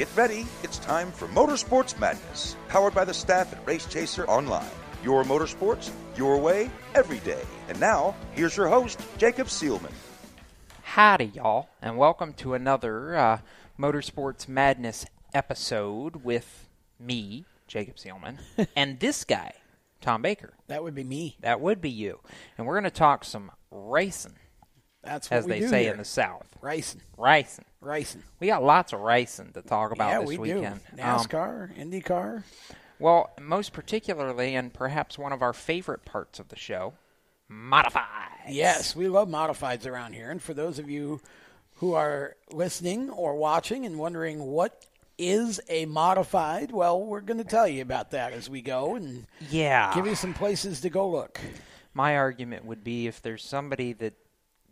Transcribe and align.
Get 0.00 0.08
ready, 0.16 0.46
it's 0.62 0.78
time 0.78 1.12
for 1.12 1.28
Motorsports 1.28 2.00
Madness, 2.00 2.56
powered 2.68 2.94
by 2.94 3.04
the 3.04 3.12
staff 3.12 3.52
at 3.52 3.66
Race 3.66 3.84
Chaser 3.84 4.26
Online. 4.28 4.64
Your 5.04 5.24
motorsports, 5.24 5.90
your 6.16 6.38
way, 6.38 6.70
every 6.94 7.18
day. 7.18 7.42
And 7.68 7.78
now, 7.78 8.14
here's 8.32 8.56
your 8.56 8.68
host, 8.68 8.98
Jacob 9.18 9.48
Seelman. 9.48 9.92
Howdy, 10.80 11.32
y'all, 11.34 11.68
and 11.82 11.98
welcome 11.98 12.32
to 12.32 12.54
another 12.54 13.14
uh, 13.14 13.38
Motorsports 13.78 14.48
Madness 14.48 15.04
episode 15.34 16.24
with 16.24 16.66
me, 16.98 17.44
Jacob 17.66 17.96
Seelman, 17.96 18.38
and 18.74 19.00
this 19.00 19.24
guy, 19.24 19.52
Tom 20.00 20.22
Baker. 20.22 20.54
That 20.68 20.82
would 20.82 20.94
be 20.94 21.04
me. 21.04 21.36
That 21.40 21.60
would 21.60 21.82
be 21.82 21.90
you. 21.90 22.20
And 22.56 22.66
we're 22.66 22.80
going 22.80 22.84
to 22.84 22.90
talk 22.90 23.22
some 23.22 23.50
racing, 23.70 24.36
That's 25.02 25.30
what 25.30 25.38
as 25.38 25.44
we 25.46 25.52
they 25.52 25.60
do 25.60 25.68
say 25.68 25.82
here. 25.84 25.92
in 25.92 25.98
the 25.98 26.04
South. 26.04 26.46
racing, 26.60 27.00
Racing. 27.16 27.64
racing. 27.80 28.22
We 28.38 28.48
got 28.48 28.62
lots 28.62 28.92
of 28.92 29.00
racing 29.00 29.52
to 29.54 29.62
talk 29.62 29.92
about 29.92 30.08
yeah, 30.10 30.20
this 30.20 30.28
we 30.28 30.38
weekend. 30.38 30.80
do. 30.96 31.02
Um, 31.02 31.18
NASCAR, 31.18 31.76
IndyCar. 31.78 32.42
well, 32.98 33.30
most 33.40 33.72
particularly, 33.72 34.54
and 34.54 34.72
perhaps 34.74 35.18
one 35.18 35.32
of 35.32 35.40
our 35.42 35.52
favorite 35.54 36.04
parts 36.04 36.38
of 36.38 36.48
the 36.48 36.56
show, 36.56 36.92
modified. 37.48 38.04
Yes, 38.48 38.94
we 38.96 39.08
love 39.08 39.28
modifieds 39.28 39.86
around 39.86 40.12
here. 40.14 40.30
And 40.30 40.42
for 40.42 40.54
those 40.54 40.78
of 40.78 40.88
you 40.90 41.20
who 41.76 41.94
are 41.94 42.36
listening 42.50 43.10
or 43.10 43.34
watching 43.36 43.86
and 43.86 43.98
wondering 43.98 44.40
what 44.42 44.84
is 45.18 45.60
a 45.68 45.86
modified, 45.86 46.70
well, 46.72 47.00
we're 47.02 47.20
going 47.20 47.38
to 47.38 47.44
tell 47.44 47.68
you 47.68 47.82
about 47.82 48.10
that 48.12 48.32
as 48.32 48.48
we 48.48 48.60
go 48.62 48.94
and 48.96 49.26
Yeah. 49.50 49.92
give 49.94 50.06
you 50.06 50.14
some 50.14 50.32
places 50.34 50.80
to 50.82 50.90
go 50.90 51.08
look. 51.08 51.40
My 51.92 52.16
argument 52.16 52.64
would 52.64 52.84
be 52.84 53.06
if 53.06 53.20
there's 53.20 53.44
somebody 53.44 53.92
that 53.94 54.14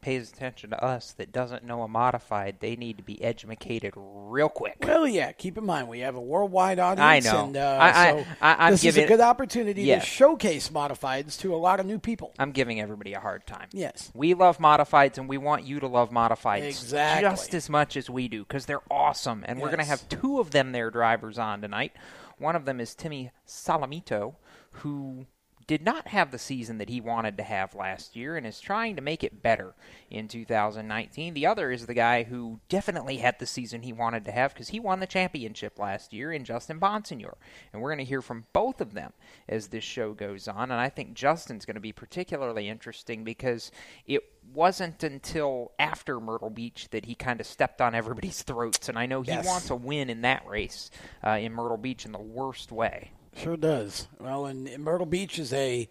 pays 0.09 0.31
attention 0.33 0.71
to 0.71 0.83
us 0.83 1.13
that 1.13 1.31
doesn't 1.33 1.63
know 1.65 1.83
a 1.83 1.89
modified, 1.89 2.57
they 2.61 2.75
need 2.77 2.97
to 2.97 3.03
be 3.03 3.23
educated 3.23 3.93
real 3.95 4.49
quick. 4.49 4.77
Well, 4.83 5.07
yeah, 5.07 5.33
keep 5.33 5.59
in 5.59 5.67
mind 5.67 5.87
we 5.87 6.01
have 6.01 6.15
a 6.17 6.21
worldwide 6.21 6.79
audience. 6.79 7.27
I 7.27 7.31
know. 7.31 7.45
And, 7.45 7.57
uh, 7.59 7.79
I- 7.79 7.89
I- 7.91 8.11
so 8.13 8.27
I- 8.41 8.67
I'm 8.67 8.71
this 8.73 8.85
is 8.85 8.97
a 8.97 9.07
good 9.07 9.21
opportunity 9.21 9.83
Yes. 9.83 10.05
to 10.05 10.09
showcase 10.11 10.71
modifieds 10.71 11.39
to 11.41 11.55
a 11.55 11.57
lot 11.59 11.79
of 11.79 11.85
new 11.85 11.99
people. 11.99 12.33
I'm 12.39 12.53
giving 12.53 12.81
everybody 12.81 13.13
a 13.13 13.21
hard 13.21 13.47
time. 13.47 13.69
Yes. 13.73 14.11
We 14.15 14.33
love 14.33 14.57
modifieds, 14.57 15.19
and 15.19 15.29
we 15.29 15.37
want 15.37 15.65
you 15.65 15.79
to 15.81 15.87
love 15.87 16.11
modifieds 16.11 16.67
Exactly. 16.67 17.29
just 17.29 17.53
as 17.55 17.69
much 17.69 17.95
as 17.95 18.09
we 18.09 18.29
do 18.29 18.45
because 18.45 18.65
they're 18.65 18.81
awesome. 18.91 19.45
And 19.47 19.61
we're 19.61 19.69
going 19.69 19.79
to 19.79 19.85
have 19.85 20.09
two 20.09 20.41
of 20.41 20.53
them, 20.53 20.73
their 20.73 20.91
drivers, 20.91 21.39
on 21.39 21.61
tonight. 21.61 21.93
One 22.39 22.57
of 22.57 22.65
them 22.65 22.81
is 22.81 22.95
Timmy 22.95 23.31
Solomito, 23.47 24.37
who 24.71 25.27
did 25.69 25.85
not 25.85 26.09
have 26.09 26.31
the 26.31 26.39
season 26.39 26.79
that 26.79 26.89
he 26.89 26.99
wanted 27.01 27.37
to 27.37 27.43
have 27.45 27.75
last 27.75 28.17
year 28.17 28.37
and 28.39 28.47
is 28.47 28.59
trying 28.59 28.97
to 28.97 29.03
make 29.03 29.23
it 29.23 29.43
better 29.43 29.75
in 30.11 30.27
2019. 30.27 31.35
The 31.35 31.45
other 31.47 31.71
is 31.71 31.85
the 31.85 31.93
guy 31.95 32.23
who 32.25 32.59
definitely 32.71 33.19
had 33.19 33.39
the 33.39 33.45
season 33.47 33.83
he 33.83 33.93
wanted 33.93 34.25
to 34.25 34.33
have 34.33 34.55
because 34.55 34.71
he 34.71 34.81
won 34.81 34.99
the 35.01 35.07
championship 35.07 35.79
last 35.79 36.15
year 36.15 36.33
in 36.33 36.45
Justin 36.45 36.81
Bonsignore. 36.81 37.37
And 37.73 37.83
we're 37.83 37.91
going 37.91 37.99
to 37.99 38.09
hear 38.09 38.23
from 38.23 38.47
both 38.55 38.81
of 38.81 38.95
them 38.95 39.13
as 39.47 39.69
this 39.69 39.85
show 39.85 40.15
goes 40.15 40.49
on. 40.49 40.71
And 40.73 40.81
I 40.81 40.89
think 40.89 41.13
Justin's 41.13 41.67
going 41.67 41.75
to 41.75 41.81
be 41.81 41.93
particularly 41.93 42.67
interesting 42.69 43.23
because 43.23 43.71
it 44.07 44.23
wasn't 44.55 45.03
until 45.03 45.73
after 45.79 46.19
Myrtle 46.19 46.49
Beach 46.49 46.89
that 46.93 47.05
he 47.05 47.15
kind 47.15 47.41
of 47.41 47.47
stepped 47.47 47.83
on 47.83 47.95
everybody's 47.95 48.43
throats. 48.43 48.89
And 48.89 48.99
I 48.99 49.05
know 49.05 49.21
he 49.21 49.33
Yes. 49.33 49.45
wants 49.47 49.69
a 49.69 49.77
win 49.77 50.09
in 50.09 50.23
that 50.23 50.47
race 50.47 50.91
uh, 51.23 51.33
in 51.33 51.53
Myrtle 51.53 51.77
Beach 51.77 52.07
in 52.07 52.13
the 52.13 52.19
worst 52.19 52.73
way. 52.73 53.11
Sure 53.39 53.57
does. 53.57 54.09
Well, 54.21 54.47
and, 54.47 54.79
Myrtle 54.79 55.07
Beach 55.07 55.39
is 55.39 55.53
a 55.53 55.89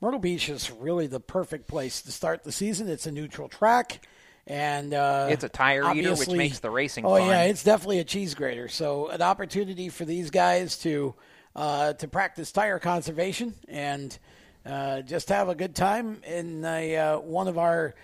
Myrtle 0.00 0.20
Beach 0.20 0.48
is 0.48 0.70
really 0.70 1.06
the 1.06 1.20
perfect 1.20 1.68
place 1.68 2.02
to 2.02 2.12
start 2.12 2.44
the 2.44 2.52
season. 2.52 2.88
It's 2.88 3.06
a 3.06 3.12
neutral 3.12 3.48
track, 3.48 4.06
and 4.46 4.92
uh, 4.94 5.28
It's 5.30 5.44
a 5.44 5.48
tire 5.48 5.94
eater, 5.94 6.14
which 6.14 6.28
makes 6.28 6.58
the 6.58 6.70
racing 6.70 7.04
Oh 7.04 7.16
fun. 7.16 7.28
yeah, 7.28 7.42
it's 7.44 7.62
definitely 7.62 8.00
a 8.00 8.04
cheese 8.04 8.34
grater. 8.34 8.68
So 8.68 9.08
an 9.08 9.22
opportunity 9.22 9.88
for 9.88 10.04
these 10.04 10.30
guys 10.30 10.78
to 10.78 11.14
uh, 11.54 11.92
to 11.94 12.08
practice 12.08 12.50
tire 12.50 12.78
conservation 12.78 13.54
and 13.68 14.18
uh, 14.64 15.02
just 15.02 15.28
have 15.28 15.48
a 15.48 15.54
good 15.54 15.74
time 15.74 16.22
in 16.24 16.64
a, 16.64 16.96
uh, 16.96 17.18
one 17.18 17.46
of 17.48 17.58
our 17.58 17.94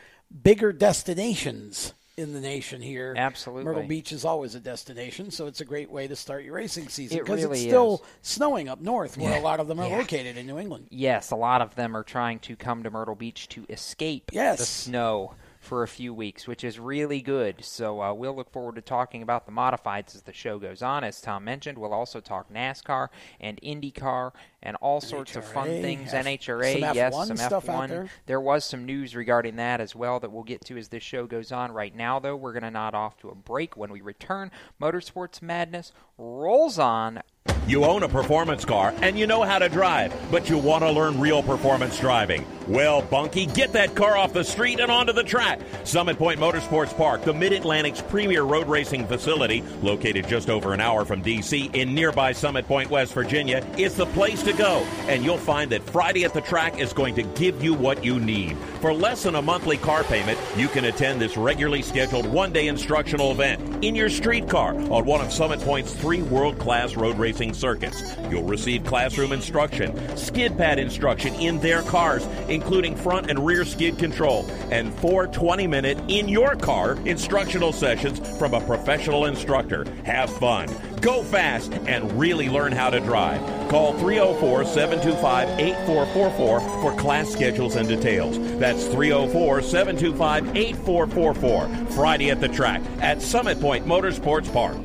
bigger 0.42 0.72
destinations 0.72 1.94
in 2.18 2.32
the 2.32 2.40
nation 2.40 2.82
here. 2.82 3.14
Absolutely. 3.16 3.64
Myrtle 3.64 3.82
Beach 3.84 4.12
is 4.12 4.24
always 4.24 4.54
a 4.54 4.60
destination, 4.60 5.30
so 5.30 5.46
it's 5.46 5.60
a 5.60 5.64
great 5.64 5.90
way 5.90 6.06
to 6.08 6.16
start 6.16 6.44
your 6.44 6.54
racing 6.54 6.88
season 6.88 7.18
It 7.18 7.24
because 7.24 7.42
really 7.42 7.58
it's 7.60 7.68
still 7.68 7.94
is. 8.22 8.28
snowing 8.28 8.68
up 8.68 8.80
north 8.80 9.16
where 9.16 9.38
a 9.38 9.40
lot 9.42 9.60
of 9.60 9.68
them 9.68 9.78
are 9.80 9.88
Yeah. 9.88 9.98
located 9.98 10.36
in 10.36 10.46
New 10.46 10.58
England. 10.58 10.88
Yes, 10.90 11.30
a 11.30 11.36
lot 11.36 11.62
of 11.62 11.74
them 11.76 11.96
are 11.96 12.02
trying 12.02 12.40
to 12.40 12.56
come 12.56 12.82
to 12.82 12.90
Myrtle 12.90 13.14
Beach 13.14 13.48
to 13.50 13.64
escape 13.68 14.30
Yes. 14.32 14.58
the 14.58 14.64
snow 14.66 15.34
for 15.60 15.82
a 15.82 15.88
few 15.88 16.14
weeks, 16.14 16.46
which 16.46 16.62
is 16.62 16.78
really 16.78 17.20
good. 17.20 17.64
So 17.64 18.00
uh, 18.00 18.12
we'll 18.14 18.34
look 18.34 18.50
forward 18.52 18.76
to 18.76 18.80
talking 18.80 19.22
about 19.22 19.44
the 19.44 19.52
modifieds 19.52 20.14
as 20.14 20.22
the 20.22 20.32
show 20.32 20.58
goes 20.58 20.82
on. 20.82 21.02
As 21.04 21.20
Tom 21.20 21.44
mentioned, 21.44 21.78
we'll 21.78 21.92
also 21.92 22.20
talk 22.20 22.52
NASCAR 22.52 23.08
and 23.40 23.60
IndyCar 23.60 24.32
and 24.62 24.76
all 24.76 25.00
sorts 25.00 25.36
of 25.36 25.44
fun 25.44 25.66
things. 25.66 26.12
F- 26.12 26.24
NHRA, 26.24 26.72
some 26.72 26.94
yes, 26.94 27.14
F1 27.14 27.26
some 27.26 27.36
stuff 27.36 27.68
out 27.68 27.84
F1. 27.84 27.88
there. 27.88 28.08
There 28.26 28.40
was 28.40 28.64
some 28.64 28.84
news 28.84 29.14
regarding 29.14 29.56
that 29.56 29.80
as 29.80 29.94
well 29.94 30.20
that 30.20 30.32
we'll 30.32 30.42
get 30.42 30.64
to 30.66 30.76
as 30.76 30.88
this 30.88 31.02
show 31.02 31.26
goes 31.26 31.52
on. 31.52 31.72
Right 31.72 31.94
now, 31.94 32.18
though, 32.18 32.36
we're 32.36 32.52
going 32.52 32.62
to 32.64 32.70
nod 32.70 32.94
off 32.94 33.16
to 33.18 33.28
a 33.28 33.34
break. 33.34 33.76
When 33.76 33.92
we 33.92 34.00
return, 34.00 34.50
Motorsports 34.80 35.40
Madness 35.42 35.92
rolls 36.16 36.78
on. 36.78 37.22
You 37.66 37.84
own 37.84 38.02
a 38.02 38.08
performance 38.08 38.64
car 38.64 38.94
and 39.02 39.18
you 39.18 39.26
know 39.26 39.42
how 39.42 39.58
to 39.58 39.68
drive, 39.68 40.14
but 40.30 40.48
you 40.48 40.56
want 40.56 40.84
to 40.84 40.90
learn 40.90 41.20
real 41.20 41.42
performance 41.42 41.98
driving. 41.98 42.46
Well, 42.66 43.02
Bunky, 43.02 43.44
get 43.44 43.74
that 43.74 43.94
car 43.94 44.16
off 44.16 44.32
the 44.32 44.42
street 44.42 44.80
and 44.80 44.90
onto 44.90 45.12
the 45.12 45.22
track. 45.22 45.60
Summit 45.84 46.16
Point 46.16 46.40
Motorsports 46.40 46.96
Park, 46.96 47.24
the 47.24 47.34
Mid 47.34 47.52
Atlantic's 47.52 48.00
premier 48.00 48.42
road 48.42 48.68
racing 48.68 49.06
facility, 49.06 49.62
located 49.82 50.26
just 50.26 50.48
over 50.48 50.72
an 50.72 50.80
hour 50.80 51.04
from 51.04 51.20
D.C. 51.20 51.70
in 51.74 51.94
nearby 51.94 52.32
Summit 52.32 52.66
Point, 52.66 52.88
West 52.88 53.12
Virginia, 53.12 53.62
is 53.76 53.94
the 53.94 54.06
place 54.06 54.42
to 54.44 54.47
go. 54.52 54.78
And 55.08 55.24
you'll 55.24 55.38
find 55.38 55.70
that 55.72 55.82
Friday 55.82 56.24
at 56.24 56.34
the 56.34 56.40
track 56.40 56.78
is 56.78 56.92
going 56.92 57.14
to 57.16 57.22
give 57.22 57.62
you 57.62 57.74
what 57.74 58.04
you 58.04 58.18
need. 58.20 58.56
For 58.80 58.92
less 58.92 59.24
than 59.24 59.34
a 59.34 59.42
monthly 59.42 59.76
car 59.76 60.04
payment, 60.04 60.38
you 60.56 60.68
can 60.68 60.84
attend 60.84 61.20
this 61.20 61.36
regularly 61.36 61.82
scheduled 61.82 62.26
one 62.26 62.52
day 62.52 62.68
instructional 62.68 63.32
event 63.32 63.84
in 63.84 63.94
your 63.94 64.08
street 64.08 64.48
car 64.48 64.74
on 64.74 65.04
one 65.04 65.20
of 65.20 65.32
Summit 65.32 65.60
Point's 65.60 65.92
three 65.94 66.22
world 66.22 66.58
class 66.58 66.96
road 66.96 67.18
racing 67.18 67.54
circuits. 67.54 68.02
You'll 68.30 68.44
receive 68.44 68.84
classroom 68.84 69.32
instruction, 69.32 70.16
skid 70.16 70.56
pad 70.56 70.78
instruction 70.78 71.34
in 71.34 71.58
their 71.58 71.82
cars, 71.82 72.26
including 72.48 72.94
front 72.96 73.30
and 73.30 73.44
rear 73.44 73.64
skid 73.64 73.98
control, 73.98 74.46
and 74.70 74.94
four 74.94 75.26
20 75.26 75.66
minute 75.66 75.98
in 76.08 76.28
your 76.28 76.54
car 76.56 76.92
instructional 77.04 77.72
sessions 77.72 78.20
from 78.38 78.54
a 78.54 78.60
professional 78.60 79.24
instructor. 79.24 79.84
Have 80.04 80.30
fun, 80.38 80.68
go 81.00 81.22
fast, 81.22 81.72
and 81.72 82.18
really 82.18 82.48
learn 82.48 82.72
how 82.72 82.90
to 82.90 83.00
drive. 83.00 83.57
Call 83.68 83.92
304 83.94 84.64
725 84.64 85.60
8444 85.60 86.60
for 86.82 87.00
class 87.00 87.28
schedules 87.28 87.76
and 87.76 87.88
details. 87.88 88.38
That's 88.58 88.84
304 88.86 89.62
725 89.62 90.56
8444. 90.56 91.86
Friday 91.94 92.30
at 92.30 92.40
the 92.40 92.48
track 92.48 92.82
at 93.00 93.20
Summit 93.20 93.60
Point 93.60 93.86
Motorsports 93.86 94.52
Park. 94.52 94.76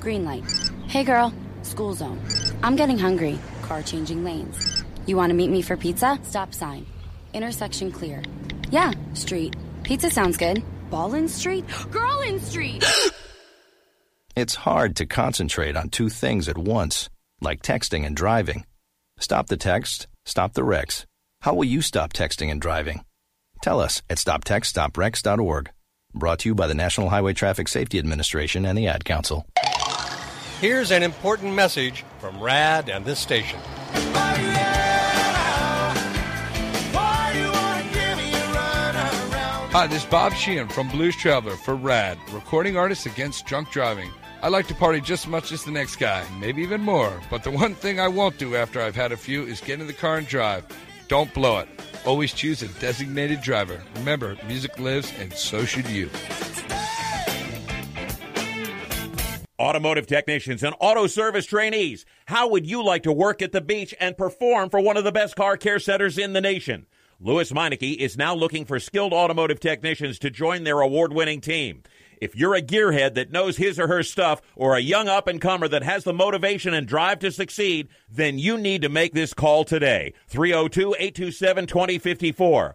Green 0.00 0.24
light. 0.24 0.44
Hey 0.86 1.02
girl, 1.02 1.34
school 1.62 1.94
zone. 1.94 2.20
I'm 2.62 2.76
getting 2.76 2.98
hungry. 2.98 3.38
Car 3.62 3.82
changing 3.82 4.22
lanes. 4.22 4.84
You 5.06 5.16
want 5.16 5.30
to 5.30 5.34
meet 5.34 5.50
me 5.50 5.62
for 5.62 5.76
pizza? 5.76 6.18
Stop 6.22 6.54
sign. 6.54 6.86
Intersection 7.34 7.90
clear. 7.90 8.22
Yeah, 8.70 8.92
street. 9.14 9.56
Pizza 9.82 10.10
sounds 10.10 10.36
good. 10.36 10.62
Ballin 10.90 11.28
Street? 11.28 11.64
Girlin 11.90 12.40
Street! 12.40 12.84
It's 14.36 14.54
hard 14.54 14.96
to 14.96 15.06
concentrate 15.06 15.78
on 15.78 15.88
two 15.88 16.10
things 16.10 16.46
at 16.46 16.58
once, 16.58 17.08
like 17.40 17.62
texting 17.62 18.06
and 18.06 18.16
driving. 18.16 18.64
Stop 19.18 19.48
the 19.48 19.56
text, 19.56 20.06
stop 20.24 20.54
the 20.54 20.64
wrecks. 20.64 21.06
How 21.42 21.54
will 21.54 21.64
you 21.64 21.82
stop 21.82 22.12
texting 22.12 22.50
and 22.50 22.60
driving? 22.60 23.04
Tell 23.62 23.80
us 23.80 24.02
at 24.08 24.18
stoptextstoprex.org. 24.18 25.70
Brought 26.14 26.38
to 26.40 26.48
you 26.48 26.54
by 26.54 26.66
the 26.66 26.74
National 26.74 27.10
Highway 27.10 27.34
Traffic 27.34 27.68
Safety 27.68 27.98
Administration 27.98 28.64
and 28.64 28.76
the 28.76 28.86
Ad 28.86 29.04
Council. 29.04 29.46
Here's 30.60 30.90
an 30.90 31.02
important 31.02 31.54
message 31.54 32.04
from 32.18 32.42
RAD 32.42 32.88
and 32.88 33.04
this 33.04 33.18
station. 33.18 33.60
Hi, 39.78 39.86
this 39.86 40.04
is 40.04 40.08
Bob 40.08 40.32
Sheehan 40.32 40.68
from 40.68 40.88
Blues 40.88 41.14
Traveler 41.14 41.56
for 41.56 41.74
RAD, 41.74 42.16
recording 42.32 42.78
artists 42.78 43.04
against 43.04 43.44
drunk 43.44 43.70
driving. 43.70 44.10
I 44.46 44.48
like 44.48 44.68
to 44.68 44.76
party 44.76 45.00
just 45.00 45.24
as 45.24 45.28
much 45.28 45.50
as 45.50 45.64
the 45.64 45.72
next 45.72 45.96
guy, 45.96 46.24
maybe 46.38 46.62
even 46.62 46.80
more. 46.80 47.20
But 47.28 47.42
the 47.42 47.50
one 47.50 47.74
thing 47.74 47.98
I 47.98 48.06
won't 48.06 48.38
do 48.38 48.54
after 48.54 48.80
I've 48.80 48.94
had 48.94 49.10
a 49.10 49.16
few 49.16 49.42
is 49.42 49.60
get 49.60 49.80
in 49.80 49.88
the 49.88 49.92
car 49.92 50.18
and 50.18 50.28
drive. 50.28 50.64
Don't 51.08 51.34
blow 51.34 51.58
it. 51.58 51.68
Always 52.04 52.32
choose 52.32 52.62
a 52.62 52.68
designated 52.78 53.40
driver. 53.40 53.82
Remember, 53.96 54.36
music 54.46 54.78
lives, 54.78 55.12
and 55.18 55.32
so 55.32 55.64
should 55.64 55.88
you. 55.88 56.08
Automotive 59.58 60.06
technicians 60.06 60.62
and 60.62 60.76
auto 60.78 61.08
service 61.08 61.46
trainees, 61.46 62.06
how 62.26 62.48
would 62.48 62.68
you 62.68 62.84
like 62.84 63.02
to 63.02 63.12
work 63.12 63.42
at 63.42 63.50
the 63.50 63.60
beach 63.60 63.96
and 63.98 64.16
perform 64.16 64.70
for 64.70 64.78
one 64.78 64.96
of 64.96 65.02
the 65.02 65.10
best 65.10 65.34
car 65.34 65.56
care 65.56 65.80
centers 65.80 66.18
in 66.18 66.34
the 66.34 66.40
nation? 66.40 66.86
Lewes 67.18 67.50
Meineke 67.50 67.96
is 67.96 68.16
now 68.16 68.34
looking 68.34 68.64
for 68.64 68.78
skilled 68.78 69.12
automotive 69.12 69.58
technicians 69.58 70.20
to 70.20 70.30
join 70.30 70.62
their 70.62 70.80
award 70.80 71.12
winning 71.12 71.40
team. 71.40 71.82
If 72.20 72.34
you're 72.34 72.54
a 72.54 72.62
gearhead 72.62 73.14
that 73.14 73.30
knows 73.30 73.56
his 73.56 73.78
or 73.78 73.88
her 73.88 74.02
stuff 74.02 74.40
or 74.54 74.76
a 74.76 74.80
young 74.80 75.08
up 75.08 75.26
and 75.26 75.40
comer 75.40 75.68
that 75.68 75.82
has 75.82 76.04
the 76.04 76.12
motivation 76.12 76.74
and 76.74 76.86
drive 76.86 77.18
to 77.20 77.30
succeed, 77.30 77.88
then 78.10 78.38
you 78.38 78.56
need 78.58 78.82
to 78.82 78.88
make 78.88 79.12
this 79.12 79.34
call 79.34 79.64
today. 79.64 80.14
302 80.28 80.94
827 80.98 81.66
2054. 81.66 82.74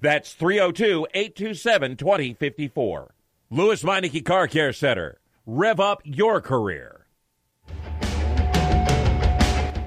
That's 0.00 0.32
302 0.34 1.08
827 1.12 1.96
2054. 1.96 3.14
Lewes 3.50 3.82
Meineke 3.82 4.24
Car 4.24 4.46
Care 4.46 4.72
Center. 4.72 5.18
Rev 5.44 5.80
up 5.80 6.02
your 6.04 6.40
career. 6.40 7.06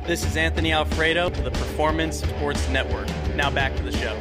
This 0.06 0.26
is 0.26 0.36
Anthony 0.36 0.74
Alfredo 0.74 1.30
for 1.30 1.44
the 1.44 1.52
Performance 1.52 2.20
Sports 2.20 2.68
Network. 2.68 3.08
Now 3.36 3.50
back 3.50 3.74
to 3.78 3.84
the 3.84 3.94
show. 3.94 4.18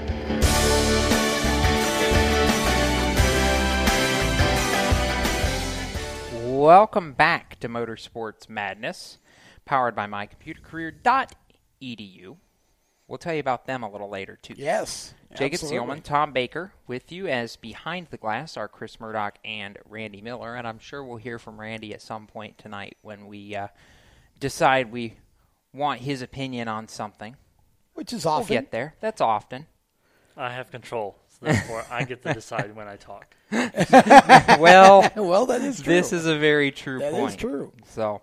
Welcome 6.46 7.14
back 7.14 7.58
to 7.60 7.68
Motorsports 7.68 8.48
Madness, 8.48 9.18
powered 9.64 9.96
by 9.96 10.06
mycomputercareer.edu. 10.06 12.36
We'll 13.08 13.18
tell 13.18 13.34
you 13.34 13.40
about 13.40 13.66
them 13.66 13.82
a 13.82 13.90
little 13.90 14.08
later, 14.08 14.38
too. 14.40 14.54
Yes. 14.56 15.14
Jacob 15.36 15.54
absolutely. 15.54 15.78
Seelman, 15.96 16.02
Tom 16.02 16.32
Baker 16.32 16.72
with 16.86 17.12
you 17.12 17.28
as 17.28 17.54
behind 17.56 18.08
the 18.10 18.16
glass 18.16 18.56
are 18.56 18.66
Chris 18.66 18.98
Murdock 18.98 19.38
and 19.44 19.78
Randy 19.88 20.20
Miller, 20.20 20.56
and 20.56 20.66
I'm 20.66 20.78
sure 20.80 21.04
we'll 21.04 21.18
hear 21.18 21.38
from 21.38 21.60
Randy 21.60 21.94
at 21.94 22.02
some 22.02 22.26
point 22.26 22.58
tonight 22.58 22.96
when 23.02 23.26
we 23.28 23.54
uh, 23.54 23.68
decide 24.40 24.90
we 24.90 25.14
want 25.72 26.00
his 26.00 26.20
opinion 26.20 26.66
on 26.66 26.88
something. 26.88 27.36
Which 27.94 28.12
is 28.12 28.24
We'll 28.24 28.34
often. 28.34 28.48
get 28.56 28.70
there. 28.72 28.94
That's 29.00 29.20
often. 29.20 29.66
I 30.36 30.52
have 30.52 30.70
control, 30.70 31.16
so 31.28 31.29
therefore 31.40 31.84
I 31.90 32.04
get 32.04 32.22
to 32.22 32.34
decide 32.34 32.74
when 32.74 32.88
I 32.88 32.96
talk. 32.96 33.34
well, 34.60 35.10
well, 35.16 35.46
that 35.46 35.60
is 35.62 35.80
true. 35.80 35.92
this 35.94 36.12
is 36.12 36.26
a 36.26 36.38
very 36.38 36.70
true 36.70 37.00
That 37.00 37.12
is 37.14 37.18
point. 37.18 37.38
true. 37.38 37.72
So, 37.88 38.20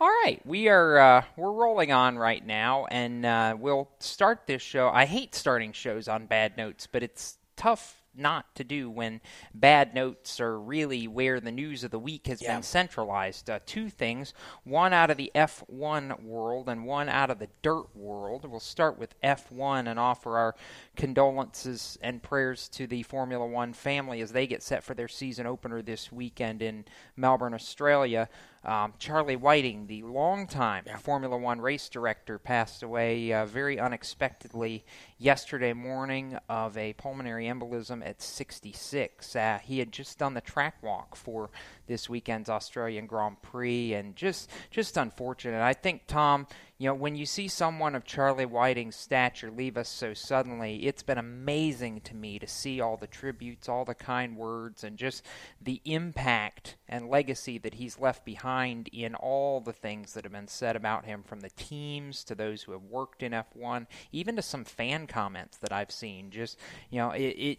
all 0.00 0.08
right, 0.24 0.40
we 0.44 0.68
are 0.68 0.98
uh, 0.98 1.24
we're 1.36 1.52
rolling 1.52 1.92
on 1.92 2.16
right 2.16 2.44
now, 2.44 2.86
and 2.86 3.26
uh, 3.26 3.56
we'll 3.58 3.88
start 3.98 4.46
this 4.46 4.62
show. 4.62 4.88
I 4.88 5.04
hate 5.04 5.34
starting 5.34 5.72
shows 5.72 6.08
on 6.08 6.26
bad 6.26 6.56
notes, 6.56 6.86
but 6.90 7.02
it's 7.02 7.36
tough 7.56 7.99
not 8.14 8.54
to 8.56 8.64
do 8.64 8.90
when 8.90 9.20
bad 9.54 9.94
notes 9.94 10.40
are 10.40 10.58
really 10.60 11.06
where 11.06 11.40
the 11.40 11.52
news 11.52 11.84
of 11.84 11.90
the 11.90 11.98
week 11.98 12.26
has 12.26 12.42
Yeah. 12.42 12.54
been 12.54 12.62
centralized. 12.62 13.48
Uh, 13.48 13.60
two 13.64 13.88
things: 13.88 14.34
one 14.64 14.92
out 14.92 15.10
of 15.10 15.16
the 15.16 15.30
F1 15.34 16.22
world, 16.22 16.68
and 16.68 16.84
one 16.84 17.08
out 17.08 17.30
of 17.30 17.38
the 17.38 17.48
dirt 17.62 17.94
world. 17.94 18.44
We'll 18.44 18.60
start 18.60 18.98
with 18.98 19.14
F1 19.22 19.86
and 19.88 19.98
offer 19.98 20.36
our 20.38 20.54
condolences 20.96 21.98
and 22.02 22.22
prayers 22.22 22.68
to 22.70 22.86
the 22.86 23.02
Formula 23.02 23.46
One 23.46 23.72
family 23.72 24.20
as 24.20 24.32
they 24.32 24.46
get 24.46 24.62
set 24.62 24.84
for 24.84 24.94
their 24.94 25.08
season 25.08 25.46
opener 25.46 25.82
this 25.82 26.12
weekend 26.12 26.62
in 26.62 26.84
Melbourne, 27.16 27.54
Australia. 27.54 28.28
Um, 28.62 28.92
Charlie 28.98 29.36
Whiting, 29.36 29.86
the 29.86 30.02
longtime 30.02 30.84
Formula 30.98 31.36
One 31.36 31.62
race 31.62 31.88
director, 31.88 32.38
passed 32.38 32.82
away 32.82 33.32
uh, 33.32 33.46
very 33.46 33.80
unexpectedly 33.80 34.84
yesterday 35.16 35.72
morning 35.72 36.36
of 36.48 36.76
a 36.76 36.92
pulmonary 36.92 37.46
embolism 37.46 38.06
at 38.06 38.20
66. 38.20 39.34
Uh, 39.34 39.58
he 39.62 39.78
had 39.78 39.92
just 39.92 40.18
done 40.18 40.34
the 40.34 40.42
track 40.42 40.82
walk 40.82 41.16
for 41.16 41.48
this 41.86 42.10
weekend's 42.10 42.50
Australian 42.50 43.06
Grand 43.06 43.40
Prix, 43.40 43.94
and 43.94 44.14
just 44.14 44.50
just 44.70 44.98
unfortunate. 44.98 45.62
I 45.62 45.72
think 45.72 46.02
Tom, 46.06 46.46
you 46.80 46.86
know, 46.86 46.94
when 46.94 47.14
you 47.14 47.26
see 47.26 47.46
someone 47.46 47.94
of 47.94 48.06
Charlie 48.06 48.46
Whiting's 48.46 48.96
stature 48.96 49.50
leave 49.50 49.76
us 49.76 49.86
so 49.86 50.14
suddenly, 50.14 50.86
it's 50.86 51.02
been 51.02 51.18
amazing 51.18 52.00
to 52.00 52.16
me 52.16 52.38
to 52.38 52.46
see 52.46 52.80
all 52.80 52.96
the 52.96 53.06
tributes, 53.06 53.68
all 53.68 53.84
the 53.84 53.94
kind 53.94 54.34
words, 54.34 54.82
and 54.82 54.96
just 54.96 55.22
the 55.60 55.82
impact 55.84 56.76
and 56.88 57.10
legacy 57.10 57.58
that 57.58 57.74
he's 57.74 57.98
left 57.98 58.24
behind 58.24 58.88
in 58.94 59.14
all 59.14 59.60
the 59.60 59.74
things 59.74 60.14
that 60.14 60.24
have 60.24 60.32
been 60.32 60.48
said 60.48 60.74
about 60.74 61.04
him 61.04 61.22
from 61.22 61.40
the 61.40 61.50
teams 61.50 62.24
to 62.24 62.34
those 62.34 62.62
who 62.62 62.72
have 62.72 62.84
worked 62.84 63.22
in 63.22 63.32
F1, 63.32 63.86
even 64.10 64.34
to 64.36 64.42
some 64.42 64.64
fan 64.64 65.06
comments 65.06 65.58
that 65.58 65.74
I've 65.74 65.92
seen. 65.92 66.30
Just, 66.30 66.58
you 66.88 66.98
know, 66.98 67.10
it, 67.10 67.36
it 67.36 67.58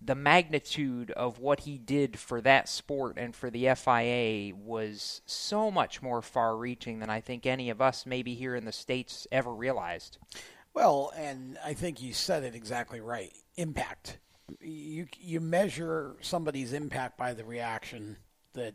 the 0.00 0.14
magnitude 0.14 1.10
of 1.10 1.38
what 1.38 1.60
he 1.60 1.76
did 1.76 2.18
for 2.18 2.40
that 2.40 2.68
sport 2.68 3.16
and 3.18 3.34
for 3.34 3.50
the 3.50 3.74
FIA 3.74 4.54
was 4.54 5.22
so 5.26 5.70
much 5.70 6.00
more 6.02 6.22
far 6.22 6.56
reaching 6.56 7.00
than 7.00 7.10
I 7.10 7.20
think 7.20 7.46
any 7.46 7.70
of 7.70 7.80
us, 7.80 8.06
maybe 8.06 8.34
here 8.34 8.54
in 8.54 8.64
the 8.64 8.72
States, 8.72 9.26
ever 9.32 9.52
realized. 9.52 10.18
Well, 10.74 11.12
and 11.16 11.58
I 11.64 11.74
think 11.74 12.00
you 12.00 12.12
said 12.12 12.44
it 12.44 12.54
exactly 12.54 13.00
right. 13.00 13.32
Impact. 13.56 14.18
You 14.60 15.06
you 15.18 15.40
measure 15.40 16.16
somebody's 16.20 16.72
impact 16.72 17.18
by 17.18 17.34
the 17.34 17.44
reaction 17.44 18.16
that, 18.54 18.74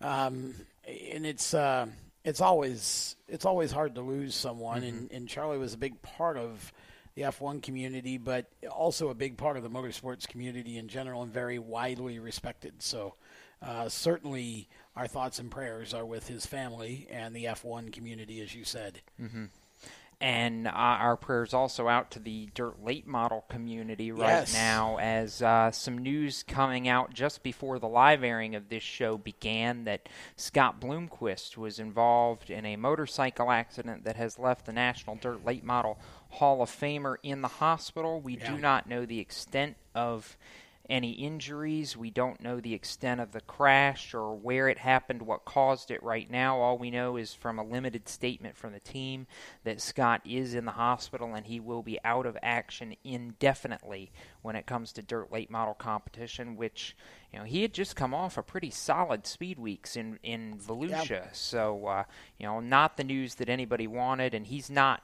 um, 0.00 0.54
and 0.86 1.26
it's 1.26 1.54
uh, 1.54 1.86
it's 2.24 2.40
always 2.40 3.14
it's 3.28 3.44
always 3.44 3.70
hard 3.70 3.94
to 3.96 4.00
lose 4.00 4.34
someone, 4.34 4.82
and, 4.82 5.12
and 5.12 5.28
Charlie 5.28 5.58
was 5.58 5.74
a 5.74 5.78
big 5.78 6.00
part 6.02 6.36
of 6.36 6.72
the 7.18 7.24
F1 7.24 7.60
community, 7.62 8.16
but 8.16 8.46
also 8.70 9.08
a 9.08 9.14
big 9.14 9.36
part 9.36 9.56
of 9.56 9.62
the 9.64 9.70
motorsports 9.70 10.26
community 10.28 10.78
in 10.78 10.86
general, 10.88 11.22
and 11.22 11.32
very 11.32 11.58
widely 11.58 12.18
respected. 12.18 12.74
So. 12.82 13.14
Uh, 13.60 13.88
certainly, 13.88 14.68
our 14.94 15.08
thoughts 15.08 15.40
and 15.40 15.50
prayers 15.50 15.92
are 15.92 16.06
with 16.06 16.28
his 16.28 16.46
family 16.46 17.08
and 17.10 17.34
the 17.34 17.46
F1 17.46 17.92
community, 17.92 18.40
as 18.40 18.54
you 18.54 18.62
said. 18.62 19.00
And 20.20 20.68
uh, 20.68 20.70
our 20.70 21.16
prayers 21.16 21.52
also 21.54 21.86
out 21.88 22.12
to 22.12 22.20
the 22.20 22.48
dirt 22.54 22.82
late 22.84 23.06
model 23.06 23.44
community 23.48 24.10
right 24.12 24.28
Yes. 24.30 24.52
now 24.54 24.98
as 24.98 25.42
uh, 25.42 25.70
some 25.72 25.98
news 25.98 26.44
coming 26.44 26.88
out 26.88 27.12
just 27.14 27.42
before 27.44 27.80
the 27.80 27.88
live 27.88 28.24
airing 28.24 28.54
of 28.56 28.68
this 28.68 28.82
show 28.84 29.16
began 29.16 29.82
that 29.84 30.08
Scott 30.36 30.80
Bloomquist 30.80 31.56
was 31.56 31.80
involved 31.80 32.50
in 32.50 32.64
a 32.64 32.76
motorcycle 32.76 33.50
accident 33.50 34.02
that 34.04 34.14
has 34.16 34.38
left 34.40 34.66
the 34.66 34.72
National 34.72 35.14
Dirt 35.16 35.44
Late 35.44 35.64
Model 35.64 35.98
Hall 36.30 36.62
of 36.62 36.70
Famer 36.70 37.16
in 37.22 37.40
the 37.40 37.48
hospital. 37.48 38.20
We 38.20 38.36
do 38.36 38.58
not 38.58 38.88
know 38.88 39.06
the 39.06 39.20
extent 39.20 39.76
of 39.94 40.36
any 40.88 41.10
injuries. 41.12 41.96
We 41.96 42.10
don't 42.10 42.40
know 42.40 42.60
the 42.60 42.72
extent 42.74 43.20
of 43.20 43.32
the 43.32 43.40
crash 43.42 44.14
or 44.14 44.34
where 44.34 44.68
it 44.68 44.78
happened, 44.78 45.22
what 45.22 45.44
caused 45.44 45.90
it 45.90 46.02
right 46.02 46.30
now. 46.30 46.58
All 46.58 46.78
we 46.78 46.90
know 46.90 47.16
is 47.16 47.34
from 47.34 47.58
a 47.58 47.64
limited 47.64 48.08
statement 48.08 48.56
from 48.56 48.72
the 48.72 48.80
team 48.80 49.26
that 49.64 49.80
Scott 49.80 50.22
is 50.24 50.54
in 50.54 50.64
the 50.64 50.72
hospital 50.72 51.34
and 51.34 51.46
he 51.46 51.60
will 51.60 51.82
be 51.82 51.98
out 52.04 52.26
of 52.26 52.38
action 52.42 52.94
indefinitely 53.04 54.10
when 54.42 54.56
it 54.56 54.66
comes 54.66 54.92
to 54.92 55.02
dirt 55.02 55.30
late 55.30 55.50
model 55.50 55.74
competition, 55.74 56.56
which 56.56 56.96
you 57.32 57.38
know 57.38 57.44
he 57.44 57.62
had 57.62 57.74
just 57.74 57.94
come 57.94 58.14
off 58.14 58.38
a 58.38 58.42
pretty 58.42 58.70
solid 58.70 59.26
speed 59.26 59.58
weeks 59.58 59.94
in 59.96 60.18
in 60.22 60.58
Volusia. 60.58 61.34
So 61.34 61.86
uh, 61.86 62.04
you 62.38 62.46
know, 62.46 62.60
not 62.60 62.96
the 62.96 63.04
news 63.04 63.34
that 63.36 63.50
anybody 63.50 63.86
wanted, 63.86 64.32
and 64.32 64.46
he's 64.46 64.70
not 64.70 65.02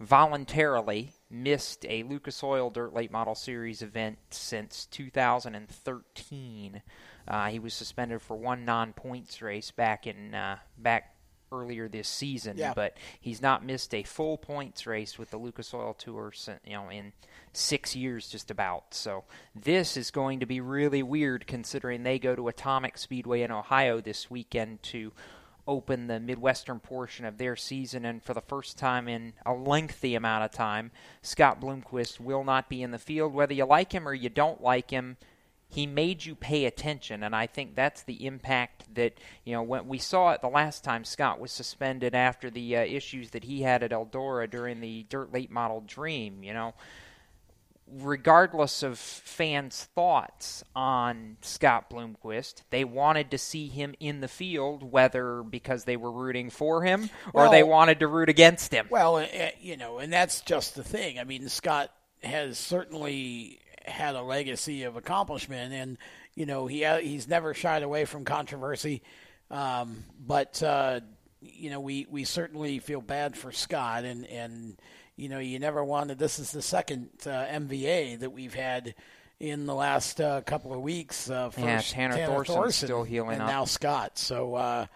voluntarily 0.00 1.12
missed 1.30 1.84
a 1.88 2.02
Lucas 2.04 2.42
Oil 2.42 2.70
Dirt 2.70 2.92
Late 2.94 3.10
Model 3.10 3.34
Series 3.34 3.82
event 3.82 4.18
since 4.30 4.86
2013. 4.86 6.82
Uh, 7.26 7.46
he 7.48 7.58
was 7.58 7.74
suspended 7.74 8.20
for 8.22 8.36
one 8.36 8.64
non-points 8.64 9.40
race 9.42 9.70
back 9.70 10.06
in 10.06 10.34
uh, 10.34 10.58
back 10.76 11.10
earlier 11.52 11.88
this 11.88 12.08
season, 12.08 12.56
Yeah. 12.58 12.72
but 12.74 12.96
he's 13.20 13.40
not 13.40 13.64
missed 13.64 13.94
a 13.94 14.02
full 14.02 14.36
points 14.36 14.86
race 14.86 15.18
with 15.18 15.30
the 15.30 15.36
Lucas 15.36 15.72
Oil 15.72 15.94
Tour, 15.94 16.32
you 16.66 16.72
know, 16.72 16.88
in 16.90 17.12
six 17.52 17.94
years 17.94 18.28
just 18.28 18.50
about. 18.50 18.92
So 18.92 19.22
this 19.54 19.96
is 19.96 20.10
going 20.10 20.40
to 20.40 20.46
be 20.46 20.60
really 20.60 21.02
weird 21.04 21.46
considering 21.46 22.02
they 22.02 22.18
go 22.18 22.34
to 22.34 22.48
Atomic 22.48 22.98
Speedway 22.98 23.42
in 23.42 23.52
Ohio 23.52 24.00
this 24.00 24.28
weekend 24.28 24.82
to 24.84 25.12
open 25.66 26.06
the 26.06 26.20
Midwestern 26.20 26.80
portion 26.80 27.24
of 27.24 27.38
their 27.38 27.56
season, 27.56 28.04
and 28.04 28.22
for 28.22 28.34
the 28.34 28.40
first 28.40 28.78
time 28.78 29.08
in 29.08 29.32
a 29.46 29.52
lengthy 29.52 30.14
amount 30.14 30.44
of 30.44 30.52
time, 30.52 30.90
Scott 31.22 31.60
Bloomquist 31.60 32.20
will 32.20 32.44
not 32.44 32.68
be 32.68 32.82
in 32.82 32.90
the 32.90 32.98
field. 32.98 33.32
Whether 33.32 33.54
you 33.54 33.64
like 33.64 33.92
him 33.92 34.06
or 34.06 34.14
you 34.14 34.28
don't 34.28 34.62
like 34.62 34.90
him, 34.90 35.16
he 35.68 35.86
made 35.86 36.24
you 36.24 36.34
pay 36.34 36.66
attention, 36.66 37.22
and 37.24 37.34
I 37.34 37.46
think 37.46 37.74
that's 37.74 38.02
the 38.02 38.26
impact 38.26 38.94
that 38.94 39.18
you 39.44 39.54
know 39.54 39.62
when 39.62 39.88
we 39.88 39.98
saw 39.98 40.30
it 40.30 40.40
the 40.40 40.48
last 40.48 40.84
time 40.84 41.04
Scott 41.04 41.40
was 41.40 41.50
suspended 41.50 42.14
after 42.14 42.48
the 42.48 42.76
uh, 42.76 42.80
issues 42.84 43.30
that 43.30 43.44
he 43.44 43.62
had 43.62 43.82
at 43.82 43.90
Eldora 43.90 44.48
during 44.48 44.80
the 44.80 45.04
Dirt 45.08 45.32
Late 45.32 45.50
Model 45.50 45.82
Dream. 45.84 46.44
You 46.44 46.54
know, 46.54 46.74
regardless 47.86 48.82
of 48.82 48.98
fans' 48.98 49.88
thoughts 49.94 50.64
on 50.74 51.36
Scott 51.42 51.90
Bloomquist, 51.90 52.62
they 52.70 52.84
wanted 52.84 53.30
to 53.30 53.38
see 53.38 53.68
him 53.68 53.94
in 54.00 54.20
the 54.20 54.28
field, 54.28 54.82
whether 54.90 55.42
because 55.42 55.84
they 55.84 55.96
were 55.96 56.10
rooting 56.12 56.50
for 56.50 56.82
him 56.82 57.10
or 57.32 57.42
Well- 57.42 57.50
they 57.50 57.62
wanted 57.62 58.00
to 58.00 58.06
root 58.08 58.28
against 58.28 58.72
him. 58.72 58.86
Well, 58.90 59.16
uh, 59.16 59.26
you 59.60 59.76
know, 59.76 59.98
and 59.98 60.12
that's 60.12 60.40
just 60.40 60.74
the 60.74 60.84
thing. 60.84 61.18
I 61.18 61.24
mean, 61.24 61.48
Scott 61.48 61.90
has 62.22 62.58
certainly 62.58 63.60
had 63.84 64.14
a 64.14 64.22
legacy 64.22 64.84
of 64.84 64.96
accomplishment, 64.96 65.72
and 65.74 65.98
you 66.34 66.46
know, 66.46 66.66
he 66.66 66.84
uh, 66.84 66.98
he's 66.98 67.28
never 67.28 67.54
shied 67.54 67.82
away 67.82 68.06
from 68.06 68.24
controversy. 68.24 69.02
Um, 69.50 70.04
but 70.18 70.62
uh, 70.62 71.00
you 71.40 71.68
know, 71.70 71.80
we 71.80 72.06
we 72.10 72.24
certainly 72.24 72.78
feel 72.78 73.02
bad 73.02 73.36
for 73.36 73.52
Scott, 73.52 74.04
and 74.04 74.26
and 74.26 74.80
you 75.16 75.28
know, 75.28 75.38
you 75.38 75.58
never 75.58 75.84
wanted. 75.84 76.18
This 76.18 76.38
is 76.38 76.50
the 76.52 76.62
second 76.62 77.10
uh, 77.26 77.30
MVA 77.30 78.18
that 78.20 78.30
we've 78.30 78.54
had. 78.54 78.94
In 79.40 79.66
the 79.66 79.74
last 79.74 80.20
uh, 80.20 80.40
couple 80.42 80.72
of 80.72 80.80
weeks, 80.80 81.28
uh, 81.28 81.50
first 81.50 81.64
Yeah, 81.66 81.80
Tanner 81.80 82.16
Thorson's 82.26 82.54
Thorson 82.56 82.86
still 82.86 83.02
healing 83.02 83.32
and 83.34 83.42
up. 83.42 83.48
now 83.48 83.64
Scott. 83.64 84.16
So 84.16 84.54
uh, 84.54 84.86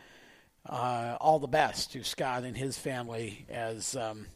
uh, 0.64 1.16
all 1.20 1.40
the 1.40 1.48
best 1.48 1.92
to 1.92 2.04
Scott 2.04 2.44
and 2.44 2.56
his 2.56 2.78
family 2.78 3.46
as 3.50 3.96
um, 3.96 4.26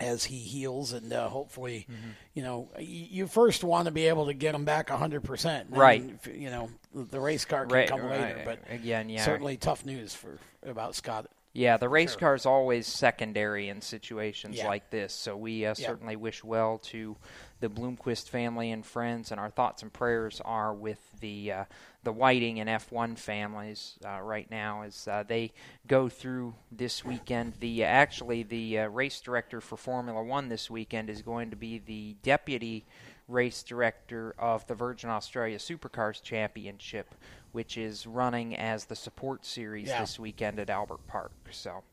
as 0.00 0.24
he 0.24 0.38
heals, 0.38 0.92
and 0.92 1.12
uh, 1.12 1.28
hopefully, 1.28 1.86
Mm-hmm. 1.88 2.10
you 2.34 2.42
know, 2.42 2.68
you 2.80 3.28
first 3.28 3.62
want 3.62 3.86
to 3.86 3.92
be 3.92 4.08
able 4.08 4.26
to 4.26 4.34
get 4.34 4.52
him 4.54 4.64
back 4.64 4.90
hundred 4.90 5.22
percent, 5.22 5.68
Right. 5.70 6.02
You 6.26 6.50
know, 6.50 6.70
the 6.92 7.20
race 7.20 7.44
car 7.44 7.66
can 7.66 7.72
Right, 7.74 7.88
come 7.88 8.02
later, 8.10 8.42
but 8.44 8.58
Again, 8.68 9.08
yeah. 9.08 9.24
certainly 9.24 9.56
tough 9.56 9.86
news 9.86 10.12
for 10.12 10.38
about 10.66 10.96
Scott. 10.96 11.26
Yeah, 11.54 11.76
the 11.76 11.88
race 11.88 12.10
Sure. 12.10 12.18
car 12.18 12.34
is 12.34 12.46
always 12.46 12.86
secondary 12.88 13.68
in 13.68 13.80
situations 13.80 14.56
Yeah. 14.56 14.66
like 14.66 14.90
this. 14.90 15.14
So 15.14 15.36
we 15.36 15.64
uh, 15.64 15.68
Yeah. 15.78 15.86
certainly 15.86 16.16
wish 16.16 16.42
well 16.42 16.78
to 16.78 17.16
the 17.60 17.68
Bloomquist 17.68 18.28
family 18.28 18.72
and 18.72 18.84
friends, 18.84 19.30
and 19.30 19.40
our 19.40 19.50
thoughts 19.50 19.80
and 19.80 19.92
prayers 19.92 20.40
are 20.44 20.74
with 20.74 20.98
the 21.20 21.52
uh, 21.52 21.64
the 22.02 22.12
Whiting 22.12 22.58
and 22.60 22.68
F1 22.68 23.16
families 23.16 23.98
uh, 24.04 24.20
right 24.20 24.50
now 24.50 24.82
as 24.82 25.06
uh, 25.08 25.22
they 25.22 25.52
go 25.86 26.08
through 26.08 26.54
this 26.72 27.04
weekend. 27.04 27.54
The 27.60 27.84
actually 27.84 28.42
the 28.42 28.80
uh, 28.80 28.88
race 28.88 29.20
director 29.20 29.60
for 29.60 29.76
Formula 29.76 30.22
One 30.22 30.48
this 30.48 30.68
weekend 30.68 31.08
is 31.08 31.22
going 31.22 31.50
to 31.50 31.56
be 31.56 31.78
the 31.78 32.16
deputy 32.22 32.84
race 33.28 33.62
director 33.62 34.34
of 34.38 34.66
the 34.66 34.74
Virgin 34.74 35.08
Australia 35.08 35.56
Supercars 35.58 36.20
Championship, 36.22 37.14
which 37.54 37.78
is 37.78 38.06
running 38.06 38.56
as 38.56 38.86
the 38.86 38.96
support 38.96 39.46
series 39.46 39.88
Yeah. 39.88 40.00
this 40.00 40.18
weekend 40.18 40.58
at 40.58 40.68
Albert 40.68 41.06
Park. 41.06 41.32
So, 41.52 41.84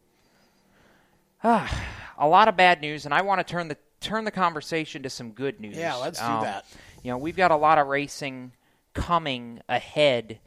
ah, 1.44 1.86
a 2.18 2.28
lot 2.28 2.48
of 2.48 2.58
bad 2.58 2.82
news, 2.82 3.06
and 3.06 3.14
I 3.14 3.22
want 3.22 3.40
to 3.40 3.44
turn 3.50 3.68
the 3.68 3.78
turn 4.00 4.26
the 4.26 4.32
conversation 4.32 5.04
to 5.04 5.10
some 5.12 5.30
good 5.32 5.60
news. 5.60 5.78
Yeah, 5.78 5.94
let's 5.94 6.18
do 6.20 6.26
Um, 6.26 6.42
that. 6.44 6.66
You 7.04 7.12
know, 7.12 7.20
we've 7.20 7.36
got 7.36 7.52
a 7.52 7.56
lot 7.56 7.78
of 7.78 7.86
racing 7.86 8.54
coming 8.96 9.62
ahead 9.70 10.40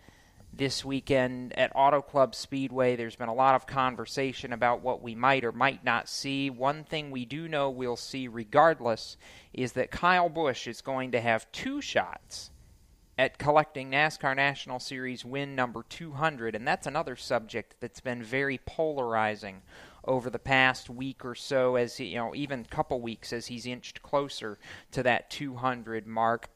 this 0.53 0.85
weekend 0.85 1.57
at 1.57 1.71
Auto 1.75 2.03
Club 2.03 2.35
Speedway. 2.35 2.97
There's 2.97 3.15
been 3.15 3.29
a 3.29 3.35
lot 3.35 3.55
of 3.55 3.65
conversation 3.67 4.53
about 4.53 4.81
what 4.83 5.03
we 5.03 5.15
might 5.15 5.45
or 5.45 5.53
might 5.53 5.85
not 5.85 6.09
see. 6.09 6.51
One 6.51 6.83
thing 6.83 7.13
we 7.13 7.25
do 7.25 7.47
know 7.47 7.71
we'll 7.71 7.97
see 7.97 8.27
regardless 8.27 9.17
is 9.53 9.73
that 9.75 9.93
Kyle 9.93 10.29
Busch 10.29 10.67
is 10.67 10.81
going 10.81 11.13
to 11.13 11.21
have 11.21 11.51
two 11.53 11.81
shots 11.81 12.51
at 13.17 13.39
collecting 13.39 13.91
NASCAR 13.91 14.35
National 14.35 14.79
Series 14.79 15.25
win 15.25 15.55
number 15.55 15.85
200, 15.89 16.55
and 16.55 16.67
that's 16.67 16.87
another 16.87 17.17
subject 17.17 17.77
that's 17.81 18.01
been 18.01 18.23
very 18.23 18.59
polarizing 18.67 19.63
over 20.05 20.31
the 20.31 20.39
past 20.39 20.91
week 20.91 21.25
or 21.25 21.35
so, 21.35 21.77
as 21.77 21.97
he, 21.97 22.07
you 22.07 22.17
know, 22.17 22.35
even 22.35 22.61
a 22.61 22.75
couple 22.75 23.01
weeks 23.01 23.33
as 23.33 23.47
he's 23.47 23.67
inched 23.67 24.03
closer 24.03 24.59
to 24.91 25.03
that 25.03 25.31
200 25.31 26.07
mark. 26.07 26.49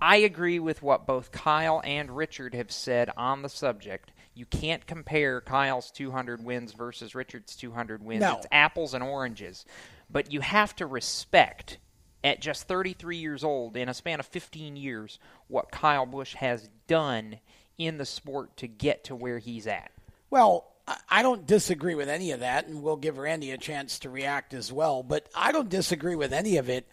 I 0.00 0.16
agree 0.16 0.58
with 0.58 0.82
what 0.82 1.06
both 1.06 1.30
Kyle 1.30 1.80
and 1.84 2.14
Richard 2.14 2.54
have 2.54 2.72
said 2.72 3.10
on 3.16 3.42
the 3.42 3.48
subject. 3.48 4.12
You 4.34 4.44
can't 4.44 4.84
compare 4.86 5.40
Kyle's 5.40 5.90
200 5.92 6.44
wins 6.44 6.72
versus 6.72 7.14
Richard's 7.14 7.54
200 7.54 8.02
wins. 8.02 8.20
No. 8.20 8.36
It's 8.36 8.46
apples 8.50 8.92
and 8.92 9.04
oranges. 9.04 9.64
But 10.10 10.32
you 10.32 10.40
have 10.40 10.74
to 10.76 10.86
respect, 10.86 11.78
at 12.24 12.40
just 12.40 12.66
33 12.66 13.18
years 13.18 13.44
old, 13.44 13.76
in 13.76 13.88
a 13.88 13.94
span 13.94 14.18
of 14.18 14.26
15 14.26 14.76
years, 14.76 15.18
what 15.46 15.70
Kyle 15.70 16.06
Busch 16.06 16.34
has 16.34 16.68
done 16.88 17.36
in 17.78 17.98
the 17.98 18.06
sport 18.06 18.56
to 18.56 18.66
get 18.66 19.04
to 19.04 19.14
where 19.14 19.38
he's 19.38 19.66
at. 19.66 19.92
Well, 20.30 20.66
I- 21.08 21.22
don't 21.22 21.46
disagree 21.46 21.94
with 21.94 22.08
any 22.08 22.30
of 22.32 22.40
that, 22.40 22.66
and 22.66 22.82
we'll 22.82 22.96
give 22.96 23.18
Randy 23.18 23.50
a 23.52 23.58
chance 23.58 23.98
to 24.00 24.10
react 24.10 24.52
as 24.54 24.72
well. 24.72 25.02
But 25.02 25.28
I 25.34 25.52
don't 25.52 25.68
disagree 25.68 26.16
with 26.16 26.32
any 26.32 26.56
of 26.56 26.68
it. 26.68 26.86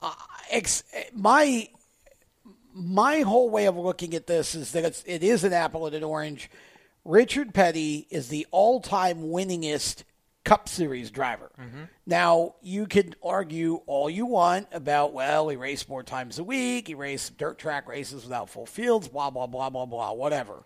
Uh, 0.00 0.14
ex- 0.50 0.82
my 1.12 1.68
my 2.74 3.20
whole 3.20 3.50
way 3.50 3.66
of 3.66 3.76
looking 3.76 4.14
at 4.14 4.26
this 4.26 4.54
is 4.56 4.72
that 4.72 4.84
it's, 4.84 5.04
it 5.06 5.22
is 5.22 5.44
an 5.44 5.52
apple 5.52 5.86
and 5.86 5.94
an 5.94 6.02
orange. 6.02 6.50
Richard 7.04 7.54
Petty 7.54 8.06
is 8.10 8.28
the 8.28 8.46
all-time 8.50 9.22
winningest 9.22 10.02
Cup 10.44 10.68
Series 10.68 11.10
driver. 11.10 11.50
Mm-hmm. 11.58 11.84
Now 12.06 12.54
you 12.62 12.86
could 12.86 13.16
argue 13.22 13.80
all 13.86 14.10
you 14.10 14.26
want 14.26 14.68
about 14.72 15.12
well, 15.12 15.48
he 15.48 15.56
raced 15.56 15.88
more 15.88 16.02
times 16.02 16.38
a 16.38 16.44
week, 16.44 16.88
he 16.88 16.94
raced 16.94 17.38
dirt 17.38 17.58
track 17.58 17.88
races 17.88 18.24
without 18.24 18.50
full 18.50 18.66
fields, 18.66 19.08
blah 19.08 19.30
blah 19.30 19.46
blah 19.46 19.70
blah 19.70 19.86
blah, 19.86 20.12
whatever. 20.12 20.64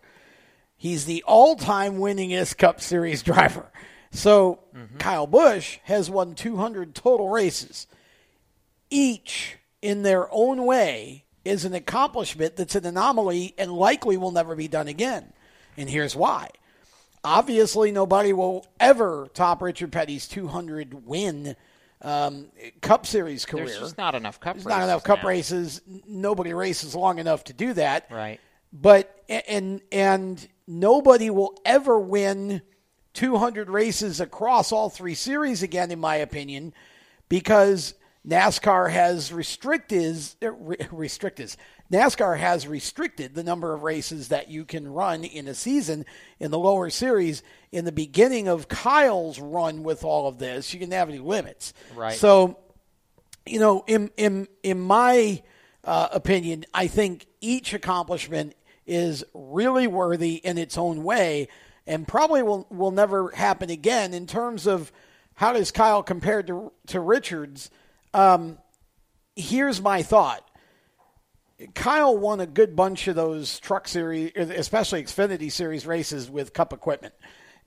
He's 0.75 1.05
the 1.05 1.23
all-time 1.27 1.97
winningest 1.97 2.57
Cup 2.57 2.79
Series 2.79 3.21
driver. 3.23 3.71
So 4.11 4.59
mm-hmm. 4.75 4.97
Kyle 4.97 5.27
Busch 5.27 5.79
has 5.83 6.09
won 6.09 6.35
200 6.35 6.95
total 6.95 7.29
races. 7.29 7.87
Each, 8.89 9.57
in 9.81 10.03
their 10.03 10.27
own 10.31 10.65
way, 10.65 11.25
is 11.45 11.65
an 11.65 11.73
accomplishment 11.73 12.55
that's 12.55 12.75
an 12.75 12.85
anomaly 12.85 13.53
and 13.57 13.71
likely 13.71 14.17
will 14.17 14.31
never 14.31 14.55
be 14.55 14.67
done 14.67 14.87
again. 14.87 15.33
And 15.77 15.89
here's 15.89 16.15
why. 16.15 16.49
Obviously, 17.23 17.91
nobody 17.91 18.33
will 18.33 18.65
ever 18.79 19.27
top 19.33 19.61
Richard 19.61 19.91
Petty's 19.91 20.27
200 20.27 21.05
win 21.05 21.55
um, 22.01 22.47
Cup 22.81 23.05
Series 23.05 23.45
career. 23.45 23.65
There's 23.65 23.79
just 23.79 23.97
not 23.97 24.15
enough 24.15 24.39
Cup 24.39 24.55
There's 24.55 24.65
races 24.65 24.77
not 24.79 24.83
enough 24.85 25.03
Cup 25.03 25.23
now. 25.23 25.27
races. 25.29 25.81
Nobody 26.07 26.53
races 26.53 26.95
long 26.95 27.19
enough 27.19 27.43
to 27.45 27.53
do 27.53 27.73
that 27.73 28.07
Right. 28.09 28.39
but 28.71 29.21
and 29.27 29.81
and 29.91 30.47
nobody 30.65 31.29
will 31.29 31.59
ever 31.65 31.99
win 31.99 32.61
200 33.13 33.69
races 33.69 34.21
across 34.21 34.71
all 34.71 34.89
three 34.89 35.15
series 35.15 35.61
again 35.61 35.91
in 35.91 35.99
my 35.99 36.15
opinion 36.15 36.73
because 37.27 37.95
NASCAR 38.25 38.91
has 38.91 39.33
restricted 39.33 40.17
er, 40.41 40.53
restricted 40.91 41.53
NASCAR 41.91 42.37
has 42.37 42.67
restricted 42.67 43.33
the 43.33 43.43
number 43.43 43.73
of 43.73 43.81
races 43.83 44.27
that 44.27 44.49
you 44.49 44.63
can 44.63 44.87
run 44.87 45.23
in 45.23 45.47
a 45.47 45.55
season 45.55 46.05
in 46.39 46.51
the 46.51 46.59
lower 46.59 46.89
series 46.89 47.41
in 47.71 47.85
the 47.85 47.91
beginning 47.91 48.47
of 48.47 48.67
Kyle's 48.67 49.39
run 49.39 49.83
with 49.83 50.03
all 50.03 50.27
of 50.27 50.37
this 50.37 50.73
you 50.73 50.79
didn't 50.79 50.93
have 50.93 51.09
any 51.09 51.19
limits 51.19 51.73
Right. 51.95 52.15
so 52.15 52.57
you 53.45 53.59
know, 53.59 53.83
in 53.87 54.11
in 54.15 54.47
in 54.61 54.79
my 54.79 55.41
uh, 55.83 56.09
opinion, 56.11 56.65
I 56.73 56.85
think 56.87 57.25
each 57.41 57.73
accomplishment 57.73 58.53
is 58.85 59.23
really 59.33 59.87
worthy 59.87 60.35
in 60.35 60.57
its 60.57 60.77
own 60.77 61.03
way, 61.03 61.47
and 61.87 62.07
probably 62.07 62.43
will 62.43 62.67
will 62.69 62.91
never 62.91 63.31
happen 63.31 63.69
again. 63.71 64.13
In 64.13 64.27
terms 64.27 64.67
of 64.67 64.91
how 65.33 65.53
does 65.53 65.71
Kyle 65.71 66.03
compare 66.03 66.43
to 66.43 66.71
to 66.87 66.99
Richards? 66.99 67.71
Um, 68.13 68.59
here's 69.35 69.81
my 69.81 70.03
thought. 70.03 70.47
Kyle 71.73 72.17
won 72.17 72.39
a 72.39 72.45
good 72.45 72.75
bunch 72.75 73.07
of 73.07 73.15
those 73.15 73.59
truck 73.59 73.87
series, 73.87 74.31
especially 74.35 75.03
Xfinity 75.03 75.51
series 75.51 75.85
races 75.85 76.29
with 76.29 76.53
Cup 76.53 76.73
equipment. 76.73 77.13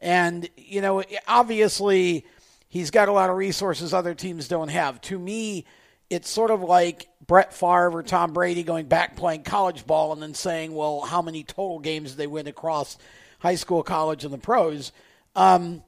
And, 0.01 0.49
you 0.57 0.81
know, 0.81 1.03
obviously 1.29 2.27
he's 2.69 2.91
got 2.91 3.09
a 3.09 3.13
lot 3.13 3.31
of 3.31 3.37
resources 3.37 3.93
other 3.93 4.15
teams 4.15 4.49
don't 4.49 4.69
have. 4.69 5.01
To 5.03 5.19
me, 5.19 5.67
it's 6.09 6.29
sort 6.29 6.51
of 6.51 6.63
like 6.63 7.09
Brett 7.27 7.53
Favre 7.53 7.93
or 7.93 8.03
Tom 8.03 8.33
Brady 8.33 8.63
going 8.63 8.87
back 8.87 9.17
playing 9.17 9.45
college 9.45 9.87
ball 9.87 10.13
and 10.13 10.23
then 10.23 10.35
saying, 10.35 10.75
well, 10.75 11.03
how 11.03 11.23
many 11.23 11.45
total 11.45 11.79
games 11.79 12.11
did 12.11 12.19
they 12.19 12.27
win 12.27 12.47
across 12.47 12.99
high 13.39 13.55
school, 13.55 13.83
college, 13.83 14.25
and 14.25 14.33
the 14.33 14.39
pros? 14.39 14.93
Um, 15.37 15.83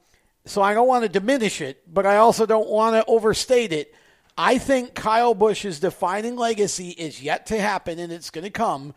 so 0.46 0.62
I 0.62 0.74
don't 0.74 0.86
want 0.86 1.04
to 1.04 1.08
diminish 1.08 1.60
it, 1.60 1.82
but 1.92 2.06
I 2.06 2.18
also 2.18 2.44
don't 2.46 2.68
want 2.68 2.96
to 2.96 3.04
overstate 3.10 3.72
it. 3.72 3.94
I 4.36 4.58
think 4.58 4.94
Kyle 4.94 5.34
Busch's 5.34 5.78
defining 5.78 6.36
legacy 6.36 6.90
is 6.90 7.22
yet 7.22 7.46
to 7.46 7.60
happen, 7.60 7.98
and 7.98 8.12
it's 8.12 8.30
going 8.30 8.44
to 8.44 8.50
come 8.50 8.94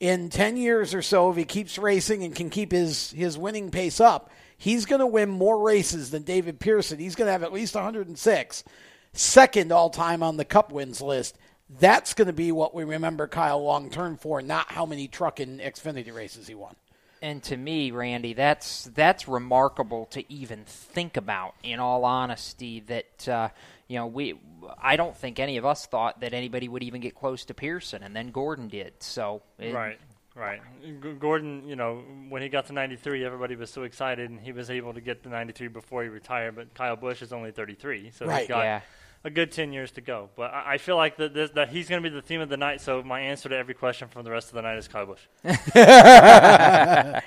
in 0.00 0.30
10 0.30 0.56
years 0.56 0.94
or 0.94 1.02
so 1.02 1.30
if 1.30 1.36
he 1.36 1.44
keeps 1.44 1.76
racing 1.76 2.24
and 2.24 2.34
can 2.34 2.48
keep 2.48 2.72
his, 2.72 3.10
his 3.10 3.36
winning 3.36 3.70
pace 3.70 4.00
up. 4.00 4.30
He's 4.56 4.86
going 4.86 5.00
to 5.00 5.06
win 5.06 5.28
more 5.28 5.58
races 5.62 6.10
than 6.10 6.22
David 6.22 6.58
Pearson. 6.58 6.98
He's 6.98 7.14
going 7.14 7.26
to 7.26 7.32
have 7.32 7.42
at 7.42 7.52
least 7.52 7.74
106, 7.74 8.64
second 9.12 9.72
all 9.72 9.90
time 9.90 10.22
on 10.22 10.38
the 10.38 10.44
Cup 10.44 10.72
wins 10.72 11.02
list. 11.02 11.36
That's 11.78 12.14
going 12.14 12.26
to 12.26 12.32
be 12.32 12.50
what 12.50 12.74
we 12.74 12.84
remember 12.84 13.28
Kyle 13.28 13.62
long 13.62 13.90
term 13.90 14.16
for, 14.16 14.42
not 14.42 14.72
how 14.72 14.86
many 14.86 15.08
truck 15.08 15.40
and 15.40 15.60
Xfinity 15.60 16.12
races 16.12 16.48
he 16.48 16.54
won. 16.54 16.74
And 17.22 17.42
to 17.44 17.56
me, 17.56 17.90
Randy, 17.90 18.32
that's 18.32 18.84
that's 18.94 19.28
remarkable 19.28 20.06
to 20.06 20.30
even 20.32 20.64
think 20.64 21.16
about. 21.16 21.54
In 21.62 21.78
all 21.78 22.04
honesty, 22.04 22.80
that 22.80 23.28
uh, 23.28 23.48
you 23.88 23.96
know 23.96 24.06
we 24.06 24.38
I 24.78 24.96
don't 24.96 25.16
think 25.16 25.38
any 25.38 25.56
of 25.56 25.64
us 25.66 25.86
thought 25.86 26.20
that 26.20 26.34
anybody 26.34 26.68
would 26.68 26.82
even 26.82 27.00
get 27.00 27.14
close 27.14 27.44
to 27.46 27.54
Pearson, 27.54 28.02
and 28.02 28.14
then 28.14 28.30
Gordon 28.30 28.68
did. 28.68 28.94
So 29.02 29.42
it, 29.58 29.72
Right, 29.74 29.98
right. 30.34 30.60
G- 30.82 31.12
Gordon, 31.18 31.66
you 31.68 31.76
know, 31.76 32.02
when 32.28 32.42
he 32.42 32.48
got 32.48 32.66
to 32.66 32.72
93, 32.72 33.24
everybody 33.24 33.56
was 33.56 33.70
so 33.70 33.82
excited, 33.84 34.30
and 34.30 34.40
he 34.40 34.52
was 34.52 34.70
able 34.70 34.92
to 34.94 35.00
get 35.00 35.22
to 35.24 35.28
93 35.28 35.68
before 35.68 36.02
he 36.02 36.08
retired. 36.08 36.56
But 36.56 36.74
Kyle 36.74 36.96
Busch 36.96 37.22
is 37.22 37.32
only 37.32 37.50
33, 37.52 38.10
so 38.10 38.26
Right. 38.26 38.40
he's 38.40 38.48
got 38.48 38.60
Yeah. 38.64 38.80
A 39.22 39.30
good 39.30 39.52
10 39.52 39.72
years 39.72 39.90
to 39.92 40.00
go. 40.00 40.30
But 40.36 40.52
I, 40.52 40.74
I 40.74 40.78
feel 40.78 40.96
like 40.96 41.16
that, 41.18 41.34
this, 41.34 41.50
that 41.50 41.68
he's 41.68 41.88
going 41.88 42.02
to 42.02 42.08
be 42.08 42.14
the 42.14 42.22
theme 42.22 42.40
of 42.40 42.48
the 42.48 42.56
night. 42.56 42.80
So 42.80 43.02
my 43.02 43.20
answer 43.20 43.48
to 43.48 43.56
every 43.56 43.74
question 43.74 44.08
from 44.08 44.24
the 44.24 44.30
rest 44.30 44.48
of 44.48 44.54
the 44.54 44.62
night 44.62 44.78
is 44.78 44.88
Kyle 44.88 45.06
Busch. 45.06 45.20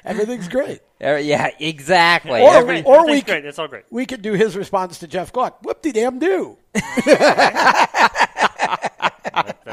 Everything's 0.06 0.48
great. 0.48 0.82
Uh, 1.04 1.16
yeah, 1.16 1.50
exactly. 1.60 2.42
Or, 2.42 2.56
Every- 2.56 2.84
or 2.84 3.06
we 3.06 3.12
Everything's 3.20 3.24
great. 3.26 3.46
It's 3.46 3.60
all 3.60 3.68
great. 3.68 3.84
we 3.90 4.06
could 4.06 4.22
do 4.22 4.34
his 4.34 4.56
response 4.58 5.00
to 5.00 5.08
Jeff 5.08 5.32
Gluck. 5.34 5.64
Whoop 5.64 5.82
de 5.82 5.92
damn 5.92 6.20
do. 6.20 6.58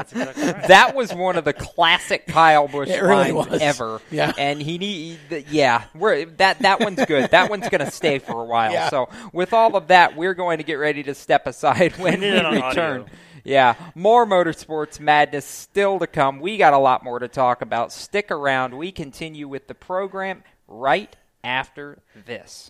That's 0.09 0.13
exactly 0.13 0.43
right. 0.53 0.67
that 0.67 0.95
was 0.95 1.13
one 1.13 1.35
of 1.37 1.45
the 1.45 1.53
classic 1.53 2.27
Kyle 2.27 2.67
Busch 2.67 2.89
It 2.89 3.01
really 3.01 3.31
lines 3.31 3.49
was. 3.51 3.61
ever. 3.61 4.01
Yeah. 4.11 4.33
and 4.37 4.61
he 4.61 4.77
need 4.77 5.19
the- 5.29 5.41
yeah, 5.49 5.85
we're 5.95 6.25
that 6.25 6.59
that 6.59 6.79
one's 6.79 7.03
good. 7.05 7.31
That 7.31 7.49
one's 7.49 7.69
going 7.69 7.83
to 7.85 7.91
stay 7.91 8.19
for 8.19 8.41
a 8.41 8.45
while. 8.45 8.71
Yeah. 8.71 8.89
So 8.89 9.09
with 9.33 9.53
all 9.53 9.75
of 9.75 9.87
that, 9.87 10.15
we're 10.15 10.33
going 10.33 10.57
to 10.57 10.63
get 10.63 10.75
ready 10.75 11.03
to 11.03 11.13
step 11.15 11.47
aside 11.47 11.93
when 11.97 12.19
need 12.21 12.33
we 12.33 12.37
return. 12.61 13.01
audio. 13.01 13.05
Yeah, 13.43 13.73
more 13.95 14.27
motorsports 14.27 14.99
madness 14.99 15.45
still 15.45 15.97
to 15.97 16.05
come. 16.05 16.39
We 16.41 16.57
got 16.57 16.73
a 16.73 16.77
lot 16.77 17.03
more 17.03 17.17
to 17.17 17.27
talk 17.27 17.63
about. 17.63 17.91
Stick 17.91 18.29
around. 18.29 18.77
We 18.77 18.91
continue 18.91 19.47
with 19.47 19.67
the 19.67 19.73
program 19.73 20.43
right 20.67 21.15
after 21.43 21.97
this. 22.27 22.69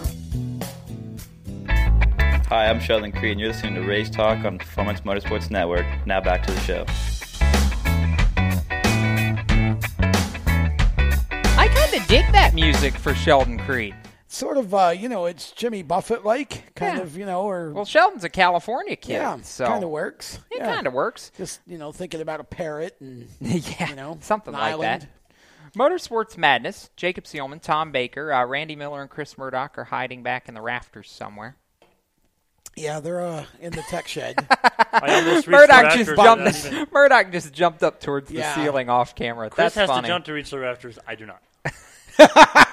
Hi, 2.51 2.69
I'm 2.69 2.81
Sheldon 2.81 3.13
Creed, 3.13 3.31
and 3.31 3.39
you're 3.39 3.49
listening 3.49 3.75
to 3.75 3.81
Race 3.81 4.09
Talk 4.09 4.43
on 4.43 4.57
Performance 4.57 4.99
Motorsports 5.01 5.49
Network. 5.49 5.85
Now 6.05 6.19
back 6.19 6.45
to 6.45 6.51
the 6.53 6.59
show. 6.59 6.83
I 11.57 11.67
kind 11.69 11.93
of 12.01 12.05
dig 12.09 12.29
that 12.33 12.51
music 12.53 12.93
for 12.95 13.15
Sheldon 13.15 13.57
Creed. 13.57 13.95
Sort 14.27 14.57
of, 14.57 14.73
uh, 14.73 14.89
you 14.89 15.07
know, 15.07 15.27
it's 15.27 15.51
Jimmy 15.53 15.81
Buffett 15.81 16.25
like, 16.25 16.75
kind 16.75 16.97
Yeah. 16.97 17.03
of, 17.03 17.17
you 17.17 17.25
know, 17.25 17.43
or 17.49 17.71
Well, 17.71 17.85
Sheldon's 17.85 18.25
a 18.25 18.29
California 18.29 18.97
kid, 18.97 19.13
yeah, 19.13 19.37
so 19.43 19.63
it 19.63 19.67
kind 19.69 19.83
of 19.85 19.89
works. 19.89 20.39
It 20.51 20.57
Yeah. 20.57 20.73
kind 20.75 20.87
of 20.87 20.93
works. 20.93 21.31
Just 21.37 21.61
you 21.65 21.77
know, 21.77 21.93
thinking 21.93 22.19
about 22.19 22.41
a 22.41 22.43
parrot 22.43 22.97
and 22.99 23.29
yeah, 23.39 23.89
you 23.89 23.95
know, 23.95 24.17
something 24.19 24.53
an 24.53 24.59
like 24.59 24.73
island. 24.73 25.01
that. 25.03 25.07
Motorsports 25.73 26.35
Madness. 26.37 26.89
Jacob 26.97 27.23
Seelman, 27.23 27.61
Tom 27.61 27.93
Baker, 27.93 28.33
uh, 28.33 28.45
Randy 28.45 28.75
Miller, 28.75 28.99
and 29.01 29.09
Chris 29.09 29.37
Murdock 29.37 29.77
are 29.77 29.85
hiding 29.85 30.21
back 30.21 30.49
in 30.49 30.53
the 30.53 30.61
rafters 30.61 31.09
somewhere. 31.09 31.55
Yeah, 32.75 32.99
they're 33.01 33.21
uh, 33.21 33.45
in 33.59 33.73
the 33.73 33.81
tech 33.83 34.07
shed. 34.07 34.47
I 34.93 35.15
almost 35.15 35.45
reached 35.45 35.45
the 35.45 35.51
Murdock 35.51 35.93
just 35.93 36.15
jumped. 36.15 36.65
even- 36.65 36.87
Murdock 36.93 37.31
just 37.31 37.53
jumped 37.53 37.83
up 37.83 37.99
towards 37.99 38.29
the 38.29 38.43
ceiling 38.55 38.89
off 38.89 39.13
camera. 39.15 39.49
Chris 39.49 39.73
That's 39.73 39.75
has 39.75 39.89
funny. 39.89 40.03
to 40.03 40.07
jump 40.07 40.25
to 40.25 40.33
reach 40.33 40.49
the 40.49 40.59
rafters. 40.59 40.97
I 41.05 41.15
do 41.15 41.25
not. 41.25 41.41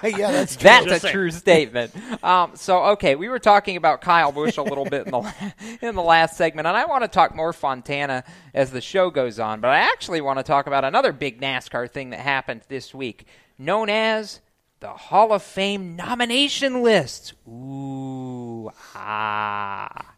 yeah, 0.02 0.32
that's 0.32 0.56
true. 0.56 0.64
That's 0.64 0.84
Just 0.86 0.96
a 0.96 1.00
saying. 1.00 1.12
true 1.14 1.30
statement. 1.30 2.24
Um, 2.24 2.52
so, 2.56 2.84
okay, 2.86 3.14
we 3.14 3.28
were 3.28 3.38
talking 3.38 3.76
about 3.76 4.00
Kyle 4.00 4.32
Busch 4.32 4.56
a 4.56 4.62
little 4.62 4.84
bit 4.84 5.06
in 5.06 5.12
the 5.12 5.54
in 5.80 5.94
the 5.94 6.02
last 6.02 6.36
segment, 6.36 6.66
and 6.66 6.76
I 6.76 6.84
want 6.86 7.04
to 7.04 7.08
talk 7.08 7.34
more 7.34 7.52
Fontana 7.52 8.24
as 8.52 8.70
the 8.72 8.80
show 8.80 9.10
goes 9.10 9.38
on. 9.38 9.60
But 9.60 9.68
I 9.70 9.78
actually 9.78 10.20
want 10.20 10.38
to 10.38 10.42
talk 10.42 10.66
about 10.66 10.84
another 10.84 11.12
big 11.12 11.40
NASCAR 11.40 11.90
thing 11.90 12.10
that 12.10 12.20
happened 12.20 12.62
this 12.68 12.92
week, 12.94 13.26
known 13.58 13.88
as 13.88 14.40
the 14.80 14.88
Hall 14.90 15.32
of 15.32 15.42
Fame 15.42 15.96
nomination 15.96 16.82
list. 16.82 17.34
Ooh, 17.48 18.70
ah. 18.94 20.14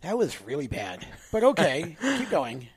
That 0.00 0.16
was 0.16 0.40
really 0.42 0.66
bad. 0.66 1.06
But 1.30 1.44
okay, 1.44 1.96
keep 2.02 2.30
going. 2.30 2.68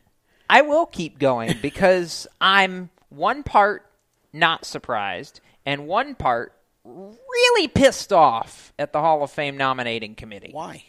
I 0.50 0.62
will 0.62 0.86
keep 0.86 1.19
going 1.19 1.58
because 1.62 2.28
I'm 2.41 2.89
one 3.10 3.43
part 3.43 3.89
not 4.34 4.65
surprised 4.65 5.39
and 5.65 5.88
one 5.88 6.15
part 6.15 6.54
really 6.84 7.67
pissed 7.67 8.12
off 8.12 8.74
at 8.78 8.91
the 8.91 9.00
Hall 9.00 9.24
of 9.24 9.32
Fame 9.32 9.56
nominating 9.56 10.15
committee. 10.15 10.50
Why? 10.52 10.84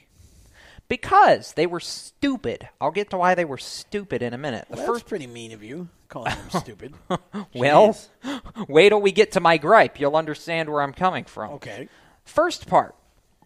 Because 0.88 1.52
they 1.54 1.66
were 1.66 1.80
stupid. 1.80 2.68
I'll 2.80 2.90
get 2.90 3.10
to 3.10 3.16
why 3.16 3.34
they 3.34 3.44
were 3.44 3.58
stupid 3.58 4.22
in 4.22 4.34
a 4.34 4.38
minute. 4.38 4.66
The 4.70 4.76
Well, 4.76 4.86
first 4.86 5.04
that's 5.04 5.08
pretty 5.08 5.26
mean 5.26 5.52
of 5.52 5.62
you, 5.62 5.88
calling 6.08 6.34
them 6.34 6.50
stupid. 6.60 6.94
well, 7.54 7.96
wait 8.68 8.90
till 8.90 9.00
we 9.00 9.12
get 9.12 9.32
to 9.32 9.40
my 9.40 9.56
gripe. 9.56 9.98
You'll 9.98 10.16
understand 10.16 10.68
where 10.68 10.82
I'm 10.82 10.92
coming 10.92 11.24
from. 11.24 11.52
Okay. 11.54 11.88
First 12.24 12.66
part, 12.66 12.94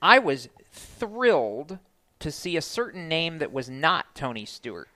I 0.03 0.19
was 0.19 0.49
thrilled 0.73 1.79
to 2.21 2.33
see 2.33 2.57
a 2.57 2.63
certain 2.63 3.09
name 3.09 3.39
that 3.39 3.53
was 3.53 3.71
not 3.71 4.15
Tony 4.15 4.45
Stewart 4.45 4.89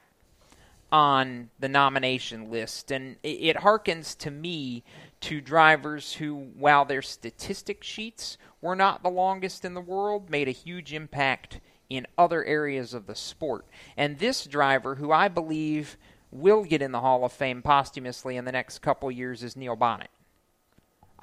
on 0.91 1.49
the 1.59 1.69
nomination 1.69 2.51
list. 2.51 2.91
And 2.91 3.17
it, 3.23 3.29
it 3.29 3.57
harkens 3.59 4.17
to 4.19 4.31
me 4.31 4.83
to 5.21 5.41
drivers 5.41 6.15
who, 6.15 6.35
while 6.35 6.85
their 6.85 7.03
statistic 7.03 7.83
sheets 7.83 8.37
were 8.61 8.77
not 8.77 9.03
the 9.03 9.09
longest 9.09 9.65
in 9.65 9.75
the 9.75 9.81
world, 9.81 10.29
made 10.29 10.49
a 10.49 10.53
huge 10.53 10.93
impact 10.93 11.61
in 11.97 12.07
other 12.17 12.45
areas 12.45 12.95
of 12.95 13.07
the 13.07 13.15
sport. 13.15 13.67
And 13.97 14.19
this 14.19 14.47
driver, 14.47 14.97
who 14.97 15.13
I 15.13 15.29
believe 15.29 15.97
will 16.31 16.65
get 16.65 16.83
in 16.83 16.93
the 16.93 17.01
Hall 17.01 17.25
of 17.25 17.33
Fame 17.33 17.63
posthumously 17.63 18.37
in 18.37 18.45
the 18.45 18.53
next 18.53 18.81
couple 18.81 19.11
years, 19.11 19.43
is 19.43 19.57
Neil 19.57 19.77
Bonnett. 19.77 20.09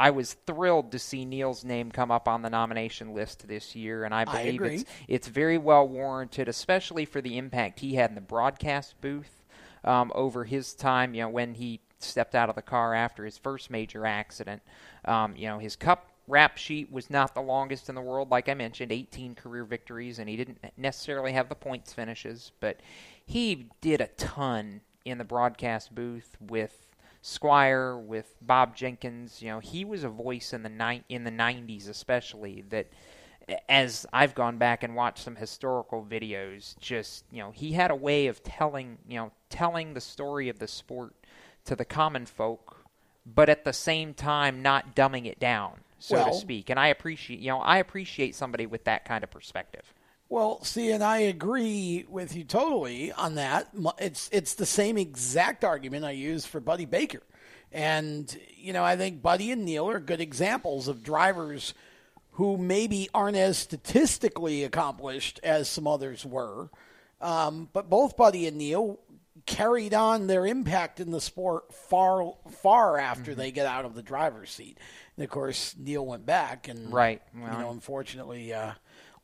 I 0.01 0.11
was 0.11 0.33
thrilled 0.45 0.93
to 0.93 0.99
see 0.99 1.25
Neil's 1.25 1.65
name 1.65 1.91
come 1.91 2.09
up 2.09 2.27
on 2.27 2.41
the 2.41 2.49
nomination 2.49 3.13
list 3.13 3.47
this 3.47 3.75
year, 3.75 4.05
and 4.05 4.13
I 4.13 4.21
I 4.21 4.25
believe 4.25 4.55
agree. 4.55 4.75
it's 4.75 4.85
it's 5.09 5.27
very 5.27 5.57
well 5.57 5.87
warranted, 5.87 6.47
especially 6.47 7.03
for 7.03 7.19
the 7.19 7.37
impact 7.37 7.81
he 7.81 7.95
had 7.95 8.11
in 8.11 8.15
the 8.15 8.21
broadcast 8.21 8.95
booth 9.01 9.43
um, 9.83 10.11
over 10.15 10.45
his 10.45 10.73
time. 10.73 11.13
You 11.13 11.23
know, 11.23 11.29
when 11.29 11.55
he 11.55 11.81
stepped 11.99 12.35
out 12.35 12.49
of 12.49 12.55
the 12.55 12.61
car 12.61 12.93
after 12.93 13.25
his 13.25 13.37
first 13.37 13.69
major 13.69 14.05
accident. 14.05 14.61
Um, 15.05 15.35
you 15.35 15.47
know, 15.47 15.59
his 15.59 15.75
Cup 15.75 16.08
rap 16.29 16.57
sheet 16.57 16.91
was 16.91 17.09
not 17.09 17.33
the 17.33 17.41
longest 17.41 17.89
in 17.89 17.95
the 17.95 18.01
world, 18.01 18.29
like 18.29 18.47
I 18.47 18.53
mentioned, 18.53 18.91
18 18.91 19.35
career 19.35 19.65
victories, 19.65 20.19
and 20.19 20.29
he 20.29 20.37
didn't 20.37 20.59
necessarily 20.77 21.33
have 21.33 21.49
the 21.49 21.55
points 21.55 21.91
finishes, 21.91 22.51
but 22.59 22.79
he 23.25 23.67
did 23.81 23.99
a 23.99 24.07
ton 24.07 24.81
in 25.05 25.17
the 25.17 25.23
broadcast 25.23 25.93
booth 25.93 26.37
with 26.39 26.87
Squier, 27.23 28.01
with 28.01 28.35
Bob 28.41 28.75
Jenkins. 28.75 29.41
You 29.41 29.49
know, 29.49 29.59
he 29.59 29.83
was 29.83 30.03
a 30.03 30.09
voice 30.09 30.53
in 30.53 30.63
the 30.63 30.69
ni- 30.69 31.03
in 31.09 31.23
the 31.23 31.31
90s, 31.31 31.89
especially 31.89 32.63
that. 32.69 32.87
As 33.67 34.05
I've 34.13 34.35
gone 34.35 34.59
back 34.59 34.83
and 34.83 34.95
watched 34.95 35.23
some 35.23 35.35
historical 35.35 36.05
videos, 36.07 36.77
just 36.77 37.23
you 37.31 37.39
know, 37.39 37.49
he 37.49 37.71
had 37.71 37.89
a 37.89 37.95
way 37.95 38.27
of 38.27 38.43
telling 38.43 38.99
you 39.07 39.17
know 39.17 39.31
telling 39.49 39.95
the 39.95 40.01
story 40.01 40.49
of 40.49 40.59
the 40.59 40.67
sport 40.67 41.15
to 41.65 41.75
the 41.75 41.83
common 41.83 42.27
folk, 42.27 42.85
but 43.25 43.49
at 43.49 43.63
the 43.63 43.73
same 43.73 44.13
time 44.13 44.61
not 44.61 44.95
dumbing 44.95 45.25
it 45.25 45.39
down, 45.39 45.79
so 45.99 46.15
Well- 46.15 46.31
to 46.31 46.33
speak. 46.33 46.69
And 46.69 46.79
I 46.79 46.87
appreciate 46.87 47.39
you 47.39 47.49
know 47.49 47.59
I 47.59 47.77
appreciate 47.77 48.35
somebody 48.35 48.65
with 48.65 48.85
that 48.85 49.05
kind 49.05 49.23
of 49.23 49.29
perspective. 49.31 49.93
Well, 50.31 50.63
see, 50.63 50.91
and 50.91 51.03
I 51.03 51.19
agree 51.19 52.05
with 52.07 52.35
you 52.35 52.43
totally 52.43 53.11
on 53.11 53.35
that. 53.35 53.69
It's 53.97 54.29
it's 54.31 54.53
the 54.53 54.65
same 54.65 54.97
exact 54.97 55.63
argument 55.63 56.05
I 56.05 56.11
used 56.11 56.47
for 56.47 56.59
Buddy 56.59 56.85
Baker, 56.85 57.23
and 57.71 58.39
you 58.55 58.71
know 58.73 58.83
I 58.83 58.95
think 58.95 59.21
Buddy 59.21 59.51
and 59.51 59.65
Neil 59.65 59.89
are 59.89 59.99
good 59.99 60.21
examples 60.21 60.87
of 60.87 61.03
drivers 61.03 61.73
who 62.33 62.57
maybe 62.57 63.09
aren't 63.13 63.37
as 63.37 63.57
statistically 63.57 64.63
accomplished 64.63 65.39
as 65.43 65.67
some 65.67 65.87
others 65.87 66.25
were, 66.25 66.69
um, 67.21 67.67
but 67.73 67.89
both 67.89 68.15
Buddy 68.15 68.47
and 68.47 68.57
Neil 68.57 68.99
carried 69.45 69.95
on 69.95 70.27
their 70.27 70.45
impact 70.45 70.99
in 70.99 71.09
the 71.09 71.19
sport 71.21 71.73
far 71.73 72.35
far 72.61 72.99
after 72.99 73.33
they 73.33 73.49
get 73.51 73.65
out 73.65 73.83
of 73.83 73.95
the 73.95 74.03
driver's 74.03 74.51
seat. 74.51 74.77
And 75.19 75.25
of 75.25 75.29
course, 75.31 75.75
Neil 75.77 76.05
went 76.05 76.25
back 76.25 76.69
and 76.69 76.93
Right. 76.93 77.21
you 77.35 77.41
know, 77.41 77.71
unfortunately, 77.71 78.53
uh, 78.53 78.71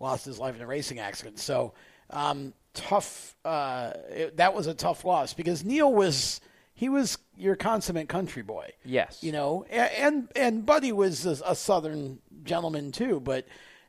lost 0.02 0.26
his 0.26 0.38
life 0.38 0.54
in 0.54 0.62
a 0.62 0.68
racing 0.68 1.00
accident. 1.00 1.40
So 1.40 1.74
um, 2.10 2.54
tough. 2.74 3.38
Uh, 3.46 3.94
it, 4.10 4.36
that 4.36 4.54
was 4.54 4.68
a 4.68 4.74
tough 4.74 5.06
loss 5.06 5.34
because 5.34 5.64
Neil 5.64 5.94
was 5.94 6.42
he 6.74 6.90
was 6.90 7.18
your 7.38 7.56
consummate 7.56 8.10
country 8.10 8.42
boy. 8.44 8.72
Yes. 8.84 9.24
You 9.24 9.32
know, 9.32 9.64
and 9.70 10.28
and 10.36 10.66
Buddy 10.66 10.92
was 10.92 11.26
a, 11.26 11.40
a 11.46 11.56
southern 11.56 12.20
gentleman 12.44 12.92
too, 12.92 13.22
but 13.22 13.48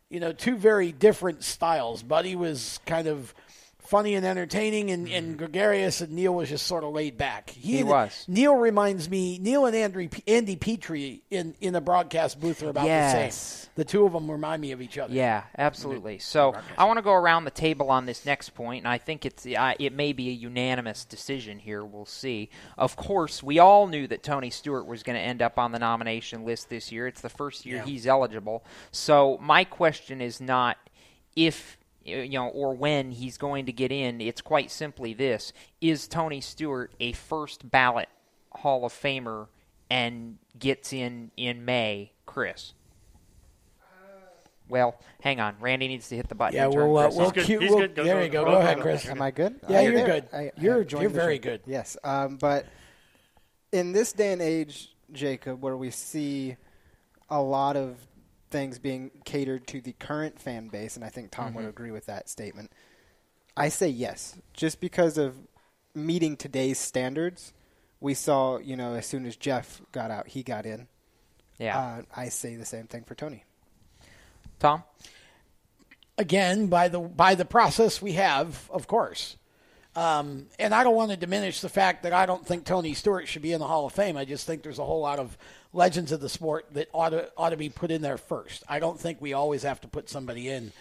you 0.09 0.21
know, 0.21 0.31
two 0.31 0.57
very 0.57 0.93
different 0.93 1.43
styles. 1.43 2.05
Buddy 2.05 2.37
was 2.37 2.79
kind 2.87 3.09
of 3.09 3.35
funny 3.87 4.15
and 4.15 4.27
entertaining 4.27 4.91
and, 4.91 5.09
and 5.09 5.39
gregarious, 5.39 6.01
and 6.01 6.13
Neil 6.13 6.35
was 6.35 6.49
just 6.49 6.67
sort 6.67 6.85
of 6.85 6.93
laid 6.93 7.17
back. 7.17 7.49
Mm-hmm. 7.49 7.61
He 7.61 7.83
was. 7.85 8.25
Neil 8.29 8.55
reminds 8.55 9.09
me. 9.09 9.39
Neil 9.39 9.67
and 9.67 9.75
Andy, 9.75 10.11
Andy 10.27 10.57
Petree 10.57 11.23
in 11.31 11.55
in 11.61 11.73
the 11.73 11.81
broadcast 11.81 12.41
booth 12.41 12.63
are 12.63 12.71
about 12.71 12.87
the 12.87 13.31
same. 13.31 13.71
The 13.77 13.85
two 13.85 14.07
of 14.07 14.13
them 14.13 14.31
remind 14.31 14.63
me 14.63 14.73
of 14.73 14.81
each 14.81 14.97
other. 14.97 15.13
Yeah, 15.13 15.45
absolutely. 15.59 16.19
So 16.19 16.55
I 16.79 16.85
want 16.87 16.97
to 16.99 17.03
go 17.03 17.13
around 17.13 17.45
the 17.45 17.51
table 17.51 17.91
on 17.91 18.07
this 18.07 18.25
next 18.25 18.51
point, 18.51 18.85
and 18.85 18.89
I 18.89 18.99
think 18.99 19.27
it's 19.27 19.47
uh, 19.47 19.75
it 19.79 19.93
may 19.93 20.13
be 20.13 20.31
a 20.31 20.33
unanimous 20.33 21.05
decision 21.05 21.59
here. 21.59 21.85
We'll 21.85 22.07
see. 22.07 22.51
Of 22.79 22.97
course, 22.97 23.43
we 23.43 23.59
all 23.59 23.87
knew 23.87 24.07
that 24.07 24.23
Tony 24.23 24.51
Stewart 24.51 24.87
was 24.87 25.03
going 25.03 25.17
to 25.17 25.23
end 25.23 25.43
up 25.43 25.59
on 25.59 25.73
the 25.73 25.79
nomination 25.79 26.45
list 26.45 26.71
this 26.71 26.91
year. 26.91 27.07
It's 27.07 27.21
the 27.21 27.29
first 27.29 27.67
year 27.67 27.77
Yeah. 27.77 27.85
he's 27.85 28.07
eligible. 28.07 28.65
So 28.91 29.39
my 29.43 29.65
question 29.65 30.21
is 30.21 30.41
not 30.41 30.79
if 31.35 31.77
you 32.07 32.39
know 32.39 32.49
or 32.49 32.75
when 32.75 33.11
he's 33.11 33.37
going 33.39 33.67
to 33.67 33.73
get 33.73 33.93
in. 33.93 34.21
It's 34.21 34.41
quite 34.41 34.71
simply 34.71 35.13
this: 35.15 35.53
Is 35.81 36.09
Tony 36.09 36.41
Stewart 36.41 36.93
a 37.01 37.13
first 37.13 37.71
ballot 37.71 38.09
Hall 38.53 38.85
of 38.85 38.93
Famer 38.93 39.49
and 39.91 40.39
gets 40.59 40.93
in 40.93 41.31
in 41.37 41.65
May, 41.65 42.13
Chris? 42.25 42.73
Well, 44.69 44.97
hang 45.21 45.39
on. 45.39 45.55
Randy 45.61 45.87
needs 45.87 46.09
to 46.09 46.17
hit 46.17 46.29
the 46.29 46.35
button. 46.35 46.57
Yeah, 46.57 46.67
we'll, 46.67 46.99
uh, 46.99 47.05
Chris 47.05 47.17
we'll 47.17 47.27
on. 47.27 47.33
cue. 47.35 47.59
We'll, 47.61 47.89
there 47.89 48.25
you 48.25 48.29
go. 48.29 48.45
Go 48.45 48.57
ahead, 48.57 48.81
Chris. 48.81 49.09
Am 49.09 49.23
I 49.23 49.31
good? 49.31 49.61
Yeah, 49.69 49.79
I- 49.79 49.83
you're 49.83 49.93
there. 49.93 50.07
good. 50.07 50.29
I- 50.33 50.37
I 50.39 50.53
you're 50.59 50.83
joined 50.85 51.03
you're 51.03 51.11
very 51.11 51.37
show. 51.37 51.43
good. 51.43 51.61
Yes, 51.67 51.97
um, 52.03 52.37
but 52.37 52.67
in 53.71 53.93
this 53.93 54.13
day 54.13 54.33
and 54.33 54.43
age, 54.43 54.93
Jacob, 55.13 55.63
where 55.63 55.77
we 55.77 55.91
see 55.91 56.57
a 57.31 57.41
lot 57.41 57.77
of 57.77 57.97
things 58.57 58.79
being 58.79 59.11
catered 59.27 59.67
to 59.67 59.83
the 59.83 59.93
current 59.93 60.41
fan 60.41 60.69
base, 60.69 60.97
and 60.97 61.05
I 61.05 61.11
think 61.11 61.31
Tom 61.31 61.53
would 61.53 61.67
Mhm. 61.67 61.69
agree 61.69 61.91
with 61.91 62.07
that 62.07 62.31
statement. 62.31 62.73
I 63.55 63.69
say 63.69 63.89
yes, 63.89 64.37
just 64.55 64.81
because 64.81 65.19
of 65.19 65.37
meeting 65.95 66.39
today's 66.39 66.79
standards. 66.79 67.53
We 68.01 68.15
saw, 68.15 68.57
you 68.57 68.75
know, 68.75 68.95
as 68.95 69.05
soon 69.05 69.27
as 69.27 69.37
Jeff 69.37 69.83
got 69.93 70.11
out, 70.11 70.29
he 70.29 70.43
got 70.43 70.65
in. 70.65 70.89
Yeah. 71.59 71.79
Uh, 71.79 72.03
I 72.15 72.31
say 72.31 72.57
the 72.57 72.65
same 72.65 72.87
thing 72.87 73.05
for 73.05 73.15
Tony. 73.15 73.45
Tom. 74.59 74.85
Again, 76.17 76.69
by 76.69 76.89
the 76.89 76.99
by 77.01 77.35
the 77.35 77.45
process 77.45 78.01
we 78.01 78.13
have, 78.13 78.71
of 78.71 78.87
course. 78.87 79.37
Um, 79.95 80.49
and 80.59 80.75
I 80.75 80.83
don't 80.83 80.95
want 80.95 81.11
to 81.11 81.17
diminish 81.19 81.61
the 81.61 81.69
fact 81.69 82.03
that 82.05 82.13
I 82.15 82.25
don't 82.25 82.47
think 82.47 82.65
Tony 82.65 82.95
Stewart 82.95 83.29
should 83.29 83.43
be 83.43 83.53
in 83.53 83.61
the 83.61 83.67
Hall 83.67 83.85
of 83.87 83.93
Fame. 83.93 84.17
I 84.17 84.25
just 84.25 84.47
think 84.47 84.63
there's 84.63 84.79
a 84.79 84.85
whole 84.85 85.01
lot 85.01 85.19
of 85.19 85.37
legends 85.77 86.11
of 86.11 86.21
the 86.21 86.29
sport 86.29 86.67
that 86.73 86.89
ought 86.93 87.11
to 87.11 87.31
ought 87.37 87.51
to 87.51 87.57
be 87.57 87.69
put 87.69 87.91
in 87.91 88.03
there 88.03 88.19
first. 88.19 88.65
I 88.69 88.79
don't 88.81 88.99
think 88.99 89.21
we 89.21 89.33
always 89.33 89.63
have 89.63 89.81
to 89.83 89.89
put 89.89 90.09
somebody 90.09 90.49
in 90.49 90.73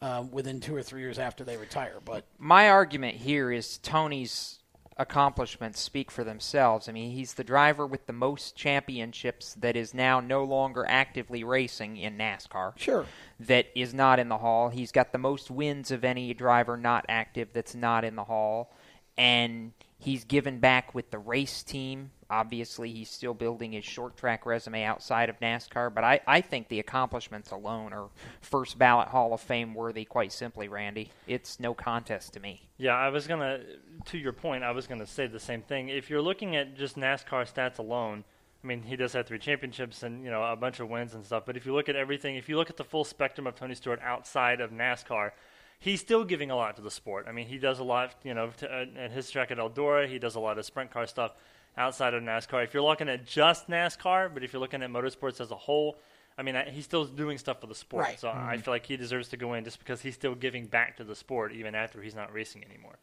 um, 0.00 0.30
within 0.30 0.60
two 0.60 0.76
or 0.76 0.82
three 0.82 1.00
years 1.00 1.18
after 1.18 1.42
they 1.44 1.56
retire. 1.56 1.98
But 2.04 2.24
My 2.38 2.68
argument 2.68 3.16
here 3.16 3.50
is 3.50 3.78
Tony's 3.78 4.58
accomplishments 4.98 5.80
speak 5.80 6.10
for 6.10 6.22
themselves. 6.22 6.86
I 6.88 6.92
mean, 6.92 7.12
he's 7.12 7.34
the 7.34 7.44
driver 7.44 7.86
with 7.86 8.06
the 8.06 8.12
most 8.12 8.54
championships 8.54 9.54
that 9.54 9.74
is 9.74 9.94
now 9.94 10.20
no 10.20 10.44
longer 10.44 10.84
actively 10.86 11.42
racing 11.44 11.96
in 11.96 12.18
NASCAR. 12.18 12.78
Sure. 12.78 13.06
That 13.40 13.66
is 13.74 13.94
not 13.94 14.18
in 14.18 14.28
the 14.28 14.38
Hall. 14.38 14.68
He's 14.68 14.92
got 14.92 15.12
the 15.12 15.18
most 15.18 15.50
wins 15.50 15.90
of 15.90 16.04
any 16.04 16.34
driver 16.34 16.76
not 16.76 17.06
active 17.08 17.48
that's 17.54 17.74
not 17.74 18.04
in 18.04 18.16
the 18.16 18.24
Hall. 18.24 18.74
and 19.16 19.72
he's 19.98 20.24
given 20.24 20.58
back 20.58 20.94
with 20.94 21.10
the 21.10 21.18
race 21.18 21.62
team. 21.62 22.10
Obviously, 22.32 22.90
he's 22.90 23.10
still 23.10 23.34
building 23.34 23.72
his 23.72 23.84
short 23.84 24.16
track 24.16 24.46
resume 24.46 24.84
outside 24.84 25.28
of 25.28 25.38
NASCAR, 25.40 25.92
but 25.92 26.02
I, 26.02 26.18
I 26.26 26.40
think 26.40 26.68
the 26.68 26.80
accomplishments 26.80 27.50
alone 27.50 27.92
are 27.92 28.08
first 28.40 28.78
ballot 28.78 29.08
Hall 29.08 29.34
of 29.34 29.42
Fame 29.42 29.74
worthy, 29.74 30.06
quite 30.06 30.32
simply, 30.32 30.66
Randy. 30.66 31.10
It's 31.26 31.60
no 31.60 31.74
contest 31.74 32.32
to 32.32 32.40
me. 32.40 32.70
Yeah, 32.78 32.94
I 32.94 33.10
was 33.10 33.26
gonna. 33.26 33.60
To 34.06 34.16
your 34.16 34.32
point, 34.32 34.64
I 34.64 34.70
was 34.70 34.86
gonna 34.86 35.06
say 35.06 35.26
the 35.26 35.38
same 35.38 35.60
thing. 35.60 35.90
If 35.90 36.08
you're 36.08 36.22
looking 36.22 36.56
at 36.56 36.74
just 36.74 36.96
NASCAR 36.96 37.52
stats 37.52 37.78
alone, 37.78 38.24
I 38.64 38.66
mean, 38.66 38.80
he 38.80 38.96
does 38.96 39.12
have 39.12 39.26
three 39.26 39.38
championships 39.38 40.02
and 40.02 40.24
you 40.24 40.30
know 40.30 40.42
a 40.42 40.56
bunch 40.56 40.80
of 40.80 40.88
wins 40.88 41.12
and 41.12 41.22
stuff. 41.26 41.44
But 41.44 41.58
if 41.58 41.66
you 41.66 41.74
look 41.74 41.90
at 41.90 41.96
everything, 41.96 42.36
if 42.36 42.48
you 42.48 42.56
look 42.56 42.70
at 42.70 42.78
the 42.78 42.84
full 42.84 43.04
spectrum 43.04 43.46
of 43.46 43.56
Tony 43.56 43.74
Stewart 43.74 44.00
outside 44.02 44.62
of 44.62 44.70
NASCAR, 44.70 45.32
he's 45.78 46.00
still 46.00 46.24
giving 46.24 46.50
a 46.50 46.56
lot 46.56 46.76
to 46.76 46.82
the 46.82 46.90
sport. 46.90 47.26
I 47.28 47.32
mean, 47.32 47.46
he 47.46 47.58
does 47.58 47.78
a 47.78 47.84
lot, 47.84 48.14
you 48.24 48.32
know, 48.32 48.48
to, 48.56 48.74
uh, 48.74 48.86
at 48.96 49.10
his 49.10 49.30
track 49.30 49.50
at 49.50 49.58
Eldora. 49.58 50.08
He 50.08 50.18
does 50.18 50.34
a 50.34 50.40
lot 50.40 50.56
of 50.56 50.64
sprint 50.64 50.90
car 50.90 51.06
stuff 51.06 51.32
outside 51.76 52.14
of 52.14 52.22
NASCAR. 52.22 52.64
If 52.64 52.74
you're 52.74 52.82
looking 52.82 53.08
at 53.08 53.26
just 53.26 53.68
NASCAR, 53.68 54.32
but 54.32 54.44
if 54.44 54.52
you're 54.52 54.60
looking 54.60 54.82
at 54.82 54.90
motorsports 54.90 55.40
as 55.40 55.50
a 55.50 55.56
whole, 55.56 55.96
I 56.36 56.42
mean, 56.42 56.56
he's 56.70 56.84
still 56.84 57.04
doing 57.04 57.38
stuff 57.38 57.60
for 57.60 57.66
the 57.66 57.74
sport. 57.74 58.04
Right. 58.04 58.20
So 58.20 58.28
mm-hmm. 58.28 58.48
I 58.48 58.56
feel 58.58 58.72
like 58.72 58.86
he 58.86 58.96
deserves 58.96 59.28
to 59.28 59.36
go 59.36 59.54
in 59.54 59.64
just 59.64 59.78
because 59.78 60.00
he's 60.00 60.14
still 60.14 60.34
giving 60.34 60.66
back 60.66 60.96
to 60.96 61.04
the 61.04 61.14
sport 61.14 61.52
even 61.52 61.74
after 61.74 62.02
he's 62.02 62.14
not 62.14 62.32
racing 62.32 62.64
anymore. 62.64 62.98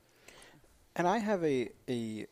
And 0.95 1.07
I 1.07 1.19
have 1.19 1.43
a 1.43 1.69
a 1.87 2.25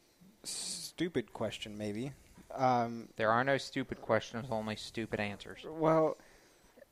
stupid 0.43 1.33
question, 1.33 1.77
maybe. 1.77 2.13
Um, 2.55 3.09
there 3.17 3.31
are 3.31 3.43
no 3.43 3.57
stupid 3.57 4.01
questions, 4.01 4.47
only 4.49 4.75
stupid 4.75 5.19
answers. 5.19 5.59
Well, 5.69 6.17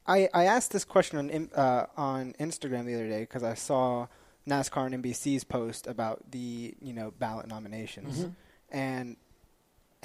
I 0.05 0.29
I 0.33 0.45
asked 0.45 0.71
this 0.71 0.85
question 0.85 1.17
on 1.17 1.49
uh, 1.55 1.87
on 1.97 2.33
Instagram 2.39 2.85
the 2.85 2.93
other 2.95 3.09
day 3.09 3.21
because 3.21 3.43
I 3.43 3.55
saw 3.55 4.07
NASCAR 4.47 4.93
and 4.93 5.03
NBC's 5.03 5.43
post 5.43 5.87
about 5.87 6.31
the 6.31 6.75
you 6.79 6.93
know 6.93 7.11
ballot 7.17 7.47
nominations, 7.47 8.19
Mm-hmm. 8.19 8.77
and 8.77 9.17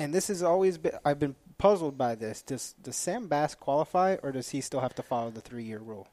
and 0.00 0.14
this 0.14 0.28
has 0.28 0.42
always 0.42 0.78
been 0.78 0.92
I've 1.04 1.18
been 1.18 1.36
puzzled 1.58 1.98
by 1.98 2.14
this. 2.14 2.42
Does 2.42 2.74
does 2.82 2.96
Sam 2.96 3.28
Bass 3.28 3.54
qualify, 3.54 4.16
or 4.22 4.32
does 4.32 4.48
he 4.48 4.60
still 4.60 4.80
have 4.80 4.94
to 4.94 5.02
follow 5.02 5.30
the 5.30 5.42
three 5.42 5.64
year 5.64 5.78
rule? 5.78 6.08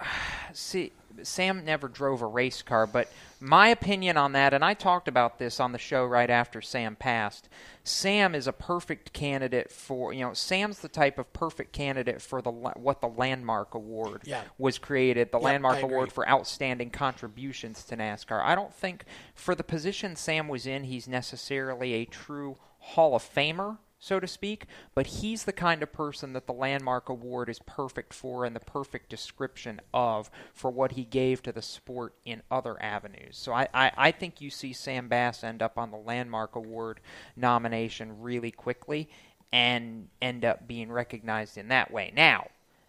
See, 0.52 0.92
Sam 1.22 1.64
never 1.64 1.88
drove 1.88 2.22
a 2.22 2.26
race 2.26 2.62
car, 2.62 2.86
but 2.86 3.08
my 3.40 3.68
opinion 3.68 4.16
on 4.16 4.32
that, 4.32 4.54
and 4.54 4.64
I 4.64 4.74
talked 4.74 5.08
about 5.08 5.38
this 5.38 5.60
on 5.60 5.72
the 5.72 5.78
show 5.78 6.04
right 6.04 6.30
after 6.30 6.60
Sam 6.60 6.96
passed. 6.96 7.48
Sam 7.82 8.34
is 8.34 8.46
a 8.46 8.52
perfect 8.52 9.12
candidate 9.12 9.70
for 9.70 10.12
you 10.12 10.24
know 10.24 10.32
Sam's 10.32 10.78
the 10.78 10.88
type 10.88 11.18
of 11.18 11.32
perfect 11.32 11.72
candidate 11.72 12.22
for 12.22 12.40
the 12.40 12.50
what 12.50 13.00
the 13.00 13.08
landmark 13.08 13.74
award 13.74 14.22
yeah. 14.24 14.42
was 14.58 14.78
created 14.78 15.32
the 15.32 15.38
yep, 15.38 15.44
landmark 15.44 15.82
award 15.82 16.12
for 16.12 16.28
outstanding 16.28 16.90
contributions 16.90 17.82
to 17.84 17.96
NASCAR. 17.96 18.42
I 18.42 18.54
don't 18.54 18.72
think 18.72 19.04
for 19.34 19.54
the 19.54 19.64
position 19.64 20.14
Sam 20.14 20.46
was 20.46 20.66
in 20.66 20.84
he's 20.84 21.08
necessarily 21.08 21.94
a 21.94 22.04
true 22.04 22.56
Hall 22.92 23.14
of 23.14 23.22
Famer 23.22 23.78
so 24.04 24.20
to 24.20 24.26
speak, 24.26 24.66
but 24.94 25.06
he's 25.06 25.44
the 25.44 25.52
kind 25.52 25.82
of 25.82 25.90
person 25.90 26.34
that 26.34 26.46
the 26.46 26.52
Landmark 26.52 27.08
Award 27.08 27.48
is 27.48 27.58
perfect 27.60 28.12
for 28.12 28.44
and 28.44 28.54
the 28.54 28.60
perfect 28.60 29.08
description 29.08 29.80
of 29.94 30.30
for 30.52 30.70
what 30.70 30.92
he 30.92 31.04
gave 31.04 31.42
to 31.42 31.52
the 31.52 31.62
sport 31.62 32.14
in 32.22 32.42
other 32.50 32.80
avenues. 32.82 33.38
So 33.38 33.54
I, 33.54 33.66
I, 33.72 33.92
I 33.96 34.10
think 34.10 34.42
you 34.42 34.50
see 34.50 34.74
Sam 34.74 35.08
Bass 35.08 35.42
end 35.42 35.62
up 35.62 35.78
on 35.78 35.90
the 35.90 35.96
Landmark 35.96 36.54
Award 36.54 37.00
nomination 37.34 38.20
really 38.20 38.50
quickly 38.50 39.08
and 39.50 40.08
end 40.20 40.44
up 40.44 40.68
being 40.68 40.92
recognized 40.92 41.56
in 41.56 41.68
that 41.68 41.90
way. 41.90 42.12
Now, 42.14 42.48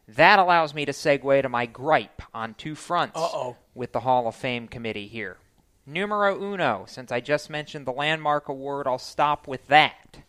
that 0.09 0.37
allows 0.37 0.73
me 0.73 0.83
to 0.83 0.91
segue 0.91 1.41
to 1.41 1.49
my 1.49 1.65
gripe 1.65 2.21
on 2.33 2.55
two 2.55 2.75
fronts 2.75 3.17
Uh-oh. 3.17 3.55
with 3.73 3.93
the 3.93 4.01
Hall 4.01 4.27
of 4.27 4.35
Fame 4.35 4.67
committee 4.67 5.07
here. 5.07 5.37
Numero 5.85 6.41
uno, 6.41 6.85
since 6.87 7.11
I 7.11 7.19
just 7.19 7.49
mentioned 7.49 7.85
the 7.85 7.91
Landmark 7.91 8.49
Award, 8.49 8.87
I'll 8.87 8.97
stop 8.97 9.47
with 9.47 9.67
that 9.67 10.23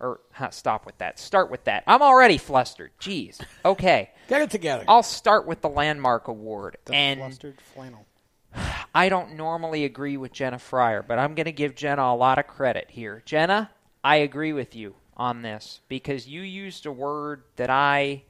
or 0.00 0.20
huh, 0.32 0.50
stop 0.50 0.86
with 0.86 0.98
that. 0.98 1.18
Start 1.18 1.50
with 1.50 1.64
that. 1.64 1.84
I'm 1.86 2.02
already 2.02 2.38
flustered. 2.38 2.92
Jeez. 3.00 3.40
Okay. 3.64 4.10
Get 4.28 4.42
it 4.42 4.50
together. 4.50 4.84
I'll 4.86 5.02
start 5.02 5.46
with 5.46 5.60
the 5.60 5.68
landmark 5.68 6.28
award. 6.28 6.76
The 6.84 6.94
and 6.94 7.20
flustered 7.20 7.60
flannel. 7.60 8.06
I 8.94 9.08
don't 9.08 9.34
normally 9.34 9.84
agree 9.84 10.16
with 10.16 10.32
Jenna 10.32 10.58
Fryer, 10.58 11.02
but 11.02 11.18
I'm 11.18 11.34
going 11.34 11.46
to 11.46 11.52
give 11.52 11.74
Jenna 11.74 12.02
a 12.02 12.14
lot 12.14 12.38
of 12.38 12.46
credit 12.46 12.86
here. 12.90 13.22
Jenna, 13.24 13.70
I 14.02 14.16
agree 14.16 14.52
with 14.52 14.76
you 14.76 14.94
on 15.16 15.42
this 15.42 15.80
because 15.88 16.28
you 16.28 16.42
used 16.42 16.86
a 16.86 16.92
word 16.92 17.44
that 17.56 17.70
I 17.70 18.24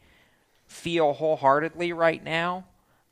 feel 0.66 1.12
wholeheartedly 1.12 1.92
right 1.92 2.22
now. 2.22 2.66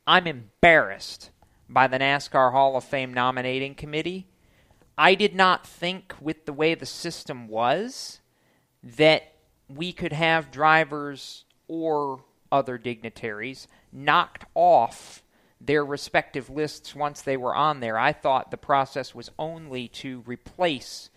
I'm 0.05 0.27
embarrassed 0.27 1.29
by 1.69 1.87
the 1.87 1.99
NASCAR 1.99 2.51
Hall 2.51 2.75
of 2.75 2.83
Fame 2.83 3.13
nominating 3.13 3.75
committee. 3.75 4.27
I 4.97 5.15
did 5.15 5.35
not 5.35 5.65
think 5.65 6.13
with 6.21 6.45
the 6.45 6.53
way 6.53 6.75
the 6.75 6.85
system 6.85 7.47
was 7.47 8.19
that 8.83 9.33
we 9.67 9.91
could 9.91 10.13
have 10.13 10.51
drivers 10.51 11.45
or 11.67 12.23
other 12.51 12.77
dignitaries 12.77 13.67
knocked 13.91 14.45
off 14.53 15.23
their 15.59 15.83
respective 15.83 16.49
lists 16.49 16.93
once 16.93 17.21
they 17.21 17.37
were 17.37 17.55
on 17.55 17.79
there. 17.79 17.97
I 17.97 18.13
thought 18.13 18.51
the 18.51 18.57
process 18.57 19.15
was 19.15 19.31
only 19.39 19.87
to 19.89 20.21
replace 20.25 21.09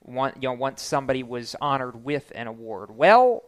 one, 0.00 0.32
you 0.36 0.48
know, 0.48 0.54
once 0.54 0.82
somebody 0.82 1.22
was 1.22 1.54
honored 1.60 2.04
with 2.04 2.32
an 2.34 2.46
award. 2.46 2.90
Well, 2.96 3.44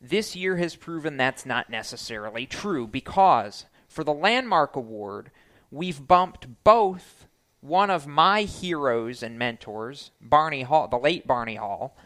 this 0.00 0.34
year 0.34 0.56
has 0.56 0.74
proven 0.74 1.16
that's 1.16 1.46
not 1.46 1.70
necessarily 1.70 2.46
true 2.46 2.86
because 2.86 3.66
for 3.88 4.02
the 4.02 4.14
Landmark 4.14 4.74
Award, 4.74 5.30
we've 5.72 6.06
bumped 6.06 6.46
both 6.62 7.26
one 7.60 7.90
of 7.90 8.06
my 8.06 8.42
heroes 8.42 9.22
and 9.22 9.38
mentors, 9.38 10.12
Barney 10.20 10.62
Hall, 10.62 10.86
the 10.86 10.98
late 10.98 11.26
Barney 11.26 11.56
Hall, 11.56 11.96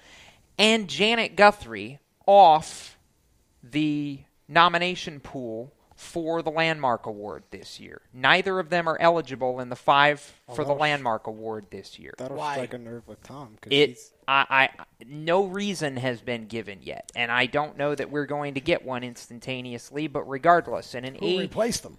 and 0.58 0.88
Janet 0.88 1.36
Guthrie 1.36 1.98
off 2.26 2.96
the 3.62 4.20
nomination 4.48 5.20
pool 5.20 5.72
for 5.94 6.42
the 6.42 6.50
Landmark 6.50 7.06
Award 7.06 7.42
this 7.50 7.80
year. 7.80 8.02
Neither 8.12 8.58
of 8.60 8.68
them 8.68 8.86
are 8.86 8.98
eligible 9.00 9.60
in 9.60 9.70
the 9.70 9.76
five 9.76 10.34
oh, 10.46 10.54
for 10.54 10.62
the 10.64 10.74
Landmark 10.74 11.26
Award 11.26 11.66
this 11.70 11.98
year. 11.98 12.12
That'll 12.18 12.36
Why? 12.36 12.52
strike 12.52 12.74
a 12.74 12.78
nerve 12.78 13.08
with 13.08 13.22
Tom. 13.22 13.56
'cause 13.60 13.72
It, 13.72 13.88
he's- 13.88 14.12
I, 14.28 14.44
I, 14.50 14.68
no 15.06 15.44
reason 15.46 15.96
has 15.96 16.20
been 16.20 16.46
given 16.48 16.80
yet, 16.82 17.10
and 17.16 17.32
I 17.32 17.46
don't 17.46 17.78
know 17.78 17.94
that 17.94 18.10
we're 18.10 18.26
going 18.26 18.54
to 18.54 18.60
get 18.60 18.84
one 18.84 19.04
instantaneously. 19.04 20.06
But 20.06 20.28
regardless, 20.28 20.94
in 20.94 21.04
an 21.06 21.14
Who 21.14 21.26
age 21.26 21.40
replaced 21.40 21.82
them? 21.82 21.96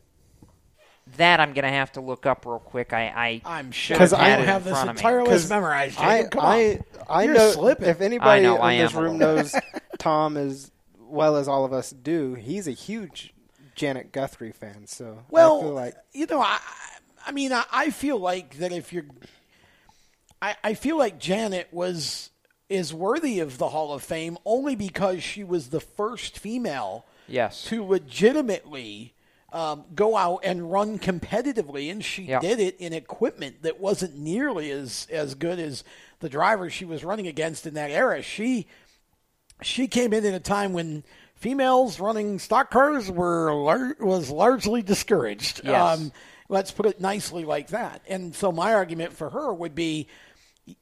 That 1.15 1.39
I'm 1.39 1.53
going 1.53 1.63
to 1.63 1.69
have 1.71 1.91
to 1.93 2.01
look 2.01 2.25
up 2.25 2.45
real 2.45 2.59
quick. 2.59 2.93
I, 2.93 3.07
I 3.15 3.41
I'm 3.45 3.71
sure 3.71 3.97
have 3.97 4.13
I 4.13 4.35
don't 4.35 4.45
have 4.45 4.63
this 4.63 4.73
front 4.73 4.89
of 4.89 4.95
me. 4.95 4.99
entire 4.99 5.23
list 5.23 5.45
'Cause 5.45 5.49
memorized. 5.49 5.97
I, 5.99 6.17
Jacob. 6.23 6.31
Come 6.31 6.45
I, 6.45 6.69
on. 6.71 6.83
I 7.09 7.23
You're 7.23 7.33
know 7.33 7.51
slipping. 7.51 7.87
if 7.89 8.01
anybody 8.01 8.29
I 8.29 8.43
know, 8.43 8.63
in 8.67 8.77
this 8.79 8.93
room 8.93 9.17
knows 9.17 9.55
Tom 9.97 10.37
as 10.37 10.69
well 10.99 11.37
as 11.37 11.47
all 11.47 11.63
of 11.65 11.73
us 11.73 11.91
do, 11.91 12.33
he's 12.35 12.67
a 12.67 12.71
huge 12.71 13.33
Janet 13.75 14.11
Guthrie 14.11 14.51
fan. 14.51 14.85
So 14.87 15.19
Well, 15.29 15.57
I 15.59 15.61
feel 15.61 15.73
like 15.73 15.95
you 16.13 16.25
know, 16.27 16.41
I, 16.41 16.59
I 17.25 17.31
mean, 17.31 17.53
I, 17.53 17.63
I 17.71 17.89
feel 17.89 18.17
like 18.19 18.57
that 18.57 18.71
if 18.71 18.91
you're, 18.93 19.05
I, 20.41 20.55
I 20.63 20.73
feel 20.73 20.97
like 20.97 21.17
Janet 21.19 21.67
was 21.71 22.29
is 22.69 22.93
worthy 22.93 23.39
of 23.39 23.57
the 23.57 23.69
Hall 23.69 23.93
of 23.93 24.03
Fame 24.03 24.37
only 24.45 24.75
because 24.75 25.23
she 25.23 25.43
was 25.43 25.69
the 25.69 25.79
first 25.79 26.37
female 26.37 27.05
Yes. 27.29 27.63
to 27.65 27.83
legitimately 27.83 29.13
um, 29.53 29.85
go 29.95 30.17
out 30.17 30.39
and 30.43 30.69
run 30.71 30.99
competitively, 30.99 31.89
and 31.89 32.03
she 32.03 32.23
Yeah. 32.23 32.39
did 32.39 32.59
it 32.59 32.75
in 32.79 32.91
equipment 32.93 33.61
that 33.63 33.79
wasn't 33.79 34.17
nearly 34.17 34.69
as 34.71 35.07
as 35.09 35.35
good 35.35 35.57
as 35.59 35.83
the 36.19 36.27
drivers 36.29 36.73
she 36.73 36.83
was 36.85 37.03
running 37.03 37.27
against 37.27 37.65
in 37.65 37.73
that 37.75 37.89
era. 37.91 38.21
She 38.21 38.67
she 39.61 39.87
came 39.87 40.13
in 40.13 40.25
at 40.25 40.33
a 40.33 40.39
time 40.39 40.73
when 40.73 41.03
females 41.35 41.99
running 41.99 42.39
stock 42.39 42.69
cars 42.71 43.09
were 43.09 43.53
lar- 43.53 43.95
was 43.99 44.29
largely 44.29 44.81
discouraged. 44.81 45.61
Yes. 45.63 45.99
Um, 45.99 46.11
let's 46.49 46.71
put 46.71 46.85
it 46.85 46.99
nicely 46.99 47.45
like 47.45 47.69
that. 47.69 48.01
And 48.07 48.35
so 48.35 48.51
my 48.51 48.73
argument 48.73 49.13
for 49.13 49.29
her 49.29 49.53
would 49.53 49.75
be 49.75 50.07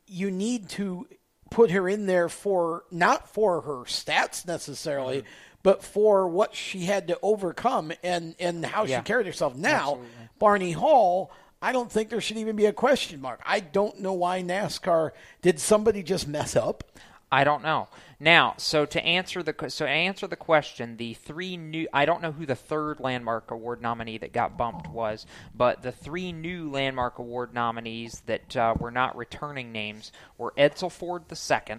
you 0.08 0.32
need 0.32 0.70
to 0.70 1.08
put 1.52 1.70
her 1.72 1.88
in 1.88 2.06
there 2.08 2.28
for 2.30 2.84
not 2.92 3.30
for 3.30 3.62
her 3.62 3.84
stats 3.86 4.48
necessarily, 4.48 5.20
Mm-hmm. 5.20 5.28
But 5.66 5.84
for 5.84 6.28
what 6.28 6.54
she 6.54 6.82
had 6.82 7.08
to 7.08 7.18
overcome 7.24 7.92
and 8.04 8.36
and 8.40 8.64
how 8.64 8.86
Yeah. 8.86 9.00
she 9.00 9.04
carried 9.04 9.26
herself. 9.26 9.56
Now, 9.56 9.98
Barney 10.38 10.74
Hall, 10.74 11.32
I 11.60 11.72
don't 11.72 11.92
think 11.92 12.10
there 12.12 12.22
should 12.22 12.38
even 12.38 12.56
be 12.56 12.68
a 12.68 12.72
question 12.72 13.20
mark. 13.20 13.42
I 13.44 13.62
don't 13.62 14.00
know 14.00 14.14
why 14.14 14.44
NASCAR 14.44 15.10
did 15.42 15.60
somebody 15.60 16.04
just 16.04 16.28
mess 16.28 16.56
up. 16.56 16.84
I 17.32 17.44
don't 17.44 17.64
know. 17.64 17.88
Now, 18.20 18.54
so 18.58 18.86
to 18.86 19.04
answer 19.04 19.42
the 19.42 19.56
so 19.72 19.86
answer 19.88 20.28
the 20.28 20.36
question, 20.36 20.98
the 20.98 21.16
three 21.16 21.58
new 21.58 21.88
I 21.92 22.06
don't 22.06 22.22
know 22.22 22.32
who 22.32 22.46
the 22.46 22.56
third 22.56 23.00
Landmark 23.00 23.50
Award 23.50 23.82
nominee 23.82 24.20
that 24.20 24.34
got 24.34 24.58
bumped 24.60 24.88
was, 24.88 25.26
but 25.56 25.82
the 25.82 25.92
three 25.92 26.32
new 26.32 26.70
Landmark 26.70 27.18
Award 27.18 27.56
nominees 27.56 28.22
that 28.28 28.56
uh, 28.56 28.76
were 28.80 28.92
not 28.92 29.18
returning 29.18 29.72
names 29.72 30.12
were 30.38 30.54
Edsel 30.60 30.92
Ford 30.92 31.24
II, 31.32 31.78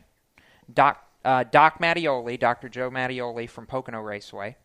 Doc 0.75 1.06
uh, 1.27 1.43
Doc 1.43 1.81
Mattioli, 1.81 2.39
Dr. 2.39 2.69
Joe 2.69 2.89
Mattioli 2.89 3.51
from 3.51 3.67
Pocono 3.67 4.01
Raceway, 4.01 4.57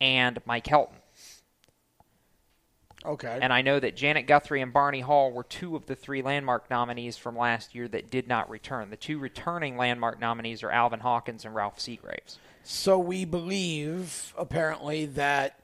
and 0.00 0.40
Mike 0.44 0.66
Helton. 0.66 0.96
Okay. 3.06 3.38
And 3.40 3.52
I 3.52 3.62
know 3.62 3.78
that 3.78 3.96
Janet 3.96 4.26
Guthrie 4.26 4.62
and 4.62 4.72
Barney 4.72 5.00
Hall 5.00 5.30
were 5.30 5.44
two 5.44 5.76
of 5.76 5.86
the 5.86 5.94
three 5.94 6.22
landmark 6.22 6.68
nominees 6.70 7.16
from 7.16 7.36
last 7.36 7.74
year 7.74 7.86
that 7.88 8.10
did 8.10 8.26
not 8.26 8.50
return. 8.50 8.90
The 8.90 8.96
two 8.96 9.18
returning 9.18 9.76
landmark 9.76 10.18
nominees 10.18 10.62
are 10.62 10.70
Alvin 10.70 11.00
Hawkins 11.00 11.44
and 11.44 11.54
Ralph 11.54 11.78
Seagraves. 11.78 12.38
So 12.64 12.98
we 12.98 13.26
believe, 13.26 14.32
apparently, 14.38 15.04
that 15.06 15.60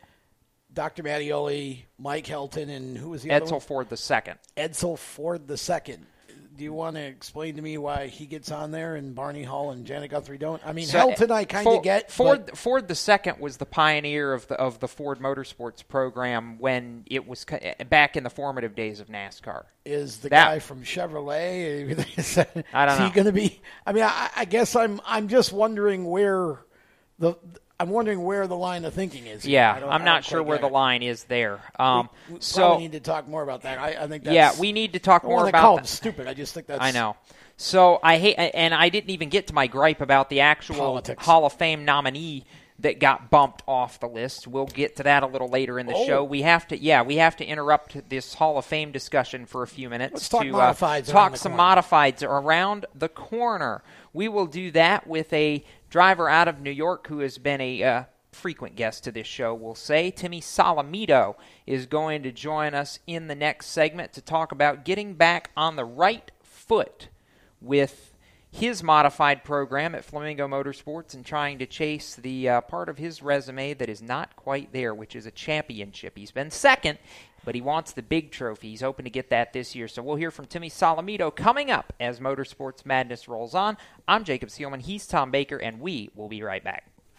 Dr. 0.73 1.03
Mattioli, 1.03 1.85
Mike 1.99 2.27
Helton, 2.27 2.69
and 2.69 2.97
who 2.97 3.09
was 3.09 3.23
the 3.23 3.31
other 3.31 3.47
Edsel 3.47 3.53
one? 3.53 3.61
Ford 3.61 3.89
the 3.89 3.97
second. 3.97 4.39
Edsel 4.57 4.99
Ford 4.99 5.49
the 5.49 5.57
second. 5.57 6.07
Do 6.61 6.65
you 6.65 6.75
want 6.75 6.97
to 6.97 7.03
explain 7.03 7.57
to 7.57 7.63
me 7.63 7.79
why 7.79 8.09
he 8.09 8.27
gets 8.27 8.51
on 8.51 8.71
there 8.71 8.95
and 8.95 9.15
Barney 9.15 9.45
Hall 9.45 9.71
and 9.71 9.87
Janet 9.87 10.11
Guthrie 10.11 10.37
don't? 10.37 10.61
I 10.63 10.75
mean, 10.75 10.85
So, 10.85 10.99
Helton 11.11 11.31
eh, 11.31 11.35
I 11.35 11.45
kind 11.47 11.67
of 11.67 11.83
get. 11.83 12.11
Ford. 12.13 12.45
but- 12.45 12.59
Ford 12.59 12.87
the 12.87 12.95
second 12.95 13.41
was 13.41 13.57
the 13.57 13.65
pioneer 13.65 14.35
of 14.35 14.47
the 14.47 14.57
of 14.57 14.79
the 14.79 14.87
Ford 14.87 15.21
Motorsports 15.21 15.83
program 15.89 16.59
when 16.59 17.05
it 17.07 17.27
was 17.27 17.47
eh, 17.49 17.83
back 17.85 18.15
in 18.15 18.25
the 18.25 18.29
formative 18.29 18.75
days 18.75 19.01
of 19.01 19.07
NASCAR. 19.09 19.65
is 19.87 20.19
the 20.19 20.29
That- 20.29 20.45
guy 20.49 20.59
from 20.59 20.83
Chevrolet. 20.85 21.89
Is 22.19 22.37
I 22.37 22.45
don't 22.85 22.93
is 22.95 22.99
know. 23.01 23.07
he 23.07 23.11
going 23.11 23.25
to 23.25 23.33
be? 23.33 23.63
I 23.87 23.95
mean, 23.95 24.05
I, 24.05 24.29
I 24.37 24.45
guess 24.45 24.77
I'm 24.77 25.01
I'm 25.07 25.29
just 25.29 25.55
wondering 25.55 26.05
where 26.05 26.59
the 27.19 27.37
I'm 27.81 27.89
wondering 27.89 28.23
where 28.23 28.47
the 28.47 28.57
line 28.57 28.85
of 28.85 28.93
thinking 28.93 29.27
is. 29.27 29.45
here. 29.45 29.55
Yeah, 29.55 29.89
I'm 29.89 30.05
not 30.05 30.23
sure 30.23 30.43
where 30.43 30.59
the 30.59 30.67
it. 30.67 30.73
line 30.73 31.03
is 31.03 31.25
there. 31.25 31.61
Um, 31.79 32.11
we, 32.29 32.35
we 32.35 32.41
so 32.43 32.79
need 32.79 32.93
to 32.93 33.01
talk 33.01 33.27
more 33.27 33.43
about 33.43 33.63
that. 33.63 33.79
I, 33.79 34.05
I 34.05 34.07
think 34.07 34.25
that's, 34.25 34.35
yeah, 34.35 34.53
we 34.61 34.73
need 34.73 34.93
to 34.93 34.99
talk 34.99 35.25
more 35.25 35.49
about 35.49 35.63
call 35.63 35.77
that. 35.77 35.87
stupid. 35.87 36.27
I 36.27 36.35
just 36.35 36.53
think 36.53 36.67
that's 36.69 36.83
I 36.83 36.91
know. 36.91 37.17
So 37.57 37.99
I 38.03 38.19
hate, 38.19 38.35
and 38.37 38.75
I 38.75 38.91
didn't 38.91 39.11
even 39.11 39.31
get 39.31 39.47
to 39.47 39.55
my 39.55 39.67
gripe 39.67 40.03
about 40.03 40.29
the 40.29 40.41
actual 40.41 40.77
Politics. 40.77 41.25
Hall 41.25 41.47
of 41.47 41.55
Fame 41.55 41.87
nominee 41.87 42.45
that 42.81 42.99
got 42.99 43.31
bumped 43.31 43.63
off 43.69 44.01
the 44.01 44.09
list. 44.09 44.47
We'll 44.47 44.67
get 44.67 44.97
to 44.97 45.03
that 45.03 45.23
a 45.23 45.27
little 45.27 45.49
later 45.49 45.79
in 45.79 45.87
the 45.87 45.95
Oh. 45.95 46.07
show. 46.07 46.25
We 46.25 46.43
have 46.43 46.67
to, 46.69 46.79
yeah, 46.79 47.03
we 47.03 47.17
have 47.17 47.37
to 47.37 47.45
interrupt 47.45 48.09
this 48.09 48.35
Hall 48.35 48.57
of 48.59 48.65
Fame 48.65 48.91
discussion 48.91 49.45
for 49.47 49.63
a 49.63 49.67
few 49.69 49.91
minutes 49.91 50.13
Let's 50.15 50.29
talk 50.31 50.43
to 50.43 50.49
modifieds 50.53 51.09
uh, 51.09 51.13
talk 51.13 51.37
some 51.37 51.53
corner. 51.57 51.83
modifieds 51.83 52.23
around 52.23 52.87
the 52.95 53.09
corner. 53.11 53.83
We 54.13 54.29
will 54.29 54.47
do 54.47 54.71
that 54.73 55.07
with 55.07 55.33
a 55.33 55.63
driver 55.91 56.29
out 56.29 56.49
of 56.49 56.61
New 56.61 56.71
York 56.71 57.07
who 57.09 57.19
has 57.19 57.37
been 57.39 57.61
a 57.61 57.83
uh, 57.83 58.03
frequent 58.33 58.77
guest 58.77 59.05
to 59.05 59.13
this 59.13 59.27
show. 59.27 59.53
We'll 59.53 59.75
say 59.75 60.11
Timmy 60.11 60.41
Solomito 60.41 61.35
is 61.67 61.85
going 61.87 62.23
to 62.23 62.33
join 62.33 62.75
us 62.75 62.99
in 63.07 63.27
the 63.29 63.35
next 63.35 63.67
segment 63.67 64.13
to 64.15 64.23
talk 64.23 64.53
about 64.53 64.85
getting 64.85 65.15
back 65.15 65.51
on 65.57 65.77
the 65.77 65.85
right 65.85 66.31
foot 66.43 67.09
with 67.61 68.10
his 68.51 68.83
modified 68.83 69.45
program 69.45 69.95
at 69.95 70.05
Flamingo 70.05 70.49
Motorsports 70.49 71.15
and 71.15 71.25
trying 71.25 71.59
to 71.59 71.67
chase 71.67 72.17
the 72.17 72.49
uh, 72.49 72.61
part 72.63 72.89
of 72.89 72.99
his 72.99 73.23
resume 73.23 73.75
that 73.75 73.89
is 73.89 74.03
not 74.03 74.35
quite 74.35 74.73
there, 74.73 74.93
which 74.93 75.15
is 75.15 75.25
a 75.25 75.31
championship. 75.31 76.19
He's 76.19 76.33
been 76.33 76.51
second, 76.51 76.99
but 77.45 77.55
he 77.55 77.61
wants 77.61 77.93
the 77.93 78.03
big 78.03 78.33
trophy. 78.33 78.71
He's 78.71 78.81
hoping 78.81 79.05
to 79.05 79.11
get 79.11 79.31
that 79.31 79.53
this 79.53 79.77
year. 79.77 79.87
So 79.87 80.03
we'll 80.03 80.17
hear 80.17 80.33
from 80.33 80.47
Timmy 80.47 80.69
Solomito 80.69 81.35
coming 81.35 81.71
up 81.71 81.93
as 82.01 82.19
Motorsports 82.19 82.85
Madness 82.85 83.29
rolls 83.29 83.55
on. 83.55 83.77
I'm 84.09 84.25
Jacob 84.25 84.49
Seelman. 84.49 84.83
He's 84.83 85.07
Tom 85.07 85.31
Baker, 85.31 85.57
and 85.57 85.81
we 85.81 86.11
will 86.17 86.29
be 86.29 86.43
right 86.43 86.65
back. 86.65 86.90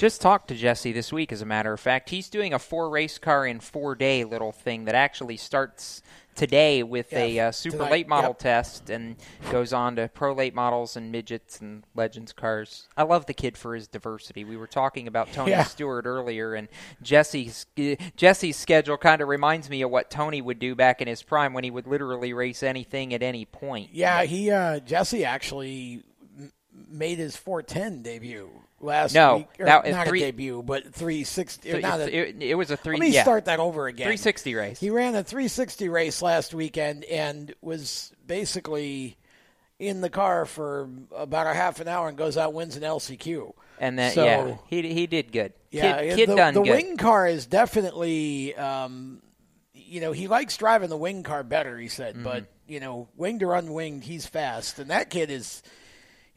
Just 0.00 0.22
talked 0.22 0.48
to 0.48 0.54
Jesse 0.54 0.92
this 0.92 1.12
week, 1.12 1.30
as 1.30 1.42
a 1.42 1.44
matter 1.44 1.74
of 1.74 1.78
fact. 1.78 2.08
He's 2.08 2.30
doing 2.30 2.54
a 2.54 2.58
four 2.58 2.88
race 2.88 3.18
car 3.18 3.46
in 3.46 3.60
four 3.60 3.94
day 3.94 4.24
little 4.24 4.50
thing 4.50 4.86
that 4.86 4.94
actually 4.94 5.36
starts 5.36 6.00
today 6.34 6.82
with 6.82 7.12
a 7.12 7.38
uh, 7.38 7.52
super 7.52 7.76
tonight, 7.76 7.90
late 7.90 8.08
model 8.08 8.30
yep. 8.30 8.38
test 8.38 8.88
and 8.88 9.16
goes 9.50 9.74
on 9.74 9.96
to 9.96 10.08
pro 10.08 10.32
late 10.32 10.54
models 10.54 10.96
and 10.96 11.12
midgets 11.12 11.60
and 11.60 11.84
legends 11.94 12.32
cars. 12.32 12.88
I 12.96 13.02
love 13.02 13.26
the 13.26 13.34
kid 13.34 13.58
for 13.58 13.74
his 13.74 13.88
diversity. 13.88 14.42
We 14.42 14.56
were 14.56 14.66
talking 14.66 15.06
about 15.06 15.34
Tony 15.34 15.50
Yeah. 15.50 15.64
Stewart 15.64 16.06
earlier, 16.06 16.54
and 16.54 16.68
Jesse's 17.02 17.66
Jesse's 18.16 18.56
schedule 18.56 18.96
kind 18.96 19.20
of 19.20 19.28
reminds 19.28 19.68
me 19.68 19.82
of 19.82 19.90
what 19.90 20.10
Tony 20.10 20.40
would 20.40 20.58
do 20.58 20.74
back 20.74 21.02
in 21.02 21.08
his 21.08 21.22
prime 21.22 21.52
when 21.52 21.62
he 21.62 21.70
would 21.70 21.86
literally 21.86 22.32
race 22.32 22.62
anything 22.62 23.12
at 23.12 23.22
any 23.22 23.44
point. 23.44 23.90
Yeah, 23.92 24.22
he 24.22 24.50
uh, 24.50 24.80
Jesse 24.80 25.26
actually 25.26 26.04
made 26.88 27.18
his 27.18 27.36
410 27.36 28.00
debut 28.00 28.48
last 28.80 29.14
No, 29.14 29.36
week. 29.38 29.46
Or 29.58 29.66
that 29.66 29.86
is 29.86 29.94
not 29.94 30.06
three- 30.08 30.22
a 30.22 30.26
debut, 30.26 30.62
but 30.62 30.94
360. 30.94 31.70
Th- 31.70 31.82
not 31.82 32.00
a- 32.00 32.14
it- 32.14 32.42
it 32.42 32.54
was 32.54 32.70
a 32.70 32.76
three- 32.76 32.96
Let 32.96 33.00
me 33.08 33.14
yeah. 33.14 33.22
start 33.22 33.44
that 33.44 33.60
over 33.60 33.86
again. 33.86 34.04
360 34.06 34.54
race. 34.54 34.80
He 34.80 34.90
ran 34.90 35.14
a 35.14 35.22
360 35.22 35.88
race 35.88 36.22
last 36.22 36.54
weekend 36.54 37.04
and 37.04 37.54
was 37.60 38.12
basically 38.26 39.16
in 39.78 40.00
the 40.00 40.10
car 40.10 40.44
for 40.46 40.88
about 41.16 41.46
a 41.46 41.54
half 41.54 41.80
an 41.80 41.88
hour 41.88 42.08
and 42.08 42.16
goes 42.16 42.36
out 42.36 42.52
wins 42.54 42.76
an 42.76 42.82
LCQ. 42.82 43.52
And 43.78 43.98
that 43.98 44.14
So- 44.14 44.24
yeah, 44.24 44.56
he 44.68 44.82
he 44.92 45.06
did 45.06 45.32
good. 45.32 45.52
Yeah, 45.70 46.00
kid, 46.00 46.16
kid 46.16 46.28
the, 46.30 46.36
done 46.36 46.54
the 46.54 46.62
good. 46.62 46.70
wing 46.70 46.96
car 46.96 47.26
is 47.26 47.46
definitely, 47.46 48.54
um, 48.56 49.22
you 49.72 50.00
know, 50.00 50.12
he 50.12 50.26
likes 50.28 50.56
driving 50.56 50.88
the 50.90 50.96
wing 50.96 51.22
car 51.22 51.42
better. 51.42 51.78
He 51.78 51.88
said, 51.88 52.14
Mm-hmm. 52.14 52.24
but 52.24 52.44
you 52.66 52.78
know, 52.80 53.08
winged 53.16 53.42
or 53.42 53.54
unwinged, 53.54 54.04
he's 54.04 54.26
fast, 54.26 54.78
and 54.78 54.90
that 54.90 55.10
kid 55.10 55.30
is. 55.30 55.62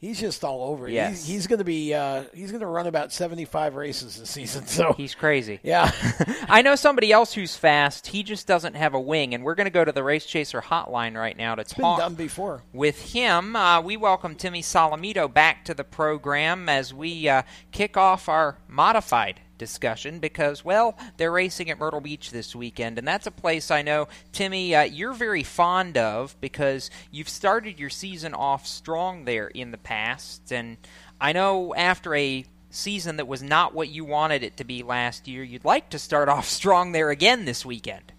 He's 0.04 0.20
just 0.20 0.44
all 0.44 0.64
over. 0.64 0.86
Yes. 0.86 1.10
He's, 1.12 1.26
he's 1.26 1.46
going 1.46 1.60
to 1.60 1.64
be. 1.64 1.94
Uh, 1.94 2.24
he's 2.34 2.50
going 2.50 2.60
to 2.60 2.66
run 2.66 2.86
about 2.86 3.10
seventy-five 3.10 3.74
races 3.74 4.18
this 4.18 4.28
season. 4.28 4.66
So 4.74 4.92
He's 4.92 5.14
crazy. 5.14 5.60
Yeah. 5.62 5.90
I 6.48 6.60
know 6.60 6.74
somebody 6.74 7.10
else 7.10 7.32
who's 7.32 7.56
fast. 7.56 8.08
He 8.08 8.22
just 8.22 8.46
doesn't 8.46 8.74
have 8.74 8.92
a 8.92 9.00
wing, 9.00 9.32
and 9.32 9.42
we're 9.44 9.54
going 9.54 9.64
to 9.66 9.70
go 9.70 9.82
to 9.82 9.92
the 9.92 10.02
Race 10.02 10.26
Chaser 10.26 10.60
hotline 10.60 11.16
right 11.16 11.36
now 11.36 11.54
to 11.54 11.62
it's 11.62 11.72
been 11.72 11.84
talk 11.84 12.00
done 12.00 12.16
before. 12.16 12.62
with 12.74 13.14
him. 13.14 13.56
Uh, 13.56 13.80
we 13.80 13.96
welcome 13.96 14.34
Timmy 14.34 14.60
Solomito 14.60 15.32
back 15.32 15.64
to 15.64 15.74
the 15.74 15.84
program 15.84 16.68
as 16.68 16.92
we 16.92 17.26
uh, 17.28 17.42
kick 17.72 17.96
off 17.96 18.28
our 18.28 18.58
modified 18.68 19.40
discussion 19.58 20.18
because, 20.18 20.64
well, 20.64 20.96
they're 21.16 21.32
racing 21.32 21.70
at 21.70 21.78
Myrtle 21.78 22.00
Beach 22.00 22.30
this 22.30 22.54
weekend, 22.54 22.98
and 22.98 23.06
that's 23.06 23.26
a 23.26 23.30
place 23.30 23.70
I 23.70 23.82
know, 23.82 24.08
Timmy, 24.32 24.74
uh, 24.74 24.82
you're 24.82 25.12
very 25.12 25.42
fond 25.42 25.96
of 25.96 26.36
because 26.40 26.90
you've 27.10 27.28
started 27.28 27.78
your 27.78 27.90
season 27.90 28.34
off 28.34 28.66
strong 28.66 29.24
there 29.24 29.48
in 29.48 29.70
the 29.70 29.78
past, 29.78 30.52
and 30.52 30.76
I 31.20 31.32
know 31.32 31.74
after 31.74 32.14
a 32.14 32.44
season 32.70 33.16
that 33.16 33.28
was 33.28 33.42
not 33.42 33.74
what 33.74 33.88
you 33.88 34.04
wanted 34.04 34.42
it 34.42 34.56
to 34.58 34.64
be 34.64 34.82
last 34.82 35.28
year, 35.28 35.42
you'd 35.42 35.64
like 35.64 35.90
to 35.90 35.98
start 35.98 36.28
off 36.30 36.46
strong 36.46 36.92
there 36.92 37.10
again 37.10 37.44
this 37.44 37.64
weekend. 37.64 38.12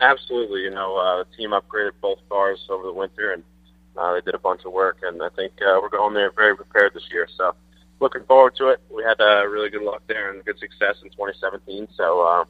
Absolutely. 0.00 0.62
You 0.62 0.70
know, 0.70 0.96
uh, 0.96 1.24
the 1.24 1.36
team 1.36 1.50
upgraded 1.50 1.92
both 2.00 2.18
cars 2.28 2.64
over 2.68 2.84
the 2.84 2.92
winter, 2.92 3.32
and 3.32 3.42
uh, 3.96 4.14
they 4.14 4.20
did 4.20 4.34
a 4.34 4.38
bunch 4.38 4.64
of 4.64 4.72
work. 4.72 4.98
And 5.02 5.22
I 5.22 5.28
think 5.30 5.52
uh, 5.60 5.78
we're 5.82 5.88
going 5.88 6.14
there 6.14 6.30
very 6.30 6.56
prepared 6.56 6.94
this 6.94 7.08
year. 7.10 7.28
So, 7.36 7.54
looking 8.00 8.24
forward 8.24 8.56
to 8.56 8.68
it. 8.68 8.80
We 8.94 9.02
had 9.02 9.20
uh, 9.20 9.46
really 9.46 9.70
good 9.70 9.82
luck 9.82 10.02
there 10.06 10.32
and 10.32 10.44
good 10.44 10.58
success 10.58 10.96
in 11.02 11.10
2017. 11.10 11.88
So, 11.96 12.20
uh, 12.22 12.44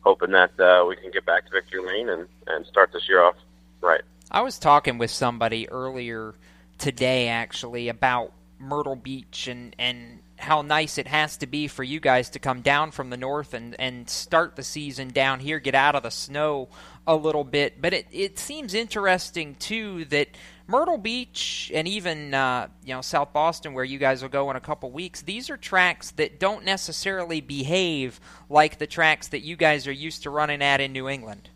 hoping 0.00 0.30
that 0.32 0.58
uh, 0.58 0.84
we 0.86 0.96
can 0.96 1.10
get 1.10 1.26
back 1.26 1.46
to 1.46 1.52
victory 1.52 1.84
lane 1.84 2.08
and, 2.08 2.28
and 2.46 2.66
start 2.66 2.90
this 2.92 3.08
year 3.08 3.22
off 3.22 3.36
right. 3.80 4.02
I 4.30 4.42
was 4.42 4.58
talking 4.58 4.98
with 4.98 5.10
somebody 5.10 5.68
earlier 5.68 6.34
today, 6.78 7.28
actually, 7.28 7.88
about 7.88 8.32
Myrtle 8.58 8.96
Beach 8.96 9.48
and, 9.48 9.74
and 9.78 10.20
how 10.38 10.62
nice 10.62 10.98
it 10.98 11.08
has 11.08 11.36
to 11.38 11.46
be 11.46 11.66
for 11.66 11.82
you 11.82 11.98
guys 11.98 12.30
to 12.30 12.38
come 12.38 12.60
down 12.60 12.90
from 12.90 13.10
the 13.10 13.16
north 13.16 13.54
and, 13.54 13.74
and 13.78 14.08
start 14.08 14.56
the 14.56 14.62
season 14.62 15.08
down 15.08 15.40
here, 15.40 15.58
get 15.58 15.74
out 15.74 15.94
of 15.94 16.02
the 16.02 16.10
snow 16.10 16.68
a 17.06 17.16
little 17.16 17.44
bit. 17.44 17.80
But 17.80 17.92
it, 17.92 18.06
it 18.12 18.38
seems 18.38 18.74
interesting, 18.74 19.56
too, 19.56 20.04
that 20.06 20.28
Myrtle 20.68 20.98
Beach 20.98 21.72
and 21.74 21.88
even 21.88 22.34
uh, 22.34 22.68
you 22.84 22.94
know 22.94 23.00
South 23.00 23.32
Boston, 23.32 23.72
where 23.72 23.84
you 23.84 23.98
guys 23.98 24.22
will 24.22 24.28
go 24.28 24.50
in 24.50 24.56
a 24.56 24.60
couple 24.60 24.90
weeks, 24.90 25.22
these 25.22 25.50
are 25.50 25.56
tracks 25.56 26.10
that 26.12 26.38
don't 26.38 26.64
necessarily 26.64 27.40
behave 27.40 28.20
like 28.48 28.78
the 28.78 28.86
tracks 28.86 29.28
that 29.28 29.40
you 29.40 29.56
guys 29.56 29.86
are 29.86 29.92
used 29.92 30.22
to 30.22 30.30
running 30.30 30.62
at 30.62 30.80
in 30.80 30.92
New 30.92 31.08
England. 31.08 31.48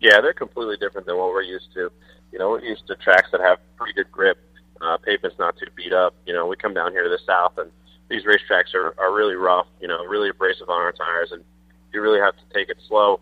Yeah, 0.00 0.20
they're 0.20 0.32
completely 0.32 0.76
different 0.76 1.06
than 1.06 1.16
what 1.16 1.28
we're 1.28 1.42
used 1.42 1.72
to. 1.74 1.90
You 2.32 2.38
know, 2.38 2.50
we're 2.50 2.62
used 2.62 2.86
to 2.88 2.96
tracks 2.96 3.30
that 3.32 3.40
have 3.40 3.58
pretty 3.76 3.94
good 3.94 4.10
grip, 4.12 4.38
uh, 4.80 4.96
pavement's 4.98 5.38
not 5.38 5.56
too 5.56 5.66
beat 5.74 5.92
up. 5.92 6.14
You 6.26 6.34
know, 6.34 6.46
we 6.46 6.56
come 6.56 6.74
down 6.74 6.92
here 6.92 7.02
to 7.04 7.08
the 7.08 7.18
south, 7.26 7.58
and 7.58 7.70
these 8.08 8.24
racetracks 8.24 8.74
are, 8.74 8.94
are 8.98 9.14
really 9.14 9.34
rough. 9.34 9.66
You 9.80 9.88
know, 9.88 10.04
really 10.04 10.28
abrasive 10.28 10.68
on 10.68 10.80
our 10.80 10.92
tires, 10.92 11.32
and 11.32 11.44
you 11.92 12.00
really 12.00 12.20
have 12.20 12.34
to 12.36 12.54
take 12.54 12.68
it 12.68 12.78
slow. 12.86 13.20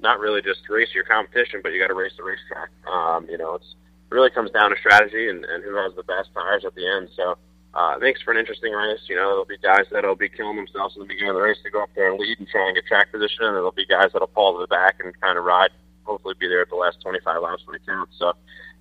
Not 0.00 0.18
really 0.20 0.42
just 0.42 0.68
race 0.68 0.88
your 0.94 1.04
competition, 1.04 1.60
but 1.62 1.72
you 1.72 1.80
got 1.80 1.88
to 1.88 1.94
race 1.94 2.12
the 2.16 2.24
racetrack. 2.24 2.70
Um, 2.90 3.28
you 3.28 3.38
know, 3.38 3.54
it's 3.54 3.74
it 3.81 3.81
really 4.12 4.30
comes 4.30 4.50
down 4.50 4.70
to 4.70 4.76
strategy 4.76 5.28
and, 5.28 5.44
and 5.44 5.64
who 5.64 5.74
has 5.76 5.94
the 5.96 6.04
best 6.04 6.30
tires 6.34 6.64
at 6.64 6.74
the 6.74 6.86
end. 6.86 7.08
So 7.16 7.36
uh, 7.74 7.96
it 7.96 8.02
makes 8.02 8.20
for 8.22 8.32
an 8.32 8.38
interesting 8.38 8.72
race. 8.72 9.00
You 9.08 9.16
know, 9.16 9.28
there'll 9.30 9.44
be 9.44 9.58
guys 9.58 9.86
that'll 9.90 10.14
be 10.14 10.28
killing 10.28 10.56
themselves 10.56 10.96
in 10.96 11.02
the 11.02 11.08
beginning 11.08 11.30
of 11.30 11.36
the 11.36 11.42
race 11.42 11.58
to 11.64 11.70
go 11.70 11.82
up 11.82 11.90
there 11.94 12.10
and 12.10 12.20
lead 12.20 12.38
and 12.38 12.48
try 12.48 12.66
and 12.66 12.74
get 12.74 12.86
track 12.86 13.10
position, 13.10 13.44
and 13.44 13.56
there'll 13.56 13.72
be 13.72 13.86
guys 13.86 14.10
that'll 14.12 14.30
fall 14.34 14.54
to 14.54 14.60
the 14.60 14.66
back 14.66 14.96
and 15.00 15.18
kind 15.20 15.38
of 15.38 15.44
ride, 15.44 15.70
hopefully 16.04 16.34
be 16.38 16.48
there 16.48 16.60
at 16.60 16.68
the 16.68 16.76
last 16.76 17.00
25 17.00 17.42
laps 17.42 17.62
when 17.66 17.76
it 17.76 17.86
counts. 17.86 18.12
So 18.18 18.32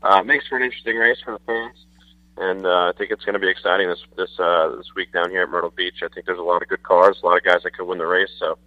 uh, 0.04 0.20
it 0.20 0.26
makes 0.26 0.48
for 0.48 0.58
an 0.58 0.64
interesting 0.64 0.98
race 0.98 1.18
for 1.24 1.34
the 1.34 1.44
fans. 1.46 1.78
And 2.38 2.66
uh, 2.66 2.90
I 2.90 2.92
think 2.98 3.12
it's 3.12 3.24
going 3.24 3.34
to 3.34 3.40
be 3.40 3.50
exciting 3.50 3.88
this 3.88 4.00
this 4.18 4.32
uh, 4.40 4.76
this 4.78 4.88
week 4.96 5.12
down 5.12 5.30
here 5.30 5.44
at 5.44 5.50
Myrtle 5.50 5.74
Beach. 5.76 6.02
I 6.02 6.08
think 6.08 6.26
there's 6.26 6.40
a 6.40 6.44
lot 6.44 6.62
of 6.62 6.70
good 6.70 6.82
cars, 6.82 7.20
a 7.22 7.26
lot 7.26 7.38
of 7.38 7.44
guys 7.44 7.62
that 7.64 7.76
could 7.76 7.86
win 7.86 7.98
the 7.98 8.08
race. 8.08 8.32
So, 8.40 8.58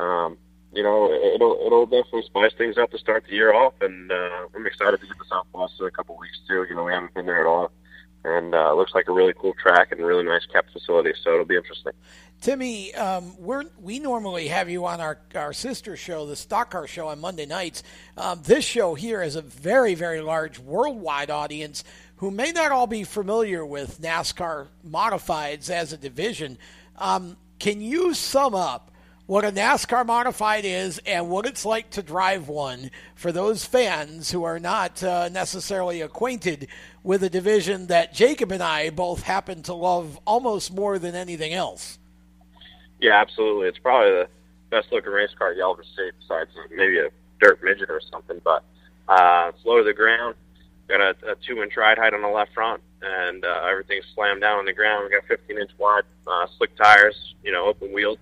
um, 0.00 0.36
you 0.76 0.82
know, 0.82 1.12
it'll 1.12 1.58
it'll 1.64 1.86
definitely 1.86 2.22
spice 2.22 2.52
things 2.56 2.78
up 2.78 2.90
to 2.90 2.98
start 2.98 3.24
the 3.28 3.34
year 3.34 3.54
off. 3.54 3.74
And 3.80 4.10
uh, 4.10 4.48
I'm 4.54 4.66
excited 4.66 5.00
to 5.00 5.06
get 5.06 5.16
to 5.18 5.24
South 5.28 5.46
Boston 5.52 5.86
in 5.86 5.88
a 5.88 5.90
couple 5.90 6.16
weeks 6.18 6.40
too. 6.48 6.66
You 6.68 6.74
know, 6.74 6.84
we 6.84 6.92
haven't 6.92 7.14
been 7.14 7.26
there 7.26 7.40
at 7.40 7.46
all, 7.46 7.70
and 8.24 8.54
uh, 8.54 8.74
looks 8.74 8.94
like 8.94 9.08
a 9.08 9.12
really 9.12 9.34
cool 9.38 9.54
track 9.54 9.92
and 9.92 10.04
really 10.04 10.24
nice 10.24 10.46
cap 10.46 10.66
facility. 10.72 11.12
So 11.22 11.34
it'll 11.34 11.44
be 11.44 11.56
interesting. 11.56 11.92
Timmy, 12.40 12.94
um, 12.94 13.34
we're, 13.38 13.64
we 13.80 13.98
normally 13.98 14.48
have 14.48 14.68
you 14.68 14.84
on 14.84 15.00
our, 15.00 15.18
our 15.34 15.54
sister 15.54 15.96
show, 15.96 16.26
the 16.26 16.36
Stock 16.36 16.70
Car 16.70 16.86
Show, 16.86 17.08
on 17.08 17.18
Monday 17.18 17.46
nights. 17.46 17.82
Um, 18.18 18.42
this 18.44 18.66
show 18.66 18.94
here 18.94 19.22
has 19.22 19.34
a 19.34 19.40
very, 19.40 19.94
very 19.94 20.20
large 20.20 20.58
worldwide 20.58 21.30
audience 21.30 21.84
who 22.16 22.30
may 22.30 22.52
not 22.52 22.70
all 22.70 22.86
be 22.86 23.02
familiar 23.02 23.64
with 23.64 23.98
NASCAR 24.02 24.66
modifieds 24.86 25.70
as 25.70 25.94
a 25.94 25.96
division. 25.96 26.58
Um, 26.98 27.38
can 27.58 27.80
you 27.80 28.12
sum 28.12 28.54
up 28.54 28.90
what 29.26 29.44
a 29.44 29.50
NASCAR 29.50 30.04
modified 30.04 30.64
is 30.64 31.00
and 31.06 31.30
what 31.30 31.46
it's 31.46 31.64
like 31.64 31.90
to 31.90 32.02
drive 32.02 32.48
one 32.48 32.90
for 33.14 33.32
those 33.32 33.64
fans 33.64 34.30
who 34.30 34.44
are 34.44 34.58
not 34.58 35.02
uh, 35.02 35.28
necessarily 35.30 36.02
acquainted 36.02 36.68
with 37.02 37.22
a 37.22 37.30
division 37.30 37.86
that 37.86 38.12
Jacob 38.12 38.52
and 38.52 38.62
I 38.62 38.90
both 38.90 39.22
happen 39.22 39.62
to 39.62 39.74
love 39.74 40.18
almost 40.26 40.74
more 40.74 40.98
than 40.98 41.14
anything 41.14 41.54
else? 41.54 41.98
Yeah, 43.00 43.20
absolutely. 43.20 43.68
It's 43.68 43.78
probably 43.78 44.10
the 44.10 44.28
best 44.70 44.92
looking 44.92 45.12
race 45.12 45.30
car 45.38 45.54
you'll 45.54 45.72
ever 45.72 45.84
see, 45.96 46.10
besides 46.20 46.50
maybe 46.74 46.98
a 46.98 47.08
dirt 47.40 47.62
midget 47.62 47.90
or 47.90 48.00
something. 48.10 48.40
But 48.44 48.62
uh, 49.08 49.52
it's 49.54 49.64
low 49.64 49.78
to 49.78 49.84
the 49.84 49.94
ground. 49.94 50.34
Got 50.86 51.00
a, 51.00 51.32
a 51.32 51.34
two 51.46 51.62
inch 51.62 51.76
ride 51.78 51.96
height 51.96 52.12
on 52.12 52.20
the 52.20 52.28
left 52.28 52.52
front, 52.52 52.82
and 53.00 53.42
uh, 53.42 53.66
everything's 53.70 54.04
slammed 54.14 54.42
down 54.42 54.58
on 54.58 54.64
the 54.66 54.72
ground. 54.74 55.08
We 55.08 55.16
got 55.16 55.26
15 55.26 55.58
inch 55.58 55.70
wide 55.78 56.02
uh, 56.26 56.46
slick 56.58 56.76
tires, 56.76 57.34
you 57.42 57.52
know, 57.52 57.64
open 57.66 57.90
wheeled, 57.90 58.18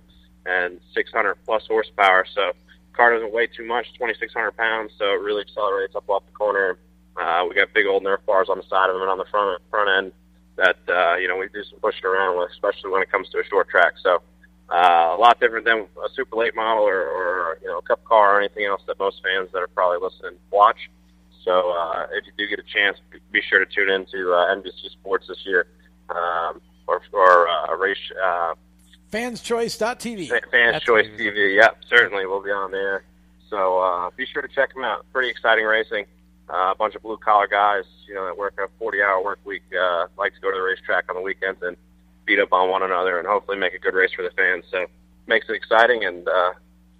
and 0.46 0.80
600 0.94 1.36
plus 1.44 1.66
horsepower. 1.66 2.24
So 2.34 2.52
car 2.92 3.14
doesn't 3.14 3.32
weigh 3.32 3.46
too 3.46 3.66
much, 3.66 3.86
2,600 3.94 4.56
pounds, 4.56 4.92
so 4.98 5.04
it 5.04 5.20
really 5.20 5.42
accelerates 5.42 5.94
up 5.94 6.08
off 6.08 6.24
the 6.26 6.32
corner. 6.32 6.78
Uh, 7.20 7.44
we 7.48 7.54
got 7.54 7.72
big 7.74 7.86
old 7.86 8.02
Nerf 8.04 8.24
bars 8.26 8.48
on 8.48 8.58
the 8.58 8.64
side 8.64 8.88
of 8.88 8.94
them 8.94 9.02
and 9.02 9.10
on 9.10 9.18
the 9.18 9.26
front 9.30 9.60
front 9.70 9.90
end 9.90 10.12
that 10.56 10.76
uh, 10.88 11.16
you 11.16 11.28
know 11.28 11.36
we 11.36 11.48
do 11.48 11.62
some 11.64 11.78
pushing 11.80 12.04
around 12.04 12.38
with, 12.38 12.50
especially 12.50 12.90
when 12.90 13.02
it 13.02 13.10
comes 13.10 13.28
to 13.30 13.38
a 13.38 13.44
short 13.44 13.68
track. 13.68 13.94
So 14.02 14.22
uh, 14.72 15.14
a 15.16 15.20
lot 15.20 15.38
different 15.40 15.64
than 15.66 15.86
a 16.04 16.08
super 16.14 16.36
late 16.36 16.54
model 16.54 16.84
or, 16.84 17.02
or 17.02 17.58
you 17.60 17.68
know 17.68 17.78
a 17.78 17.82
cup 17.82 18.04
car 18.04 18.36
or 18.36 18.40
anything 18.40 18.64
else 18.64 18.82
that 18.86 18.98
most 18.98 19.20
fans 19.22 19.50
that 19.52 19.58
are 19.58 19.68
probably 19.68 19.98
listening 20.02 20.38
watch. 20.50 20.88
So 21.44 21.72
uh, 21.72 22.06
if 22.12 22.24
you 22.26 22.32
do 22.38 22.48
get 22.48 22.58
a 22.58 22.68
chance, 22.72 22.98
be- 23.32 23.42
sure 23.42 23.58
to 23.58 23.66
tune 23.66 23.90
into 23.90 24.32
uh, 24.32 24.54
NBC 24.54 24.90
Sports 24.92 25.26
this 25.26 25.44
year 25.44 25.66
um, 26.08 26.60
or, 26.86 27.02
or 27.12 27.48
uh, 27.48 27.76
race 27.76 27.98
uh, 28.22 28.54
Fanschoice.tv. 29.12 30.28
Fa- 30.28 30.40
Fans 30.50 30.72
That's 30.72 30.84
Choice 30.84 31.06
amazing. 31.06 31.26
TV. 31.32 31.56
Yep, 31.56 31.76
certainly 31.88 32.26
we'll 32.26 32.42
be 32.42 32.50
on 32.50 32.70
there. 32.70 33.04
So 33.50 33.78
uh, 33.80 34.10
be 34.16 34.24
sure 34.26 34.42
to 34.42 34.48
check 34.48 34.72
them 34.74 34.84
out. 34.84 35.04
Pretty 35.12 35.28
exciting 35.28 35.64
racing. 35.66 36.06
Uh, 36.52 36.72
a 36.72 36.74
bunch 36.76 36.94
of 36.94 37.02
blue 37.02 37.18
collar 37.18 37.46
guys, 37.46 37.84
you 38.08 38.14
know, 38.14 38.24
that 38.26 38.36
work 38.36 38.54
a 38.58 38.68
40 38.78 39.02
hour 39.02 39.22
work 39.22 39.38
week, 39.44 39.62
uh, 39.78 40.06
like 40.18 40.34
to 40.34 40.40
go 40.40 40.50
to 40.50 40.56
the 40.56 40.62
racetrack 40.62 41.04
on 41.08 41.14
the 41.16 41.20
weekends 41.22 41.62
and 41.62 41.76
beat 42.26 42.38
up 42.40 42.52
on 42.52 42.68
one 42.70 42.82
another 42.82 43.18
and 43.18 43.26
hopefully 43.28 43.56
make 43.58 43.74
a 43.74 43.78
good 43.78 43.94
race 43.94 44.10
for 44.12 44.22
the 44.22 44.30
fans. 44.30 44.64
So 44.70 44.86
makes 45.26 45.48
it 45.48 45.54
exciting 45.54 46.04
and, 46.04 46.26
uh, 46.26 46.52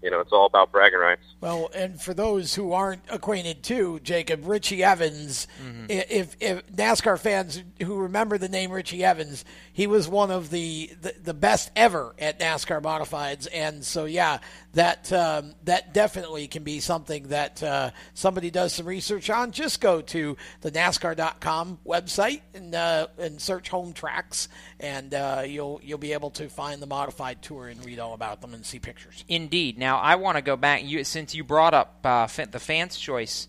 you 0.02 0.10
know, 0.10 0.20
it's 0.20 0.32
all 0.32 0.46
about 0.46 0.72
bragging 0.72 0.98
rights. 0.98 1.22
Well, 1.40 1.70
and 1.74 2.00
for 2.00 2.12
those 2.12 2.54
who 2.54 2.72
aren't 2.72 3.02
acquainted 3.08 3.62
too, 3.62 4.00
Jacob, 4.02 4.46
Richie 4.46 4.82
Evans, 4.82 5.46
mm-hmm. 5.64 5.86
i 5.90 6.04
if, 6.10 6.36
if 6.40 6.66
NASCAR 6.66 7.18
fans 7.18 7.62
who 7.82 7.96
remember 7.96 8.38
the 8.38 8.48
name 8.48 8.72
Richie 8.72 9.04
Evans, 9.04 9.44
he 9.72 9.86
was 9.86 10.08
one 10.08 10.30
of 10.30 10.50
the, 10.50 10.90
the, 11.00 11.14
the 11.22 11.34
best 11.34 11.70
ever 11.76 12.14
at 12.18 12.38
NASCAR 12.40 12.82
modifieds. 12.82 13.46
And 13.52 13.84
so, 13.84 14.04
yeah, 14.04 14.38
that, 14.74 15.12
um, 15.12 15.54
that 15.64 15.92
definitely 15.92 16.48
can 16.48 16.62
be 16.62 16.80
something 16.80 17.28
that 17.28 17.62
uh, 17.62 17.90
somebody 18.14 18.50
does 18.50 18.72
some 18.72 18.86
research 18.86 19.30
on. 19.30 19.52
Just 19.52 19.80
go 19.80 20.00
to 20.00 20.36
the 20.60 20.70
NASCAR.com 20.70 21.78
website 21.86 22.40
and, 22.54 22.74
uh, 22.74 23.08
and 23.18 23.40
search 23.40 23.68
home 23.68 23.92
tracks, 23.92 24.48
and 24.80 25.14
uh, 25.14 25.44
you'll, 25.46 25.80
you'll 25.82 25.98
be 25.98 26.12
able 26.12 26.30
to 26.30 26.48
find 26.48 26.80
the 26.80 26.86
modified 26.86 27.42
tour 27.42 27.68
and 27.68 27.84
read 27.84 27.98
all 27.98 28.14
about 28.14 28.40
them 28.40 28.54
and 28.54 28.64
see 28.64 28.78
pictures. 28.78 29.24
Indeed. 29.28 29.78
Now 29.78 29.98
I 29.98 30.16
want 30.16 30.36
to 30.36 30.42
go 30.42 30.56
back. 30.56 30.84
You 30.84 31.04
since 31.04 31.34
you 31.34 31.44
brought 31.44 31.74
up 31.74 31.98
uh, 32.04 32.26
the 32.50 32.60
fans' 32.60 32.98
choice 32.98 33.48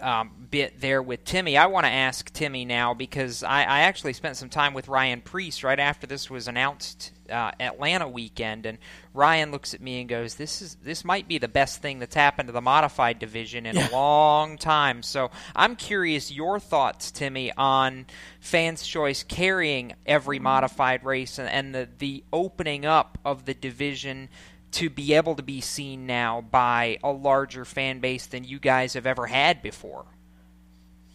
um, 0.00 0.30
bit 0.50 0.80
there 0.80 1.02
with 1.02 1.24
Timmy. 1.24 1.56
I 1.56 1.66
want 1.66 1.86
to 1.86 1.92
ask 1.92 2.30
Timmy 2.32 2.64
now 2.64 2.92
because 2.94 3.42
I, 3.42 3.62
I, 3.62 3.80
actually 3.80 4.12
spent 4.12 4.36
some 4.36 4.50
time 4.50 4.74
with 4.74 4.88
Ryan 4.88 5.22
Preece 5.22 5.62
right 5.62 5.78
after 5.78 6.06
this 6.06 6.28
was 6.28 6.48
announced 6.48 7.12
uh, 7.30 7.52
Atlanta 7.58 8.06
weekend, 8.06 8.66
and 8.66 8.78
Ryan 9.14 9.50
looks 9.50 9.72
at 9.72 9.80
me 9.80 10.00
and 10.00 10.08
goes, 10.08 10.34
"This 10.34 10.60
is 10.60 10.76
this 10.82 11.04
might 11.04 11.28
be 11.28 11.38
the 11.38 11.48
best 11.48 11.80
thing 11.80 11.98
that's 11.98 12.14
happened 12.14 12.48
to 12.48 12.52
the 12.52 12.60
modified 12.60 13.18
division 13.18 13.64
in 13.64 13.76
yeah. 13.76 13.88
a 13.88 13.90
long 13.90 14.58
time." 14.58 15.02
So 15.02 15.30
I'm 15.54 15.76
curious 15.76 16.30
your 16.30 16.60
thoughts, 16.60 17.10
Timmy, 17.10 17.52
on 17.56 18.06
Fans 18.40 18.86
Choice 18.86 19.22
carrying 19.22 19.94
every 20.04 20.38
modified 20.38 21.04
race 21.04 21.38
and, 21.38 21.48
and 21.48 21.74
the 21.74 21.88
the 21.98 22.24
opening 22.32 22.84
up 22.84 23.18
of 23.24 23.46
the 23.46 23.54
division 23.54 24.28
to 24.72 24.90
be 24.90 25.14
able 25.14 25.34
to 25.34 25.42
be 25.42 25.60
seen 25.60 26.06
now 26.06 26.40
by 26.40 26.98
a 27.02 27.10
larger 27.10 27.64
fan 27.64 28.00
base 28.00 28.26
than 28.26 28.44
you 28.44 28.58
guys 28.58 28.94
have 28.94 29.06
ever 29.06 29.26
had 29.26 29.62
before. 29.62 30.04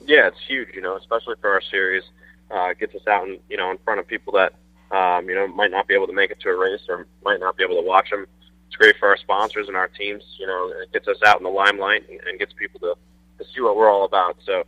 Yeah, 0.05 0.27
it's 0.27 0.39
huge, 0.47 0.69
you 0.73 0.81
know, 0.81 0.97
especially 0.97 1.35
for 1.41 1.51
our 1.51 1.61
series. 1.61 2.03
Uh, 2.49 2.73
gets 2.73 2.95
us 2.95 3.07
out, 3.07 3.27
in, 3.27 3.39
you 3.49 3.55
know, 3.55 3.71
in 3.71 3.77
front 3.85 3.99
of 3.99 4.07
people 4.07 4.33
that, 4.33 4.53
um, 4.91 5.29
you 5.29 5.35
know, 5.35 5.47
might 5.47 5.71
not 5.71 5.87
be 5.87 5.93
able 5.93 6.07
to 6.07 6.13
make 6.13 6.31
it 6.31 6.39
to 6.41 6.49
a 6.49 6.57
race 6.57 6.81
or 6.89 7.07
might 7.23 7.39
not 7.39 7.55
be 7.55 7.63
able 7.63 7.75
to 7.75 7.87
watch 7.87 8.09
them. 8.09 8.25
It's 8.67 8.75
great 8.75 8.97
for 8.97 9.07
our 9.07 9.17
sponsors 9.17 9.67
and 9.67 9.77
our 9.77 9.87
teams. 9.87 10.23
You 10.37 10.47
know, 10.47 10.73
it 10.81 10.91
gets 10.91 11.07
us 11.07 11.17
out 11.25 11.37
in 11.37 11.43
the 11.43 11.49
limelight 11.49 12.09
and, 12.09 12.19
and 12.27 12.39
gets 12.39 12.51
people 12.53 12.79
to, 12.81 12.95
to 13.37 13.49
see 13.53 13.61
what 13.61 13.77
we're 13.77 13.89
all 13.89 14.05
about. 14.05 14.37
So, 14.45 14.59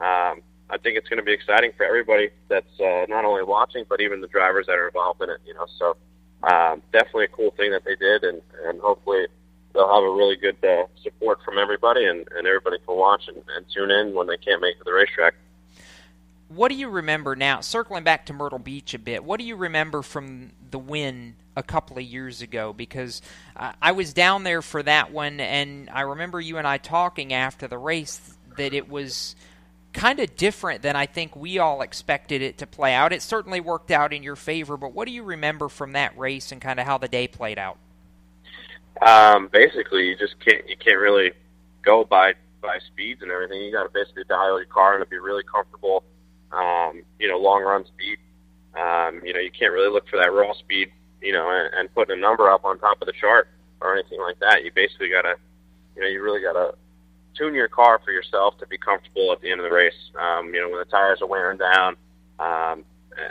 um, 0.00 0.42
I 0.68 0.78
think 0.82 0.96
it's 0.96 1.08
going 1.08 1.18
to 1.18 1.24
be 1.24 1.32
exciting 1.32 1.72
for 1.76 1.84
everybody 1.84 2.30
that's 2.48 2.80
uh, 2.80 3.06
not 3.08 3.24
only 3.24 3.42
watching, 3.42 3.84
but 3.88 4.00
even 4.00 4.20
the 4.20 4.26
drivers 4.28 4.66
that 4.66 4.78
are 4.78 4.88
involved 4.88 5.22
in 5.22 5.30
it. 5.30 5.38
You 5.46 5.54
know, 5.54 5.66
so 5.78 5.96
um, 6.42 6.82
definitely 6.92 7.24
a 7.24 7.28
cool 7.28 7.50
thing 7.52 7.70
that 7.72 7.84
they 7.84 7.96
did, 7.96 8.24
and, 8.24 8.42
and 8.64 8.80
hopefully 8.80 9.26
they'll 9.72 9.92
have 9.92 10.04
a 10.04 10.10
really 10.10 10.36
good 10.36 10.56
uh, 10.64 10.86
support 11.02 11.38
from 11.44 11.58
everybody, 11.58 12.04
and, 12.04 12.26
and 12.36 12.46
everybody 12.46 12.78
can 12.86 12.96
watch 12.96 13.28
and, 13.28 13.36
and 13.56 13.66
tune 13.72 13.90
in 13.90 14.14
when 14.14 14.26
they 14.26 14.36
can't 14.36 14.60
make 14.60 14.76
it 14.76 14.78
to 14.78 14.84
the 14.84 14.92
racetrack. 14.92 15.34
What 16.48 16.68
do 16.68 16.76
you 16.76 16.88
remember 16.88 17.34
now? 17.34 17.60
Circling 17.60 18.04
back 18.04 18.26
to 18.26 18.32
Myrtle 18.32 18.60
Beach 18.60 18.94
a 18.94 18.98
bit, 18.98 19.24
what 19.24 19.40
do 19.40 19.44
you 19.44 19.56
remember 19.56 20.02
from 20.02 20.52
the 20.70 20.78
win 20.78 21.34
a 21.56 21.62
couple 21.62 21.98
of 21.98 22.04
years 22.04 22.40
ago? 22.40 22.72
Because 22.72 23.20
uh, 23.56 23.72
I 23.82 23.92
was 23.92 24.12
down 24.12 24.44
there 24.44 24.62
for 24.62 24.82
that 24.82 25.12
one, 25.12 25.40
and 25.40 25.90
I 25.90 26.02
remember 26.02 26.40
you 26.40 26.58
and 26.58 26.66
I 26.66 26.78
talking 26.78 27.32
after 27.32 27.66
the 27.66 27.78
race 27.78 28.20
that 28.56 28.74
it 28.74 28.88
was 28.88 29.34
kind 29.96 30.20
of 30.20 30.36
different 30.36 30.82
than 30.82 30.94
I 30.94 31.06
think 31.06 31.34
we 31.34 31.58
all 31.58 31.80
expected 31.80 32.42
it 32.42 32.58
to 32.58 32.66
play 32.66 32.92
out. 32.92 33.12
It 33.12 33.22
certainly 33.22 33.60
worked 33.60 33.90
out 33.90 34.12
in 34.12 34.22
your 34.22 34.36
favor, 34.36 34.76
but 34.76 34.92
what 34.92 35.06
do 35.06 35.12
you 35.12 35.22
remember 35.22 35.68
from 35.68 35.92
that 35.92 36.16
race 36.18 36.52
and 36.52 36.60
kind 36.60 36.78
of 36.78 36.86
how 36.86 36.98
the 36.98 37.08
day 37.08 37.26
played 37.26 37.58
out? 37.58 37.78
Um, 39.00 39.48
basically, 39.52 40.08
you 40.08 40.16
just 40.16 40.38
can't 40.40 40.68
you 40.68 40.76
can't 40.76 40.98
really 40.98 41.32
go 41.82 42.04
by 42.04 42.34
by 42.60 42.78
speeds 42.86 43.22
and 43.22 43.30
everything. 43.30 43.60
You 43.62 43.72
got 43.72 43.84
to 43.84 43.90
basically 43.92 44.24
dial 44.28 44.58
your 44.58 44.66
car 44.66 44.98
and 45.00 45.08
be 45.08 45.18
really 45.18 45.42
comfortable. 45.42 46.04
Um, 46.52 47.02
you 47.18 47.28
know, 47.28 47.38
long 47.38 47.62
run 47.62 47.84
speed. 47.86 48.18
Um, 48.78 49.22
you 49.24 49.32
know, 49.32 49.40
you 49.40 49.50
can't 49.50 49.72
really 49.72 49.90
look 49.90 50.08
for 50.08 50.18
that 50.18 50.32
raw 50.32 50.52
speed. 50.54 50.92
You 51.22 51.32
know, 51.32 51.50
and, 51.50 51.74
and 51.74 51.94
putting 51.94 52.16
a 52.16 52.20
number 52.20 52.50
up 52.50 52.64
on 52.64 52.78
top 52.78 53.00
of 53.00 53.06
the 53.06 53.12
chart 53.18 53.48
or 53.80 53.94
anything 53.94 54.20
like 54.20 54.38
that. 54.40 54.62
You 54.62 54.70
basically 54.74 55.08
got 55.08 55.22
to, 55.22 55.36
you 55.96 56.02
know, 56.02 56.08
you 56.08 56.22
really 56.22 56.42
got 56.42 56.52
to 56.52 56.74
tune 57.36 57.54
your 57.54 57.68
car 57.68 58.00
for 58.04 58.10
yourself 58.10 58.58
to 58.58 58.66
be 58.66 58.78
comfortable 58.78 59.32
at 59.32 59.40
the 59.40 59.50
end 59.50 59.60
of 59.60 59.64
the 59.64 59.74
race. 59.74 60.10
Um, 60.20 60.54
you 60.54 60.60
know, 60.60 60.68
when 60.68 60.78
the 60.78 60.90
tires 60.90 61.20
are 61.22 61.28
wearing 61.28 61.58
down, 61.58 61.96
um, 62.38 62.84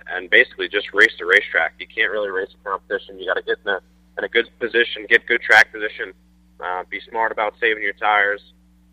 and 0.07 0.29
basically 0.29 0.67
just 0.67 0.93
race 0.93 1.13
the 1.19 1.25
racetrack. 1.25 1.73
You 1.79 1.87
can't 1.87 2.11
really 2.11 2.29
race 2.29 2.49
a 2.53 2.69
competition. 2.69 3.19
You 3.19 3.27
got 3.27 3.35
to 3.35 3.43
get 3.43 3.57
in 3.65 3.71
a 3.71 3.79
in 4.17 4.23
a 4.23 4.29
good 4.29 4.47
position, 4.59 5.05
get 5.09 5.25
good 5.27 5.41
track 5.41 5.73
position, 5.73 6.13
uh, 6.63 6.83
be 6.89 7.01
smart 7.09 7.33
about 7.33 7.53
saving 7.59 7.83
your 7.83 7.93
tires, 7.93 8.41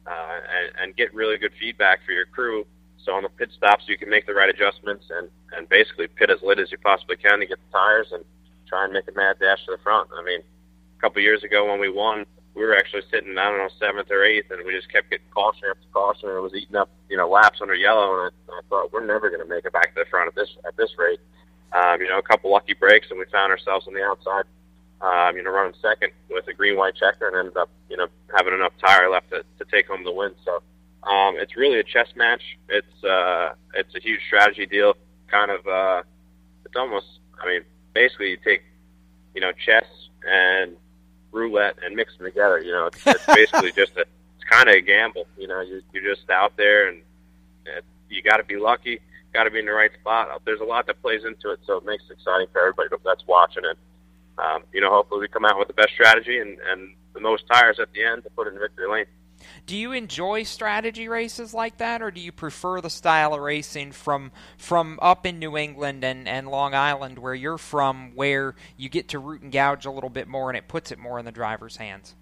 uh, 0.06 0.10
and, 0.10 0.82
and 0.82 0.96
get 0.96 1.14
really 1.14 1.38
good 1.38 1.52
feedback 1.60 2.00
for 2.04 2.10
your 2.10 2.26
crew. 2.26 2.66
So 3.04 3.12
on 3.12 3.22
the 3.22 3.28
pit 3.28 3.50
stops, 3.56 3.84
you 3.86 3.96
can 3.96 4.10
make 4.10 4.26
the 4.26 4.34
right 4.34 4.48
adjustments 4.48 5.06
and 5.10 5.28
and 5.56 5.68
basically 5.68 6.08
pit 6.08 6.30
as 6.30 6.38
lit 6.42 6.58
as 6.58 6.70
you 6.70 6.78
possibly 6.78 7.16
can 7.16 7.40
to 7.40 7.46
get 7.46 7.58
the 7.58 7.78
tires 7.78 8.08
and 8.12 8.24
try 8.68 8.84
and 8.84 8.92
make 8.92 9.08
a 9.08 9.12
mad 9.12 9.36
dash 9.40 9.64
to 9.66 9.72
the 9.72 9.82
front. 9.82 10.08
I 10.16 10.22
mean, 10.24 10.40
a 10.40 11.00
couple 11.00 11.20
years 11.22 11.44
ago 11.44 11.70
when 11.70 11.80
we 11.80 11.88
won 11.88 12.26
we 12.54 12.64
were 12.64 12.76
actually 12.76 13.02
sitting, 13.10 13.36
I 13.38 13.44
don't 13.44 13.58
know, 13.58 13.70
seventh 13.78 14.10
or 14.10 14.24
eighth, 14.24 14.50
and 14.50 14.64
we 14.66 14.72
just 14.72 14.92
kept 14.92 15.10
getting 15.10 15.26
caution 15.30 15.64
after 15.70 15.86
caution, 15.92 16.28
it 16.28 16.40
was 16.40 16.54
eating 16.54 16.76
up, 16.76 16.90
you 17.08 17.16
know, 17.16 17.28
laps 17.28 17.60
under 17.62 17.74
yellow, 17.74 18.12
and 18.12 18.32
I, 18.50 18.52
I 18.52 18.60
thought 18.68 18.92
we're 18.92 19.06
never 19.06 19.30
going 19.30 19.40
to 19.42 19.48
make 19.48 19.64
it 19.64 19.72
back 19.72 19.94
to 19.94 20.00
the 20.04 20.10
front 20.10 20.28
at 20.28 20.34
this 20.34 20.50
at 20.66 20.76
this 20.76 20.90
rate. 20.98 21.20
Um, 21.72 22.02
you 22.02 22.08
know, 22.08 22.18
a 22.18 22.22
couple 22.22 22.52
lucky 22.52 22.74
breaks, 22.74 23.08
and 23.10 23.18
we 23.18 23.24
found 23.32 23.50
ourselves 23.50 23.86
on 23.88 23.94
the 23.94 24.02
outside, 24.02 24.44
um, 25.00 25.36
you 25.36 25.42
know, 25.42 25.50
running 25.50 25.72
second 25.80 26.12
with 26.28 26.46
a 26.48 26.52
green 26.52 26.76
white 26.76 26.94
checker, 26.94 27.28
and 27.28 27.36
ended 27.36 27.56
up, 27.56 27.70
you 27.88 27.96
know, 27.96 28.08
having 28.36 28.52
enough 28.52 28.72
tire 28.84 29.08
left 29.08 29.30
to, 29.30 29.42
to 29.58 29.64
take 29.70 29.88
home 29.88 30.04
the 30.04 30.12
win. 30.12 30.34
So 30.44 30.62
um, 31.08 31.36
it's 31.38 31.56
really 31.56 31.80
a 31.80 31.84
chess 31.84 32.08
match. 32.14 32.42
It's 32.68 33.04
uh, 33.04 33.54
it's 33.74 33.94
a 33.94 34.00
huge 34.00 34.20
strategy 34.26 34.66
deal. 34.66 34.94
Kind 35.30 35.50
of, 35.50 35.66
uh, 35.66 36.02
it's 36.66 36.76
almost, 36.76 37.06
I 37.42 37.46
mean, 37.46 37.62
basically 37.94 38.28
you 38.28 38.36
take, 38.44 38.62
you 39.34 39.40
know, 39.40 39.52
chess 39.64 39.86
and 40.28 40.76
roulette 41.32 41.76
and 41.84 41.96
mix 41.96 42.16
them 42.16 42.26
together. 42.26 42.60
You 42.60 42.72
know, 42.72 42.86
it's, 42.86 43.06
it's 43.06 43.26
basically 43.26 43.72
just 43.76 43.96
a, 43.96 44.00
it's 44.00 44.44
kind 44.48 44.68
of 44.68 44.76
a 44.76 44.80
gamble. 44.80 45.26
You 45.36 45.48
know, 45.48 45.60
you, 45.60 45.82
you're 45.92 46.14
just 46.14 46.28
out 46.30 46.56
there 46.56 46.88
and 46.88 47.02
it, 47.66 47.84
you 48.08 48.22
got 48.22 48.36
to 48.36 48.44
be 48.44 48.56
lucky, 48.56 49.00
got 49.32 49.44
to 49.44 49.50
be 49.50 49.58
in 49.58 49.66
the 49.66 49.72
right 49.72 49.90
spot. 50.00 50.28
There's 50.44 50.60
a 50.60 50.64
lot 50.64 50.86
that 50.86 51.00
plays 51.02 51.24
into 51.24 51.50
it, 51.50 51.60
so 51.66 51.78
it 51.78 51.84
makes 51.84 52.04
it 52.10 52.14
exciting 52.14 52.46
for 52.52 52.60
everybody 52.60 52.88
that's 53.04 53.26
watching 53.26 53.64
it. 53.64 53.78
Um, 54.38 54.62
you 54.72 54.80
know, 54.80 54.90
hopefully 54.90 55.20
we 55.20 55.28
come 55.28 55.44
out 55.44 55.58
with 55.58 55.68
the 55.68 55.74
best 55.74 55.92
strategy 55.92 56.38
and, 56.38 56.58
and 56.70 56.94
the 57.14 57.20
most 57.20 57.46
tires 57.46 57.78
at 57.78 57.92
the 57.92 58.04
end 58.04 58.24
to 58.24 58.30
put 58.30 58.46
in 58.46 58.58
victory 58.58 58.88
lane. 58.88 59.06
Do 59.64 59.76
you 59.76 59.92
enjoy 59.92 60.42
strategy 60.42 61.08
races 61.08 61.54
like 61.54 61.78
that, 61.78 62.02
or 62.02 62.10
do 62.10 62.20
you 62.20 62.32
prefer 62.32 62.80
the 62.80 62.90
style 62.90 63.32
of 63.32 63.40
racing 63.40 63.92
from 63.92 64.32
from 64.56 64.98
up 65.00 65.24
in 65.24 65.38
New 65.38 65.56
England 65.56 66.02
and, 66.04 66.26
and 66.26 66.48
Long 66.48 66.74
Island, 66.74 67.18
where 67.18 67.34
you're 67.34 67.58
from, 67.58 68.12
where 68.14 68.56
you 68.76 68.88
get 68.88 69.08
to 69.08 69.18
root 69.18 69.42
and 69.42 69.52
gouge 69.52 69.86
a 69.86 69.90
little 69.90 70.10
bit 70.10 70.26
more, 70.26 70.50
and 70.50 70.56
it 70.56 70.66
puts 70.66 70.90
it 70.90 70.98
more 70.98 71.18
in 71.18 71.24
the 71.24 71.32
driver's 71.32 71.76
hands? 71.76 72.16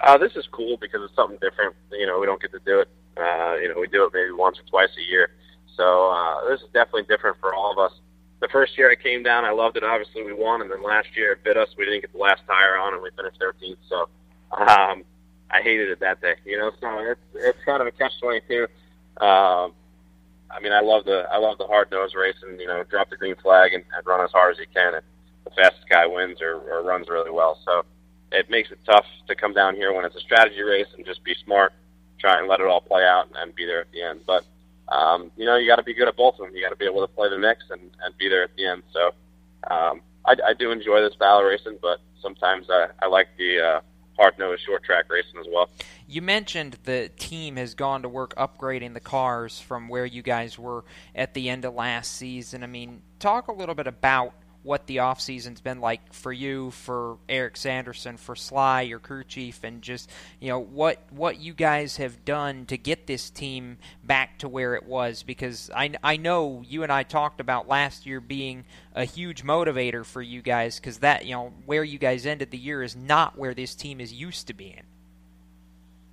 Uh, 0.00 0.16
this 0.16 0.36
is 0.36 0.46
cool 0.50 0.76
because 0.78 1.00
it's 1.02 1.14
something 1.14 1.38
different. 1.40 1.74
You 1.92 2.06
know, 2.06 2.18
we 2.18 2.26
don't 2.26 2.40
get 2.40 2.52
to 2.52 2.60
do 2.64 2.80
it. 2.80 2.88
Uh, 3.16 3.56
you 3.56 3.68
know, 3.68 3.80
we 3.80 3.88
do 3.88 4.04
it 4.04 4.12
maybe 4.14 4.32
once 4.32 4.58
or 4.58 4.62
twice 4.70 4.90
a 4.96 5.10
year. 5.10 5.30
So 5.76 6.10
uh, 6.10 6.48
this 6.48 6.60
is 6.60 6.68
definitely 6.72 7.04
different 7.04 7.38
for 7.40 7.54
all 7.54 7.72
of 7.72 7.78
us. 7.78 7.92
The 8.40 8.48
first 8.48 8.78
year 8.78 8.90
I 8.90 8.94
came 8.94 9.22
down, 9.22 9.44
I 9.44 9.50
loved 9.50 9.76
it. 9.76 9.82
Obviously, 9.82 10.22
we 10.22 10.32
won, 10.32 10.62
and 10.62 10.70
then 10.70 10.82
last 10.82 11.08
year 11.16 11.32
it 11.32 11.44
bit 11.44 11.56
us. 11.56 11.68
We 11.76 11.84
didn't 11.84 12.02
get 12.02 12.12
the 12.12 12.18
last 12.18 12.42
tire 12.46 12.78
on, 12.78 12.94
and 12.94 13.02
we 13.02 13.10
finished 13.16 13.40
13th. 13.40 13.76
So 13.88 14.08
um, 14.56 15.04
I 15.50 15.62
hated 15.62 15.90
it 15.90 16.00
that 16.00 16.20
day. 16.20 16.34
You 16.44 16.58
know, 16.58 16.70
so 16.80 16.98
it's 16.98 17.20
it's 17.34 17.58
kind 17.64 17.80
of 17.80 17.86
a 17.86 17.92
catch 17.92 18.12
twenty 18.20 18.40
two. 18.48 18.64
Um, 19.24 19.72
I 20.50 20.60
mean, 20.62 20.72
I 20.72 20.80
love 20.80 21.04
the 21.04 21.26
I 21.30 21.38
love 21.38 21.58
the 21.58 21.66
hard 21.66 21.90
nose 21.90 22.14
racing. 22.14 22.60
You 22.60 22.66
know, 22.66 22.84
drop 22.84 23.10
the 23.10 23.16
green 23.16 23.36
flag 23.36 23.74
and, 23.74 23.84
and 23.96 24.06
run 24.06 24.24
as 24.24 24.30
hard 24.32 24.52
as 24.52 24.58
you 24.58 24.66
can, 24.72 24.94
and 24.94 25.02
the 25.44 25.50
fastest 25.50 25.88
guy 25.88 26.06
wins 26.06 26.40
or, 26.40 26.60
or 26.70 26.82
runs 26.82 27.08
really 27.08 27.30
well. 27.30 27.58
So 27.64 27.84
it 28.32 28.50
makes 28.50 28.70
it 28.70 28.78
tough 28.84 29.06
to 29.26 29.34
come 29.34 29.52
down 29.54 29.74
here 29.74 29.92
when 29.92 30.04
it's 30.04 30.16
a 30.16 30.20
strategy 30.20 30.62
race 30.62 30.86
and 30.96 31.04
just 31.04 31.24
be 31.24 31.34
smart, 31.44 31.72
try 32.18 32.38
and 32.38 32.48
let 32.48 32.60
it 32.60 32.66
all 32.66 32.80
play 32.80 33.04
out 33.04 33.28
and, 33.34 33.54
be 33.54 33.64
there 33.64 33.80
at 33.80 33.92
the 33.92 34.02
end. 34.02 34.20
But 34.26 34.44
um, 34.88 35.30
you 35.36 35.44
know, 35.44 35.56
you 35.56 35.68
got 35.68 35.76
to 35.76 35.82
be 35.82 35.94
good 35.94 36.08
at 36.08 36.16
both 36.16 36.34
of 36.34 36.46
them. 36.46 36.54
You 36.54 36.62
got 36.62 36.70
to 36.70 36.76
be 36.76 36.84
able 36.84 37.06
to 37.06 37.12
play 37.12 37.28
the 37.28 37.38
mix 37.38 37.64
and, 37.70 37.80
and 38.04 38.16
be 38.18 38.28
there 38.28 38.44
at 38.44 38.54
the 38.56 38.66
end. 38.66 38.82
So 38.92 39.06
um, 39.70 40.00
I, 40.26 40.36
I 40.46 40.54
do 40.54 40.70
enjoy 40.70 41.00
this 41.00 41.14
battle 41.16 41.42
racing, 41.42 41.78
but 41.82 42.00
sometimes 42.20 42.66
I, 42.70 42.88
I 43.02 43.06
like 43.06 43.28
the 43.36 43.60
uh, 43.60 43.80
hard 44.18 44.38
nosed 44.38 44.62
short 44.64 44.82
track 44.82 45.06
racing 45.08 45.38
as 45.40 45.46
well. 45.50 45.70
You 46.06 46.22
mentioned 46.22 46.78
the 46.84 47.10
team 47.18 47.56
has 47.56 47.74
gone 47.74 48.02
to 48.02 48.08
work 48.08 48.34
upgrading 48.36 48.94
the 48.94 49.00
cars 49.00 49.60
from 49.60 49.88
where 49.88 50.06
you 50.06 50.22
guys 50.22 50.58
were 50.58 50.84
at 51.14 51.34
the 51.34 51.48
end 51.48 51.64
of 51.64 51.74
last 51.74 52.14
season. 52.14 52.62
I 52.62 52.66
mean, 52.66 53.02
talk 53.18 53.48
a 53.48 53.52
little 53.52 53.74
bit 53.74 53.86
about 53.86 54.34
what 54.62 54.86
the 54.86 54.98
off 54.98 55.20
season's 55.20 55.60
been 55.60 55.80
like 55.80 56.12
for 56.12 56.32
you, 56.32 56.70
for 56.70 57.18
Eric 57.28 57.56
Sanderson, 57.56 58.16
for 58.16 58.36
Sly, 58.36 58.82
your 58.82 58.98
crew 58.98 59.24
chief, 59.24 59.62
and 59.62 59.82
just 59.82 60.10
you 60.40 60.48
know 60.48 60.58
what 60.58 61.02
what 61.10 61.38
you 61.38 61.54
guys 61.54 61.96
have 61.96 62.24
done 62.24 62.66
to 62.66 62.76
get 62.76 63.06
this 63.06 63.30
team 63.30 63.78
back 64.04 64.38
to 64.38 64.48
where 64.48 64.74
it 64.74 64.84
was. 64.84 65.22
Because 65.22 65.70
I 65.74 65.92
I 66.02 66.16
know 66.16 66.62
you 66.66 66.82
and 66.82 66.92
I 66.92 67.02
talked 67.02 67.40
about 67.40 67.68
last 67.68 68.06
year 68.06 68.20
being 68.20 68.64
a 68.94 69.04
huge 69.04 69.44
motivator 69.44 70.04
for 70.04 70.22
you 70.22 70.42
guys 70.42 70.78
because 70.78 70.98
that 70.98 71.24
you 71.24 71.32
know 71.32 71.52
where 71.64 71.84
you 71.84 71.98
guys 71.98 72.26
ended 72.26 72.50
the 72.50 72.58
year 72.58 72.82
is 72.82 72.96
not 72.96 73.38
where 73.38 73.54
this 73.54 73.74
team 73.74 74.00
is 74.00 74.12
used 74.12 74.48
to 74.48 74.54
being. 74.54 74.82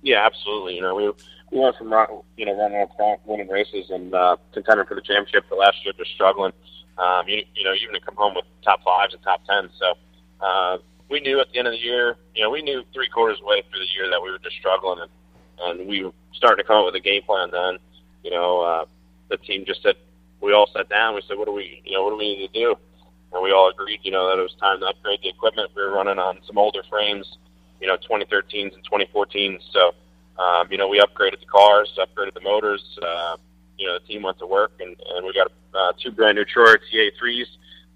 Yeah, 0.02 0.24
absolutely. 0.24 0.76
You 0.76 0.82
know, 0.82 0.94
we 0.94 1.10
we 1.50 1.58
went 1.58 1.76
from 1.76 1.88
you 2.36 2.46
know 2.46 2.56
running 2.56 2.86
front, 2.96 3.20
winning 3.26 3.48
races, 3.48 3.90
and 3.90 4.14
uh, 4.14 4.36
contending 4.52 4.86
for 4.86 4.94
the 4.94 5.00
championship. 5.00 5.48
The 5.48 5.56
last 5.56 5.84
year, 5.84 5.92
just 5.98 6.12
struggling 6.12 6.52
um, 6.98 7.28
you, 7.28 7.44
you 7.54 7.64
know, 7.64 7.74
even 7.74 7.94
to 7.94 8.00
come 8.00 8.16
home 8.16 8.34
with 8.34 8.44
top 8.62 8.82
fives 8.82 9.14
and 9.14 9.22
top 9.22 9.44
tens. 9.44 9.70
So 9.78 9.94
uh, 10.40 10.78
we 11.10 11.20
knew 11.20 11.40
at 11.40 11.50
the 11.52 11.58
end 11.58 11.68
of 11.68 11.72
the 11.72 11.78
year, 11.78 12.16
you 12.34 12.42
know, 12.42 12.50
we 12.50 12.62
knew 12.62 12.82
three 12.92 13.08
quarters 13.08 13.38
way 13.42 13.62
through 13.62 13.80
the 13.80 13.92
year 13.96 14.10
that 14.10 14.22
we 14.22 14.30
were 14.30 14.38
just 14.38 14.56
struggling, 14.56 15.00
and, 15.00 15.10
and 15.80 15.88
we 15.88 16.04
were 16.04 16.12
starting 16.32 16.62
to 16.62 16.66
come 16.66 16.78
up 16.78 16.86
with 16.86 16.94
a 16.94 17.00
game 17.00 17.22
plan. 17.22 17.50
Then, 17.50 17.78
you 18.22 18.30
know, 18.30 18.60
uh, 18.60 18.84
the 19.28 19.36
team 19.38 19.64
just 19.66 19.82
said 19.82 19.96
we 20.40 20.52
all 20.52 20.68
sat 20.72 20.88
down. 20.88 21.14
We 21.14 21.22
said, 21.26 21.38
what 21.38 21.46
do 21.46 21.52
we, 21.52 21.82
you 21.84 21.92
know, 21.92 22.04
what 22.04 22.10
do 22.10 22.16
we 22.16 22.36
need 22.36 22.52
to 22.52 22.52
do? 22.52 22.74
And 23.32 23.42
we 23.42 23.52
all 23.52 23.68
agreed, 23.68 24.00
you 24.02 24.10
know, 24.10 24.28
that 24.28 24.38
it 24.38 24.42
was 24.42 24.54
time 24.60 24.80
to 24.80 24.86
upgrade 24.86 25.20
the 25.22 25.28
equipment. 25.28 25.70
We 25.74 25.82
were 25.82 25.92
running 25.92 26.18
on 26.18 26.38
some 26.46 26.58
older 26.58 26.82
frames, 26.88 27.38
you 27.80 27.86
know, 27.86 27.96
2013s 27.96 28.74
and 28.74 28.90
2014s. 28.90 29.60
So 29.72 29.92
um, 30.38 30.68
you 30.70 30.78
know, 30.78 30.88
we 30.88 31.00
upgraded 31.00 31.40
the 31.40 31.46
cars, 31.46 31.98
upgraded 31.98 32.34
the 32.34 32.40
motors. 32.40 32.98
Uh, 33.02 33.36
you 33.78 33.86
know, 33.86 33.98
the 33.98 34.06
team 34.06 34.22
went 34.22 34.38
to 34.38 34.46
work, 34.46 34.72
and, 34.80 34.96
and 35.14 35.26
we 35.26 35.32
got 35.32 35.52
uh, 35.74 35.92
two 36.02 36.10
brand 36.10 36.36
new 36.36 36.44
Troyer 36.44 36.78
TA3s. 36.92 37.46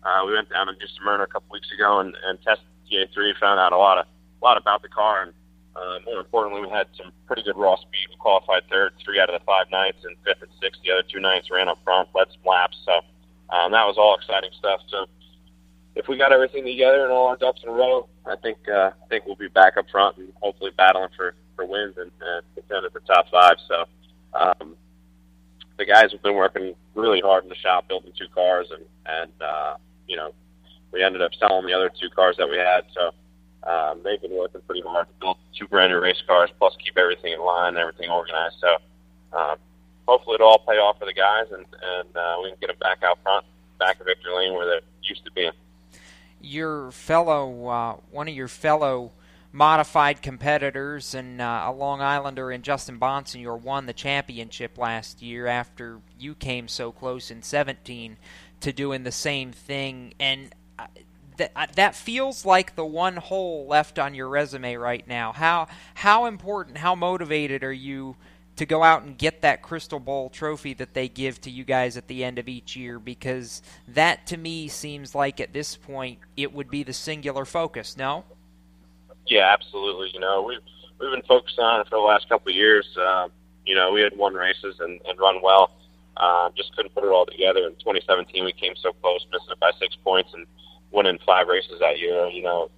Uh, 0.02 0.24
we 0.26 0.32
went 0.34 0.48
down 0.50 0.66
to 0.66 0.74
just 0.80 0.96
Smyrna 0.96 1.24
a 1.24 1.26
couple 1.26 1.52
weeks 1.52 1.68
ago 1.72 2.00
and, 2.00 2.14
and 2.26 2.40
tested 2.42 2.66
TA3. 2.90 3.38
Found 3.40 3.60
out 3.60 3.72
a 3.72 3.76
lot 3.76 3.98
of 3.98 4.06
a 4.06 4.44
lot 4.44 4.56
about 4.56 4.82
the 4.82 4.88
car, 4.88 5.22
and 5.22 5.32
uh, 5.76 5.98
more 6.06 6.20
importantly, 6.20 6.62
we 6.62 6.68
had 6.68 6.86
some 6.96 7.12
pretty 7.26 7.42
good 7.42 7.56
raw 7.56 7.76
speed. 7.76 8.08
We 8.08 8.16
qualified 8.16 8.62
third, 8.70 8.92
three 9.04 9.20
out 9.20 9.28
of 9.28 9.38
the 9.38 9.44
five 9.44 9.70
nights, 9.70 9.98
and 10.04 10.16
fifth 10.24 10.42
and 10.42 10.50
sixth. 10.60 10.80
The 10.84 10.92
other 10.92 11.04
two 11.10 11.20
nights 11.20 11.50
ran 11.50 11.68
up 11.68 11.78
front, 11.84 12.08
led 12.14 12.28
some 12.32 12.42
laps. 12.44 12.76
So 12.84 12.92
um, 13.54 13.72
that 13.72 13.86
was 13.86 13.96
all 13.98 14.16
exciting 14.16 14.50
stuff. 14.58 14.80
So 14.88 15.06
if 15.94 16.08
we 16.08 16.16
got 16.16 16.32
everything 16.32 16.64
together 16.64 17.04
and 17.04 17.12
all 17.12 17.28
our 17.28 17.36
ducks 17.36 17.60
in 17.62 17.68
a 17.68 17.72
row, 17.72 18.08
I 18.26 18.36
think 18.36 18.58
uh, 18.68 18.90
I 18.96 19.06
think 19.08 19.26
we'll 19.26 19.36
be 19.36 19.48
back 19.48 19.76
up 19.76 19.86
front 19.90 20.16
and 20.16 20.32
hopefully 20.40 20.70
battling 20.76 21.08
for 21.16 21.34
for 21.56 21.66
wins 21.66 21.96
and, 21.98 22.10
and 22.20 22.42
contend 22.54 22.90
for 22.92 23.00
top 23.00 23.26
five. 23.30 23.56
So 23.68 23.84
um, 24.34 24.76
the 25.80 25.86
guys 25.86 26.12
have 26.12 26.22
been 26.22 26.34
working 26.34 26.74
really 26.94 27.20
hard 27.20 27.42
in 27.42 27.48
the 27.48 27.56
shop 27.56 27.88
building 27.88 28.12
two 28.16 28.28
cars, 28.34 28.68
and 28.70 28.84
and 29.06 29.32
uh, 29.40 29.74
you 30.06 30.16
know 30.16 30.32
we 30.92 31.02
ended 31.02 31.22
up 31.22 31.32
selling 31.34 31.66
the 31.66 31.72
other 31.72 31.90
two 31.98 32.10
cars 32.10 32.36
that 32.36 32.48
we 32.48 32.58
had. 32.58 32.84
So 32.94 33.10
um, 33.68 34.02
they've 34.04 34.20
been 34.20 34.36
working 34.36 34.60
pretty 34.66 34.82
hard 34.82 35.08
to 35.08 35.14
build 35.20 35.38
two 35.58 35.66
brand 35.66 35.90
new 35.90 35.98
race 35.98 36.22
cars, 36.26 36.50
plus 36.58 36.76
keep 36.84 36.98
everything 36.98 37.32
in 37.32 37.40
line, 37.40 37.76
everything 37.78 38.10
organized. 38.10 38.56
So 38.60 38.76
um, 39.36 39.56
hopefully 40.06 40.34
it'll 40.34 40.48
all 40.48 40.58
pay 40.58 40.76
off 40.76 40.98
for 40.98 41.06
the 41.06 41.14
guys, 41.14 41.46
and 41.50 41.64
and 41.82 42.16
uh, 42.16 42.36
we 42.42 42.50
can 42.50 42.58
get 42.60 42.66
them 42.68 42.76
back 42.78 43.02
out 43.02 43.18
front, 43.22 43.46
back 43.78 43.98
of 44.00 44.06
victory 44.06 44.34
lane 44.34 44.52
where 44.52 44.66
they 44.66 44.86
used 45.02 45.24
to 45.24 45.32
be. 45.32 45.50
Your 46.42 46.90
fellow, 46.90 47.66
uh, 47.66 47.96
one 48.10 48.28
of 48.28 48.34
your 48.34 48.48
fellow 48.48 49.12
modified 49.52 50.22
competitors 50.22 51.14
and 51.14 51.40
uh, 51.40 51.64
a 51.66 51.72
Long 51.72 52.00
Islander 52.00 52.50
and 52.50 52.62
Justin 52.62 52.98
Bonson, 52.98 53.44
Bonsignore 53.44 53.60
won 53.60 53.86
the 53.86 53.92
championship 53.92 54.78
last 54.78 55.22
year 55.22 55.46
after 55.46 56.00
you 56.18 56.34
came 56.34 56.68
so 56.68 56.92
close 56.92 57.30
in 57.30 57.42
17 57.42 58.16
to 58.60 58.72
doing 58.72 59.02
the 59.02 59.12
same 59.12 59.52
thing. 59.52 60.14
And 60.20 60.54
uh, 60.78 60.86
that 61.38 61.52
uh, 61.56 61.66
that 61.74 61.94
feels 61.94 62.44
like 62.44 62.76
the 62.76 62.84
one 62.84 63.16
hole 63.16 63.66
left 63.66 63.98
on 63.98 64.14
your 64.14 64.28
resume 64.28 64.76
right 64.76 65.06
now. 65.06 65.32
How 65.32 65.68
how 65.94 66.26
important, 66.26 66.78
how 66.78 66.94
motivated 66.94 67.64
are 67.64 67.72
you 67.72 68.16
to 68.56 68.66
go 68.66 68.82
out 68.82 69.02
and 69.02 69.16
get 69.16 69.40
that 69.40 69.62
crystal 69.62 69.98
bowl 69.98 70.28
trophy 70.28 70.74
that 70.74 70.92
they 70.92 71.08
give 71.08 71.40
to 71.40 71.50
you 71.50 71.64
guys 71.64 71.96
at 71.96 72.08
the 72.08 72.22
end 72.22 72.38
of 72.38 72.46
each 72.46 72.76
year 72.76 72.98
because 72.98 73.62
that 73.88 74.26
to 74.26 74.36
me 74.36 74.68
seems 74.68 75.14
like 75.14 75.40
at 75.40 75.54
this 75.54 75.76
point 75.76 76.18
it 76.36 76.52
would 76.52 76.68
be 76.70 76.82
the 76.82 76.92
singular 76.92 77.46
focus 77.46 77.96
no 77.96 78.22
yeah 79.30 79.50
absolutely. 79.52 80.10
You 80.12 80.20
know 80.20 80.42
we've 80.42 80.60
we've 81.00 81.10
been 81.10 81.22
focused 81.22 81.58
on 81.58 81.80
it 81.80 81.88
for 81.88 81.96
the 81.96 82.04
last 82.04 82.28
couple 82.28 82.50
of 82.50 82.56
years. 82.56 82.86
Uh, 82.96 83.28
you 83.64 83.74
know 83.74 83.92
we 83.92 84.02
had 84.02 84.16
won 84.16 84.34
races 84.34 84.76
and, 84.80 85.00
and 85.06 85.18
run 85.18 85.40
well. 85.42 85.72
Uh, 86.16 86.50
just 86.54 86.74
couldn't 86.76 86.94
put 86.94 87.04
it 87.04 87.10
all 87.10 87.24
together. 87.24 87.60
In 87.60 87.72
2017 87.76 88.44
we 88.44 88.52
came 88.52 88.74
so 88.76 88.92
close 89.00 89.24
missing 89.32 89.52
it 89.52 89.60
by 89.60 89.70
six 89.78 89.96
points 90.04 90.30
and 90.34 90.46
winning 90.90 91.18
five 91.24 91.48
races 91.48 91.78
that 91.80 91.98
year. 91.98 92.28
You 92.28 92.42
know 92.42 92.70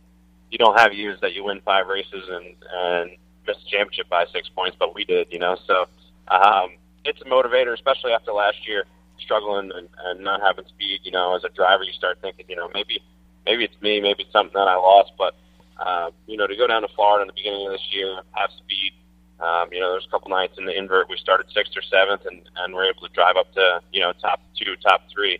you 0.50 0.58
don't 0.58 0.78
have 0.78 0.92
years 0.92 1.18
that 1.22 1.34
you 1.34 1.44
win 1.44 1.60
five 1.64 1.88
races 1.88 2.28
and 2.28 2.54
and 2.72 3.10
missed 3.46 3.64
the 3.64 3.70
championship 3.70 4.08
by 4.08 4.26
six 4.32 4.48
points, 4.48 4.76
but 4.78 4.94
we 4.94 5.04
did, 5.04 5.28
you 5.30 5.38
know. 5.38 5.56
So 5.66 5.86
um, 6.28 6.76
it's 7.04 7.20
a 7.22 7.24
motivator, 7.24 7.72
especially 7.72 8.12
after 8.12 8.32
last 8.32 8.66
year 8.68 8.84
struggling 9.18 9.70
and, 9.74 9.88
and 10.04 10.20
not 10.20 10.40
having 10.40 10.66
speed. 10.66 11.00
You 11.04 11.12
know, 11.12 11.34
as 11.34 11.44
a 11.44 11.48
driver, 11.48 11.84
you 11.84 11.92
start 11.92 12.18
thinking, 12.20 12.46
you 12.48 12.56
know, 12.56 12.68
maybe 12.74 13.00
maybe 13.46 13.64
it's 13.64 13.80
me, 13.80 14.00
maybe 14.00 14.24
it's 14.24 14.32
something 14.32 14.54
that 14.54 14.68
I 14.68 14.76
lost, 14.76 15.12
but 15.18 15.34
uh, 15.78 16.10
you 16.26 16.36
know, 16.36 16.46
to 16.46 16.56
go 16.56 16.66
down 16.66 16.82
to 16.82 16.88
Florida 16.88 17.22
in 17.22 17.26
the 17.28 17.34
beginning 17.34 17.66
of 17.66 17.72
this 17.72 17.86
year, 17.90 18.22
have 18.32 18.50
speed. 18.56 18.92
Um, 19.40 19.68
you 19.72 19.80
know, 19.80 19.90
there's 19.92 20.06
a 20.06 20.10
couple 20.10 20.30
nights 20.30 20.56
in 20.58 20.66
the 20.66 20.76
invert 20.76 21.08
we 21.08 21.16
started 21.16 21.46
sixth 21.52 21.76
or 21.76 21.82
seventh, 21.82 22.26
and 22.26 22.42
and 22.56 22.74
we're 22.74 22.88
able 22.88 23.02
to 23.02 23.12
drive 23.12 23.36
up 23.36 23.52
to 23.54 23.80
you 23.92 24.00
know 24.00 24.12
top 24.20 24.40
two, 24.56 24.76
top 24.76 25.02
three, 25.12 25.38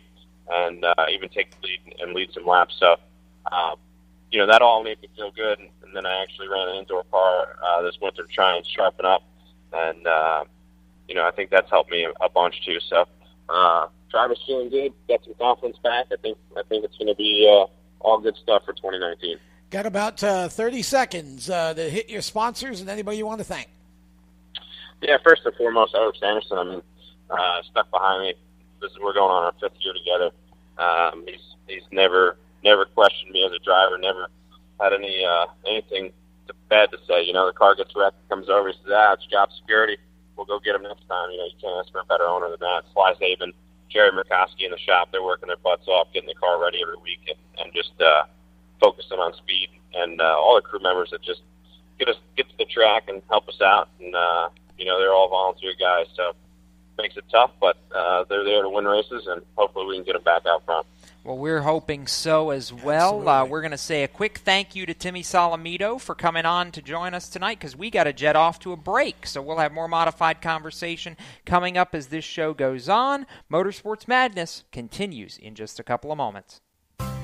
and 0.49 0.83
uh, 0.83 1.05
even 1.11 1.29
take 1.29 1.51
the 1.51 1.67
lead 1.67 1.95
and 2.01 2.13
lead 2.13 2.31
some 2.33 2.45
laps. 2.45 2.75
So. 2.79 2.95
Um, 3.51 3.75
you 4.33 4.39
know, 4.39 4.47
that 4.47 4.63
all 4.63 4.83
made 4.83 4.99
me 4.99 5.07
feel 5.15 5.31
good. 5.31 5.59
And, 5.59 5.69
and 5.83 5.95
then 5.95 6.05
I 6.07 6.23
actually 6.23 6.47
ran 6.47 6.67
an 6.67 6.75
indoor 6.77 7.03
car 7.11 7.55
uh, 7.63 7.83
this 7.83 7.95
winter 8.01 8.23
to 8.23 8.33
try 8.33 8.57
and 8.57 8.65
sharpen 8.65 9.05
up. 9.05 9.21
And, 9.71 10.05
uh, 10.07 10.45
you 11.07 11.13
know, 11.13 11.25
I 11.25 11.31
think 11.31 11.51
that's 11.51 11.69
helped 11.69 11.91
me 11.91 12.07
a 12.19 12.29
bunch 12.29 12.65
too. 12.65 12.79
So, 12.89 13.05
uh, 13.47 13.87
driver's 14.09 14.41
feeling 14.45 14.69
good, 14.69 14.91
got 15.07 15.23
some 15.23 15.35
confidence 15.35 15.77
back. 15.83 16.07
I 16.11 16.15
think, 16.21 16.37
I 16.57 16.63
think 16.67 16.83
it's 16.83 16.97
going 16.97 17.09
to 17.09 17.15
be, 17.15 17.47
uh, 17.47 17.67
all 17.99 18.19
good 18.19 18.35
stuff 18.35 18.63
for 18.65 18.73
2019. 18.73 19.37
Got 19.73 19.87
about 19.87 20.23
uh, 20.23 20.49
30 20.49 20.83
seconds 20.83 21.49
uh, 21.49 21.73
to 21.73 21.89
hit 21.89 22.07
your 22.07 22.21
sponsors 22.21 22.79
and 22.79 22.91
anybody 22.91 23.17
you 23.17 23.25
want 23.25 23.39
to 23.39 23.43
thank. 23.43 23.69
Yeah, 25.01 25.17
first 25.23 25.41
and 25.45 25.55
foremost, 25.55 25.95
Eric 25.95 26.15
Sanderson. 26.19 26.57
I 26.59 26.63
mean, 26.63 26.81
uh, 27.31 27.63
stuck 27.71 27.89
behind 27.89 28.21
me. 28.21 28.33
This 28.79 28.91
is 28.91 28.97
we're 29.01 29.15
going 29.15 29.31
on 29.31 29.45
our 29.45 29.53
fifth 29.59 29.73
year 29.79 29.95
together. 29.97 30.29
Um, 30.77 31.25
he's 31.25 31.41
he's 31.65 31.81
never 31.91 32.37
never 32.63 32.85
questioned 32.85 33.31
me 33.31 33.43
as 33.47 33.51
a 33.51 33.57
driver, 33.65 33.97
never 33.97 34.27
had 34.79 34.93
any 34.93 35.25
uh, 35.25 35.47
anything 35.65 36.11
to, 36.49 36.53
bad 36.69 36.91
to 36.91 36.99
say. 37.07 37.23
You 37.23 37.33
know, 37.33 37.47
the 37.47 37.53
car 37.53 37.73
gets 37.73 37.95
wrecked, 37.95 38.29
comes 38.29 38.49
over, 38.49 38.67
he 38.67 38.75
says, 38.83 38.93
"Ah, 38.93 39.13
it's 39.13 39.25
job 39.25 39.49
security. 39.59 39.97
We'll 40.37 40.45
go 40.45 40.59
get 40.59 40.75
him 40.75 40.83
next 40.83 41.09
time." 41.09 41.31
You 41.31 41.37
know, 41.39 41.45
you 41.45 41.57
can't 41.59 41.83
ask 41.83 41.91
for 41.91 42.01
a 42.01 42.05
better 42.05 42.25
owner 42.25 42.51
than 42.51 42.59
that. 42.59 42.83
Sly 42.93 43.15
Saban, 43.19 43.53
Jerry 43.89 44.11
Murkowski 44.11 44.65
in 44.65 44.71
the 44.71 44.77
shop, 44.77 45.09
they're 45.11 45.23
working 45.23 45.47
their 45.47 45.57
butts 45.57 45.87
off, 45.87 46.13
getting 46.13 46.29
the 46.29 46.35
car 46.35 46.61
ready 46.61 46.77
every 46.79 46.97
week, 46.97 47.21
and, 47.27 47.65
and 47.65 47.73
just 47.73 47.99
uh, 47.99 48.25
focusing 48.83 49.19
on 49.19 49.33
speed. 49.33 49.69
And 49.93 50.19
uh, 50.19 50.35
all 50.37 50.55
the 50.55 50.61
crew 50.61 50.79
members 50.81 51.11
that 51.11 51.21
just 51.21 51.41
get 51.97 52.09
us 52.09 52.17
get 52.35 52.49
to 52.49 52.57
the 52.57 52.65
track 52.65 53.03
and 53.07 53.21
help 53.29 53.47
us 53.47 53.61
out, 53.61 53.89
and 53.99 54.13
uh, 54.15 54.49
you 54.77 54.85
know, 54.85 54.99
they're 54.99 55.13
all 55.13 55.29
volunteer 55.29 55.73
guys, 55.79 56.07
so 56.15 56.33
makes 56.97 57.17
it 57.17 57.23
tough, 57.31 57.51
but 57.59 57.77
uh, 57.95 58.23
they're 58.29 58.43
there 58.43 58.61
to 58.61 58.69
win 58.69 58.85
races, 58.85 59.25
and 59.27 59.41
hopefully 59.55 59.85
we 59.85 59.95
can 59.95 60.03
get 60.03 60.13
them 60.13 60.23
back 60.23 60.45
out 60.45 60.63
front. 60.65 60.85
Well, 61.23 61.37
we're 61.37 61.61
hoping 61.61 62.05
so 62.07 62.49
as 62.49 62.73
well. 62.73 63.27
Uh, 63.27 63.45
we're 63.45 63.61
going 63.61 63.71
to 63.71 63.77
say 63.77 64.03
a 64.03 64.09
quick 64.09 64.39
thank 64.39 64.75
you 64.75 64.85
to 64.85 64.93
Timmy 64.93 65.23
Solomito 65.23 65.99
for 65.99 66.15
coming 66.15 66.45
on 66.45 66.71
to 66.73 66.81
join 66.81 67.13
us 67.13 67.29
tonight 67.29 67.59
because 67.59 67.77
we 67.77 67.89
got 67.89 68.03
to 68.03 68.13
jet 68.13 68.35
off 68.35 68.59
to 68.59 68.73
a 68.73 68.77
break. 68.77 69.25
So 69.25 69.41
we'll 69.41 69.57
have 69.57 69.71
more 69.71 69.87
modified 69.87 70.41
conversation 70.41 71.15
coming 71.45 71.77
up 71.77 71.95
as 71.95 72.07
this 72.07 72.25
show 72.25 72.53
goes 72.53 72.89
on. 72.89 73.25
Motorsports 73.49 74.07
Madness 74.07 74.65
continues 74.73 75.37
in 75.37 75.55
just 75.55 75.79
a 75.79 75.83
couple 75.83 76.11
of 76.11 76.17
moments. 76.17 76.59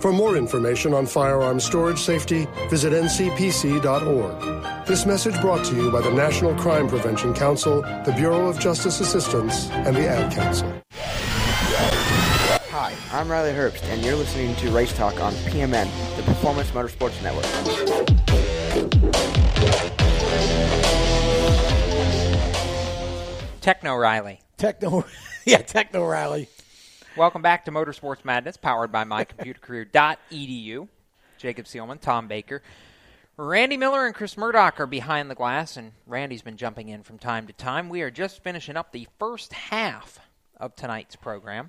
For 0.00 0.12
more 0.14 0.36
information 0.36 0.94
on 0.94 1.04
firearm 1.04 1.60
storage 1.60 1.98
safety, 1.98 2.48
visit 2.70 2.94
ncpc.org. 2.94 4.86
This 4.86 5.04
message 5.04 5.38
brought 5.42 5.62
to 5.66 5.76
you 5.76 5.90
by 5.92 6.00
the 6.00 6.10
National 6.10 6.54
Crime 6.54 6.88
Prevention 6.88 7.34
Council, 7.34 7.82
the 7.82 8.14
Bureau 8.16 8.48
of 8.48 8.58
Justice 8.58 9.00
Assistance, 9.00 9.68
and 9.70 9.94
the 9.94 10.08
Ad 10.08 10.32
Council. 10.32 10.72
Hi, 12.70 12.94
I'm 13.12 13.30
Riley 13.30 13.52
Herbst, 13.52 13.82
and 13.90 14.02
you're 14.02 14.16
listening 14.16 14.56
to 14.56 14.70
Race 14.70 14.96
Talk 14.96 15.20
on 15.20 15.34
PMN, 15.34 15.90
the 16.16 16.22
Performance 16.22 16.70
Motorsports 16.70 17.22
Network. 17.22 17.44
Techno 23.60 23.96
Riley. 23.96 24.40
Techno, 24.56 25.04
yeah, 25.44 25.58
Techno 25.58 26.06
Riley. 26.06 26.48
Welcome 27.20 27.42
back 27.42 27.66
to 27.66 27.70
Motorsports 27.70 28.24
Madness, 28.24 28.56
powered 28.56 28.90
by 28.90 29.04
mycomputercareer.edu. 29.04 30.88
Jacob 31.36 31.66
Seelman, 31.66 32.00
Tom 32.00 32.28
Baker. 32.28 32.62
Randy 33.36 33.76
Miller 33.76 34.06
and 34.06 34.14
Chris 34.14 34.38
Murdock 34.38 34.80
are 34.80 34.86
behind 34.86 35.30
the 35.30 35.34
glass, 35.34 35.76
and 35.76 35.92
Randy's 36.06 36.40
been 36.40 36.56
jumping 36.56 36.88
in 36.88 37.02
from 37.02 37.18
time 37.18 37.46
to 37.48 37.52
time. 37.52 37.90
We 37.90 38.00
are 38.00 38.10
just 38.10 38.42
finishing 38.42 38.74
up 38.74 38.92
the 38.92 39.06
first 39.18 39.52
half 39.52 40.18
of 40.56 40.74
tonight's 40.74 41.14
program, 41.14 41.68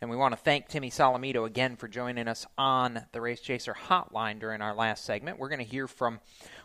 and 0.00 0.10
we 0.10 0.16
want 0.16 0.30
to 0.30 0.40
thank 0.40 0.68
Timmy 0.68 0.90
Solomito 0.90 1.44
again 1.44 1.74
for 1.74 1.88
joining 1.88 2.28
us 2.28 2.46
on 2.56 3.04
the 3.10 3.20
Race 3.20 3.40
Chaser 3.40 3.74
Hotline 3.74 4.38
during 4.38 4.62
our 4.62 4.76
last 4.76 5.04
segment. 5.04 5.40
We're 5.40 5.48
going 5.48 5.58
to 5.58 5.64
hear 5.64 5.88
from 5.88 6.20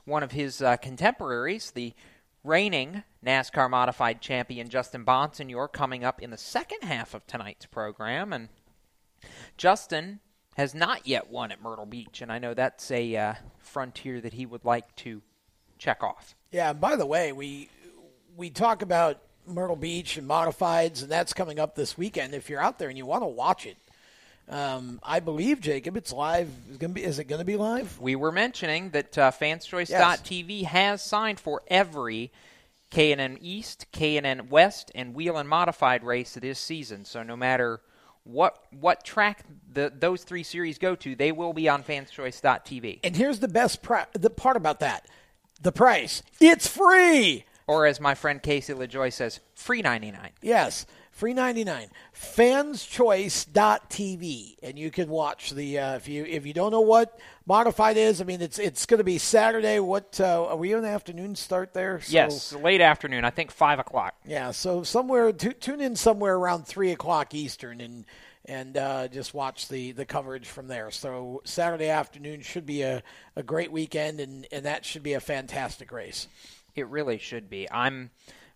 one 0.05 0.21
of 0.21 0.34
his 0.34 0.61
uh, 0.61 0.77
contemporaries, 0.77 1.71
the 1.71 1.95
reigning 2.44 3.04
NASCAR 3.26 3.70
modified 3.70 4.22
champion 4.22 4.70
Justin 4.70 5.06
Bonsignore 5.06 5.72
coming 5.72 6.04
up 6.04 6.22
in 6.22 6.30
the 6.30 6.38
second 6.38 6.84
half 6.84 7.14
of 7.14 7.28
tonight's 7.28 7.66
program. 7.66 8.34
And 8.34 8.50
Justin 9.58 10.20
has 10.56 10.74
not 10.74 11.08
yet 11.08 11.30
won 11.30 11.52
at 11.52 11.62
Myrtle 11.62 11.86
Beach, 11.86 12.22
and 12.22 12.32
I 12.32 12.40
know 12.40 12.54
that's 12.54 12.92
a 12.92 13.16
uh, 13.16 13.34
frontier 13.60 14.20
that 14.22 14.34
he 14.34 14.46
would 14.46 14.66
like 14.66 14.96
to 14.98 15.22
check 15.78 16.04
off. 16.04 16.36
Yeah, 16.52 16.72
and 16.72 16.82
by 16.82 16.96
the 16.96 17.06
way, 17.06 17.32
we 17.32 17.70
we 18.36 18.50
talk 18.50 18.82
about 18.82 19.22
Myrtle 19.46 19.76
Beach 19.76 20.18
and 20.18 20.28
modifieds, 20.28 21.02
and 21.02 21.12
that's 21.12 21.34
coming 21.34 21.60
up 21.60 21.76
this 21.76 21.98
weekend. 21.98 22.34
If 22.34 22.50
you're 22.50 22.62
out 22.62 22.80
there 22.80 22.90
and 22.90 22.98
you 22.98 23.06
want 23.06 23.24
to 23.24 23.28
watch 23.28 23.66
it, 23.66 23.78
um, 24.50 25.00
I 25.04 25.20
believe 25.20 25.62
Jacob, 25.62 25.95
it's 25.95 26.12
live. 26.12 26.50
Is, 26.70 26.78
gonna 26.78 26.93
be, 26.93 27.04
is 27.04 27.20
it 27.20 27.26
going 27.26 27.39
to 27.39 27.45
be 27.45 27.56
live? 27.56 28.00
We 28.00 28.16
were 28.16 28.32
mentioning 28.32 28.89
that 28.91 29.18
uh, 29.18 29.32
FansChoice.tv 29.32 30.64
has 30.64 31.04
signed 31.04 31.39
for 31.39 31.62
every 31.68 32.32
K&N 32.89 33.38
East, 33.41 33.86
K&N 33.91 34.50
West, 34.50 34.91
and 34.95 35.14
Whelen 35.14 35.47
Modified 35.47 36.04
race 36.04 36.34
this 36.34 36.60
season. 36.60 37.06
So 37.06 37.22
no 37.22 37.36
matter 37.36 37.82
what 38.24 38.64
what 38.72 39.04
track 39.04 39.45
the 39.72 39.91
those 39.95 40.24
three 40.24 40.43
series 40.43 40.78
go 40.78 40.95
to, 40.95 41.16
they 41.16 41.32
will 41.32 41.54
be 41.54 41.70
on 41.70 41.84
FansChoice.tv. 41.84 43.00
And 43.04 43.16
here's 43.16 43.39
the 43.39 43.47
best 43.47 43.82
pri- 43.82 44.08
the 44.14 44.30
part 44.30 44.58
about 44.58 44.80
that: 44.80 45.08
the 45.62 45.72
price. 45.72 46.24
It's 46.39 46.68
free. 46.68 47.45
Or 47.68 47.86
as 47.86 48.00
my 48.00 48.16
friend 48.16 48.41
Casey 48.41 48.74
LaJoie 48.74 49.14
says, 49.14 49.39
free 49.54 49.84
ninety 49.84 50.12
nine. 50.12 50.32
Yes, 50.41 50.88
free 51.20 51.34
ninety 51.34 51.65
nine. 51.65 51.89
Fanschoice.tv, 52.15 54.55
and 54.63 54.80
you 54.80 54.89
can 54.89 55.09
watch 55.09 55.51
the. 55.51 55.78
Uh, 55.78 55.97
if 55.97 56.07
you 56.07 56.24
if 56.26 56.45
you 56.45 56.53
don't 56.53 56.72
know 56.72 56.80
what 56.80 57.20
modified 57.45 57.97
is, 57.97 58.22
I 58.22 58.24
mean 58.24 58.41
it's 58.41 58.57
it's 58.57 58.86
going 58.86 58.99
to 58.99 59.03
be 59.03 59.17
Saturday. 59.17 59.80
What 59.80 60.17
uh, 60.22 60.47
are 60.47 60.55
we 60.55 60.72
in 60.74 60.82
the 60.82 60.88
afternoon 60.88 61.36
start 61.36 61.74
there? 61.74 61.99
So, 61.99 62.13
yes, 62.13 62.53
late 62.53 62.80
afternoon. 62.82 63.26
I 63.26 63.32
think 63.32 63.51
five 63.51 63.80
o'clock. 63.80 64.15
Yeah, 64.26 64.51
so 64.51 64.84
somewhere 64.84 65.34
t- 65.34 65.51
tune 65.53 65.82
in 65.82 65.97
somewhere 65.97 66.36
around 66.36 66.65
three 66.65 66.91
o'clock 66.91 67.34
Eastern 67.34 67.82
and 67.82 68.05
and 68.45 68.78
uh, 68.78 69.09
just 69.09 69.34
watch 69.34 69.67
the, 69.67 69.91
the 69.91 70.05
coverage 70.05 70.47
from 70.47 70.67
there. 70.67 70.89
So 70.89 71.41
Saturday 71.43 71.89
afternoon 71.89 72.41
should 72.41 72.65
be 72.65 72.82
a, 72.82 73.03
a 73.36 73.43
great 73.43 73.72
weekend, 73.72 74.20
and, 74.20 74.47
and 74.51 74.65
that 74.65 74.84
should 74.86 75.03
be 75.03 75.13
a 75.13 75.20
fantastic 75.20 75.91
race. 75.91 76.28
It 76.76 76.88
really 76.88 77.20
should 77.20 77.47
be. 77.49 77.70
I'm 77.70 78.09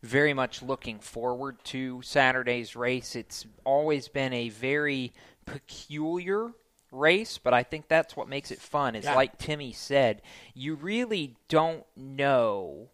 very 0.04 0.34
much 0.34 0.62
looking 0.62 0.99
forward 0.99 1.58
to 1.64 2.01
Saturday's 2.04 2.76
race. 2.76 3.16
It's 3.16 3.45
always 3.64 4.08
been 4.10 4.34
a 4.34 4.49
very 4.49 5.14
peculiar 5.45 6.51
race, 6.91 7.38
but 7.38 7.54
I 7.54 7.64
think 7.64 7.88
that's 7.88 8.16
what 8.16 8.28
makes 8.28 8.51
it 8.51 8.60
fun. 8.60 8.95
Is 8.95 9.06
Yeah. 9.06 9.16
like 9.16 9.38
Timmy 9.39 9.72
said, 9.74 10.22
you 10.54 10.76
really 10.76 11.36
don't 11.47 11.86
know 11.95 12.89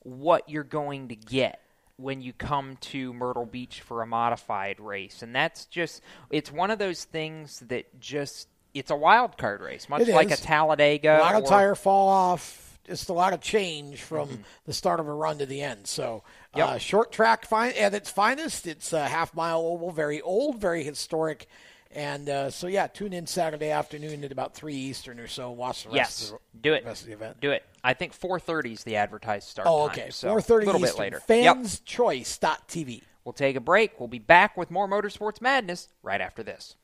what 0.00 0.48
you're 0.48 0.64
going 0.64 1.08
to 1.08 1.16
get 1.16 1.60
when 1.96 2.20
you 2.20 2.32
come 2.32 2.76
to 2.76 3.12
Myrtle 3.12 3.46
Beach 3.46 3.80
for 3.80 4.02
a 4.02 4.06
modified 4.06 4.78
race. 4.80 5.22
And 5.22 5.34
that's 5.34 5.64
just 5.66 6.02
it's 6.30 6.52
one 6.52 6.70
of 6.70 6.78
those 6.78 7.04
things 7.04 7.60
that 7.68 7.98
just 8.00 8.48
it's 8.74 8.90
a 8.90 8.96
wild 8.96 9.38
card 9.38 9.60
race, 9.60 9.88
much 9.88 10.02
It 10.02 10.08
like 10.14 10.30
is. 10.30 10.40
a 10.40 10.42
Talladega 10.42 11.18
A 11.18 11.20
lot 11.20 11.34
of 11.36 11.44
or- 11.44 11.48
tire 11.48 11.74
fall 11.74 12.08
off. 12.08 12.64
Just 12.84 13.08
a 13.10 13.12
lot 13.12 13.34
of 13.34 13.40
change 13.42 14.00
from 14.00 14.28
Mhm. 14.28 14.44
the 14.64 14.72
start 14.72 14.98
of 15.00 15.06
a 15.08 15.12
run 15.12 15.38
to 15.38 15.46
the 15.46 15.60
end. 15.60 15.86
So, 15.86 16.22
Yep. 16.58 16.68
uh, 16.68 16.78
short 16.78 17.12
track 17.12 17.46
fine 17.46 17.72
at 17.72 17.94
its 17.94 18.10
finest. 18.10 18.66
It's 18.66 18.92
a 18.92 19.06
half 19.08 19.34
mile 19.34 19.60
oval, 19.60 19.90
very 19.90 20.20
old, 20.20 20.60
very 20.60 20.82
historic. 20.84 21.46
And 21.90 22.28
uh, 22.28 22.50
so, 22.50 22.66
yeah, 22.66 22.86
tune 22.86 23.14
in 23.14 23.26
Saturday 23.26 23.70
afternoon 23.70 24.22
at 24.22 24.30
about 24.30 24.54
3 24.54 24.74
Eastern 24.74 25.18
or 25.18 25.26
so. 25.26 25.50
Watch 25.52 25.84
the 25.84 25.88
rest, 25.88 25.96
Yes, 25.96 26.30
of, 26.32 26.38
the, 26.52 26.58
do 26.60 26.74
it. 26.74 26.84
rest 26.84 27.00
of 27.02 27.06
the 27.08 27.14
event. 27.14 27.40
Do 27.40 27.50
it. 27.50 27.64
I 27.82 27.94
think 27.94 28.12
4:30 28.12 28.72
is 28.74 28.84
the 28.84 28.96
advertised 28.96 29.48
start 29.48 29.66
Oh, 29.70 29.88
time, 29.88 29.98
okay. 29.98 30.10
so 30.10 30.28
4.30 30.34 30.50
a 30.50 30.66
little 30.66 30.80
Eastern. 30.82 30.82
bit 30.82 30.98
later. 30.98 31.22
Yep. 31.28 31.56
Fanschoice.tv. 31.56 33.02
We'll 33.24 33.32
take 33.32 33.56
a 33.56 33.60
break. 33.60 33.98
We'll 33.98 34.08
be 34.08 34.18
back 34.18 34.56
with 34.56 34.70
more 34.70 34.86
Motorsports 34.88 35.40
Madness 35.40 35.88
right 36.02 36.20
after 36.20 36.42
this. 36.42 36.76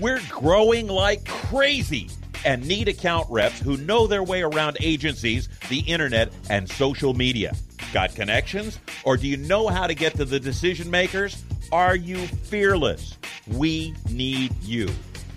We're 0.00 0.20
growing 0.30 0.86
like 0.86 1.24
crazy 1.26 2.08
and 2.44 2.66
need 2.66 2.88
account 2.88 3.26
reps 3.30 3.58
who 3.60 3.76
know 3.76 4.06
their 4.06 4.22
way 4.22 4.42
around 4.42 4.76
agencies, 4.80 5.48
the 5.68 5.80
internet, 5.80 6.32
and 6.50 6.68
social 6.68 7.14
media. 7.14 7.54
Got 7.92 8.14
connections? 8.14 8.78
Or 9.04 9.16
do 9.16 9.28
you 9.28 9.36
know 9.36 9.68
how 9.68 9.86
to 9.86 9.94
get 9.94 10.14
to 10.14 10.24
the 10.24 10.40
decision 10.40 10.90
makers? 10.90 11.44
Are 11.70 11.94
you 11.94 12.18
fearless? 12.26 13.18
We 13.46 13.94
need 14.10 14.54
you. 14.62 14.88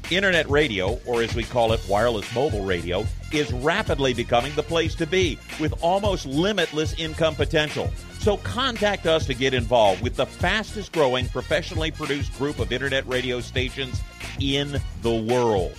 Internet 0.09 0.49
radio, 0.49 0.99
or 1.05 1.21
as 1.21 1.35
we 1.35 1.43
call 1.43 1.73
it, 1.73 1.81
wireless 1.89 2.33
mobile 2.33 2.63
radio, 2.63 3.05
is 3.33 3.51
rapidly 3.51 4.13
becoming 4.13 4.53
the 4.55 4.63
place 4.63 4.95
to 4.95 5.07
be 5.07 5.37
with 5.59 5.73
almost 5.83 6.25
limitless 6.25 6.93
income 6.93 7.35
potential. 7.35 7.89
So 8.19 8.37
contact 8.37 9.05
us 9.05 9.25
to 9.25 9.33
get 9.33 9.53
involved 9.53 10.01
with 10.01 10.15
the 10.15 10.25
fastest 10.25 10.93
growing 10.93 11.27
professionally 11.29 11.91
produced 11.91 12.37
group 12.37 12.59
of 12.59 12.71
internet 12.71 13.05
radio 13.07 13.41
stations 13.41 14.01
in 14.39 14.79
the 15.01 15.13
world. 15.13 15.73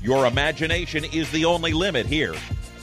Your 0.00 0.26
imagination 0.26 1.04
is 1.12 1.30
the 1.30 1.44
only 1.44 1.72
limit 1.72 2.06
here. 2.06 2.34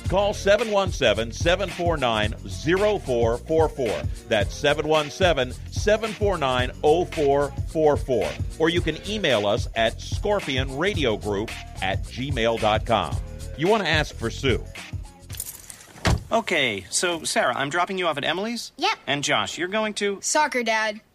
Call 0.10 0.34
717 0.34 1.32
749 1.32 2.34
0444. 2.34 4.02
That's 4.28 4.56
717 4.56 5.54
749 5.72 6.72
0444. 6.82 8.30
Or 8.58 8.70
you 8.70 8.82
can 8.82 8.98
email 9.08 9.46
us 9.46 9.68
at 9.76 10.00
scorpionradiogroup 10.00 11.52
at 11.82 12.04
gmail.com. 12.06 13.16
You 13.58 13.68
want 13.68 13.84
to 13.84 13.90
ask 13.90 14.16
for 14.16 14.32
Sue. 14.32 14.64
Okay, 16.32 16.86
so 16.90 17.24
Sarah, 17.24 17.56
I'm 17.56 17.70
dropping 17.70 17.98
you 17.98 18.08
off 18.08 18.18
at 18.18 18.24
Emily's? 18.24 18.72
Yep. 18.78 18.98
And 19.06 19.24
Josh, 19.24 19.58
you're 19.58 19.68
going 19.68 19.94
to? 19.96 20.20
Soccer, 20.22 20.64
Dad. 20.64 21.02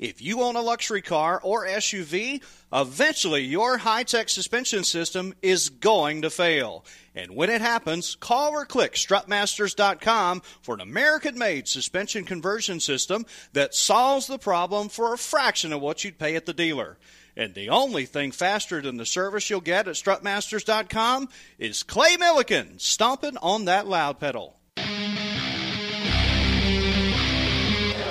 If 0.00 0.22
you 0.22 0.40
own 0.40 0.56
a 0.56 0.62
luxury 0.62 1.02
car 1.02 1.38
or 1.44 1.66
SUV, 1.66 2.42
eventually 2.72 3.42
your 3.44 3.76
high 3.76 4.02
tech 4.02 4.30
suspension 4.30 4.82
system 4.82 5.34
is 5.42 5.68
going 5.68 6.22
to 6.22 6.30
fail. 6.30 6.86
And 7.14 7.36
when 7.36 7.50
it 7.50 7.60
happens, 7.60 8.14
call 8.14 8.52
or 8.52 8.64
click 8.64 8.94
strutmasters.com 8.94 10.40
for 10.62 10.74
an 10.74 10.80
American 10.80 11.36
made 11.36 11.68
suspension 11.68 12.24
conversion 12.24 12.80
system 12.80 13.26
that 13.52 13.74
solves 13.74 14.26
the 14.26 14.38
problem 14.38 14.88
for 14.88 15.12
a 15.12 15.18
fraction 15.18 15.70
of 15.70 15.82
what 15.82 16.02
you'd 16.02 16.18
pay 16.18 16.34
at 16.34 16.46
the 16.46 16.54
dealer. 16.54 16.96
And 17.36 17.52
the 17.52 17.68
only 17.68 18.06
thing 18.06 18.32
faster 18.32 18.80
than 18.80 18.96
the 18.96 19.04
service 19.04 19.50
you'll 19.50 19.60
get 19.60 19.86
at 19.86 19.96
strutmasters.com 19.96 21.28
is 21.58 21.82
Clay 21.82 22.16
Millican 22.16 22.80
stomping 22.80 23.36
on 23.36 23.66
that 23.66 23.86
loud 23.86 24.18
pedal. 24.18 24.56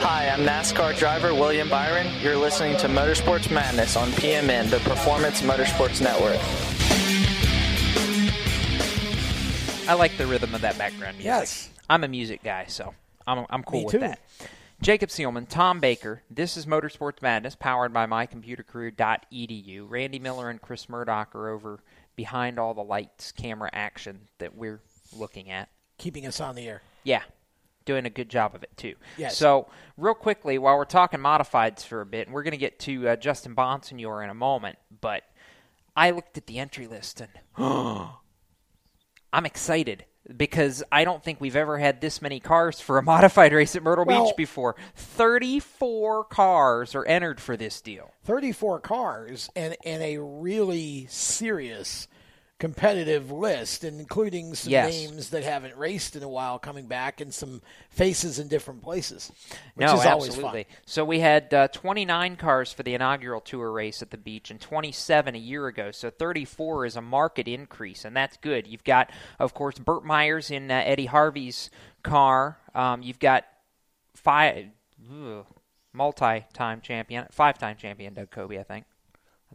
Hi, 0.01 0.29
I'm 0.29 0.41
NASCAR 0.45 0.97
driver 0.97 1.33
William 1.33 1.69
Byron. 1.69 2.07
You're 2.21 2.37
listening 2.37 2.77
to 2.77 2.87
Motorsports 2.87 3.51
Madness 3.51 3.95
on 3.95 4.09
PMN, 4.11 4.69
the 4.69 4.79
Performance 4.79 5.41
Motorsports 5.41 6.01
Network. 6.01 6.39
I 9.89 9.93
like 9.93 10.15
the 10.17 10.25
rhythm 10.27 10.55
of 10.55 10.61
that 10.61 10.77
background 10.77 11.17
music. 11.17 11.25
Yes. 11.25 11.69
I'm 11.89 12.03
a 12.03 12.07
music 12.07 12.43
guy, 12.43 12.65
so 12.67 12.93
I'm, 13.27 13.45
I'm 13.49 13.63
cool 13.63 13.79
Me 13.79 13.85
with 13.85 13.93
too. 13.93 13.99
that. 13.99 14.19
Jacob 14.81 15.09
Seelman, 15.09 15.47
Tom 15.49 15.79
Baker. 15.81 16.21
This 16.29 16.55
is 16.55 16.65
Motorsports 16.65 17.21
Madness, 17.21 17.55
powered 17.55 17.91
by 17.91 18.05
mycomputercareer.edu. 18.05 19.85
Randy 19.89 20.19
Miller 20.19 20.49
and 20.49 20.61
Chris 20.61 20.87
Murdock 20.87 21.35
are 21.35 21.49
over 21.49 21.81
behind 22.15 22.57
all 22.57 22.73
the 22.73 22.83
lights, 22.83 23.31
camera 23.33 23.69
action 23.73 24.21
that 24.37 24.55
we're 24.55 24.79
looking 25.17 25.49
at. 25.49 25.69
Keeping 25.97 26.25
us 26.25 26.39
on 26.39 26.55
the 26.55 26.67
air. 26.67 26.81
Yeah, 27.03 27.23
doing 27.89 28.05
a 28.05 28.09
good 28.11 28.29
job 28.29 28.53
of 28.53 28.61
it 28.61 28.69
too. 28.77 28.93
Yes. 29.17 29.35
So, 29.35 29.67
real 29.97 30.13
quickly, 30.13 30.59
while 30.59 30.77
we're 30.77 30.85
talking 30.85 31.19
modifieds 31.19 31.83
for 31.83 32.01
a 32.01 32.05
bit, 32.05 32.27
and 32.27 32.35
we're 32.35 32.43
going 32.43 32.51
to 32.51 32.57
get 32.57 32.77
to 32.81 33.09
uh, 33.09 33.15
Justin 33.15 33.55
Bonsignore 33.55 34.23
in 34.23 34.29
a 34.29 34.35
moment, 34.35 34.77
but 35.01 35.23
I 35.95 36.11
looked 36.11 36.37
at 36.37 36.45
the 36.45 36.59
entry 36.59 36.85
list 36.85 37.19
and 37.19 37.31
I'm 39.33 39.45
excited 39.45 40.05
because 40.37 40.83
I 40.91 41.03
don't 41.03 41.23
think 41.23 41.41
we've 41.41 41.55
ever 41.55 41.79
had 41.79 41.99
this 41.99 42.21
many 42.21 42.39
cars 42.39 42.79
for 42.79 42.99
a 42.99 43.03
modified 43.15 43.53
race 43.53 43.75
at 43.75 43.81
Myrtle 43.81 44.05
Well- 44.05 44.27
Beach 44.27 44.35
before. 44.37 44.75
34 44.95 46.25
cars 46.25 46.93
are 46.93 47.05
entered 47.05 47.41
for 47.41 47.57
this 47.57 47.81
deal. 47.81 48.11
34 48.25 48.81
cars 48.81 49.49
and, 49.55 49.75
and 49.83 50.03
a 50.03 50.19
really 50.19 51.07
serious 51.09 52.07
competitive 52.59 53.31
list, 53.31 53.85
including 53.85 54.53
some 54.53 54.71
Yes. 54.71 54.91
names 54.93 55.29
that 55.29 55.43
haven't 55.43 55.75
raced 55.77 56.15
in 56.17 56.23
a 56.23 56.27
while 56.27 56.59
coming 56.59 56.87
back 56.87 57.21
and 57.21 57.33
some 57.33 57.61
faces 57.89 58.37
in 58.37 58.49
different 58.49 58.81
places, 58.83 59.31
which 59.75 59.87
no, 59.87 59.95
is 59.95 60.05
always 60.05 60.35
fun. 60.35 60.65
So 60.85 61.05
we 61.05 61.21
had 61.21 61.53
uh, 61.53 61.69
29 61.69 62.35
cars 62.35 62.73
for 62.73 62.83
the 62.83 62.93
inaugural 62.93 63.39
tour 63.39 63.71
race 63.71 64.01
at 64.01 64.11
the 64.11 64.17
beach 64.17 64.51
and 64.51 64.59
27 64.59 65.35
a 65.35 65.37
year 65.39 65.67
ago. 65.67 65.91
So 65.91 66.09
34 66.09 66.85
is 66.85 66.95
a 66.97 67.01
market 67.01 67.47
increase, 67.47 68.03
and 68.03 68.15
that's 68.15 68.35
good. 68.37 68.67
You've 68.67 68.83
got, 68.83 69.09
of 69.39 69.53
course, 69.53 69.79
Burt 69.79 70.03
Myers 70.03 70.51
in 70.51 70.69
uh, 70.69 70.83
Eddie 70.85 71.05
Harvey's 71.07 71.69
car. 72.03 72.57
Um, 72.75 73.01
you've 73.01 73.19
got 73.19 73.45
five 74.15 74.65
ugh, 75.09 75.45
multi-time 75.93 76.81
champion, 76.81 77.25
five-time 77.31 77.77
champion 77.77 78.13
Doug 78.13 78.31
Coby, 78.31 78.59
I 78.59 78.63
think. 78.63 78.85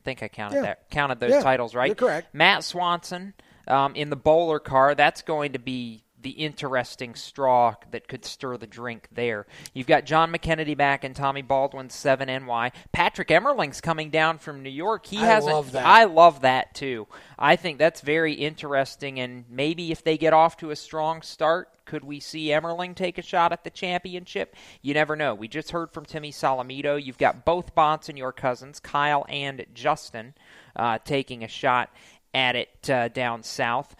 I 0.05 0.07
think 0.07 0.23
I 0.23 0.29
counted 0.29 0.57
Yeah. 0.57 0.63
that. 0.63 0.91
Counted 0.91 1.19
those 1.19 1.31
Yeah, 1.31 1.41
titles 1.41 1.75
right. 1.75 1.97
correct. 1.97 2.35
Matt 2.35 2.63
Swanson 2.63 3.33
um, 3.67 3.95
in 3.97 4.11
the 4.11 4.17
bowler 4.17 4.59
car. 4.59 4.95
That's 4.95 5.23
going 5.23 5.53
to 5.55 5.59
be 5.59 6.04
the 6.25 6.31
interesting 6.31 7.15
straw 7.15 7.77
that 7.93 8.09
could 8.09 8.25
stir 8.25 8.57
the 8.57 8.67
drink 8.67 9.07
there. 9.13 9.47
You've 9.73 9.87
got 9.87 10.05
John 10.05 10.33
McKennedy 10.33 10.77
back 10.77 11.05
and 11.05 11.15
Tommy 11.15 11.43
Baldwin's 11.43 11.95
7NY. 11.95 12.73
Patrick 12.91 13.29
Emmerling's 13.29 13.81
coming 13.81 14.11
down 14.11 14.39
from 14.39 14.63
New 14.63 14.71
York. 14.71 15.07
He 15.07 15.19
I 15.19 15.27
hasn't. 15.27 15.55
love 15.55 15.73
that. 15.73 15.87
I 15.87 16.05
love 16.05 16.41
that 16.41 16.75
too. 16.75 17.07
I 17.39 17.55
think 17.55 17.79
that's 17.79 18.01
very 18.01 18.33
interesting, 18.33 19.21
and 19.21 19.45
maybe 19.49 19.93
if 19.93 20.03
they 20.03 20.19
get 20.19 20.33
off 20.33 20.57
to 20.57 20.71
a 20.71 20.77
strong 20.77 21.23
start, 21.23 21.69
could 21.85 22.05
we 22.05 22.19
see 22.19 22.47
Emmerling 22.49 22.95
take 22.95 23.19
a 23.19 23.23
shot 23.23 23.53
at 23.53 23.63
the 23.63 23.71
championship? 23.71 24.57
You 24.81 24.95
never 24.95 25.15
know. 25.17 25.35
We 25.35 25.49
just 25.49 25.71
heard 25.71 25.93
from 25.93 26.07
Timmy 26.07 26.33
Solomito. 26.33 27.03
You've 27.03 27.19
got 27.19 27.45
both 27.45 27.75
Bonsignore 27.75 28.35
cousins, 28.35 28.81
Kyle 28.81 29.27
and 29.29 29.65
Justin, 29.75 30.35
uh, 30.75 30.99
taking 31.05 31.45
a 31.45 31.49
shot 31.49 31.91
at 32.33 32.57
it 32.57 32.91
uh, 32.91 33.09
down 33.09 33.43
south. 33.43 33.95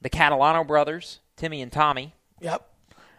The 0.00 0.10
Catalano 0.10 0.66
brothers, 0.66 1.20
Timmy 1.36 1.62
and 1.62 1.70
Tommy, 1.72 2.14
Yep. 2.40 2.66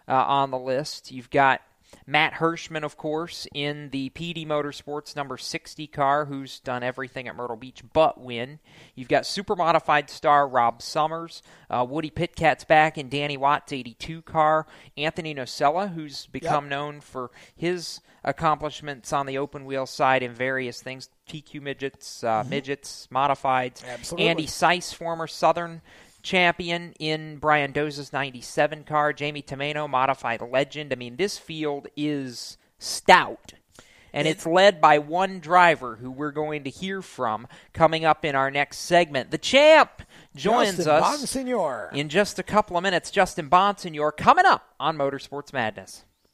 uh, 0.07 0.11
on 0.13 0.51
the 0.51 0.59
list. 0.59 1.11
You've 1.11 1.30
got 1.30 1.61
Matt 2.05 2.34
Hirschman, 2.34 2.84
of 2.84 2.97
course, 2.97 3.47
in 3.53 3.89
the 3.91 4.09
PD 4.09 4.45
Motorsports 4.45 5.15
number 5.15 5.38
60 5.38 5.88
car, 5.88 6.26
who's 6.26 6.59
done 6.59 6.84
everything 6.84 7.28
at 7.28 7.36
Myrtle 7.36 7.55
Beach 7.55 7.82
but 7.93 8.20
win. 8.20 8.59
You've 8.95 9.07
got 9.07 9.26
super 9.26 9.55
modified 9.55 10.09
star 10.09 10.47
Rob 10.47 10.82
Summers, 10.82 11.41
uh, 11.70 11.86
Woody 11.88 12.09
Pitkat's 12.09 12.65
back 12.65 12.97
in 12.97 13.07
Danny 13.09 13.38
Watt's 13.38 13.72
82 13.72 14.22
car, 14.24 14.68
Anthony 14.97 15.34
Nocella, 15.34 15.93
who's 15.93 16.26
become 16.28 16.68
known 16.68 16.99
for 16.99 17.32
his 17.55 18.01
accomplishments 18.24 19.13
on 19.13 19.26
the 19.26 19.38
open 19.38 19.63
wheel 19.65 19.86
side 19.86 20.22
in 20.24 20.34
various 20.34 20.82
things 20.82 21.09
TQ 21.30 21.61
midgets, 21.61 22.24
uh, 22.24 22.43
midgets, 22.49 23.07
modifieds. 23.11 23.84
Absolutely. 23.86 24.28
Andy 24.28 24.45
Seuss, 24.47 24.93
former 24.93 25.28
Southern 25.28 25.82
champion 26.28 26.93
in 26.99 27.38
Brian 27.38 27.71
Doza's 27.71 28.11
97 28.11 28.84
car, 28.84 29.13
Jamie 29.13 29.41
Tomaino, 29.41 29.89
modified 29.89 30.41
legend. 30.41 30.91
I 30.91 30.95
mean, 30.95 31.15
this 31.15 31.38
field 31.38 31.88
is 31.95 32.57
stout. 32.78 33.53
And 34.13 34.28
it's 34.28 34.45
led 34.47 34.82
by 34.82 34.97
one 34.99 35.39
driver 35.39 35.97
who 35.97 36.09
we're 36.09 36.32
going 36.32 36.63
to 36.63 36.69
hear 36.69 37.01
from 37.01 37.47
coming 37.73 38.03
up 38.03 38.25
in 38.25 38.36
our 38.36 38.49
next 38.49 38.80
segment. 38.80 39.30
The 39.30 39.38
champ 39.38 40.01
joins 40.36 40.78
Justin 40.78 40.93
us 40.93 41.21
Bonsignore. 41.21 41.93
in 41.93 42.09
just 42.09 42.39
a 42.39 42.43
couple 42.43 42.78
of 42.78 42.84
minutes. 42.84 43.11
Justin 43.11 43.49
Bonsignore 43.49 44.15
coming 44.15 44.45
up 44.45 44.73
on 44.80 44.97
Motorsports 44.97 45.53
Madness. 45.53 46.03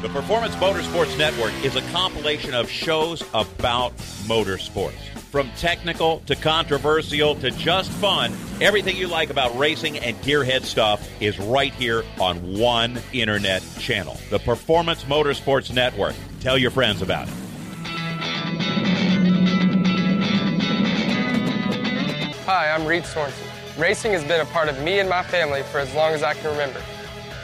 The 0.00 0.08
Performance 0.08 0.54
Motorsports 0.54 1.18
Network 1.18 1.52
is 1.62 1.76
a 1.76 1.82
compilation 1.92 2.54
of 2.54 2.70
shows 2.70 3.22
about 3.34 3.94
motorsports. 4.24 4.98
From 5.30 5.50
technical 5.58 6.20
to 6.20 6.34
controversial 6.34 7.34
to 7.34 7.50
just 7.50 7.90
fun, 7.90 8.32
everything 8.62 8.96
you 8.96 9.08
like 9.08 9.28
about 9.28 9.58
racing 9.58 9.98
and 9.98 10.16
gearhead 10.22 10.62
stuff 10.62 11.06
is 11.20 11.38
right 11.38 11.74
here 11.74 12.02
on 12.18 12.58
one 12.58 12.98
internet 13.12 13.62
channel. 13.78 14.16
The 14.30 14.38
Performance 14.38 15.04
Motorsports 15.04 15.70
Network. 15.70 16.14
Tell 16.40 16.56
your 16.56 16.70
friends 16.70 17.02
about 17.02 17.28
it. 17.28 17.34
Hi, 22.46 22.70
I'm 22.70 22.86
Reed 22.86 23.04
Sorenson. 23.04 23.46
Racing 23.76 24.12
has 24.12 24.24
been 24.24 24.40
a 24.40 24.46
part 24.46 24.70
of 24.70 24.82
me 24.82 24.98
and 24.98 25.10
my 25.10 25.22
family 25.22 25.62
for 25.64 25.78
as 25.78 25.94
long 25.94 26.14
as 26.14 26.22
I 26.22 26.32
can 26.32 26.50
remember. 26.50 26.80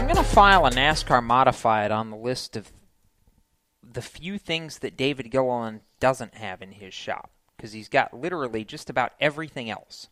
I'm 0.00 0.06
going 0.06 0.16
to 0.16 0.22
file 0.24 0.64
a 0.64 0.70
NASCAR 0.70 1.22
modified 1.22 1.90
on 1.90 2.08
the 2.08 2.16
list 2.16 2.56
of 2.56 2.72
the 3.82 4.00
few 4.00 4.38
things 4.38 4.78
that 4.78 4.96
David 4.96 5.30
Gilliland 5.30 5.82
doesn't 6.00 6.36
have 6.36 6.62
in 6.62 6.72
his 6.72 6.94
shop 6.94 7.30
because 7.54 7.74
he's 7.74 7.90
got 7.90 8.14
literally 8.14 8.64
just 8.64 8.88
about 8.88 9.12
everything 9.20 9.68
else. 9.68 10.08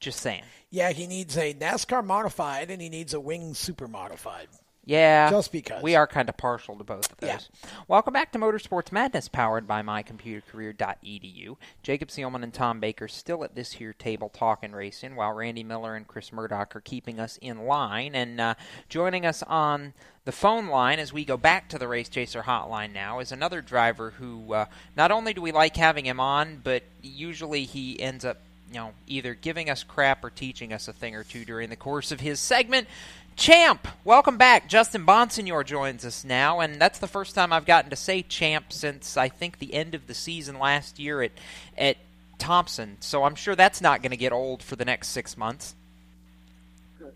Just 0.00 0.20
saying. 0.20 0.44
Yeah, 0.70 0.92
he 0.92 1.06
needs 1.06 1.36
a 1.36 1.52
NASCAR 1.52 2.02
modified 2.02 2.70
and 2.70 2.80
he 2.80 2.88
needs 2.88 3.12
a 3.12 3.20
wing 3.20 3.52
super 3.52 3.86
modified. 3.86 4.48
Yeah. 4.86 5.30
Just 5.30 5.52
because. 5.52 5.82
We 5.82 5.94
are 5.94 6.06
kind 6.06 6.28
of 6.28 6.36
partial 6.36 6.76
to 6.76 6.84
both 6.84 7.10
of 7.10 7.18
those. 7.18 7.48
Yeah. 7.62 7.70
Welcome 7.88 8.12
back 8.12 8.32
to 8.32 8.38
Motorsports 8.38 8.92
Madness, 8.92 9.28
powered 9.28 9.66
by 9.66 9.82
mycomputercareer.edu. 9.82 11.56
Jacob 11.82 12.08
Seelman 12.08 12.42
and 12.42 12.52
Tom 12.52 12.80
Baker 12.80 13.08
still 13.08 13.44
at 13.44 13.54
this 13.54 13.72
here 13.72 13.92
table 13.92 14.28
talking 14.28 14.72
racing, 14.72 15.16
while 15.16 15.32
Randy 15.32 15.64
Miller 15.64 15.94
and 15.94 16.06
Chris 16.06 16.32
Murdock 16.32 16.76
are 16.76 16.80
keeping 16.80 17.18
us 17.18 17.38
in 17.40 17.64
line. 17.64 18.14
And 18.14 18.40
uh, 18.40 18.54
joining 18.88 19.24
us 19.24 19.42
on 19.42 19.94
the 20.24 20.32
phone 20.32 20.66
line 20.66 20.98
as 20.98 21.12
we 21.12 21.24
go 21.24 21.36
back 21.36 21.68
to 21.70 21.78
the 21.78 21.88
Race 21.88 22.08
Chaser 22.08 22.42
hotline 22.42 22.92
now 22.92 23.20
is 23.20 23.32
another 23.32 23.60
driver 23.62 24.10
who 24.10 24.52
uh, 24.52 24.66
not 24.96 25.10
only 25.10 25.34
do 25.34 25.42
we 25.42 25.52
like 25.52 25.76
having 25.76 26.06
him 26.06 26.20
on, 26.20 26.60
but 26.62 26.82
usually 27.02 27.64
he 27.64 28.00
ends 28.00 28.24
up 28.24 28.38
you 28.74 28.80
know, 28.80 28.92
either 29.06 29.34
giving 29.34 29.70
us 29.70 29.84
crap 29.84 30.24
or 30.24 30.30
teaching 30.30 30.72
us 30.72 30.88
a 30.88 30.92
thing 30.92 31.14
or 31.14 31.22
two 31.22 31.44
during 31.44 31.70
the 31.70 31.76
course 31.76 32.10
of 32.10 32.20
his 32.20 32.40
segment. 32.40 32.88
Champ, 33.36 33.88
welcome 34.04 34.38
back. 34.38 34.68
Justin 34.68 35.04
Bonsignore 35.04 35.66
joins 35.66 36.04
us 36.04 36.24
now, 36.24 36.60
and 36.60 36.80
that's 36.80 37.00
the 37.00 37.08
first 37.08 37.34
time 37.34 37.52
I've 37.52 37.66
gotten 37.66 37.90
to 37.90 37.96
say 37.96 38.22
champ 38.22 38.72
since 38.72 39.16
I 39.16 39.28
think 39.28 39.58
the 39.58 39.74
end 39.74 39.94
of 39.94 40.06
the 40.06 40.14
season 40.14 40.58
last 40.58 41.00
year 41.00 41.20
at 41.20 41.32
at 41.76 41.96
Thompson. 42.38 42.96
So 43.00 43.24
I'm 43.24 43.34
sure 43.34 43.56
that's 43.56 43.80
not 43.80 44.02
going 44.02 44.12
to 44.12 44.16
get 44.16 44.32
old 44.32 44.62
for 44.62 44.76
the 44.76 44.84
next 44.84 45.08
six 45.08 45.36
months. 45.36 45.74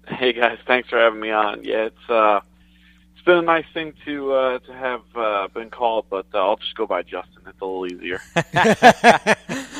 Hey 0.08 0.32
guys, 0.32 0.58
thanks 0.66 0.88
for 0.88 0.98
having 0.98 1.20
me 1.20 1.30
on. 1.30 1.62
Yeah, 1.62 1.86
it's 1.86 2.10
uh, 2.10 2.40
been 3.28 3.36
a 3.36 3.42
nice 3.42 3.66
thing 3.74 3.92
to 4.06 4.32
uh, 4.32 4.58
to 4.60 4.72
have 4.72 5.02
uh, 5.14 5.48
been 5.48 5.68
called, 5.68 6.06
but 6.08 6.24
uh, 6.32 6.38
I'll 6.38 6.56
just 6.56 6.74
go 6.74 6.86
by 6.86 7.02
Justin. 7.02 7.42
It's 7.46 7.60
a 7.60 7.64
little 7.66 7.86
easier. 7.86 8.22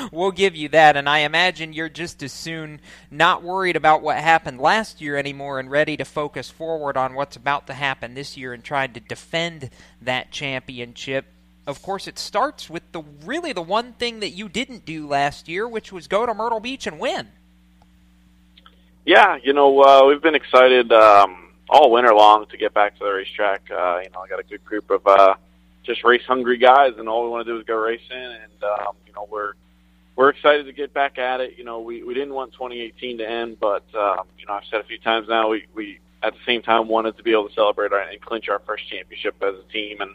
we'll 0.12 0.32
give 0.32 0.55
you 0.55 0.68
that, 0.68 0.99
and 0.99 1.09
I 1.09 1.20
imagine 1.20 1.72
you're 1.72 1.88
just 1.88 2.22
as 2.22 2.30
soon 2.30 2.78
not 3.11 3.42
worried 3.42 3.74
about 3.74 4.03
what 4.03 4.18
happened 4.18 4.61
last 4.61 5.01
year 5.01 5.16
anymore 5.16 5.59
and 5.61 5.70
ready 5.70 5.96
to 5.96 6.05
focus 6.05 6.51
forward 6.51 6.99
on 6.99 7.14
what's 7.14 7.36
about 7.36 7.66
to 7.68 7.72
happen 7.72 8.12
this 8.12 8.36
year 8.36 8.53
and 8.53 8.62
trying 8.62 8.92
to 8.92 9.01
defend 9.01 9.70
that 10.03 10.30
championship. 10.30 11.24
Of 11.66 11.80
course, 11.80 12.07
it 12.07 12.18
starts 12.18 12.68
with 12.68 12.82
the 12.92 13.03
really 13.24 13.55
the 13.55 13.62
one 13.62 13.94
thing 13.94 14.20
that 14.20 14.30
you 14.30 14.51
didn't 14.51 14.84
do 14.84 15.09
last 15.09 15.49
year, 15.49 15.66
which 15.66 15.90
was 15.90 16.07
go 16.07 16.26
to 16.26 16.34
Myrtle 16.34 16.61
Beach 16.61 16.86
and 16.86 16.99
win. 16.99 17.28
Yeah, 19.07 19.38
you 19.42 19.55
know 19.55 19.82
uh, 19.82 20.05
we've 20.07 20.20
been 20.20 20.34
excited. 20.34 20.92
Um, 20.92 21.47
all 21.68 21.90
winter 21.90 22.14
long 22.14 22.46
to 22.46 22.56
get 22.56 22.74
back 22.74 22.98
to 22.98 23.04
the 23.04 23.10
racetrack. 23.10 23.62
Uh, 23.70 24.00
you 24.02 24.10
know, 24.10 24.20
I 24.20 24.28
got 24.28 24.40
a 24.40 24.44
good 24.44 24.64
group 24.64 24.90
of 24.90 25.06
uh, 25.06 25.34
just 25.84 26.04
race 26.04 26.22
hungry 26.26 26.58
guys, 26.58 26.92
and 26.98 27.08
all 27.08 27.24
we 27.24 27.30
want 27.30 27.46
to 27.46 27.52
do 27.52 27.58
is 27.58 27.64
go 27.64 27.76
racing. 27.76 28.04
And 28.12 28.62
um, 28.62 28.94
you 29.06 29.12
know, 29.12 29.28
we're 29.30 29.52
we're 30.16 30.30
excited 30.30 30.66
to 30.66 30.72
get 30.72 30.92
back 30.92 31.18
at 31.18 31.40
it. 31.40 31.58
You 31.58 31.64
know, 31.64 31.80
we 31.80 32.02
we 32.02 32.14
didn't 32.14 32.34
want 32.34 32.52
2018 32.52 33.18
to 33.18 33.28
end, 33.28 33.58
but 33.60 33.84
um, 33.94 34.26
you 34.38 34.46
know, 34.46 34.54
I've 34.54 34.64
said 34.70 34.80
a 34.80 34.84
few 34.84 34.98
times 34.98 35.28
now, 35.28 35.48
we 35.48 35.66
we 35.74 36.00
at 36.22 36.32
the 36.32 36.40
same 36.46 36.62
time 36.62 36.88
wanted 36.88 37.16
to 37.16 37.22
be 37.22 37.32
able 37.32 37.48
to 37.48 37.54
celebrate 37.54 37.92
our, 37.92 38.00
and 38.00 38.20
clinch 38.20 38.48
our 38.48 38.60
first 38.60 38.88
championship 38.88 39.36
as 39.42 39.54
a 39.54 39.72
team. 39.72 40.00
And 40.00 40.14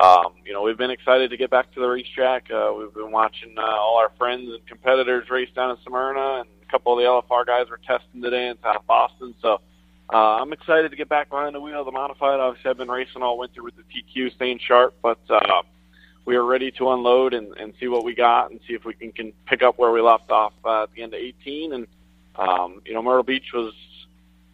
um, 0.00 0.32
you 0.46 0.52
know, 0.52 0.62
we've 0.62 0.78
been 0.78 0.90
excited 0.90 1.30
to 1.30 1.36
get 1.36 1.50
back 1.50 1.72
to 1.74 1.80
the 1.80 1.88
racetrack. 1.88 2.50
Uh, 2.50 2.72
we've 2.76 2.94
been 2.94 3.10
watching 3.10 3.54
uh, 3.58 3.62
all 3.62 3.98
our 3.98 4.10
friends 4.16 4.48
and 4.48 4.66
competitors 4.66 5.28
race 5.30 5.50
down 5.54 5.70
in 5.70 5.76
Smyrna, 5.84 6.40
and 6.40 6.48
a 6.66 6.70
couple 6.70 6.92
of 6.92 6.98
the 6.98 7.04
LFR 7.04 7.46
guys 7.46 7.68
were 7.68 7.80
testing 7.86 8.22
today 8.22 8.48
in 8.48 8.56
South 8.62 8.86
Boston. 8.86 9.34
So 9.42 9.60
uh, 10.12 10.40
I'm 10.40 10.52
excited 10.52 10.90
to 10.90 10.96
get 10.96 11.08
back 11.08 11.30
behind 11.30 11.54
the 11.54 11.60
wheel 11.60 11.80
of 11.80 11.86
the 11.86 11.92
modified. 11.92 12.38
Obviously, 12.38 12.70
I've 12.70 12.76
been 12.76 12.90
racing 12.90 13.22
all 13.22 13.38
winter 13.38 13.62
with 13.62 13.74
the 13.76 13.82
TQ, 13.82 14.34
staying 14.34 14.58
sharp, 14.58 14.94
but 15.02 15.18
uh, 15.30 15.62
we 16.24 16.36
are 16.36 16.44
ready 16.44 16.70
to 16.72 16.90
unload 16.90 17.34
and, 17.34 17.56
and 17.56 17.72
see 17.80 17.88
what 17.88 18.04
we 18.04 18.14
got 18.14 18.50
and 18.50 18.60
see 18.66 18.74
if 18.74 18.84
we 18.84 18.94
can, 18.94 19.12
can 19.12 19.32
pick 19.46 19.62
up 19.62 19.78
where 19.78 19.90
we 19.90 20.00
left 20.00 20.30
off 20.30 20.52
uh, 20.64 20.84
at 20.84 20.92
the 20.92 21.02
end 21.02 21.14
of 21.14 21.20
18. 21.20 21.72
And 21.72 21.86
um, 22.36 22.82
you 22.86 22.94
know, 22.94 23.02
Myrtle 23.02 23.22
Beach 23.22 23.52
was 23.52 23.74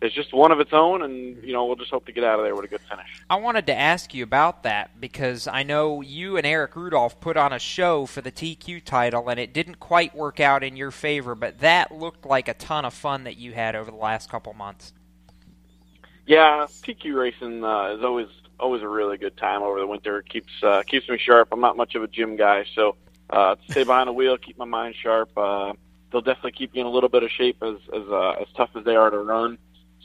is 0.00 0.12
just 0.12 0.32
one 0.32 0.52
of 0.52 0.60
its 0.60 0.72
own, 0.72 1.02
and 1.02 1.42
you 1.42 1.52
know, 1.52 1.64
we'll 1.66 1.76
just 1.76 1.90
hope 1.90 2.06
to 2.06 2.12
get 2.12 2.22
out 2.22 2.38
of 2.38 2.44
there 2.44 2.54
with 2.54 2.64
a 2.64 2.68
good 2.68 2.80
finish. 2.88 3.20
I 3.28 3.36
wanted 3.36 3.66
to 3.66 3.74
ask 3.74 4.14
you 4.14 4.22
about 4.22 4.62
that 4.62 5.00
because 5.00 5.48
I 5.48 5.64
know 5.64 6.00
you 6.00 6.36
and 6.36 6.46
Erick 6.46 6.76
Rudolph 6.76 7.20
put 7.20 7.36
on 7.36 7.52
a 7.52 7.58
show 7.58 8.06
for 8.06 8.20
the 8.20 8.30
TQ 8.30 8.84
title, 8.84 9.28
and 9.28 9.40
it 9.40 9.52
didn't 9.52 9.80
quite 9.80 10.14
work 10.14 10.38
out 10.38 10.62
in 10.62 10.76
your 10.76 10.92
favor, 10.92 11.34
but 11.34 11.58
that 11.58 11.90
looked 11.90 12.24
like 12.24 12.46
a 12.46 12.54
ton 12.54 12.84
of 12.84 12.94
fun 12.94 13.24
that 13.24 13.38
you 13.38 13.52
had 13.52 13.74
over 13.74 13.90
the 13.90 13.96
last 13.96 14.30
couple 14.30 14.54
months. 14.54 14.92
Yeah, 16.28 16.66
TQ 16.68 17.14
racing 17.14 17.64
uh, 17.64 17.94
is 17.96 18.04
always 18.04 18.28
always 18.60 18.82
a 18.82 18.88
really 18.88 19.16
good 19.16 19.34
time 19.38 19.62
over 19.62 19.80
the 19.80 19.86
winter. 19.86 20.18
It 20.18 20.28
keeps 20.28 20.52
uh, 20.62 20.82
keeps 20.86 21.08
me 21.08 21.16
sharp. 21.16 21.48
I'm 21.52 21.60
not 21.60 21.74
much 21.78 21.94
of 21.94 22.02
a 22.02 22.06
gym 22.06 22.36
guy, 22.36 22.66
so 22.74 22.96
uh, 23.30 23.56
stay 23.70 23.82
behind 23.82 24.08
the 24.08 24.12
wheel, 24.12 24.36
keep 24.36 24.58
my 24.58 24.66
mind 24.66 24.94
sharp. 25.02 25.30
Uh, 25.34 25.72
they'll 26.12 26.20
definitely 26.20 26.52
keep 26.52 26.74
you 26.74 26.82
in 26.82 26.86
a 26.86 26.90
little 26.90 27.08
bit 27.08 27.22
of 27.22 27.30
shape 27.30 27.62
as 27.62 27.76
as 27.94 28.02
uh, 28.10 28.32
as 28.42 28.46
tough 28.54 28.68
as 28.76 28.84
they 28.84 28.94
are 28.94 29.08
to 29.08 29.20
run. 29.20 29.56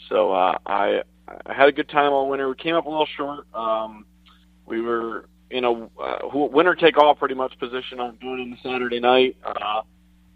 So 0.07 0.32
uh, 0.32 0.57
I 0.65 1.03
I 1.45 1.53
had 1.53 1.67
a 1.67 1.74
good 1.74 1.89
time 1.89 2.13
all 2.13 2.30
winter. 2.30 2.47
We 2.47 2.55
came 2.55 2.76
up 2.76 2.86
a 2.86 2.89
little 2.89 3.09
short. 3.17 3.45
Um, 3.53 4.05
we 4.65 4.80
were 4.80 5.26
in 5.51 5.65
a 5.65 5.74
uh, 5.74 6.19
winner 6.32 6.74
take 6.74 6.97
all 6.97 7.15
pretty 7.15 7.36
much 7.36 7.59
position 7.59 7.99
on 7.99 8.15
doing 8.15 8.39
it 8.39 8.55
the 8.63 8.69
Saturday 8.69 9.01
night 9.01 9.36
uh, 9.43 9.82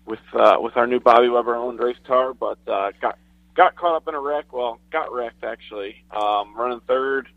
with 0.06 0.20
uh, 0.34 0.58
with 0.60 0.76
our 0.76 0.86
new 0.86 1.00
Bobby 1.00 1.30
Weber 1.30 1.56
owned 1.56 1.80
race 1.80 1.96
car, 2.06 2.34
but 2.34 2.60
uh, 2.68 2.92
got 3.00 3.18
got 3.58 3.76
caught 3.76 3.96
up 3.96 4.08
in 4.08 4.14
a 4.14 4.20
wreck. 4.22 4.54
Well, 4.54 4.80
got 4.92 5.12
wrecked 5.12 5.44
actually. 5.44 6.06
Um, 6.12 6.56
running 6.56 6.80
third. 6.88 7.28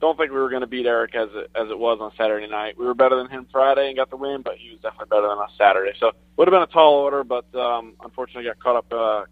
Don't 0.00 0.16
think 0.18 0.30
we 0.30 0.38
were 0.38 0.50
going 0.50 0.60
to 0.60 0.68
beat 0.68 0.86
Eric 0.86 1.14
as 1.14 1.28
it, 1.32 1.50
as 1.56 1.70
it 1.70 1.78
was 1.78 1.98
on 2.00 2.12
Saturday 2.16 2.46
night. 2.46 2.78
We 2.78 2.84
were 2.84 2.94
better 2.94 3.16
than 3.16 3.28
him 3.28 3.48
Friday 3.50 3.88
and 3.88 3.96
got 3.96 4.10
the 4.10 4.16
win, 4.16 4.42
but 4.42 4.56
he 4.56 4.70
was 4.70 4.78
definitely 4.80 5.08
better 5.08 5.28
than 5.28 5.38
us 5.38 5.50
Saturday. 5.56 5.92
So 5.98 6.12
would 6.36 6.46
have 6.46 6.52
been 6.52 6.62
a 6.62 6.66
tall 6.66 6.94
order, 6.94 7.24
but 7.24 7.52
um, 7.54 7.94
unfortunately 8.04 8.44
got 8.44 8.58
caught 8.60 8.76
up 8.76 8.92
uh, 8.92 9.24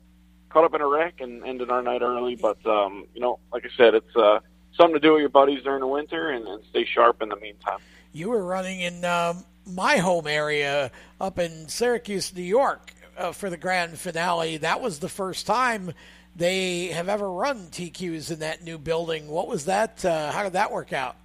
caught 0.49 0.65
up 0.65 0.75
in 0.75 0.81
a 0.81 0.87
wreck 0.87 1.21
and 1.21 1.45
ended 1.45 1.71
our 1.71 1.83
night 1.83 2.03
early. 2.03 2.37
But 2.37 2.65
um, 2.67 3.07
you 3.15 3.21
know, 3.21 3.39
like 3.53 3.65
I 3.65 3.77
said, 3.77 3.95
it's 3.95 4.17
uh, 4.17 4.41
something 4.77 4.95
to 4.95 5.01
do 5.01 5.13
with 5.13 5.21
your 5.21 5.29
buddies 5.29 5.63
during 5.63 5.81
the 5.81 5.87
winter 5.87 6.31
and, 6.31 6.47
and 6.47 6.65
stay 6.71 6.85
sharp 6.85 7.23
in 7.23 7.29
the 7.29 7.37
meantime. 7.37 7.79
You 8.13 8.31
were 8.31 8.43
running 8.43 8.81
in 8.81 9.05
um, 9.05 9.45
my 9.67 9.99
home 9.99 10.27
area 10.27 10.91
up 11.21 11.39
in 11.39 11.69
Syracuse, 11.69 12.35
New 12.35 12.43
York, 12.43 12.93
uh, 13.17 13.33
for 13.33 13.51
the 13.51 13.57
grand 13.57 13.99
finale. 13.99 14.57
That 14.57 14.81
was 14.81 14.99
the 14.99 15.09
first 15.09 15.47
time 15.47 15.93
they 16.37 16.89
have 16.89 17.09
ever 17.09 17.31
run 17.31 17.69
TQs 17.71 18.31
in 18.31 18.41
that 18.41 18.63
new 18.63 18.79
building. 18.79 19.29
What 19.29 19.49
was 19.49 19.65
that? 19.65 20.05
Uh, 20.05 20.31
how 20.31 20.43
did 20.43 20.53
that 20.53 20.71
work 20.71 20.93
out? 20.93 21.17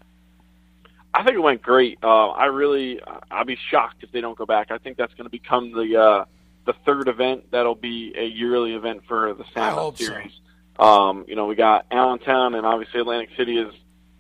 I 1.14 1.24
think 1.24 1.36
it 1.36 1.42
went 1.42 1.62
great. 1.62 2.00
Uh, 2.02 2.30
I 2.30 2.46
really, 2.46 3.02
I'll 3.30 3.44
be 3.44 3.58
shocked 3.70 4.04
if 4.04 4.12
they 4.12 4.22
don't 4.22 4.38
go 4.38 4.46
back. 4.46 4.72
I 4.72 4.78
think 4.78 4.98
that's 4.98 5.14
going 5.14 5.26
to 5.26 5.30
become 5.30 5.74
the 5.74 6.02
uh, 6.02 6.26
the 6.66 6.74
third 6.86 7.10
event 7.10 7.52
that'll 7.52 7.76
be 7.76 8.14
a 8.18 8.24
yearly 8.24 8.74
event 8.74 9.02
for 9.08 9.34
the 9.34 9.44
Sandhill 9.54 9.96
series. 9.96 10.32
So. 10.80 10.84
Um, 10.84 11.26
you 11.28 11.36
know, 11.36 11.48
we 11.48 11.56
got 11.56 11.86
Allentown 11.92 12.56
and 12.56 12.66
obviously 12.66 13.02
Atlantic 13.02 13.30
City 13.36 13.58
is 13.58 13.74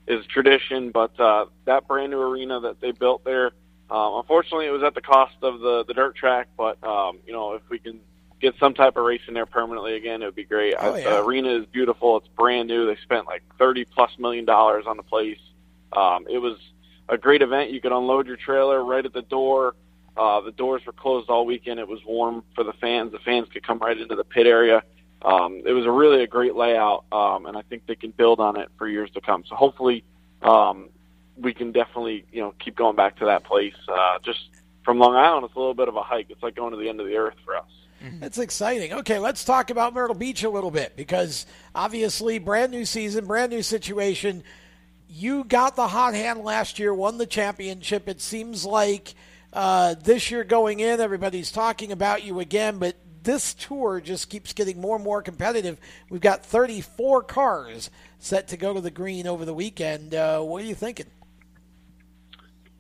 is 0.08 0.26
tradition, 0.26 0.92
but 0.92 1.18
uh, 1.20 1.46
that 1.66 1.88
brand 1.88 2.12
new 2.12 2.20
arena 2.20 2.60
that 2.60 2.82
they 2.82 2.92
built 2.92 3.24
there, 3.24 3.52
um, 3.90 4.16
unfortunately, 4.16 4.66
it 4.66 4.72
was 4.72 4.84
at 4.84 4.94
the 4.94 5.02
cost 5.02 5.36
of 5.42 5.62
the 5.62 5.86
the 5.86 5.94
dirt 5.94 6.16
track. 6.16 6.50
But 6.58 6.84
um, 6.84 7.20
you 7.26 7.32
know, 7.32 7.54
if 7.54 7.62
we 7.70 7.80
can 7.80 8.02
get 8.42 8.56
some 8.60 8.74
type 8.74 8.98
of 8.98 9.06
race 9.06 9.22
in 9.28 9.34
there 9.34 9.46
permanently 9.46 9.96
again, 9.96 10.22
it 10.22 10.26
would 10.26 10.36
be 10.36 10.44
great. 10.44 10.76
Oh, 10.80 10.96
yeah. 10.96 11.04
The 11.04 11.24
arena 11.24 11.50
is 11.60 11.66
beautiful. 11.68 12.18
It's 12.18 12.28
brand 12.30 12.68
new. 12.68 12.88
They 12.88 13.00
spent 13.02 13.28
like 13.28 13.44
thirty 13.58 13.86
plus 13.86 14.12
million 14.18 14.46
dollars 14.46 14.86
on 14.88 14.98
the 14.98 15.04
place. 15.04 15.40
Um, 15.94 16.26
it 16.30 16.40
was 16.40 16.58
a 17.10 17.18
great 17.18 17.42
event. 17.42 17.72
You 17.72 17.82
could 17.82 17.92
unload 17.92 18.28
your 18.28 18.38
trailer 18.38 18.84
right 18.84 19.06
at 19.06 19.14
the 19.14 19.22
door. 19.22 19.76
Uh, 20.18 20.42
the 20.42 20.52
doors 20.52 20.82
were 20.86 20.94
closed 20.94 21.30
all 21.30 21.46
weekend. 21.46 21.80
It 21.80 21.88
was 21.88 22.00
warm 22.06 22.44
for 22.56 22.64
the 22.64 22.74
fans. 22.74 23.12
The 23.12 23.20
fans 23.20 23.48
could 23.52 23.66
come 23.66 23.80
right 23.80 23.98
into 23.98 24.16
the 24.16 24.24
pit 24.24 24.46
area. 24.46 24.84
Um, 25.24 25.62
it 25.66 25.72
was 25.72 25.86
a 25.86 25.92
really 25.92 26.24
a 26.24 26.28
great 26.28 26.56
layout, 26.56 27.06
um, 27.12 27.46
and 27.46 27.56
I 27.56 27.62
think 27.62 27.86
they 27.86 27.96
can 27.96 28.12
build 28.12 28.40
on 28.40 28.58
it 28.60 28.70
for 28.78 28.88
years 28.88 29.10
to 29.12 29.22
come. 29.22 29.44
So 29.48 29.56
hopefully, 29.56 30.04
um, 30.42 30.90
we 31.38 31.54
can 31.54 31.72
definitely 31.72 32.26
you 32.32 32.42
know 32.42 32.54
keep 32.60 32.76
going 32.76 32.96
back 32.96 33.18
to 33.18 33.26
that 33.26 33.44
place. 33.44 33.76
Uh, 33.88 34.18
just 34.24 34.40
from 34.84 34.98
Long 34.98 35.16
Island, 35.16 35.46
it's 35.46 35.56
a 35.56 35.60
little 35.60 35.76
bit 35.76 35.88
of 35.88 35.96
a 35.96 36.02
hike. 36.02 36.28
It's 36.30 36.42
like 36.42 36.56
going 36.56 36.72
to 36.72 36.78
the 36.78 36.90
end 36.90 37.00
of 37.00 37.08
the 37.08 37.18
earth 37.18 37.36
for 37.46 37.56
us. 37.56 37.70
It's 38.22 38.38
exciting. 38.38 38.94
Okay, 38.94 39.20
let's 39.20 39.44
talk 39.44 39.70
about 39.70 39.94
Myrtle 39.94 40.16
Beach 40.16 40.44
a 40.44 40.50
little 40.50 40.72
bit 40.72 40.96
because 40.96 41.46
obviously, 41.76 42.40
brand 42.40 42.72
new 42.72 42.86
season, 42.86 43.26
brand 43.26 43.52
new 43.52 43.62
situation. 43.62 44.44
You 45.08 45.44
got 45.44 45.76
the 45.76 45.88
hot 45.88 46.14
hand 46.14 46.44
last 46.44 46.80
year, 46.80 46.94
won 46.94 47.18
the 47.18 47.26
championship. 47.26 48.08
It 48.08 48.22
seems 48.22 48.66
like 48.66 49.14
uh, 49.54 49.96
this 49.96 50.32
year 50.32 50.44
going 50.44 50.80
in, 50.80 51.00
everybody's 51.00 51.52
talking 51.52 51.92
about 51.92 52.24
you 52.24 52.40
again, 52.40 52.80
but 52.80 52.96
this 53.24 53.54
tour 53.54 54.02
just 54.02 54.30
keeps 54.30 54.54
getting 54.54 54.80
more 54.80 54.96
and 54.96 55.04
more 55.04 55.22
competitive. 55.22 55.78
We've 56.10 56.22
got 56.22 56.46
34 56.46 57.24
cars 57.24 57.92
set 58.20 58.48
to 58.50 58.58
go 58.58 58.74
to 58.74 58.82
the 58.82 58.92
green 58.92 59.28
over 59.28 59.46
the 59.46 59.54
weekend. 59.54 60.16
Uh, 60.16 60.42
what 60.42 60.64
are 60.64 60.66
you 60.66 60.76
thinking? 60.76 61.08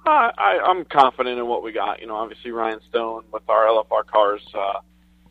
Uh, 0.05 0.31
I, 0.35 0.59
I'm 0.65 0.85
confident 0.85 1.37
in 1.37 1.45
what 1.45 1.63
we 1.63 1.73
got. 1.73 1.99
You 2.01 2.07
know, 2.07 2.15
obviously 2.15 2.51
Ryan 2.51 2.79
Stone 2.89 3.25
with 3.31 3.43
our 3.49 3.65
LFR 3.65 4.05
cars. 4.07 4.41
Uh, 4.53 4.79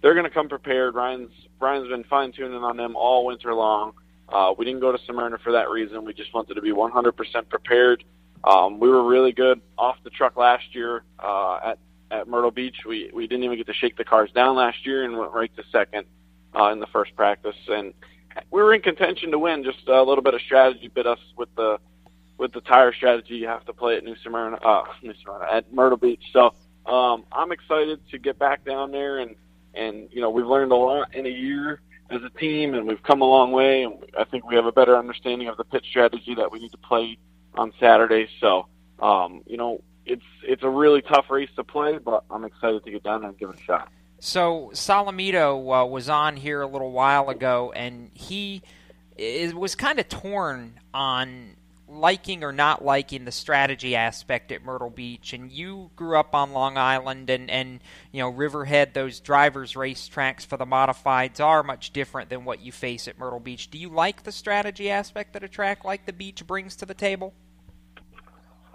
they're 0.02 0.14
going 0.14 0.24
to 0.24 0.30
come 0.30 0.48
prepared. 0.48 0.94
Ryan's 0.94 1.32
Ryan's 1.60 1.88
been 1.88 2.04
fine 2.04 2.32
tuning 2.32 2.62
on 2.62 2.76
them 2.76 2.96
all 2.96 3.26
winter 3.26 3.54
long. 3.54 3.92
Uh, 4.28 4.54
we 4.56 4.64
didn't 4.64 4.80
go 4.80 4.92
to 4.92 4.98
Smyrna 5.06 5.38
for 5.38 5.52
that 5.52 5.68
reason. 5.70 6.04
We 6.04 6.14
just 6.14 6.32
wanted 6.32 6.54
to 6.54 6.62
be 6.62 6.70
100% 6.70 7.48
prepared. 7.48 8.04
Um, 8.44 8.78
we 8.78 8.88
were 8.88 9.04
really 9.04 9.32
good 9.32 9.60
off 9.76 9.96
the 10.04 10.10
truck 10.10 10.36
last 10.36 10.74
year 10.74 11.02
uh, 11.18 11.58
at 11.64 11.78
at 12.10 12.28
Myrtle 12.28 12.50
Beach. 12.50 12.76
We 12.86 13.10
we 13.12 13.26
didn't 13.26 13.44
even 13.44 13.56
get 13.56 13.66
to 13.66 13.74
shake 13.74 13.96
the 13.96 14.04
cars 14.04 14.30
down 14.34 14.56
last 14.56 14.86
year 14.86 15.04
and 15.04 15.16
went 15.16 15.32
right 15.32 15.54
to 15.56 15.62
second 15.70 16.06
uh, 16.58 16.70
in 16.72 16.80
the 16.80 16.86
first 16.86 17.14
practice. 17.16 17.56
And 17.68 17.92
we 18.50 18.62
were 18.62 18.74
in 18.74 18.80
contention 18.80 19.30
to 19.32 19.38
win. 19.38 19.62
Just 19.64 19.86
a 19.88 20.02
little 20.02 20.22
bit 20.22 20.34
of 20.34 20.40
strategy 20.42 20.88
bit 20.88 21.06
us 21.06 21.18
with 21.36 21.54
the 21.56 21.78
with 22.38 22.52
the 22.52 22.62
tire 22.62 22.94
strategy 22.94 23.34
you 23.34 23.46
have 23.46 23.66
to 23.66 23.74
play 23.74 23.98
at 23.98 24.04
New 24.04 24.16
Smyrna, 24.24 24.56
uh, 24.56 24.84
New 25.02 25.12
Smyrna 25.22 25.46
at 25.52 25.70
Myrtle 25.74 25.98
Beach. 25.98 26.22
So 26.32 26.54
um, 26.86 27.24
I'm 27.30 27.52
excited 27.52 28.00
to 28.10 28.18
get 28.18 28.38
back 28.38 28.64
down 28.64 28.90
there 28.90 29.18
and 29.18 29.36
and 29.74 30.08
you 30.10 30.20
know 30.20 30.30
we've 30.30 30.46
learned 30.46 30.72
a 30.72 30.76
lot 30.76 31.14
in 31.14 31.26
a 31.26 31.30
year 31.30 31.80
as 32.10 32.22
a 32.22 32.30
team, 32.38 32.74
and 32.74 32.86
we've 32.86 33.02
come 33.02 33.20
a 33.22 33.24
long 33.24 33.52
way. 33.52 33.82
And 33.82 33.94
I 34.18 34.24
think 34.24 34.44
we 34.46 34.56
have 34.56 34.66
a 34.66 34.72
better 34.72 34.96
understanding 34.96 35.48
of 35.48 35.56
the 35.56 35.64
pit 35.64 35.84
strategy 35.88 36.34
that 36.34 36.50
we 36.50 36.58
need 36.58 36.72
to 36.72 36.78
play 36.78 37.18
on 37.54 37.72
Saturday. 37.78 38.28
So 38.40 38.66
um, 39.00 39.42
you 39.46 39.56
know 39.56 39.82
it's 40.04 40.24
it's 40.42 40.62
a 40.62 40.68
really 40.68 41.02
tough 41.02 41.30
race 41.30 41.50
to 41.56 41.64
play, 41.64 41.98
but 41.98 42.24
I'm 42.30 42.44
excited 42.44 42.84
to 42.84 42.90
get 42.90 43.02
down 43.02 43.20
there 43.20 43.30
and 43.30 43.38
give 43.38 43.50
it 43.50 43.58
a 43.58 43.62
shot. 43.62 43.88
So 44.18 44.70
Solomito 44.74 45.82
uh, 45.82 45.86
was 45.86 46.10
on 46.10 46.36
here 46.36 46.60
a 46.60 46.66
little 46.66 46.92
while 46.92 47.30
ago, 47.30 47.72
and 47.74 48.10
he 48.12 48.62
is, 49.16 49.54
was 49.54 49.74
kind 49.74 49.98
of 49.98 50.08
torn 50.08 50.78
on 50.92 51.56
liking 51.90 52.44
or 52.44 52.52
not 52.52 52.84
liking 52.84 53.24
the 53.24 53.32
strategy 53.32 53.96
aspect 53.96 54.52
at 54.52 54.62
Myrtle 54.62 54.90
Beach. 54.90 55.32
And 55.32 55.50
you 55.50 55.90
grew 55.96 56.18
up 56.18 56.34
on 56.34 56.52
Long 56.52 56.76
Island, 56.76 57.30
and 57.30 57.50
and 57.50 57.80
you 58.12 58.20
know 58.20 58.28
Riverhead. 58.28 58.94
Those 58.94 59.20
drivers' 59.20 59.76
race 59.76 60.06
tracks 60.08 60.44
for 60.44 60.56
the 60.56 60.66
modifieds 60.66 61.40
are 61.40 61.62
much 61.62 61.92
different 61.92 62.30
than 62.30 62.44
what 62.44 62.60
you 62.60 62.72
face 62.72 63.08
at 63.08 63.18
Myrtle 63.18 63.40
Beach. 63.40 63.70
Do 63.70 63.78
you 63.78 63.88
like 63.88 64.22
the 64.22 64.32
strategy 64.32 64.90
aspect 64.90 65.32
that 65.32 65.44
a 65.44 65.48
track 65.48 65.84
like 65.84 66.06
the 66.06 66.12
beach 66.12 66.46
brings 66.46 66.76
to 66.76 66.86
the 66.86 66.94
table? 66.94 67.34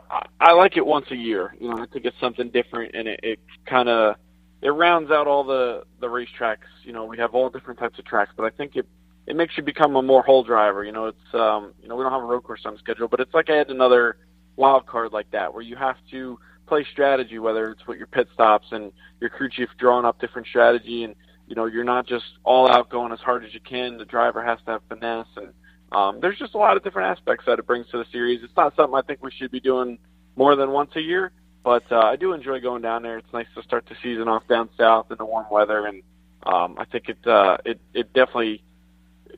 I, 0.09 0.25
I 0.39 0.53
like 0.53 0.77
it 0.77 0.85
once 0.85 1.07
a 1.11 1.15
year. 1.15 1.55
You 1.59 1.69
know, 1.69 1.77
I 1.77 1.85
think 1.87 2.05
it's 2.05 2.19
something 2.19 2.49
different, 2.49 2.95
and 2.95 3.07
it, 3.07 3.19
it 3.23 3.39
kind 3.65 3.89
of 3.89 4.15
it 4.61 4.69
rounds 4.69 5.11
out 5.11 5.27
all 5.27 5.43
the 5.43 5.83
the 5.99 6.07
racetracks. 6.07 6.67
You 6.83 6.93
know, 6.93 7.05
we 7.05 7.17
have 7.17 7.33
all 7.33 7.49
different 7.49 7.79
types 7.79 7.99
of 7.99 8.05
tracks, 8.05 8.31
but 8.35 8.45
I 8.45 8.49
think 8.49 8.75
it 8.75 8.87
it 9.27 9.35
makes 9.35 9.57
you 9.57 9.63
become 9.63 9.95
a 9.95 10.01
more 10.01 10.21
whole 10.21 10.43
driver. 10.43 10.83
You 10.83 10.91
know, 10.91 11.07
it's 11.07 11.33
um, 11.33 11.73
you 11.81 11.87
know 11.87 11.95
we 11.95 12.03
don't 12.03 12.11
have 12.11 12.21
a 12.21 12.25
road 12.25 12.43
course 12.43 12.61
on 12.65 12.77
schedule, 12.77 13.07
but 13.07 13.19
it's 13.19 13.33
like 13.33 13.49
I 13.49 13.55
had 13.55 13.69
another 13.69 14.17
wild 14.55 14.85
card 14.85 15.11
like 15.11 15.29
that 15.31 15.53
where 15.53 15.63
you 15.63 15.75
have 15.75 15.97
to 16.11 16.39
play 16.67 16.85
strategy, 16.91 17.39
whether 17.39 17.69
it's 17.71 17.85
with 17.87 17.97
your 17.97 18.07
pit 18.07 18.27
stops 18.33 18.67
and 18.71 18.91
your 19.19 19.29
crew 19.29 19.49
chief 19.49 19.69
drawing 19.77 20.05
up 20.05 20.19
different 20.19 20.47
strategy, 20.47 21.03
and 21.03 21.15
you 21.47 21.55
know 21.55 21.65
you're 21.65 21.83
not 21.83 22.07
just 22.07 22.25
all 22.43 22.69
out 22.69 22.89
going 22.89 23.11
as 23.11 23.19
hard 23.19 23.43
as 23.45 23.53
you 23.53 23.59
can. 23.59 23.97
The 23.97 24.05
driver 24.05 24.43
has 24.43 24.59
to 24.65 24.71
have 24.71 24.81
finesse, 24.89 25.27
and 25.35 25.53
um, 25.91 26.19
there's 26.21 26.37
just 26.37 26.53
a 26.53 26.57
lot 26.57 26.77
of 26.77 26.83
different 26.83 27.17
aspects 27.17 27.45
that 27.45 27.59
it 27.59 27.65
brings 27.65 27.87
to 27.89 27.97
the 27.97 28.05
series. 28.11 28.41
It's 28.43 28.55
not 28.55 28.75
something 28.75 28.95
I 28.95 29.01
think 29.01 29.23
we 29.23 29.31
should 29.31 29.51
be 29.51 29.59
doing 29.59 29.97
more 30.35 30.55
than 30.55 30.71
once 30.71 30.91
a 30.95 31.01
year, 31.01 31.31
but 31.63 31.83
uh, 31.91 31.99
I 31.99 32.15
do 32.15 32.33
enjoy 32.33 32.59
going 32.59 32.81
down 32.81 33.01
there. 33.03 33.17
It's 33.17 33.33
nice 33.33 33.47
to 33.55 33.63
start 33.63 33.85
the 33.87 33.95
season 34.03 34.27
off 34.27 34.47
down 34.47 34.69
south 34.77 35.07
in 35.11 35.17
the 35.17 35.25
warm 35.25 35.47
weather, 35.49 35.85
and 35.87 36.03
um, 36.43 36.75
I 36.77 36.85
think 36.85 37.09
it 37.09 37.25
uh, 37.25 37.57
it 37.65 37.79
it 37.93 38.13
definitely 38.13 38.63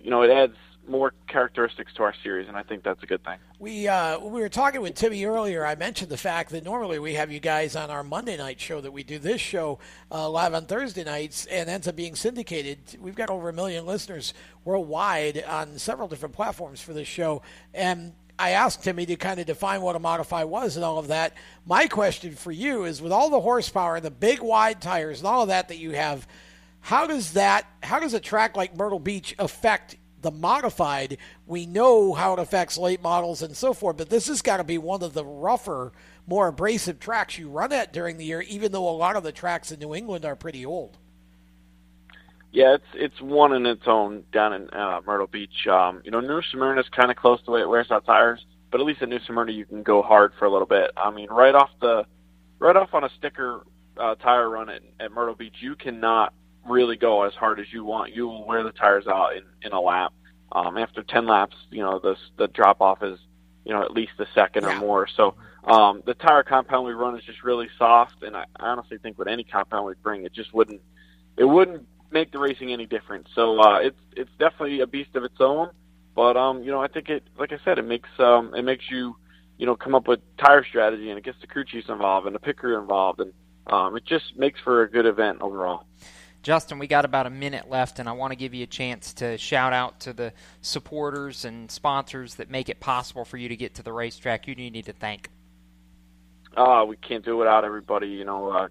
you 0.02 0.10
know, 0.10 0.22
it 0.22 0.32
adds 0.32 0.56
more 0.88 1.14
characteristics 1.28 1.93
to 1.95 2.04
our 2.04 2.14
series, 2.24 2.48
and 2.48 2.56
I 2.56 2.64
think 2.64 2.84
that's 2.84 3.04
a 3.04 3.06
good 3.06 3.24
thing. 3.24 3.38
We 3.60 3.88
uh, 3.88 4.20
we 4.20 4.41
were 4.41 4.50
talking 4.50 4.82
with 4.82 4.95
Timmy 4.95 5.26
earlier. 5.26 5.66
I 5.66 5.76
mentioned 5.76 6.10
the 6.10 6.18
fact 6.18 6.52
that 6.52 6.64
normally 6.64 7.00
we 7.00 7.16
have 7.16 7.32
you 7.32 7.39
guys 7.39 7.76
on 7.76 7.89
our 7.89 8.04
Monday 8.04 8.38
night 8.38 8.60
show 8.60 8.82
that 8.82 8.91
we 8.91 9.04
do 9.04 9.20
this 9.20 9.41
show 9.41 9.80
uh, 10.12 10.30
live 10.30 10.54
on 10.54 10.66
Thursday 10.66 11.04
nights 11.04 11.45
and 11.48 11.70
ends 11.70 11.88
up 11.88 11.95
being 11.95 12.16
syndicated. 12.16 12.80
We've 13.00 13.16
got 13.16 13.30
over 13.30 13.50
a 13.50 13.54
million 13.54 13.86
listeners 13.86 14.34
worldwide 14.64 15.43
on 15.43 15.78
several 15.78 16.08
different 16.08 16.36
platforms 16.36 16.82
for 16.82 16.93
this 16.93 17.08
show, 17.08 17.41
and 17.74 18.14
I 18.39 18.52
asked 18.52 18.84
Timmy 18.84 19.06
to 19.08 19.16
kind 19.16 19.39
of 19.39 19.48
define 19.48 19.82
what 19.82 19.95
a 19.95 20.00
modify 20.00 20.43
was 20.43 20.76
and 20.76 20.86
all 20.86 21.00
of 21.00 21.08
that. 21.08 21.34
My 21.66 21.88
question 21.88 22.36
for 22.36 22.52
you 22.52 22.84
is, 22.84 23.02
with 23.02 23.12
all 23.12 23.30
the 23.30 23.41
horsepower 23.41 24.00
the 24.00 24.12
big 24.12 24.41
wide 24.41 24.82
tires 24.82 25.20
and 25.20 25.28
all 25.28 25.41
of 25.41 25.48
that 25.50 25.70
that 25.70 25.80
you 25.80 25.91
have 25.91 26.28
how 26.88 27.06
does 27.06 27.34
that? 27.34 27.68
How 27.84 28.00
does 28.00 28.14
a 28.14 28.20
track 28.22 28.56
like 28.56 28.78
Myrtle 28.78 29.02
Beach 29.02 29.36
affect 29.40 29.98
the 30.22 30.32
modified? 30.32 31.18
We 31.46 31.66
know 31.66 32.14
how 32.14 32.32
it 32.32 32.40
affects 32.40 32.78
late 32.78 33.02
models 33.02 33.42
and 33.42 33.58
so 33.58 33.74
forth, 33.74 33.98
but 33.98 34.10
this 34.10 34.30
has 34.30 34.42
got 34.42 34.58
to 34.58 34.64
be 34.64 34.78
one 34.78 35.04
of 35.04 35.14
the 35.14 35.26
rougher, 35.26 35.92
more 36.28 36.48
abrasive 36.48 37.02
tracks 37.02 37.38
you 37.38 37.50
run 37.50 37.74
at 37.74 37.92
during 37.92 38.16
the 38.16 38.24
year. 38.24 38.40
Even 38.40 38.72
though 38.72 38.88
a 38.88 38.96
lot 38.96 39.18
of 39.18 39.24
the 39.24 39.34
tracks 39.34 39.70
in 39.70 39.82
New 39.82 39.94
England 39.94 40.24
are 40.24 40.38
pretty 40.38 40.66
old. 40.66 40.98
Yeah, 42.54 42.76
it's 42.76 42.88
it's 42.94 43.20
one 43.20 43.52
in 43.52 43.66
its 43.66 43.84
own 43.86 44.24
down 44.32 44.54
in 44.54 44.70
uh, 44.70 45.01
Myrtle 45.05 45.28
Beach. 45.28 45.68
Um, 45.70 46.01
you 46.05 46.12
know, 46.12 46.22
New 46.22 46.42
Smyrna 46.42 46.80
is 46.80 46.88
kind 46.88 47.12
of 47.12 47.18
close 47.18 47.39
to 47.39 47.46
the 47.47 47.51
way 47.51 47.59
it 47.59 47.68
wears 47.68 47.92
out 47.92 48.05
tires. 48.05 48.46
but 48.72 48.80
at 48.80 48.88
least 48.88 49.01
at 49.01 49.09
New 49.09 49.20
Smyrna 49.28 49.51
you 49.51 49.66
can 49.66 49.84
go 49.84 50.01
hard 50.01 50.32
for 50.39 50.46
a 50.46 50.50
little 50.50 50.66
bit. 50.66 50.92
I 50.96 51.12
mean, 51.12 51.28
right 51.30 51.54
off 51.54 51.72
the 51.82 52.05
right 52.59 52.78
off 52.78 52.93
on 52.93 53.04
a 53.04 53.09
sticker 53.18 53.66
uh, 53.97 54.16
tire 54.16 54.50
run 54.50 54.70
at, 54.70 54.84
at 55.01 55.12
Myrtle 55.12 55.36
Beach, 55.36 55.55
you 55.59 55.76
cannot 55.76 56.34
really 56.68 56.96
go 56.96 57.24
as 57.24 57.34
hard 57.34 57.60
as 57.60 57.72
you 57.72 57.84
want. 57.84 58.14
You 58.14 58.28
will 58.28 58.46
wear 58.46 58.64
the 58.64 58.72
tires 58.72 59.08
out 59.08 59.36
in, 59.36 59.44
in 59.62 59.72
a 59.72 59.82
lap. 59.82 60.14
Um, 60.52 60.78
after 60.78 61.04
10 61.04 61.28
laps, 61.28 61.56
you 61.72 61.82
know, 61.82 62.00
the, 62.00 62.16
the 62.38 62.48
drop 62.48 62.82
off 62.82 63.04
is, 63.04 63.20
you 63.66 63.74
know, 63.74 63.84
at 63.84 63.92
least 63.92 64.14
a 64.20 64.26
second 64.34 64.64
yeah. 64.64 64.78
or 64.78 64.80
more. 64.80 65.08
So 65.08 65.36
um, 65.66 66.02
the 66.06 66.14
tire 66.14 66.44
compound 66.44 66.86
we 66.86 66.94
run 66.94 67.18
is 67.18 67.24
just 67.26 67.44
really 67.44 67.68
soft, 67.78 68.24
and 68.24 68.36
I, 68.36 68.46
honestly 68.58 68.98
think 68.98 69.18
with 69.18 69.28
any 69.28 69.44
compound 69.44 69.86
we 69.86 69.94
bring, 70.02 70.24
it 70.24 70.34
just 70.34 70.54
wouldn't, 70.54 70.82
it 71.36 71.44
wouldn't 71.44 71.86
make 72.12 72.32
the 72.32 72.39
racing 72.39 72.72
any 72.72 72.86
different. 72.86 73.28
So 73.36 73.60
uh, 73.60 73.80
it's 73.80 74.00
it's 74.16 74.32
definitely 74.39 74.80
a 74.80 74.88
beast 74.88 75.16
of 75.16 75.24
its 75.24 75.39
own. 75.39 75.72
But 76.16 76.38
um, 76.38 76.64
you 76.64 76.72
know, 76.72 76.82
I 76.82 76.88
think 76.88 77.10
it, 77.10 77.24
like 77.38 77.52
I 77.52 77.60
said, 77.64 77.78
it 77.78 77.86
makes 77.86 78.10
um, 78.18 78.54
it 78.56 78.64
makes 78.64 78.89
you, 78.89 79.16
you 79.58 79.66
know, 79.66 79.76
come 79.76 79.94
up 79.94 80.08
with 80.08 80.20
tire 80.38 80.64
strategy, 80.64 81.10
and 81.10 81.20
it 81.20 81.24
gets 81.24 81.39
the 81.42 81.48
crew 81.48 81.66
chiefs 81.66 81.89
involved 81.89 82.26
and 82.26 82.36
the 82.36 82.39
pit 82.39 82.58
crew 82.58 82.80
involved, 82.80 83.20
and 83.20 83.34
um, 83.68 83.96
it 83.96 84.06
just 84.06 84.36
makes 84.36 84.60
for 84.62 84.84
a 84.84 84.89
good 84.89 85.06
event 85.06 85.42
overall. 85.42 85.86
Justin, 86.47 86.79
we 86.79 86.87
got 86.87 87.03
about 87.03 87.25
a 87.28 87.29
minute 87.29 87.69
left, 87.69 87.99
and 87.99 88.07
I 88.07 88.13
want 88.13 88.32
to 88.32 88.37
give 88.37 88.53
you 88.53 88.63
a 88.63 88.67
chance 88.67 89.11
to 89.15 89.37
shout 89.37 89.74
out 89.74 89.99
to 89.99 90.13
the 90.13 90.32
supporters 90.61 91.43
and 91.43 91.69
sponsors 91.69 92.36
that 92.36 92.49
make 92.49 92.69
it 92.69 92.79
possible 92.79 93.25
for 93.25 93.36
you 93.36 93.49
to 93.49 93.57
get 93.57 93.75
to 93.75 93.83
the 93.83 93.91
racetrack. 93.91 94.45
Who 94.45 94.55
do 94.55 94.63
you 94.63 94.71
need 94.71 94.86
to 94.86 94.93
thank? 94.93 95.29
Uh, 96.55 96.86
we 96.87 96.95
can't 96.95 97.25
do 97.25 97.33
it 97.33 97.36
without 97.36 97.65
everybody. 97.65 98.07
You 98.07 98.24
know, 98.24 98.49
uh, 98.49 98.67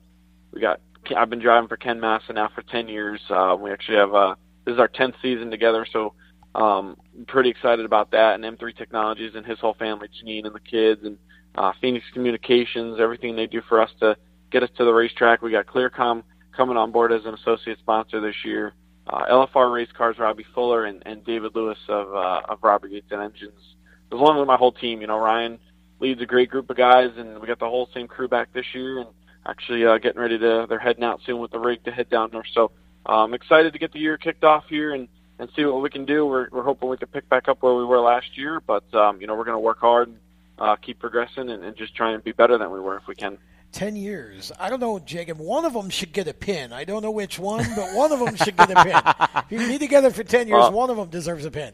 we 0.52 0.62
got. 0.62 0.80
I've 1.14 1.28
been 1.28 1.38
driving 1.38 1.68
for 1.68 1.76
Ken 1.76 2.00
Massa 2.00 2.32
now 2.32 2.48
for 2.54 2.62
ten 2.62 2.88
years. 2.88 3.20
Uh, 3.28 3.54
we 3.60 3.70
actually 3.70 3.98
have. 3.98 4.14
Uh, 4.14 4.36
this 4.64 4.72
is 4.72 4.80
our 4.80 4.88
tenth 4.88 5.16
season 5.20 5.50
together, 5.50 5.86
so 5.92 6.14
um, 6.54 6.96
I'm 7.14 7.26
pretty 7.26 7.50
excited 7.50 7.84
about 7.84 8.12
that. 8.12 8.40
And 8.40 8.58
M3 8.58 8.74
Technologies 8.74 9.32
and 9.34 9.44
his 9.44 9.58
whole 9.58 9.74
family, 9.74 10.08
Janine 10.08 10.46
and 10.46 10.54
the 10.54 10.60
kids, 10.60 11.02
and 11.04 11.18
uh, 11.54 11.72
Phoenix 11.78 12.06
Communications, 12.14 12.98
everything 12.98 13.36
they 13.36 13.46
do 13.46 13.60
for 13.68 13.82
us 13.82 13.90
to 14.00 14.16
get 14.50 14.62
us 14.62 14.70
to 14.78 14.84
the 14.86 14.94
racetrack. 14.94 15.42
We 15.42 15.50
got 15.50 15.66
Clearcom 15.66 16.22
coming 16.56 16.76
on 16.76 16.90
board 16.92 17.12
as 17.12 17.24
an 17.24 17.34
associate 17.34 17.78
sponsor 17.78 18.20
this 18.20 18.36
year. 18.44 18.72
Uh, 19.06 19.46
LFR 19.46 19.72
Race 19.72 19.88
Cars, 19.96 20.18
Robbie 20.18 20.46
Fuller, 20.54 20.84
and, 20.84 21.02
and 21.06 21.24
David 21.24 21.54
Lewis 21.54 21.78
of 21.88 22.12
uh, 22.14 22.42
of 22.48 22.58
Robert 22.62 22.88
Gates 22.88 23.06
and 23.10 23.22
Engines. 23.22 23.60
Along 24.10 24.38
with 24.38 24.48
my 24.48 24.56
whole 24.56 24.72
team, 24.72 25.00
you 25.00 25.06
know, 25.06 25.18
Ryan 25.18 25.58
leads 26.00 26.20
a 26.20 26.26
great 26.26 26.50
group 26.50 26.70
of 26.70 26.76
guys, 26.76 27.10
and 27.16 27.38
we 27.40 27.46
got 27.46 27.58
the 27.58 27.68
whole 27.68 27.88
same 27.94 28.08
crew 28.08 28.28
back 28.28 28.52
this 28.52 28.66
year, 28.74 28.98
and 28.98 29.08
actually 29.46 29.86
uh, 29.86 29.98
getting 29.98 30.20
ready 30.20 30.38
to 30.38 30.66
they're 30.68 30.78
heading 30.78 31.04
out 31.04 31.20
soon 31.24 31.38
with 31.38 31.52
the 31.52 31.58
rig 31.58 31.84
to 31.84 31.92
head 31.92 32.10
down 32.10 32.30
there. 32.32 32.44
So 32.52 32.72
I'm 33.04 33.14
um, 33.14 33.34
excited 33.34 33.72
to 33.72 33.78
get 33.78 33.92
the 33.92 34.00
year 34.00 34.18
kicked 34.18 34.44
off 34.44 34.64
here 34.68 34.92
and 34.92 35.08
and 35.38 35.48
see 35.54 35.64
what 35.64 35.82
we 35.82 35.90
can 35.90 36.04
do. 36.04 36.26
We're 36.26 36.48
we're 36.50 36.62
hoping 36.62 36.88
we 36.88 36.96
can 36.96 37.08
pick 37.08 37.28
back 37.28 37.48
up 37.48 37.62
where 37.62 37.74
we 37.74 37.84
were 37.84 38.00
last 38.00 38.36
year, 38.36 38.60
but 38.60 38.92
um, 38.94 39.20
you 39.20 39.26
know 39.26 39.36
we're 39.36 39.44
going 39.44 39.54
to 39.54 39.60
work 39.60 39.78
hard, 39.78 40.08
and, 40.08 40.18
uh, 40.58 40.76
keep 40.76 40.98
progressing, 40.98 41.50
and, 41.50 41.64
and 41.64 41.76
just 41.76 41.94
try 41.94 42.12
and 42.12 42.24
be 42.24 42.32
better 42.32 42.58
than 42.58 42.70
we 42.70 42.80
were 42.80 42.96
if 42.96 43.06
we 43.06 43.14
can. 43.14 43.38
10 43.76 43.94
years. 43.94 44.50
I 44.58 44.70
don't 44.70 44.80
know, 44.80 44.98
Jacob. 44.98 45.38
One 45.38 45.66
of 45.66 45.74
them 45.74 45.90
should 45.90 46.10
get 46.14 46.26
a 46.26 46.32
pin. 46.32 46.72
I 46.72 46.84
don't 46.84 47.02
know 47.02 47.10
which 47.10 47.38
one, 47.38 47.62
but 47.76 47.94
one 47.94 48.10
of 48.10 48.20
them 48.20 48.34
should 48.34 48.56
get 48.56 48.70
a 48.70 48.82
pin. 48.82 49.42
If 49.50 49.60
you 49.60 49.68
be 49.68 49.78
together 49.78 50.10
for 50.10 50.24
10 50.24 50.48
years, 50.48 50.70
one 50.70 50.88
of 50.88 50.96
them 50.96 51.10
deserves 51.10 51.44
a 51.44 51.50
pin. 51.50 51.72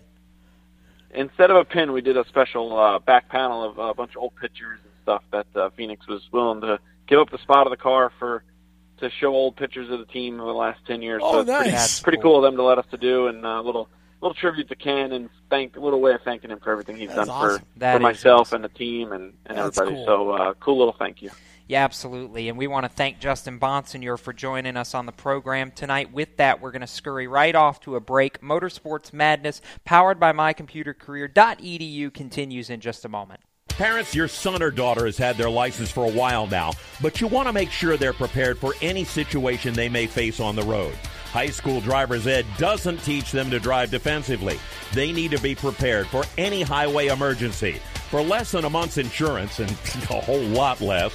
Instead 1.13 1.51
of 1.53 1.57
a 1.59 1.65
pin, 1.65 1.93
we 1.93 2.01
did 2.01 2.17
a 2.17 2.27
special 2.27 2.77
uh, 2.77 2.99
back 2.99 3.29
panel 3.29 3.63
of 3.63 3.79
a 3.79 3.95
bunch 3.95 4.11
of 4.11 4.17
old 4.19 4.35
pictures 4.35 4.81
and 4.83 4.93
stuff 5.05 5.23
that 5.31 5.47
uh, 5.55 5.71
Phoenix 5.77 6.07
was 6.09 6.23
willing 6.33 6.61
to 6.63 6.81
give 7.07 7.21
up 7.21 7.31
the 7.31 7.39
spot 7.39 7.69
of 7.69 7.71
the 7.71 7.77
car 7.77 8.11
for 8.19 8.43
to 8.99 9.09
show 9.09 9.29
old 9.33 9.55
pictures 9.57 9.89
of 9.91 10.01
the 10.01 10.07
team 10.07 10.41
over 10.41 10.51
the 10.51 10.59
last 10.59 10.81
10 10.87 11.03
years. 11.03 11.23
Oh, 11.25 11.33
so 11.35 11.39
it's 11.41 11.49
nice. 11.49 11.61
pretty, 11.63 11.77
it's 11.77 12.01
pretty 12.01 12.19
cool 12.19 12.37
of 12.37 12.43
them 12.43 12.57
to 12.57 12.65
let 12.65 12.79
us 12.79 12.87
to 12.91 12.97
do 12.97 13.29
and 13.29 13.45
a 13.45 13.49
uh, 13.49 13.63
little 13.63 13.89
little 14.21 14.35
tribute 14.35 14.69
to 14.69 14.77
Ken 14.77 15.13
and 15.13 15.29
thank 15.51 15.77
a 15.77 15.81
little 15.81 16.01
way 16.01 16.15
of 16.15 16.23
thanking 16.23 16.51
him 16.51 16.59
for 16.61 16.73
everything 16.73 16.97
he's 16.97 17.09
That's 17.09 17.27
done 17.27 17.31
awesome. 17.31 17.59
for, 17.61 17.65
That 17.79 17.95
for 17.95 18.01
myself 18.01 18.41
awesome. 18.49 18.57
and 18.57 18.65
the 18.65 18.79
team 18.79 19.13
and, 19.13 19.35
and 19.47 19.59
That's 19.59 19.79
everybody. 19.79 20.05
cool. 20.05 20.07
So 20.07 20.31
uh, 20.31 20.55
cool 20.61 20.79
little 20.79 20.97
thank 20.99 21.23
you. 21.23 21.31
Yeah, 21.69 21.85
absolutely. 21.85 22.49
And 22.49 22.59
we 22.59 22.67
want 22.67 22.85
to 22.85 22.89
thank 22.89 23.19
Justin 23.19 23.59
Bonsignore 23.59 24.19
for 24.19 24.33
joining 24.33 24.77
us 24.77 24.95
on 24.95 25.07
the 25.07 25.13
program 25.13 25.71
tonight. 25.71 26.13
With 26.13 26.37
that, 26.37 26.61
we're 26.61 26.73
going 26.73 26.81
to 26.81 26.87
scurry 26.87 27.27
right 27.27 27.55
off 27.55 27.81
to 27.81 27.97
a 27.97 28.01
break. 28.01 28.41
Motorsports 28.41 29.13
Madness, 29.13 29.61
powered 29.85 30.19
by 30.19 30.33
mycomputercareer.edu, 30.33 32.13
continues 32.13 32.71
in 32.71 32.81
just 32.81 33.05
a 33.05 33.09
moment. 33.09 33.41
Parents, 33.69 34.15
your 34.15 34.29
son 34.29 34.63
or 34.63 34.71
daughter 34.71 35.07
has 35.07 35.17
had 35.17 35.37
their 35.37 35.49
license 35.49 35.91
for 35.91 36.05
a 36.05 36.13
while 36.13 36.47
now, 36.47 36.73
but 37.01 37.21
you 37.21 37.27
want 37.27 37.49
to 37.49 37.53
make 37.53 37.71
sure 37.71 37.97
they're 37.97 38.13
prepared 38.13 38.59
for 38.59 38.75
any 38.83 39.03
situation 39.03 39.73
they 39.73 39.89
may 39.89 40.07
face 40.07 40.41
on 40.41 40.55
the 40.55 40.63
road. 40.63 40.95
High 41.33 41.49
school 41.49 41.81
driver's 41.81 42.27
ed 42.27 42.45
doesn't 42.59 42.99
teach 42.99 43.33
them 43.33 43.51
to 43.51 43.59
drive 43.59 43.91
defensively. 43.91 44.61
They 44.93 45.11
need 45.11 45.31
to 45.31 45.41
be 45.41 45.55
prepared 45.55 46.07
for 46.07 46.25
any 46.37 46.61
highway 46.61 47.07
emergency. 47.07 47.81
For 48.11 48.21
less 48.21 48.53
than 48.53 48.67
a 48.67 48.71
month's 48.71 48.99
insurance, 48.99 49.59
and 49.59 49.71
a 50.11 50.21
whole 50.21 50.43
lot 50.43 50.83
less, 50.83 51.15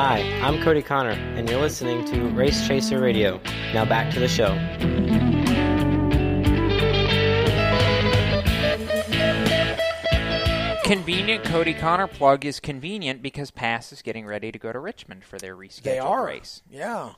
Hi, 0.00 0.20
I'm 0.42 0.62
Cody 0.62 0.80
Connor, 0.80 1.10
and 1.10 1.50
you're 1.50 1.60
listening 1.60 2.04
to 2.04 2.28
Race 2.28 2.68
Chaser 2.68 3.00
Radio. 3.00 3.40
Now 3.74 3.84
back 3.84 4.12
to 4.14 4.20
the 4.20 4.28
show. 4.28 4.54
Convenient 10.84 11.42
Cody 11.44 11.74
Connor 11.74 12.06
plug 12.06 12.46
is 12.46 12.60
convenient 12.60 13.20
because 13.20 13.50
Pass 13.50 13.92
is 13.92 14.00
getting 14.00 14.24
ready 14.24 14.50
to 14.50 14.58
go 14.58 14.72
to 14.72 14.78
Richmond 14.78 15.22
for 15.22 15.38
their 15.38 15.54
rescheduled 15.54 15.82
They 15.82 15.98
are. 15.98 16.24
race. 16.24 16.62
Yeah. 16.70 17.10
I 17.10 17.14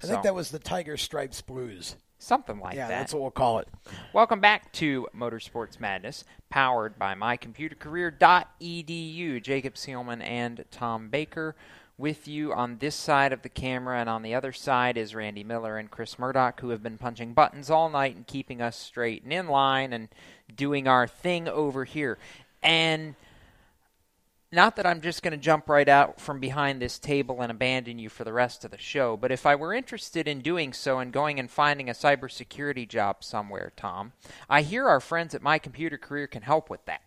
So- 0.00 0.08
think 0.08 0.24
that 0.24 0.34
was 0.34 0.50
the 0.50 0.58
Tiger 0.58 0.96
Stripes 0.96 1.40
Blues. 1.40 1.94
Something 2.18 2.58
like 2.58 2.74
yeah, 2.74 2.88
that. 2.88 2.98
that's 2.98 3.14
what 3.14 3.22
we'll 3.22 3.30
call 3.30 3.60
it. 3.60 3.68
Welcome 4.12 4.40
back 4.40 4.72
to 4.72 5.06
Motorsports 5.14 5.78
Madness, 5.78 6.24
powered 6.50 6.98
by 6.98 7.14
mycomputercareer.edu. 7.14 9.40
Jacob 9.42 9.74
Seelman 9.74 10.20
and 10.22 10.64
Tom 10.72 11.08
Baker 11.10 11.54
with 11.98 12.28
you 12.28 12.52
on 12.52 12.78
this 12.78 12.94
side 12.94 13.32
of 13.32 13.42
the 13.42 13.48
camera, 13.48 13.98
and 13.98 14.08
on 14.08 14.22
the 14.22 14.34
other 14.34 14.52
side 14.52 14.96
is 14.96 15.14
Randy 15.14 15.42
Miller 15.42 15.76
and 15.76 15.90
Chris 15.90 16.18
Murdock, 16.18 16.60
who 16.60 16.70
have 16.70 16.82
been 16.82 16.96
punching 16.96 17.34
buttons 17.34 17.68
all 17.68 17.90
night 17.90 18.14
and 18.14 18.26
keeping 18.26 18.62
us 18.62 18.76
straight 18.76 19.24
and 19.24 19.32
in 19.32 19.48
line 19.48 19.92
and 19.92 20.08
doing 20.54 20.86
our 20.86 21.08
thing 21.08 21.48
over 21.48 21.84
here. 21.84 22.16
And 22.62 23.16
not 24.50 24.76
that 24.76 24.86
I'm 24.86 25.00
just 25.00 25.22
going 25.22 25.32
to 25.32 25.36
jump 25.36 25.68
right 25.68 25.88
out 25.88 26.20
from 26.20 26.40
behind 26.40 26.80
this 26.80 26.98
table 26.98 27.42
and 27.42 27.50
abandon 27.50 27.98
you 27.98 28.08
for 28.08 28.24
the 28.24 28.32
rest 28.32 28.64
of 28.64 28.70
the 28.70 28.78
show, 28.78 29.16
but 29.16 29.32
if 29.32 29.44
I 29.44 29.56
were 29.56 29.74
interested 29.74 30.26
in 30.26 30.40
doing 30.40 30.72
so 30.72 31.00
and 31.00 31.12
going 31.12 31.38
and 31.38 31.50
finding 31.50 31.90
a 31.90 31.92
cybersecurity 31.92 32.88
job 32.88 33.22
somewhere, 33.22 33.72
Tom, 33.76 34.12
I 34.48 34.62
hear 34.62 34.88
our 34.88 35.00
friends 35.00 35.34
at 35.34 35.42
My 35.42 35.58
Computer 35.58 35.98
Career 35.98 36.26
can 36.26 36.42
help 36.42 36.70
with 36.70 36.84
that. 36.86 37.02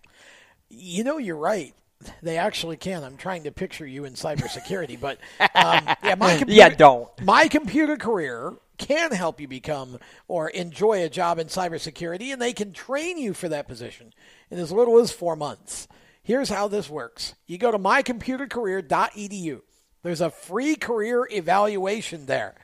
You 0.69 1.03
know, 1.03 1.17
you're 1.17 1.35
right. 1.35 1.73
They 2.21 2.37
actually 2.37 2.77
can. 2.77 3.03
I'm 3.03 3.17
trying 3.17 3.43
to 3.43 3.51
picture 3.51 3.85
you 3.85 4.05
in 4.05 4.13
cybersecurity, 4.13 4.99
but 4.99 5.19
um, 5.55 5.85
yeah, 6.03 6.15
my 6.15 6.37
computer, 6.37 6.51
Yeah, 6.51 6.69
don't. 6.69 7.09
My 7.23 7.47
computer 7.47 7.97
career 7.97 8.53
can 8.77 9.11
help 9.11 9.39
you 9.39 9.47
become 9.47 9.99
or 10.27 10.49
enjoy 10.49 11.03
a 11.03 11.09
job 11.09 11.39
in 11.39 11.47
cybersecurity, 11.47 12.33
and 12.33 12.41
they 12.41 12.53
can 12.53 12.73
train 12.73 13.17
you 13.17 13.33
for 13.33 13.47
that 13.49 13.67
position 13.67 14.13
in 14.49 14.57
as 14.57 14.71
little 14.71 14.99
as 14.99 15.11
four 15.11 15.35
months. 15.35 15.87
Here's 16.23 16.49
how 16.49 16.67
this 16.67 16.89
works: 16.89 17.35
you 17.47 17.57
go 17.57 17.71
to 17.71 17.79
mycomputercareer.edu. 17.79 19.61
There's 20.03 20.21
a 20.21 20.31
free 20.31 20.75
career 20.75 21.27
evaluation 21.31 22.25
there. 22.25 22.55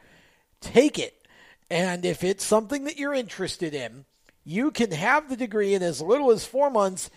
Take 0.59 0.97
it, 0.97 1.13
and 1.69 2.03
if 2.05 2.23
it's 2.23 2.43
something 2.43 2.85
that 2.85 2.97
you're 2.97 3.13
interested 3.13 3.73
in, 3.73 4.05
you 4.43 4.71
can 4.71 4.91
have 4.91 5.29
the 5.29 5.37
degree 5.37 5.73
in 5.73 5.83
as 5.83 6.01
little 6.01 6.31
as 6.31 6.45
four 6.45 6.69
months 6.69 7.09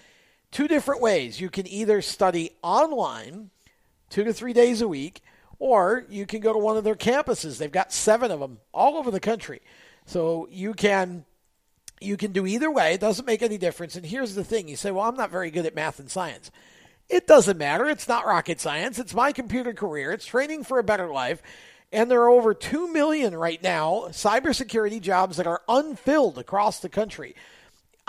two 0.50 0.68
different 0.68 1.00
ways. 1.00 1.40
You 1.40 1.50
can 1.50 1.66
either 1.66 2.02
study 2.02 2.52
online, 2.62 3.50
two 4.08 4.24
to 4.24 4.32
three 4.32 4.52
days 4.52 4.80
a 4.80 4.88
week, 4.88 5.22
or 5.58 6.04
you 6.08 6.26
can 6.26 6.40
go 6.40 6.52
to 6.52 6.58
one 6.58 6.76
of 6.76 6.84
their 6.84 6.94
campuses. 6.94 7.58
They've 7.58 7.70
got 7.70 7.92
seven 7.92 8.30
of 8.30 8.40
them 8.40 8.58
all 8.72 8.96
over 8.96 9.10
the 9.10 9.20
country. 9.20 9.60
So 10.06 10.48
you 10.50 10.74
can 10.74 11.24
you 12.02 12.16
can 12.16 12.32
do 12.32 12.46
either 12.46 12.70
way. 12.70 12.94
It 12.94 13.00
doesn't 13.00 13.26
make 13.26 13.42
any 13.42 13.58
difference. 13.58 13.94
And 13.94 14.06
here's 14.06 14.34
the 14.34 14.44
thing: 14.44 14.68
you 14.68 14.76
say, 14.76 14.90
"Well, 14.90 15.04
I'm 15.04 15.16
not 15.16 15.30
very 15.30 15.50
good 15.50 15.66
at 15.66 15.74
math 15.74 16.00
and 16.00 16.10
science." 16.10 16.50
It 17.08 17.26
doesn't 17.26 17.58
matter. 17.58 17.86
It's 17.86 18.08
not 18.08 18.24
rocket 18.24 18.60
science. 18.60 18.98
It's 18.98 19.14
my 19.14 19.32
computer 19.32 19.72
career. 19.72 20.12
It's 20.12 20.24
training 20.24 20.64
for 20.64 20.78
a 20.78 20.84
better 20.84 21.08
life. 21.08 21.42
And 21.92 22.08
there 22.08 22.22
are 22.22 22.30
over 22.30 22.54
2 22.54 22.92
million 22.92 23.34
right 23.36 23.60
now 23.60 24.06
cybersecurity 24.10 25.00
jobs 25.00 25.36
that 25.36 25.46
are 25.48 25.62
unfilled 25.68 26.38
across 26.38 26.78
the 26.78 26.88
country. 26.88 27.34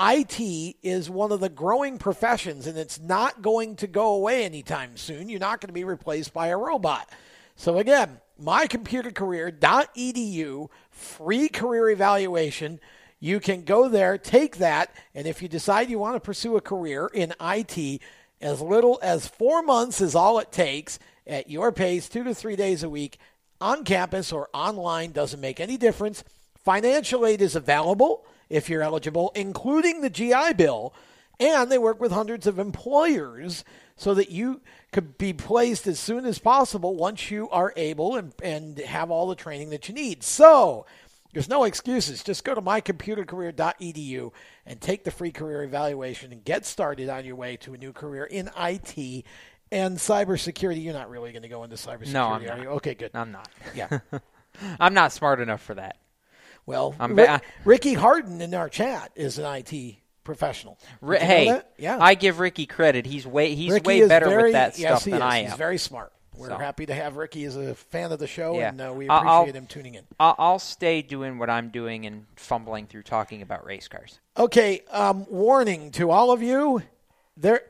IT 0.04 0.78
is 0.82 1.12
one 1.12 1.32
of 1.32 1.42
the 1.42 1.50
growing 1.50 2.00
professions, 2.00 2.66
and 2.66 2.76
it's 2.76 3.00
not 3.00 3.44
going 3.44 3.76
to 3.76 3.86
go 3.86 4.14
away 4.14 4.44
anytime 4.44 4.98
soon. 4.98 5.30
You're 5.30 5.40
not 5.40 5.62
going 5.62 5.68
to 5.68 5.74
be 5.74 5.84
replaced 5.84 6.34
by 6.34 6.48
a 6.48 6.58
robot. 6.58 7.08
So, 7.56 7.78
again, 7.78 8.20
mycomputercareer.edu, 8.44 10.70
free 10.90 11.50
career 11.50 11.92
evaluation. 11.92 12.80
You 13.20 13.40
can 13.40 13.62
go 13.62 13.88
there, 13.88 14.18
take 14.18 14.58
that, 14.58 14.92
and 15.14 15.28
if 15.28 15.44
you 15.44 15.48
decide 15.48 15.92
you 15.92 16.00
want 16.00 16.16
to 16.16 16.20
pursue 16.20 16.58
a 16.58 16.62
career 16.62 17.06
in 17.14 17.36
IT, 17.40 18.02
as 18.42 18.60
little 18.60 18.98
as 19.04 19.28
four 19.28 19.62
months 19.62 20.02
is 20.02 20.16
all 20.16 20.40
it 20.40 20.52
takes 20.52 20.98
at 21.28 21.48
your 21.48 21.72
pace, 21.72 22.10
two 22.10 22.24
to 22.24 22.34
three 22.34 22.56
days 22.56 22.82
a 22.82 22.90
week, 22.90 23.20
on 23.60 23.84
campus 23.84 24.32
or 24.32 24.50
online, 24.52 25.12
doesn't 25.12 25.40
make 25.40 25.60
any 25.60 25.78
difference. 25.78 26.24
Financial 26.64 27.28
aid 27.28 27.44
is 27.44 27.56
available 27.56 28.26
if 28.52 28.70
you're 28.70 28.82
eligible, 28.84 29.32
including 29.36 30.02
the 30.02 30.10
GI 30.10 30.54
Bill, 30.58 30.94
and 31.40 31.72
they 31.72 31.78
work 31.78 32.00
with 32.00 32.12
hundreds 32.12 32.46
of 32.46 32.60
employers 32.60 33.64
so 33.96 34.14
that 34.14 34.30
you 34.30 34.62
could 34.92 35.18
be 35.18 35.34
placed 35.34 35.88
as 35.88 36.00
soon 36.00 36.26
as 36.26 36.38
possible 36.40 36.96
once 36.96 37.32
you 37.32 37.50
are 37.50 37.74
able 37.76 38.16
and, 38.16 38.34
and 38.44 38.78
have 38.80 39.10
all 39.10 39.28
the 39.28 39.36
training 39.36 39.70
that 39.72 39.88
you 39.88 39.96
need. 39.96 40.22
So, 40.24 40.86
there's 41.34 41.48
no 41.50 41.64
excuses. 41.64 42.24
Just 42.24 42.44
go 42.44 42.54
to 42.54 42.62
mycomputercareer.edu 42.62 44.32
and 44.66 44.82
take 44.82 45.04
the 45.04 45.12
free 45.12 45.32
career 45.32 45.64
evaluation 45.64 46.32
and 46.32 46.44
get 46.44 46.66
started 46.66 47.10
on 47.10 47.26
your 47.26 47.36
way 47.38 47.58
to 47.58 47.74
a 47.74 47.78
new 47.78 47.94
career 47.94 48.26
in 48.26 48.50
IT 48.58 49.26
and 49.72 49.98
cybersecurity. 49.98 50.84
You're 50.84 50.94
not 50.94 51.10
really 51.10 51.32
going 51.32 51.44
to 51.44 51.48
go 51.50 51.64
into 51.64 51.78
cybersecurity, 51.78 52.14
No, 52.14 52.28
I'm 52.28 52.44
are 52.44 52.48
not. 52.48 52.62
you? 52.62 52.68
Okay, 52.70 52.96
good. 52.96 53.12
I'm 53.14 53.32
not. 53.32 53.48
Yeah. 53.74 54.00
I'm 54.80 54.94
not 54.94 55.14
smart 55.14 55.40
enough 55.40 55.62
for 55.62 55.76
that. 55.76 55.96
Well, 56.72 56.96
I'm 57.00 57.16
Rick- 57.16 57.42
Ricky 57.66 57.94
Harden 57.94 58.42
in 58.42 58.54
our 58.54 58.70
chat 58.70 59.12
is 59.16 59.38
an 59.38 59.46
IT 59.46 59.98
professional. 60.24 60.80
You 61.02 61.12
hey, 61.14 61.62
yeah, 61.78 61.98
I 62.00 62.14
give 62.16 62.40
Ricky 62.40 62.66
credit. 62.66 63.06
He's 63.06 63.28
way 63.28 63.56
he's 63.56 63.74
Ricky 63.74 63.88
way 63.88 64.08
better 64.08 64.28
very- 64.28 64.44
with 64.44 64.54
that 64.54 64.80
yes, 64.80 64.92
stuff 65.02 65.06
he 65.06 65.12
than 65.12 65.20
is. 65.22 65.24
I 65.26 65.38
am. 65.40 65.46
He's 65.50 65.58
very 65.58 65.78
smart. 65.78 66.14
We're 66.38 66.48
So. 66.48 66.58
happy 66.58 66.86
to 66.86 66.94
have 66.94 67.18
Ricky 67.18 67.44
as 67.44 67.58
a 67.58 67.76
fan 67.76 68.14
of 68.14 68.20
the 68.20 68.26
show, 68.26 68.58
yeah. 68.58 68.70
and 68.70 68.80
uh, 68.82 68.94
we 68.96 69.06
appreciate 69.06 69.28
I'll- 69.30 69.46
him 69.46 69.68
tuning 69.68 69.96
in. 69.96 70.06
I'll, 70.18 70.36
I'll 70.40 70.60
stay 70.60 71.02
doing 71.02 71.38
what 71.38 71.50
I'm 71.50 71.70
doing 71.70 72.06
and 72.06 72.26
fumbling 72.38 72.88
through 72.88 73.04
talking 73.04 73.42
about 73.42 73.66
race 73.66 73.90
cars. 73.90 74.20
Okay, 74.38 74.82
um, 74.92 75.26
warning 75.30 75.92
to 75.92 76.10
all 76.10 76.32
of 76.32 76.42
you: 76.42 76.82
there 77.36 77.64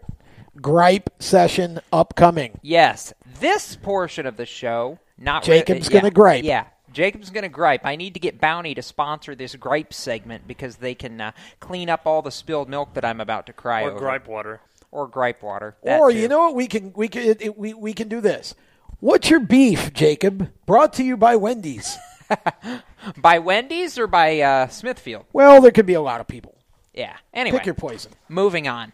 gripe 0.61 1.10
session 1.19 1.80
upcoming. 1.91 2.60
Yes, 2.61 3.14
this 3.40 3.76
portion 3.76 4.28
of 4.28 4.38
the 4.38 4.45
show, 4.45 4.99
not 5.18 5.44
Jacob's 5.44 5.90
yeah, 5.90 5.99
gonna 5.99 6.11
gripe. 6.11 6.44
Yeah, 6.44 6.65
Jacob's 6.93 7.30
going 7.30 7.43
to 7.43 7.49
gripe. 7.49 7.85
I 7.85 7.95
need 7.95 8.13
to 8.15 8.19
get 8.19 8.39
Bounty 8.41 8.73
to 8.76 8.81
sponsor 8.81 9.35
this 9.35 9.55
gripe 9.55 9.93
segment 9.93 10.47
because 10.47 10.77
they 10.77 10.95
can 10.95 11.19
uh, 11.22 11.31
clean 11.59 11.89
up 11.89 12.01
all 12.05 12.22
the 12.22 12.31
spilled 12.31 12.69
milk 12.69 12.93
that 12.93 13.05
I'm 13.05 13.22
about 13.22 13.45
to 13.47 13.53
cry 13.53 13.84
Or 13.84 13.91
over. 13.91 13.99
gripe 13.99 14.27
water. 14.27 14.61
Or 14.91 15.07
gripe 15.07 15.41
water. 15.41 15.76
That 15.84 15.99
or 15.99 16.11
too. 16.11 16.18
you 16.19 16.27
know 16.27 16.39
what? 16.39 16.55
We 16.55 16.68
can 16.68 16.91
we 16.95 17.07
can 17.07 17.22
it, 17.23 17.41
it- 17.41 17.57
we 17.57 17.73
we 17.73 17.93
can 17.93 18.07
do 18.09 18.19
this. 18.22 18.53
What's 18.99 19.30
your 19.30 19.39
beef, 19.39 19.93
Jacob? 19.93 20.51
Brought 20.65 20.93
to 20.93 21.03
you 21.03 21.18
by 21.18 21.35
Wendy's. 21.38 21.97
by 23.18 23.39
Wendy's 23.39 23.97
or 23.97 24.07
by 24.07 24.39
uh, 24.41 24.68
Smithfield? 24.68 25.26
well, 25.34 25.61
there 25.61 25.72
could 25.72 25.85
be 25.85 25.93
a 25.95 26.01
lot 26.01 26.22
of 26.22 26.27
people. 26.27 26.55
Yeah. 26.93 27.15
Anyway, 27.34 27.57
Pick 27.57 27.65
your 27.65 27.76
poison. 27.76 28.11
Moving 28.30 28.68
on. 28.68 28.91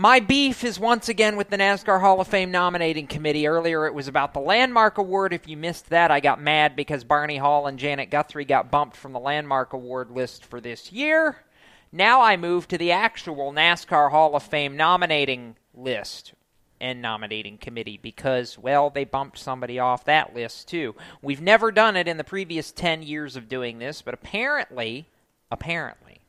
My 0.00 0.18
beef 0.18 0.64
is 0.64 0.80
once 0.80 1.10
again 1.10 1.36
with 1.36 1.50
the 1.50 1.58
NASCAR 1.58 2.00
Hall 2.00 2.22
of 2.22 2.26
Fame 2.26 2.50
nominating 2.50 3.06
committee. 3.06 3.46
Earlier 3.46 3.84
it 3.84 3.92
was 3.92 4.08
about 4.08 4.32
the 4.32 4.40
Landmark 4.40 4.96
Award. 4.96 5.34
If 5.34 5.46
you 5.46 5.58
missed 5.58 5.90
that, 5.90 6.10
I 6.10 6.20
got 6.20 6.40
mad 6.40 6.74
because 6.74 7.04
Barney 7.04 7.36
Hall 7.36 7.66
and 7.66 7.78
Janet 7.78 8.08
Guthrie 8.08 8.46
got 8.46 8.70
bumped 8.70 8.96
from 8.96 9.12
the 9.12 9.20
Landmark 9.20 9.74
Award 9.74 10.10
list 10.10 10.42
for 10.42 10.58
this 10.58 10.90
year. 10.90 11.44
Now 11.92 12.22
I 12.22 12.38
move 12.38 12.66
to 12.68 12.78
the 12.78 12.92
actual 12.92 13.52
NASCAR 13.52 14.10
Hall 14.10 14.34
of 14.34 14.42
Fame 14.42 14.74
nominating 14.74 15.56
list 15.74 16.32
and 16.80 17.02
nominating 17.02 17.58
committee 17.58 17.98
because, 17.98 18.56
well, 18.56 18.88
they 18.88 19.04
bumped 19.04 19.36
somebody 19.36 19.78
off 19.78 20.06
that 20.06 20.34
list 20.34 20.66
too. 20.66 20.94
We've 21.20 21.42
never 21.42 21.70
done 21.70 21.98
it 21.98 22.08
in 22.08 22.16
the 22.16 22.24
previous 22.24 22.72
10 22.72 23.02
years 23.02 23.36
of 23.36 23.50
doing 23.50 23.78
this, 23.78 24.00
but 24.00 24.14
apparently, 24.14 25.04
apparently, 25.50 26.20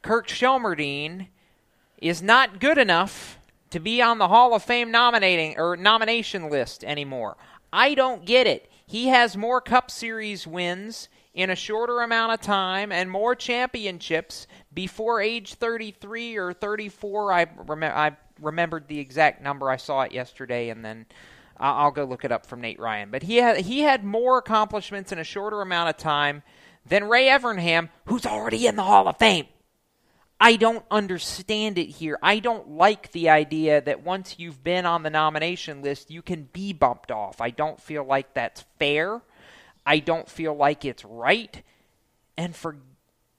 Kirk 0.00 0.26
Shelmerdine 0.26 1.26
is 1.98 2.22
not 2.22 2.60
good 2.60 2.78
enough 2.78 3.38
to 3.70 3.80
be 3.80 4.00
on 4.00 4.18
the 4.18 4.28
Hall 4.28 4.54
of 4.54 4.62
Fame 4.62 4.90
nominating 4.90 5.58
or 5.58 5.76
nomination 5.76 6.48
list 6.48 6.84
anymore. 6.84 7.36
I 7.72 7.94
don't 7.94 8.24
get 8.24 8.46
it. 8.46 8.70
He 8.86 9.08
has 9.08 9.36
more 9.36 9.60
Cup 9.60 9.90
Series 9.90 10.46
wins 10.46 11.08
in 11.34 11.50
a 11.50 11.56
shorter 11.56 12.00
amount 12.00 12.32
of 12.32 12.40
time 12.40 12.90
and 12.90 13.10
more 13.10 13.34
championships 13.34 14.46
before 14.72 15.20
age 15.20 15.54
33 15.54 16.36
or 16.36 16.52
34. 16.52 17.32
I 17.32 17.46
remember 17.66 17.96
I 17.96 18.16
remembered 18.40 18.88
the 18.88 18.98
exact 18.98 19.42
number. 19.42 19.70
I 19.70 19.76
saw 19.76 20.02
it 20.02 20.12
yesterday 20.12 20.70
and 20.70 20.84
then 20.84 21.06
I'll 21.60 21.90
go 21.90 22.04
look 22.04 22.24
it 22.24 22.32
up 22.32 22.46
from 22.46 22.60
Nate 22.60 22.80
Ryan. 22.80 23.10
But 23.10 23.24
he 23.24 23.36
had 23.36 23.58
he 23.58 23.80
had 23.80 24.04
more 24.04 24.38
accomplishments 24.38 25.12
in 25.12 25.18
a 25.18 25.24
shorter 25.24 25.60
amount 25.60 25.90
of 25.90 25.96
time 25.96 26.42
than 26.86 27.08
Ray 27.08 27.26
Evernham, 27.28 27.90
who's 28.06 28.24
already 28.24 28.66
in 28.66 28.76
the 28.76 28.84
Hall 28.84 29.08
of 29.08 29.18
Fame. 29.18 29.46
I 30.40 30.56
don't 30.56 30.84
understand 30.90 31.78
it 31.78 31.86
here. 31.86 32.18
I 32.22 32.38
don't 32.38 32.70
like 32.70 33.10
the 33.10 33.28
idea 33.28 33.80
that 33.80 34.04
once 34.04 34.36
you've 34.38 34.62
been 34.62 34.86
on 34.86 35.02
the 35.02 35.10
nomination 35.10 35.82
list, 35.82 36.10
you 36.10 36.22
can 36.22 36.48
be 36.52 36.72
bumped 36.72 37.10
off. 37.10 37.40
I 37.40 37.50
don't 37.50 37.80
feel 37.80 38.04
like 38.04 38.34
that's 38.34 38.64
fair. 38.78 39.20
I 39.84 39.98
don't 39.98 40.28
feel 40.28 40.54
like 40.54 40.84
it's 40.84 41.04
right. 41.04 41.62
And 42.36 42.54
for 42.54 42.76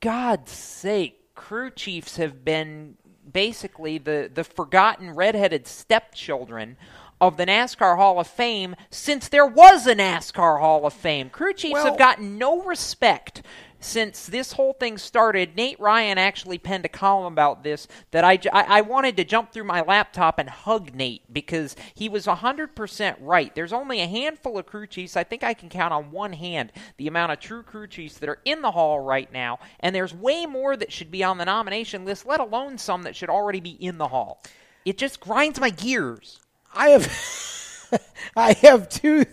God's 0.01 0.51
sake, 0.51 1.33
crew 1.35 1.71
chiefs 1.71 2.17
have 2.17 2.43
been 2.43 2.97
basically 3.31 3.97
the, 3.97 4.29
the 4.33 4.43
forgotten 4.43 5.11
redheaded 5.11 5.67
stepchildren 5.67 6.75
of 7.21 7.37
the 7.37 7.45
NASCAR 7.45 7.97
Hall 7.97 8.19
of 8.19 8.27
Fame 8.27 8.75
since 8.89 9.27
there 9.27 9.45
was 9.45 9.87
a 9.87 9.95
NASCAR 9.95 10.59
Hall 10.59 10.85
of 10.85 10.93
Fame. 10.93 11.29
Crew 11.29 11.53
chiefs 11.53 11.73
Well- 11.73 11.85
have 11.85 11.97
gotten 11.97 12.37
no 12.37 12.63
respect 12.63 13.41
since 13.79 14.25
this 14.25 14.53
whole 14.53 14.73
thing 14.73 14.97
started. 14.97 15.55
Nate 15.55 15.79
Ryan 15.79 16.17
actually 16.17 16.57
penned 16.57 16.85
a 16.85 16.89
column 16.89 17.33
about 17.33 17.63
this 17.63 17.87
that 18.11 18.23
I 18.23 18.39
I 18.51 18.81
wanted 18.81 19.17
to 19.17 19.23
jump 19.23 19.51
through 19.51 19.63
my 19.63 19.81
laptop 19.81 20.39
and 20.39 20.49
hug 20.49 20.93
Nate 20.93 21.31
because 21.31 21.75
he 21.93 22.09
was 22.09 22.25
100% 22.25 23.15
right. 23.19 23.53
There's 23.55 23.73
only 23.73 24.01
a 24.01 24.07
handful 24.07 24.57
of 24.57 24.65
crew 24.65 24.87
chiefs. 24.87 25.17
I 25.17 25.23
think 25.23 25.43
I 25.43 25.53
can 25.53 25.69
count 25.69 25.93
on 25.93 26.11
one 26.11 26.33
hand 26.33 26.71
the 26.97 27.07
amount 27.07 27.31
of 27.31 27.39
true 27.39 27.63
crew 27.63 27.87
chiefs 27.87 28.17
that 28.17 28.29
are 28.29 28.41
in 28.45 28.61
the 28.61 28.71
hall 28.71 28.99
right 28.99 29.31
now, 29.31 29.59
and 29.79 29.95
there's 29.95 30.13
way 30.13 30.45
more 30.45 30.75
that 30.75 30.91
should 30.91 31.11
be 31.11 31.23
on 31.23 31.37
the 31.37 31.45
nomination 31.45 32.05
list, 32.05 32.25
let 32.25 32.39
alone 32.39 32.77
some 32.77 33.03
that 33.03 33.15
should 33.15 33.29
already 33.29 33.59
be 33.59 33.71
in 33.71 33.97
the 33.97 34.09
hall. 34.09 34.43
It 34.85 34.97
just 34.97 35.19
grinds 35.19 35.59
my 35.59 35.69
gears. 35.69 36.39
I 36.73 36.89
have 36.89 38.01
I 38.35 38.53
have 38.53 38.89
two 38.89 39.25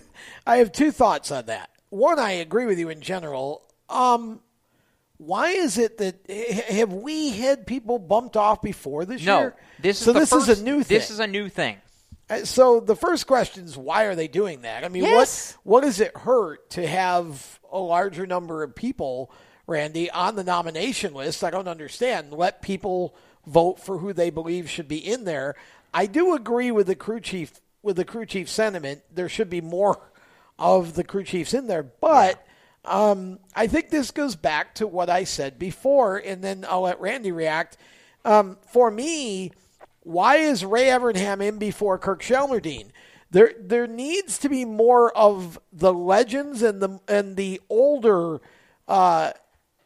I 0.46 0.58
have 0.58 0.72
two 0.72 0.92
thoughts 0.92 1.30
on 1.30 1.46
that. 1.46 1.70
One, 1.90 2.18
I 2.18 2.32
agree 2.32 2.66
with 2.66 2.78
you 2.78 2.88
in 2.88 3.00
general. 3.00 3.65
Um, 3.88 4.40
why 5.18 5.50
is 5.50 5.78
it 5.78 5.98
that 5.98 6.30
have 6.68 6.92
we 6.92 7.30
had 7.30 7.66
people 7.66 7.98
bumped 7.98 8.36
off 8.36 8.60
before 8.60 9.04
this 9.04 9.24
No, 9.24 9.40
year? 9.40 9.56
this 9.80 9.98
is 10.00 10.04
so 10.04 10.12
the 10.12 10.20
this 10.20 10.30
first, 10.30 10.48
is 10.48 10.60
a 10.60 10.64
new 10.64 10.82
thing. 10.82 10.98
This 10.98 11.10
is 11.10 11.20
a 11.20 11.26
new 11.26 11.48
thing. 11.48 11.76
Uh, 12.28 12.44
So 12.44 12.80
the 12.80 12.96
first 12.96 13.26
question 13.26 13.64
is 13.64 13.76
why 13.76 14.04
are 14.04 14.14
they 14.14 14.28
doing 14.28 14.62
that? 14.62 14.84
I 14.84 14.88
mean, 14.88 15.04
Yes. 15.04 15.56
what 15.62 15.76
what 15.76 15.80
does 15.84 16.00
it 16.00 16.16
hurt 16.16 16.68
to 16.70 16.86
have 16.86 17.60
a 17.72 17.78
larger 17.78 18.26
number 18.26 18.62
of 18.62 18.74
people, 18.74 19.30
Randy, 19.66 20.10
on 20.10 20.36
the 20.36 20.44
nomination 20.44 21.14
list? 21.14 21.42
I 21.44 21.50
don't 21.50 21.68
understand. 21.68 22.32
Let 22.32 22.60
people 22.60 23.14
vote 23.46 23.80
for 23.80 23.98
who 23.98 24.12
they 24.12 24.28
believe 24.30 24.68
should 24.68 24.88
be 24.88 24.98
in 24.98 25.24
there. 25.24 25.54
I 25.94 26.06
do 26.06 26.34
agree 26.34 26.70
with 26.72 26.88
the 26.88 26.94
crew 26.96 27.20
chief 27.20 27.52
with 27.82 27.96
the 27.96 28.04
crew 28.04 28.26
chief 28.26 28.50
sentiment. 28.50 29.02
There 29.14 29.28
should 29.30 29.48
be 29.48 29.60
more 29.62 29.98
of 30.58 30.94
the 30.94 31.04
crew 31.04 31.24
chiefs 31.24 31.54
in 31.54 31.68
there, 31.68 31.82
but. 31.84 32.42
Um, 32.86 33.38
I 33.54 33.66
think 33.66 33.90
this 33.90 34.10
goes 34.10 34.36
back 34.36 34.74
to 34.76 34.86
what 34.86 35.10
I 35.10 35.24
said 35.24 35.58
before, 35.58 36.16
and 36.18 36.42
then 36.42 36.64
I'll 36.68 36.82
let 36.82 37.00
Randy 37.00 37.32
react. 37.32 37.76
Um, 38.24 38.58
for 38.72 38.90
me, 38.90 39.52
why 40.00 40.36
is 40.36 40.64
Ray 40.64 40.84
Evernham 40.86 41.42
in 41.42 41.58
before 41.58 41.98
Kirk 41.98 42.22
Shelmerdine? 42.22 42.90
There, 43.30 43.52
there 43.60 43.88
needs 43.88 44.38
to 44.38 44.48
be 44.48 44.64
more 44.64 45.16
of 45.16 45.58
the 45.72 45.92
legends 45.92 46.62
and 46.62 46.80
the 46.80 47.00
and 47.08 47.36
the 47.36 47.60
older, 47.68 48.40
uh, 48.86 49.32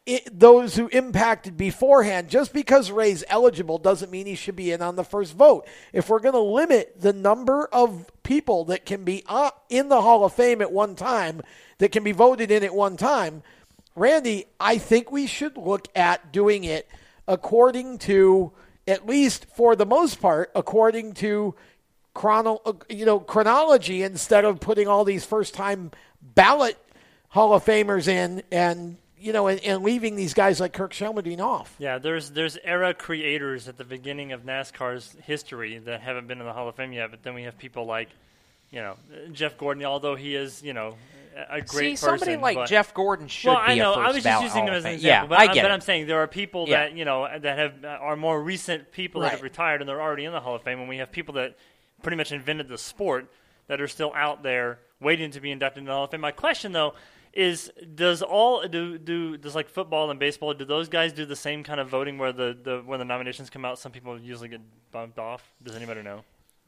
i 0.07 0.21
those 0.31 0.75
who 0.75 0.87
impacted 0.89 1.57
beforehand. 1.57 2.29
Just 2.29 2.53
because 2.53 2.91
Ray's 2.91 3.23
eligible 3.27 3.79
doesn't 3.79 4.11
mean 4.11 4.27
he 4.27 4.35
should 4.35 4.55
be 4.55 4.71
in 4.71 4.83
on 4.83 4.95
the 4.95 5.03
first 5.03 5.35
vote. 5.35 5.67
If 5.91 6.07
we're 6.07 6.19
going 6.19 6.35
to 6.35 6.39
limit 6.39 7.01
the 7.01 7.13
number 7.13 7.67
of 7.73 8.11
people 8.21 8.65
that 8.65 8.85
can 8.85 9.03
be 9.03 9.23
uh, 9.27 9.51
in 9.69 9.89
the 9.89 10.01
Hall 10.01 10.23
of 10.23 10.33
Fame 10.33 10.61
at 10.61 10.71
one 10.71 10.95
time, 10.95 11.41
that 11.81 11.91
can 11.91 12.03
be 12.03 12.11
voted 12.11 12.51
in 12.51 12.63
at 12.63 12.75
one 12.75 12.95
time, 12.95 13.41
Randy, 13.95 14.45
I 14.59 14.77
think 14.77 15.11
we 15.11 15.25
should 15.25 15.57
look 15.57 15.87
at 15.95 16.31
doing 16.31 16.63
it 16.63 16.87
according 17.27 17.97
to, 17.99 18.51
at 18.87 19.07
least 19.07 19.47
for 19.55 19.75
the 19.75 19.85
most 19.87 20.21
part, 20.21 20.51
according 20.53 21.15
to 21.15 21.55
chrono, 22.13 22.61
uh, 22.67 22.73
you 22.87 23.03
know, 23.03 23.19
chronology 23.19 24.03
instead 24.03 24.45
of 24.45 24.59
putting 24.59 24.87
all 24.87 25.03
these 25.03 25.25
first 25.25 25.55
time 25.55 25.89
ballot 26.21 26.77
Hall 27.29 27.51
of 27.51 27.65
Famers 27.65 28.07
in 28.07 28.43
and 28.51 28.97
you 29.17 29.33
know 29.33 29.47
and, 29.47 29.59
and 29.61 29.81
leaving 29.81 30.15
these 30.15 30.35
guys 30.35 30.59
like 30.59 30.73
Kirk 30.73 30.93
Shelmerdine 30.93 31.39
off. 31.39 31.73
Yeah, 31.79 31.97
there's 31.97 32.29
there's 32.29 32.59
era 32.63 32.93
creators 32.93 33.67
at 33.67 33.79
the 33.79 33.85
beginning 33.85 34.33
of 34.33 34.43
NASCAR's 34.43 35.15
history 35.23 35.79
that 35.79 36.01
haven't 36.01 36.27
been 36.27 36.39
in 36.41 36.45
the 36.45 36.53
Hall 36.53 36.69
of 36.69 36.75
Fame 36.75 36.93
yet, 36.93 37.09
but 37.09 37.23
then 37.23 37.33
we 37.33 37.41
have 37.43 37.57
people 37.57 37.87
like, 37.87 38.09
you 38.69 38.81
know, 38.81 38.97
Jeff 39.31 39.57
Gordon, 39.57 39.83
although 39.83 40.15
he 40.15 40.35
is, 40.35 40.61
you 40.61 40.73
know, 40.73 40.95
a 41.35 41.55
a 41.57 41.61
great 41.61 41.97
See, 41.99 42.05
person. 42.05 42.19
somebody 42.19 42.37
like 42.37 42.55
but- 42.55 42.67
Jeff 42.69 42.93
Gordon 42.93 43.27
should 43.27 43.49
well, 43.49 43.57
be 43.57 43.71
I 43.71 43.73
a 43.73 43.77
know. 43.77 43.93
first 43.95 44.05
I 44.05 44.11
was 44.13 44.23
just 44.23 44.43
using 44.43 44.67
him 44.67 44.73
as 44.73 44.85
an 44.85 44.91
Fame. 44.97 44.99
Yeah, 45.01 45.25
but, 45.25 45.39
I 45.39 45.47
get 45.47 45.63
but 45.63 45.71
it. 45.71 45.73
I'm 45.73 45.81
saying 45.81 46.07
there 46.07 46.19
are 46.21 46.27
people 46.27 46.65
Yeah. 46.67 46.83
that 46.87 46.93
you 46.97 47.05
know 47.05 47.27
that 47.39 47.57
have 47.57 47.83
uh, 47.83 47.87
are 47.87 48.15
more 48.15 48.41
recent 48.41 48.91
people 48.91 49.21
that 49.21 49.31
have 49.31 49.41
retired 49.41 49.81
and 49.81 49.89
they're 49.89 50.01
already 50.01 50.25
in 50.25 50.31
the 50.33 50.39
Hall 50.39 50.55
of 50.55 50.63
Fame, 50.63 50.79
and 50.79 50.89
we 50.89 50.97
have 50.97 51.11
people 51.11 51.33
that 51.35 51.57
pretty 52.01 52.17
much 52.17 52.31
invented 52.31 52.67
the 52.67 52.77
sport 52.77 53.31
that 53.67 53.79
are 53.79 53.87
still 53.87 54.11
out 54.15 54.43
there 54.43 54.79
waiting 54.99 55.31
to 55.31 55.39
be 55.39 55.51
inducted 55.51 55.79
into 55.81 55.89
the 55.89 55.93
Hall 55.95 56.05
of 56.05 56.11
Fame. 56.11 56.21
My 56.21 56.31
question 56.31 56.71
though 56.71 56.93
is 57.33 57.71
does 57.95 58.21
all 58.21 58.67
do 58.67 58.97
do 58.97 59.37
does 59.37 59.55
like 59.55 59.69
football 59.69 60.11
and 60.11 60.19
baseball 60.19 60.53
do 60.53 60.65
those 60.65 60.89
guys 60.89 61.13
do 61.13 61.25
the 61.25 61.35
same 61.35 61.63
kind 61.63 61.79
of 61.79 61.87
voting 61.87 62.17
where 62.17 62.33
the, 62.33 62.57
the 62.61 62.81
when 62.85 62.99
the 62.99 63.05
nominations 63.05 63.49
come 63.49 63.63
out 63.63 63.79
some 63.79 63.89
people 63.91 64.19
usually 64.19 64.49
get 64.49 64.59
bumped 64.91 65.17
off 65.17 65.53
does 65.63 65.73
anybody 65.73 66.01
know 66.01 66.25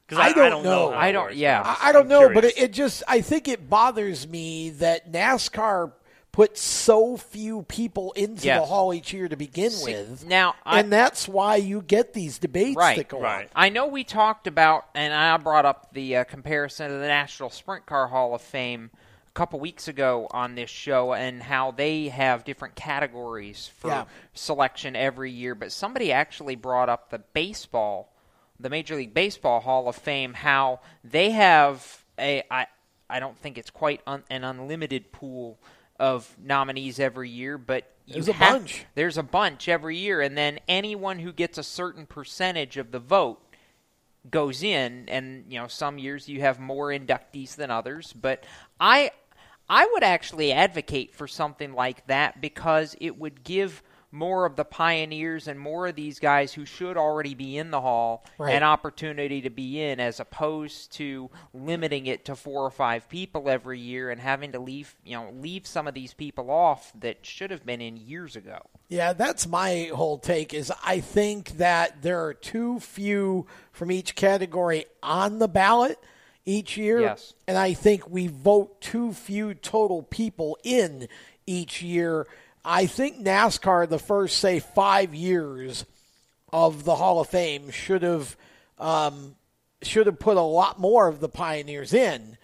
because 0.08 0.24
I, 0.24 0.34
don't 0.34 0.64
know. 0.64 0.92
how 0.92 1.08
it 1.08 1.16
works, 1.16 1.36
but 1.36 1.46
I'm 1.46 1.66
I, 1.66 1.70
just- 1.72 1.84
I 1.84 1.92
don't 1.92 2.02
I'm 2.04 2.08
know, 2.10 2.34
but 2.34 2.44
it, 2.46 2.58
it 2.58 2.74
just 2.74 3.04
I 3.08 3.22
think 3.22 3.48
it 3.48 3.70
bothers 3.70 4.28
me 4.28 4.70
that 4.72 5.12
NASCAR 5.12 5.92
puts 6.32 6.62
so 6.62 7.16
few 7.16 7.62
people 7.62 8.12
into 8.14 8.42
the 8.46 8.62
hall 8.62 8.92
each 8.94 9.14
year 9.14 9.28
to 9.28 9.36
begin 9.36 9.70
See, 9.70 9.94
with. 9.94 10.26
now, 10.26 10.56
I- 10.66 10.80
and 10.80 10.92
that's 10.92 11.28
why 11.28 11.58
you 11.58 11.82
get 11.82 12.14
these 12.14 12.40
debates 12.40 12.76
right, 12.76 12.98
that 12.98 13.08
go 13.08 13.24
on. 13.24 13.46
I 13.56 13.70
know 13.70 13.86
we 13.88 14.04
talked 14.04 14.48
about, 14.48 14.86
and 14.96 15.14
I 15.14 15.38
brought 15.38 15.66
up 15.66 15.94
the 15.94 16.18
uh, 16.18 16.24
comparison 16.24 16.90
to 16.90 16.98
the 16.98 17.08
National 17.08 17.50
Sprint 17.52 17.86
Car 17.86 18.08
Hall 18.08 18.34
of 18.34 18.42
Fame 18.42 18.90
a 19.28 19.32
couple 19.34 19.60
weeks 19.60 19.88
ago 19.88 20.28
on 20.32 20.56
this 20.56 20.70
show, 20.72 21.14
and 21.14 21.42
how 21.42 21.70
they 21.72 22.08
have 22.08 22.44
different 22.44 22.76
categories 22.76 23.70
for 23.80 23.90
Yeah. 23.90 24.06
selection 24.34 24.96
every 24.96 25.32
year. 25.32 25.54
But 25.56 25.72
somebody 25.72 26.12
actually 26.12 26.56
brought 26.56 26.90
up 26.90 27.10
the 27.12 27.20
baseball, 27.20 28.13
the 28.64 28.70
Major 28.70 28.96
League 28.96 29.14
Baseball 29.14 29.60
Hall 29.60 29.88
of 29.88 29.96
Fame, 29.96 30.34
how 30.34 30.80
they 31.04 31.32
have 31.32 32.04
a 32.18 32.44
I 32.50 32.68
I 33.10 33.20
don't 33.20 33.38
think 33.38 33.58
it's 33.58 33.70
quite 33.70 34.02
un, 34.08 34.24
an 34.32 34.44
unlimited 34.44 35.12
pool 35.12 35.60
of 36.00 36.36
nominees 36.44 37.00
every 37.00 37.30
year, 37.30 37.58
but 37.60 37.92
There's 38.08 38.28
a 38.28 38.34
have- 38.34 38.54
bunch. 38.62 38.86
There's 38.96 39.18
a 39.18 39.24
bunch 39.24 39.70
every 39.70 39.98
year, 39.98 40.22
and 40.22 40.36
then 40.38 40.60
anyone 40.68 41.20
who 41.20 41.32
gets 41.32 41.58
a 41.60 41.64
certain 41.64 42.06
percentage 42.08 42.78
of 42.78 42.92
the 42.92 43.00
vote 43.00 43.40
goes 44.30 44.64
in 44.64 45.10
and 45.10 45.44
you 45.52 45.60
know 45.60 45.68
some 45.68 45.98
years 45.98 46.30
you 46.30 46.40
have 46.40 46.58
more 46.58 46.88
inductees 46.88 47.58
than 47.58 47.70
others 47.70 48.14
but 48.14 48.46
i 48.80 49.12
i 49.68 49.86
would 49.92 50.02
actually 50.02 50.54
advocate 50.54 51.14
for 51.14 51.28
something 51.28 51.74
like 51.74 52.08
that 52.08 52.40
because 52.40 52.96
it 53.02 53.20
would 53.20 53.44
give 53.44 53.84
more 54.14 54.46
of 54.46 54.56
the 54.56 54.64
pioneers 54.64 55.48
and 55.48 55.60
more 55.60 55.88
of 55.88 55.96
these 55.96 56.20
guys 56.20 56.54
who 56.54 56.66
should 56.66 56.96
already 56.98 57.34
be 57.34 57.58
in 57.58 57.72
the 57.72 57.82
hall 57.82 58.24
Right. 58.38 58.54
an 58.54 58.62
opportunity 58.64 59.42
to 59.42 59.50
be 59.50 59.82
in 59.82 60.00
as 60.00 60.20
opposed 60.20 60.92
to 60.94 61.30
limiting 61.54 62.06
it 62.06 62.26
to 62.26 62.36
four 62.36 62.64
or 62.64 62.70
five 62.70 63.10
people 63.10 63.50
every 63.50 63.80
year 63.80 64.12
and 64.12 64.22
having 64.22 64.52
to 64.52 64.60
leave 64.60 64.96
you 65.04 65.16
know 65.18 65.32
leave 65.40 65.66
some 65.66 65.88
of 65.88 65.94
these 65.96 66.14
people 66.14 66.52
off 66.52 66.94
that 67.00 67.26
should 67.26 67.50
have 67.52 67.66
been 67.66 67.82
in 67.82 67.98
years 67.98 68.36
ago 68.36 68.60
Yeah, 68.88 69.14
that's 69.14 69.48
my 69.48 69.90
whole 69.94 70.20
take. 70.20 70.54
Is 70.54 70.72
I 70.86 71.00
think 71.00 71.58
that 71.58 72.04
there 72.04 72.24
are 72.24 72.34
too 72.36 72.80
few 72.80 73.48
from 73.72 73.92
each 73.92 74.16
category 74.16 74.86
on 75.02 75.40
the 75.40 75.48
ballot 75.48 75.98
each 76.46 76.78
year, 76.78 77.00
Yes. 77.02 77.34
and 77.48 77.58
I 77.58 77.74
think 77.74 78.08
we 78.10 78.28
vote 78.28 78.80
too 78.82 79.14
few 79.14 79.54
total 79.56 80.04
people 80.04 80.58
in 80.64 81.08
each 81.48 81.82
year. 81.82 82.28
I 82.66 82.86
think 82.86 83.18
NASCAR, 83.20 83.90
the 83.90 84.00
first 84.00 84.38
say 84.38 84.60
five 84.60 85.14
years 85.14 85.86
of 86.52 86.84
the 86.84 86.96
Hall 86.96 87.20
of 87.20 87.30
Fame, 87.30 87.72
should 87.72 88.04
have 88.04 88.38
um, 88.80 89.36
should 89.82 90.08
have 90.08 90.20
put 90.20 90.38
a 90.38 90.42
lot 90.42 90.80
more 90.80 91.08
of 91.08 91.20
the 91.20 91.30
pioneers 91.30 91.94
in. 91.94 92.38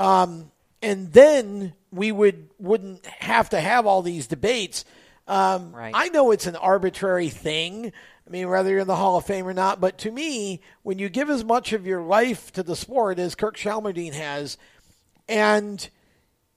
Um, 0.00 0.50
and 0.80 1.12
then 1.12 1.74
we 1.92 2.10
would 2.10 2.48
wouldn't 2.58 3.06
have 3.06 3.50
to 3.50 3.60
have 3.60 3.86
all 3.86 4.02
these 4.02 4.26
debates. 4.26 4.84
Um, 5.28 5.72
Right. 5.72 5.92
I 5.94 6.08
know 6.08 6.32
it's 6.32 6.46
an 6.46 6.56
arbitrary 6.56 7.28
thing. 7.28 7.92
I 8.26 8.30
mean, 8.30 8.48
whether 8.48 8.70
you're 8.70 8.80
in 8.80 8.86
the 8.86 8.96
Hall 8.96 9.16
of 9.16 9.26
Fame 9.26 9.46
or 9.46 9.54
not, 9.54 9.80
but 9.80 9.98
to 9.98 10.10
me, 10.10 10.60
when 10.82 10.98
you 10.98 11.08
give 11.08 11.30
as 11.30 11.44
much 11.44 11.72
of 11.72 11.86
your 11.86 12.02
life 12.02 12.52
to 12.52 12.62
the 12.62 12.76
sport 12.76 13.18
as 13.18 13.34
Kirk 13.34 13.56
Shelmerdine 13.56 14.14
has, 14.14 14.58
and 15.28 15.88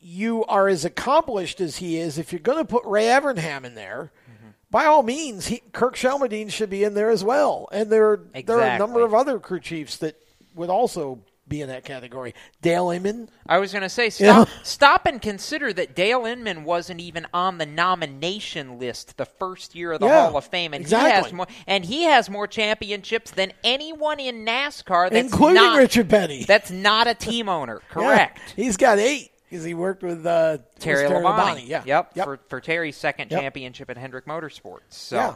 you 0.06 0.46
are 0.46 0.68
as 0.68 0.86
accomplished 0.86 1.60
as 1.60 1.78
he 1.78 1.98
is, 1.98 2.20
if 2.20 2.32
you're 2.32 2.40
going 2.40 2.60
to 2.60 2.66
put 2.66 2.86
Ray 2.86 3.06
Evernham 3.06 3.64
in 3.64 3.74
there, 3.74 4.12
mm-hmm. 4.32 4.50
by 4.70 4.86
all 4.86 5.02
means, 5.02 5.48
he, 5.48 5.64
Kirk 5.74 5.96
Shelmerdine 5.96 6.52
should 6.52 6.70
be 6.70 6.84
in 6.84 6.94
there 6.94 7.10
as 7.10 7.24
well. 7.24 7.68
And 7.72 7.90
there, 7.92 8.20
there 8.46 8.60
are 8.60 8.76
a 8.76 8.78
number 8.78 9.02
of 9.02 9.16
other 9.16 9.40
crew 9.40 9.60
chiefs 9.60 9.98
that 9.98 10.16
would 10.54 10.70
also 10.70 11.24
be 11.48 11.62
in 11.62 11.70
that 11.70 11.86
category. 11.86 12.36
Dale 12.62 12.92
Inman. 12.92 13.30
I 13.48 13.58
was 13.58 13.72
going 13.72 13.82
to 13.82 13.90
say, 13.90 14.12
You 14.20 14.28
know? 14.28 14.46
stop, 14.46 14.50
stop 14.64 15.06
and 15.08 15.20
consider 15.20 15.74
that 15.74 15.96
Dale 15.96 16.26
Inman 16.26 16.66
wasn't 16.66 17.02
even 17.02 17.26
on 17.34 17.58
the 17.58 17.66
nomination 17.66 18.78
list 18.78 19.18
the 19.18 19.26
first 19.26 19.74
year 19.74 19.94
of 19.94 20.02
the 20.02 20.06
Yeah, 20.06 20.28
Hall 20.28 20.38
of 20.38 20.46
Fame, 20.46 20.76
and 20.76 20.86
he 20.86 20.94
has 20.94 21.04
exactly. 21.04 21.34
more, 21.34 21.48
and 21.66 21.84
he 21.84 22.04
has 22.04 22.30
more 22.30 22.46
championships 22.46 23.32
than 23.32 23.54
anyone 23.64 24.20
in 24.20 24.46
NASCAR. 24.46 25.10
That's 25.10 25.26
Including 25.26 25.56
not, 25.56 25.80
Richard 25.80 26.10
Petty. 26.10 26.44
That's 26.46 26.70
not 26.70 27.08
a 27.08 27.16
team 27.16 27.50
owner, 27.50 27.82
Yeah, 27.90 27.94
correct? 27.94 28.54
he's 28.56 28.78
got 28.78 29.00
eight 29.00 29.32
because 29.56 29.66
he 29.66 29.74
worked 29.74 30.04
with 30.04 30.26
uh, 30.26 30.60
Terry 30.80 31.04
with 31.08 31.24
Labonte. 31.24 31.68
Yeah. 31.68 31.84
Yep. 31.86 32.12
Yep. 32.16 32.26
For, 32.26 32.40
for 32.50 32.62
Terry's 32.62 32.96
second 32.98 33.32
Yep. 33.32 33.40
championship 33.42 33.90
at 33.90 33.98
Hendrick 33.98 34.26
Motorsports. 34.26 34.82
So, 34.90 35.16
Yeah. 35.16 35.36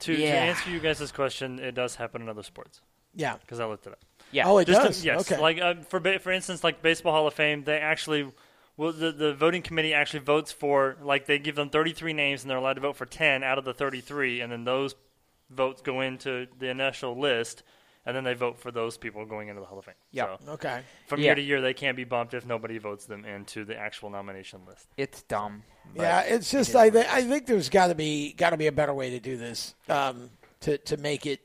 To, 0.00 0.12
yeah. 0.12 0.32
to 0.32 0.38
answer 0.38 0.70
you 0.70 0.78
guys' 0.80 1.10
question, 1.12 1.58
it 1.58 1.74
does 1.74 1.94
happen 1.96 2.20
in 2.22 2.28
other 2.28 2.42
sports. 2.42 2.80
Yeah. 3.14 3.36
because 3.40 3.60
I 3.60 3.66
looked 3.66 3.86
it 3.86 3.92
up. 3.92 4.00
Yeah. 4.32 4.46
Oh, 4.46 4.58
it 4.58 4.66
Just 4.66 4.80
to- 4.82 4.86
does? 4.88 5.04
yes. 5.04 5.30
Okay. 5.32 5.40
Like 5.40 5.58
uh, 5.60 5.74
for 5.88 6.00
for 6.18 6.32
instance, 6.32 6.62
like 6.64 6.82
Baseball 6.82 7.12
Hall 7.12 7.26
of 7.26 7.34
Fame, 7.34 7.64
they 7.64 7.78
actually. 7.78 8.30
Well, 8.78 8.92
the, 8.92 9.10
the 9.10 9.32
voting 9.32 9.62
committee 9.62 9.94
actually 9.94 10.20
votes 10.20 10.52
for 10.52 10.98
like 11.00 11.24
they 11.24 11.38
give 11.38 11.54
them 11.54 11.70
33 11.70 12.12
names 12.12 12.42
and 12.42 12.50
they're 12.50 12.58
allowed 12.58 12.74
to 12.74 12.82
vote 12.82 12.96
for 12.96 13.06
10 13.06 13.42
out 13.42 13.56
of 13.56 13.64
the 13.64 13.72
33, 13.72 14.42
and 14.42 14.52
then 14.52 14.64
those 14.64 14.94
votes 15.48 15.80
go 15.80 16.02
into 16.02 16.46
the 16.58 16.68
initial 16.68 17.18
list, 17.18 17.62
and 18.06 18.16
then 18.16 18.24
they 18.24 18.34
vote 18.34 18.58
for 18.58 18.70
those 18.70 18.96
people 18.96 19.24
going 19.26 19.48
into 19.48 19.60
the 19.60 19.66
Hall 19.66 19.78
of 19.78 19.84
Fame. 19.84 19.94
Yep. 20.12 20.40
So 20.46 20.52
Okay. 20.52 20.80
From 21.08 21.20
Yeah. 21.20 21.26
year 21.26 21.34
to 21.34 21.42
year, 21.42 21.60
they 21.60 21.74
can't 21.74 21.96
be 21.96 22.04
bumped 22.04 22.32
if 22.34 22.46
nobody 22.46 22.78
votes 22.78 23.04
them 23.06 23.24
into 23.24 23.64
the 23.64 23.76
actual 23.76 24.08
nomination 24.10 24.60
list. 24.66 24.86
It's 24.96 25.22
dumb. 25.22 25.62
Yeah, 25.94 26.20
it's 26.22 26.50
just 26.50 26.70
is 26.70 26.76
I, 26.76 26.90
th- 26.90 27.06
I 27.06 27.22
think 27.22 27.46
there's 27.46 27.68
got 27.68 27.88
to 27.88 27.94
be 27.94 28.32
got 28.32 28.50
to 28.50 28.56
be 28.56 28.66
a 28.66 28.72
better 28.72 28.94
way 28.94 29.10
to 29.10 29.20
do 29.20 29.36
this 29.36 29.74
um, 29.88 30.30
to 30.60 30.78
to 30.78 30.96
make 30.96 31.26
it 31.26 31.40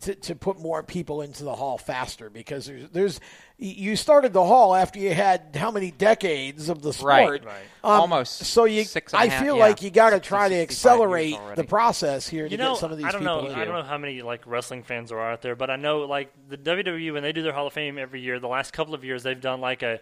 to, 0.00 0.14
to 0.16 0.34
put 0.34 0.58
more 0.58 0.82
people 0.82 1.22
into 1.22 1.44
the 1.44 1.54
hall 1.54 1.78
faster 1.78 2.28
because 2.28 2.66
there's 2.66 2.88
there's 2.90 3.20
you 3.56 3.94
started 3.94 4.32
the 4.32 4.42
hall 4.44 4.74
after 4.74 4.98
you 4.98 5.14
had 5.14 5.54
how 5.54 5.70
many 5.70 5.92
decades 5.92 6.68
of 6.68 6.82
the 6.82 6.92
sport 6.92 7.44
right. 7.44 7.62
Um, 7.84 8.00
Almost 8.00 8.38
so 8.46 8.64
you 8.64 8.82
six 8.84 9.12
and 9.12 9.20
a 9.20 9.22
I 9.22 9.28
half, 9.28 9.44
feel 9.44 9.56
yeah, 9.56 9.62
like 9.64 9.82
you 9.82 9.90
got 9.90 10.10
to 10.10 10.18
try 10.20 10.48
to 10.48 10.56
accelerate 10.56 11.38
the 11.54 11.62
process 11.64 12.28
here 12.28 12.46
to 12.46 12.50
You 12.50 12.56
know, 12.58 12.72
get 12.72 12.80
some 12.80 12.90
of 12.90 12.98
these 12.98 13.06
I 13.06 13.12
don't 13.12 13.20
people 13.20 13.42
know. 13.42 13.48
in. 13.48 13.54
I 13.54 13.64
don't 13.64 13.74
know 13.74 13.82
how 13.82 13.96
many 13.98 14.22
like 14.22 14.44
wrestling 14.46 14.82
fans 14.82 15.10
there 15.10 15.18
are 15.20 15.30
out 15.32 15.42
there, 15.42 15.54
but 15.54 15.70
I 15.70 15.76
know 15.76 16.00
like 16.00 16.32
the 16.48 16.56
WWE 16.58 17.12
when 17.12 17.22
they 17.22 17.32
do 17.32 17.42
their 17.42 17.52
Hall 17.52 17.68
of 17.68 17.72
Fame 17.72 17.96
every 17.96 18.20
year. 18.20 18.40
The 18.40 18.48
last 18.48 18.72
couple 18.72 18.92
of 18.94 19.04
years, 19.04 19.22
they've 19.22 19.40
done 19.40 19.60
like 19.60 19.82
a 19.82 20.00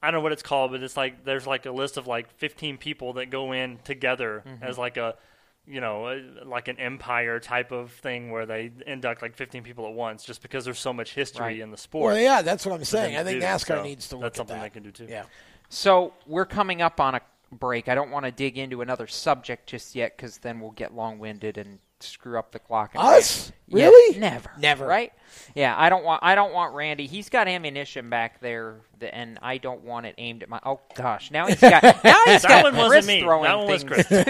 I 0.00 0.10
don't 0.12 0.20
know 0.20 0.22
what 0.22 0.32
it's 0.32 0.42
called, 0.42 0.70
but 0.70 0.82
it's 0.82 0.96
like 0.96 1.24
there's 1.24 1.46
like 1.46 1.66
a 1.66 1.72
list 1.72 1.96
of 1.96 2.06
like 2.06 2.30
15 2.36 2.76
people 2.78 3.14
that 3.14 3.30
go 3.30 3.52
in 3.52 3.78
together 3.84 4.42
Mhm. 4.46 4.62
as 4.62 4.78
like 4.78 4.96
a 4.96 5.16
you 5.66 5.80
know 5.80 6.06
uh, 6.06 6.20
like 6.44 6.68
an 6.68 6.78
empire 6.78 7.40
type 7.40 7.72
of 7.72 7.90
thing 7.92 8.30
where 8.30 8.44
they 8.46 8.70
induct 8.86 9.22
like 9.22 9.34
15 9.34 9.62
people 9.62 9.86
at 9.86 9.92
once 9.94 10.22
just 10.24 10.42
because 10.42 10.64
there's 10.64 10.78
so 10.78 10.92
much 10.92 11.14
history 11.14 11.44
Right. 11.46 11.60
in 11.60 11.70
the 11.70 11.76
sport. 11.78 12.12
Well, 12.12 12.20
yeah, 12.22 12.42
that's 12.42 12.66
what 12.66 12.74
I'm 12.74 12.84
saying. 12.84 13.16
I 13.16 13.24
think 13.24 13.40
do. 13.40 13.46
NASCAR 13.46 13.66
So 13.78 13.82
needs 13.82 14.08
to 14.08 14.16
look 14.16 14.22
That's 14.24 14.34
at 14.34 14.36
something 14.38 14.56
that. 14.56 14.62
they 14.62 14.70
can 14.70 14.82
do 14.82 14.90
too. 14.90 15.06
Yeah. 15.08 15.24
So 15.70 16.12
we're 16.26 16.44
coming 16.46 16.82
up 16.82 17.00
on 17.00 17.14
a 17.14 17.20
break. 17.50 17.88
I 17.88 17.94
don't 17.94 18.10
want 18.10 18.26
to 18.26 18.30
dig 18.32 18.58
into 18.58 18.82
another 18.82 19.06
subject 19.06 19.66
just 19.68 19.94
yet 19.94 20.16
because 20.16 20.38
then 20.38 20.60
we'll 20.60 20.72
get 20.72 20.94
long-winded 20.94 21.56
and 21.58 21.78
screw 22.04 22.38
up 22.38 22.52
the 22.52 22.58
clock. 22.58 22.90
And 22.94 23.02
Us? 23.02 23.52
Yeah, 23.66 23.86
Really? 23.86 24.18
never, 24.18 24.50
Never. 24.58 24.86
Right? 24.86 25.12
Yeah, 25.54 25.74
I 25.76 25.88
don't 25.88 26.04
want. 26.04 26.22
I 26.22 26.34
don't 26.34 26.52
want 26.52 26.74
Randy. 26.74 27.06
He's 27.06 27.28
got 27.28 27.48
ammunition 27.48 28.08
back 28.10 28.40
there, 28.40 28.76
that, 29.00 29.14
and 29.16 29.38
I 29.42 29.58
don't 29.58 29.82
want 29.82 30.06
it 30.06 30.14
aimed 30.18 30.42
at 30.42 30.48
my. 30.48 30.60
Oh 30.64 30.80
gosh, 30.94 31.30
now 31.30 31.46
he's 31.46 31.58
got. 31.60 31.82
Now 32.04 32.22
he's 32.26 32.42
That 32.42 32.48
got 32.48 32.62
one 32.64 32.76
wasn't 32.76 32.90
Chris 32.92 33.06
me. 33.06 33.20
throwing 33.22 33.44
That 33.44 33.58
one 33.58 33.66
was 33.68 33.82
things 33.82 34.06
Chris. 34.06 34.24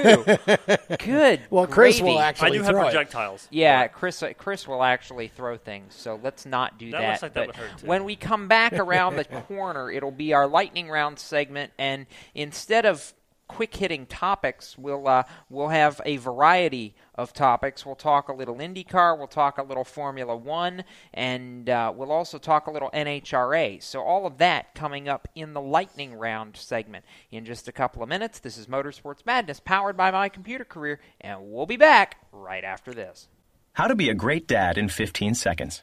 too. 0.89 0.97
Good. 1.05 1.41
Well, 1.51 1.67
Chris 1.67 2.01
will 2.01 2.15
gravy. 2.15 2.19
actually 2.21 2.49
I 2.49 2.53
do 2.53 2.59
have 2.63 2.67
throw 2.71 2.81
it. 2.83 2.85
projectiles. 2.85 3.49
Yeah, 3.51 3.87
Chris. 3.89 4.23
uh, 4.23 4.33
Chris 4.39 4.67
will 4.69 4.83
actually 4.83 5.29
throw 5.29 5.57
things, 5.59 5.95
so 5.95 6.19
let's 6.23 6.47
not 6.47 6.79
do 6.79 6.91
That 6.93 7.01
that. 7.01 7.09
looks 7.11 7.23
like 7.23 7.35
that 7.35 7.47
would 7.49 7.57
hurt, 7.57 7.79
too. 7.79 7.87
When 7.87 8.05
we 8.05 8.17
come 8.17 8.49
back 8.49 8.73
around 8.75 9.17
the 9.17 9.25
corner, 9.49 9.91
it'll 9.91 10.11
be 10.11 10.33
our 10.33 10.47
lightning 10.47 10.89
round 10.89 11.19
segment, 11.19 11.73
and 11.79 12.07
instead 12.35 12.87
of 12.87 13.13
quick 13.49 13.75
hitting 13.77 14.07
topics, 14.07 14.77
we'll 14.79 15.07
uh, 15.09 15.25
we'll 15.49 15.69
have 15.69 16.01
a 16.05 16.16
variety 16.19 16.95
of 17.15 17.33
topics. 17.33 17.85
We'll 17.85 17.95
talk 17.95 18.29
a 18.29 18.33
little 18.33 18.57
IndyCar, 18.57 19.16
we'll 19.19 19.27
talk 19.27 19.59
a 19.59 19.62
little 19.62 19.85
Formula 19.85 20.37
One, 20.37 20.85
and 21.12 21.69
uh, 21.69 21.93
we'll 21.95 22.12
also 22.12 22.39
talk 22.39 22.66
a 22.66 22.71
little 22.71 22.91
NHRA. 22.91 23.83
So 23.83 24.01
all 24.01 24.27
of 24.27 24.39
that 24.39 24.75
coming 24.75 25.09
up 25.09 25.29
in 25.35 25.53
the 25.53 25.61
lightning 25.61 26.15
round 26.15 26.57
segment 26.57 27.05
in 27.31 27.45
just 27.45 27.69
a 27.69 27.73
couple 27.73 28.03
of 28.03 28.09
minutes. 28.09 28.39
This 28.39 28.59
is 28.59 28.66
Motorsports 28.66 29.25
Madness, 29.27 29.61
powered 29.61 29.97
by 29.97 30.11
my 30.11 30.29
computer 30.29 30.65
career, 30.65 31.01
and 31.21 31.41
we'll 31.43 31.66
be 31.66 31.77
back 31.77 32.19
right 32.33 32.65
after 32.65 32.93
this. 32.93 33.29
How 33.75 33.89
to 33.89 33.95
be 33.97 34.09
a 34.09 34.15
great 34.15 34.47
dad 34.47 34.79
in 34.79 34.89
15 34.89 35.35
seconds. 35.35 35.83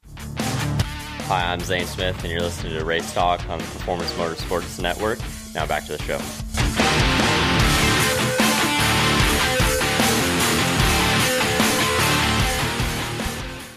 Hi, 1.33 1.53
I'm 1.53 1.61
Zane 1.61 1.85
Smith, 1.85 2.21
and 2.23 2.29
you're 2.29 2.41
listening 2.41 2.77
to 2.77 2.83
Race 2.83 3.13
Talk 3.13 3.47
on 3.47 3.57
the 3.57 3.63
Performance 3.63 4.11
Motorsports 4.15 4.81
Network. 4.81 5.17
Now 5.55 5.65
back 5.65 5.85
to 5.85 5.95
the 5.95 6.03
show. 6.03 7.10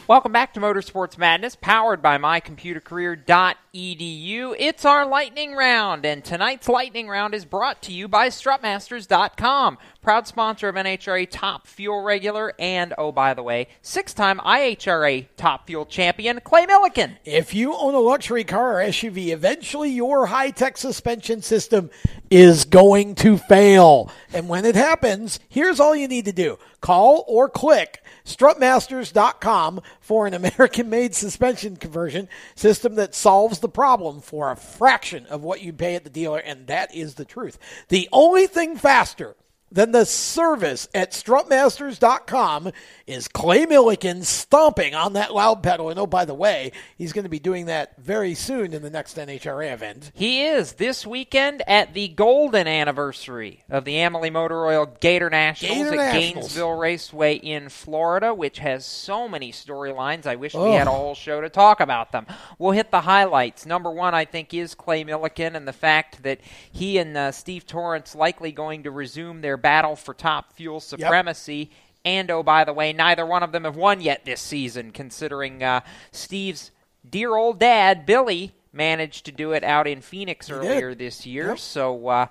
Welcome 0.06 0.32
back 0.32 0.52
to 0.52 0.60
Motorsports 0.60 1.16
Madness, 1.16 1.56
powered 1.56 2.02
by 2.02 2.18
mycomputercareer.edu. 2.18 4.56
It's 4.58 4.84
our 4.84 5.06
lightning 5.06 5.54
round, 5.54 6.04
and 6.04 6.22
tonight's 6.22 6.68
lightning 6.68 7.08
round 7.08 7.32
is 7.32 7.46
brought 7.46 7.80
to 7.84 7.90
you 7.90 8.06
by 8.06 8.28
strutmasters.com, 8.28 9.78
proud 10.02 10.26
sponsor 10.26 10.68
of 10.68 10.74
NHRA 10.74 11.26
Top 11.30 11.66
Fuel 11.66 12.02
regular 12.02 12.52
and, 12.58 12.92
oh, 12.98 13.12
by 13.12 13.32
the 13.32 13.42
way, 13.42 13.68
six 13.80 14.12
time 14.12 14.40
IHRA 14.40 15.26
Top 15.38 15.68
Fuel 15.68 15.86
champion, 15.86 16.38
Clay 16.44 16.66
Millican. 16.66 17.16
If 17.24 17.54
you 17.54 17.74
own 17.74 17.94
a 17.94 18.00
luxury 18.00 18.44
car 18.44 18.82
or 18.82 18.84
SUV, 18.84 19.28
eventually 19.28 19.88
your 19.88 20.26
high 20.26 20.50
tech 20.50 20.76
suspension 20.76 21.40
system 21.40 21.88
is 22.28 22.66
going 22.66 23.14
to 23.14 23.38
fail. 23.38 24.10
And 24.34 24.50
when 24.50 24.66
it 24.66 24.74
happens, 24.74 25.40
here's 25.48 25.80
all 25.80 25.96
you 25.96 26.08
need 26.08 26.26
to 26.26 26.32
do 26.32 26.58
call 26.82 27.24
or 27.26 27.48
click 27.48 28.03
strutmasters.com 28.24 29.80
for 30.00 30.26
an 30.26 30.34
American 30.34 30.90
made 30.90 31.14
suspension 31.14 31.76
conversion 31.76 32.28
system 32.54 32.94
that 32.96 33.14
solves 33.14 33.58
the 33.60 33.68
problem 33.68 34.20
for 34.20 34.50
a 34.50 34.56
fraction 34.56 35.26
of 35.26 35.42
what 35.42 35.62
you 35.62 35.72
pay 35.72 35.94
at 35.94 36.04
the 36.04 36.10
dealer, 36.10 36.38
and 36.38 36.66
that 36.66 36.94
is 36.94 37.14
the 37.14 37.24
truth. 37.24 37.58
The 37.88 38.08
only 38.12 38.46
thing 38.46 38.76
faster 38.76 39.36
than 39.74 39.90
the 39.92 40.06
service 40.06 40.88
at 40.94 41.12
strutmasters.com 41.12 42.70
is 43.06 43.28
Clay 43.28 43.66
Millican 43.66 44.24
stomping 44.24 44.94
on 44.94 45.14
that 45.14 45.34
loud 45.34 45.62
pedal. 45.62 45.90
And 45.90 45.98
oh, 45.98 46.06
by 46.06 46.24
the 46.24 46.32
way, 46.34 46.72
he's 46.96 47.12
going 47.12 47.24
to 47.24 47.28
be 47.28 47.38
doing 47.40 47.66
that 47.66 47.96
very 47.98 48.34
soon 48.34 48.72
in 48.72 48.82
the 48.82 48.88
next 48.90 49.16
NHRA 49.16 49.72
event. 49.72 50.12
He 50.14 50.44
is 50.46 50.74
this 50.74 51.06
weekend 51.06 51.62
at 51.66 51.92
the 51.92 52.08
golden 52.08 52.66
anniversary 52.68 53.64
of 53.68 53.84
the 53.84 53.96
Amalie 53.98 54.30
Motor 54.30 54.64
Oil 54.66 54.86
Gator 55.00 55.28
Nationals 55.28 55.76
Gator 55.76 56.00
at 56.00 56.14
Nationals. 56.14 56.34
Gainesville 56.34 56.78
Raceway 56.78 57.34
in 57.34 57.68
Florida, 57.68 58.32
which 58.32 58.60
has 58.60 58.86
so 58.86 59.28
many 59.28 59.52
storylines. 59.52 60.26
I 60.26 60.36
wish 60.36 60.54
we 60.54 60.60
Oh. 60.60 60.72
had 60.72 60.86
a 60.86 60.90
whole 60.92 61.14
show 61.16 61.40
to 61.40 61.48
talk 61.50 61.80
about 61.80 62.12
them. 62.12 62.26
We'll 62.58 62.70
hit 62.72 62.90
the 62.92 63.02
highlights. 63.02 63.66
Number 63.66 63.90
one, 63.90 64.14
I 64.14 64.24
think, 64.24 64.54
is 64.54 64.74
Clay 64.74 65.04
Millican 65.04 65.54
and 65.56 65.66
the 65.68 65.72
fact 65.72 66.22
that 66.22 66.40
he 66.72 66.96
and 66.98 67.16
uh, 67.16 67.32
Steve 67.32 67.66
Torrence 67.66 68.14
likely 68.14 68.52
going 68.52 68.84
to 68.84 68.90
resume 68.90 69.40
their 69.40 69.56
battle 69.64 69.96
for 69.96 70.12
top 70.12 70.52
fuel 70.52 70.78
supremacy. 70.78 71.70
And 72.04 72.30
oh, 72.30 72.42
by 72.42 72.64
the 72.64 72.74
way, 72.74 72.92
neither 72.92 73.24
one 73.24 73.42
of 73.42 73.50
them 73.50 73.64
have 73.64 73.76
won 73.76 74.02
yet 74.02 74.26
this 74.26 74.42
season, 74.42 74.90
considering 74.90 75.62
uh, 75.62 75.80
Steve's 76.12 76.70
dear 77.08 77.34
old 77.34 77.58
dad, 77.58 78.04
Billy, 78.04 78.52
managed 78.74 79.24
to 79.24 79.32
do 79.32 79.52
it 79.52 79.64
out 79.64 79.86
in 79.86 80.02
Phoenix 80.02 80.48
did. 80.48 80.56
earlier 80.56 80.94
this 80.94 81.24
year. 81.24 81.56
So 81.56 82.08
uh, 82.08 82.26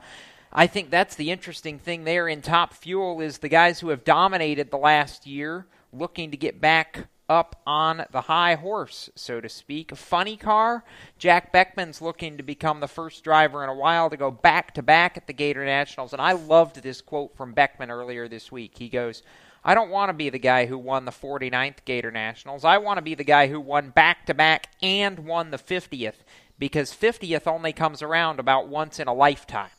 I 0.51 0.67
think 0.67 0.91
that's 0.91 1.15
the 1.15 1.31
interesting 1.31 1.79
thing 1.79 2.03
there 2.03 2.27
in 2.27 2.43
Top 2.43 2.75
Fuel 2.75 3.19
is 3.19 3.39
the 3.39 3.49
guys 3.49 3.79
who 3.79 3.89
have 3.89 4.03
dominated 4.03 4.69
the 4.69 4.77
last 4.77 5.25
year 5.25 5.65
looking 5.91 6.29
to 6.31 6.37
get 6.37 6.61
back 6.61 7.07
up 7.29 7.61
on 7.65 8.05
the 8.11 8.21
high 8.21 8.55
horse, 8.55 9.09
so 9.15 9.41
to 9.41 9.49
speak. 9.49 9.95
Funny 9.95 10.37
car. 10.37 10.83
Jack 11.17 11.51
Beckman's 11.51 12.01
looking 12.01 12.37
to 12.37 12.43
become 12.43 12.79
the 12.79 12.87
first 12.87 13.23
driver 13.23 13.63
in 13.63 13.69
a 13.69 13.75
while 13.75 14.09
to 14.09 14.17
go 14.17 14.31
back 14.31 14.73
to 14.75 14.83
back 14.83 15.17
at 15.17 15.27
the 15.27 15.33
Gator 15.33 15.65
Nationals. 15.65 16.13
And 16.13 16.21
I 16.21 16.33
loved 16.33 16.81
this 16.81 17.01
quote 17.01 17.35
from 17.35 17.53
Beckman 17.53 17.91
earlier 17.91 18.27
this 18.27 18.51
week. 18.51 18.77
He 18.77 18.89
goes, 18.89 19.23
I 19.63 19.75
don't 19.75 19.89
want 19.89 20.09
to 20.09 20.13
be 20.13 20.29
the 20.29 20.39
guy 20.39 20.65
who 20.65 20.77
won 20.77 21.05
the 21.05 21.11
49th 21.11 21.85
Gator 21.85 22.11
Nationals. 22.11 22.65
I 22.65 22.77
want 22.77 22.97
to 22.97 23.03
be 23.03 23.15
the 23.15 23.23
guy 23.23 23.47
who 23.47 23.59
won 23.61 23.89
back 23.91 24.25
to 24.25 24.33
back 24.33 24.67
and 24.81 25.19
won 25.19 25.51
the 25.51 25.57
50th 25.57 26.15
because 26.59 26.91
50th 26.91 27.47
only 27.47 27.71
comes 27.71 28.01
around 28.01 28.39
about 28.39 28.67
once 28.67 28.99
in 28.99 29.07
a 29.07 29.13
lifetime. 29.13 29.69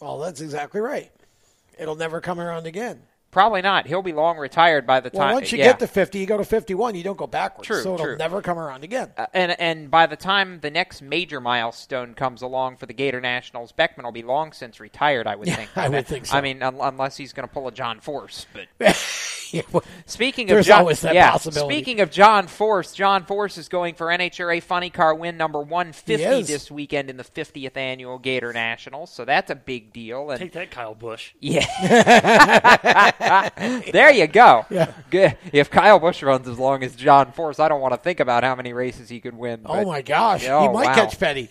Well, 0.00 0.18
that's 0.18 0.40
exactly 0.40 0.80
right. 0.80 1.12
It'll 1.78 1.96
never 1.96 2.20
come 2.20 2.40
around 2.40 2.66
again. 2.66 3.02
Probably 3.34 3.62
not. 3.62 3.88
He'll 3.88 4.00
be 4.00 4.12
long 4.12 4.38
retired 4.38 4.86
by 4.86 5.00
the 5.00 5.10
Well, 5.12 5.24
time. 5.26 5.34
once 5.34 5.50
you 5.50 5.58
yeah. 5.58 5.64
get 5.64 5.80
to 5.80 5.88
50, 5.88 6.20
you 6.20 6.24
go 6.26 6.36
to 6.38 6.44
51, 6.44 6.94
you 6.94 7.02
don't 7.02 7.18
go 7.18 7.26
backwards. 7.26 7.66
True, 7.66 7.82
so 7.82 7.94
it'll 7.94 8.06
true. 8.06 8.16
never 8.16 8.40
come 8.40 8.60
around 8.60 8.84
again. 8.84 9.10
Uh, 9.16 9.26
and 9.34 9.58
and 9.60 9.90
by 9.90 10.06
the 10.06 10.14
time 10.14 10.60
the 10.60 10.70
next 10.70 11.02
major 11.02 11.40
milestone 11.40 12.14
comes 12.14 12.42
along 12.42 12.76
for 12.76 12.86
the 12.86 12.94
Gator 12.94 13.20
Nationals, 13.20 13.72
Beckman 13.72 14.04
will 14.04 14.12
be 14.12 14.22
long 14.22 14.52
since 14.52 14.78
retired. 14.78 15.26
I 15.26 15.34
would 15.34 15.48
Yeah, 15.48 15.56
think. 15.56 15.70
I 15.76 15.88
would 15.88 16.06
think 16.06 16.26
so. 16.26 16.36
I 16.36 16.42
mean, 16.42 16.62
un- 16.62 16.78
unless 16.80 17.16
he's 17.16 17.32
going 17.32 17.46
to 17.48 17.52
pull 17.52 17.66
a 17.66 17.72
John 17.72 17.98
Force. 17.98 18.46
But 18.52 18.68
speaking 20.06 20.48
of 20.52 20.64
John, 20.64 20.80
always 20.80 21.00
that 21.00 21.14
yeah, 21.16 21.32
possibility. 21.32 21.74
Speaking 21.74 22.00
of 22.02 22.12
John 22.12 22.46
Force, 22.46 22.92
John 22.92 23.24
Force 23.24 23.58
is 23.58 23.68
going 23.68 23.94
for 23.96 24.06
NHRA 24.06 24.62
Funny 24.62 24.90
Car 24.90 25.12
win 25.12 25.36
number 25.36 25.58
150 25.60 26.42
this 26.42 26.70
weekend 26.70 27.10
in 27.10 27.16
the 27.16 27.24
50th 27.24 27.76
annual 27.76 28.18
Gator 28.20 28.52
Nationals. 28.52 29.10
So 29.12 29.24
that's 29.24 29.50
a 29.50 29.56
big 29.56 29.92
deal. 29.92 30.30
And 30.30 30.38
Take 30.40 30.52
that, 30.52 30.70
Kyle 30.70 30.94
Busch. 30.94 31.32
yeah. 31.40 31.64
there 33.92 34.10
you 34.10 34.26
go. 34.26 34.66
Yeah. 34.70 34.92
Good. 35.10 35.36
If 35.52 35.70
Kyle 35.70 35.98
Busch 35.98 36.22
runs 36.22 36.48
as 36.48 36.58
long 36.58 36.82
as 36.82 36.94
John 36.94 37.32
Force, 37.32 37.58
I 37.58 37.68
don't 37.68 37.80
want 37.80 37.94
to 37.94 37.98
think 38.00 38.20
about 38.20 38.44
how 38.44 38.54
many 38.54 38.72
races 38.72 39.08
he 39.08 39.20
could 39.20 39.36
win. 39.36 39.62
Oh 39.64 39.76
but- 39.76 39.86
my 39.86 40.02
gosh, 40.02 40.46
Oh, 40.48 40.62
he 40.62 40.68
might 40.68 40.86
wow. 40.86 40.94
catch 40.94 41.18
Petty. 41.18 41.48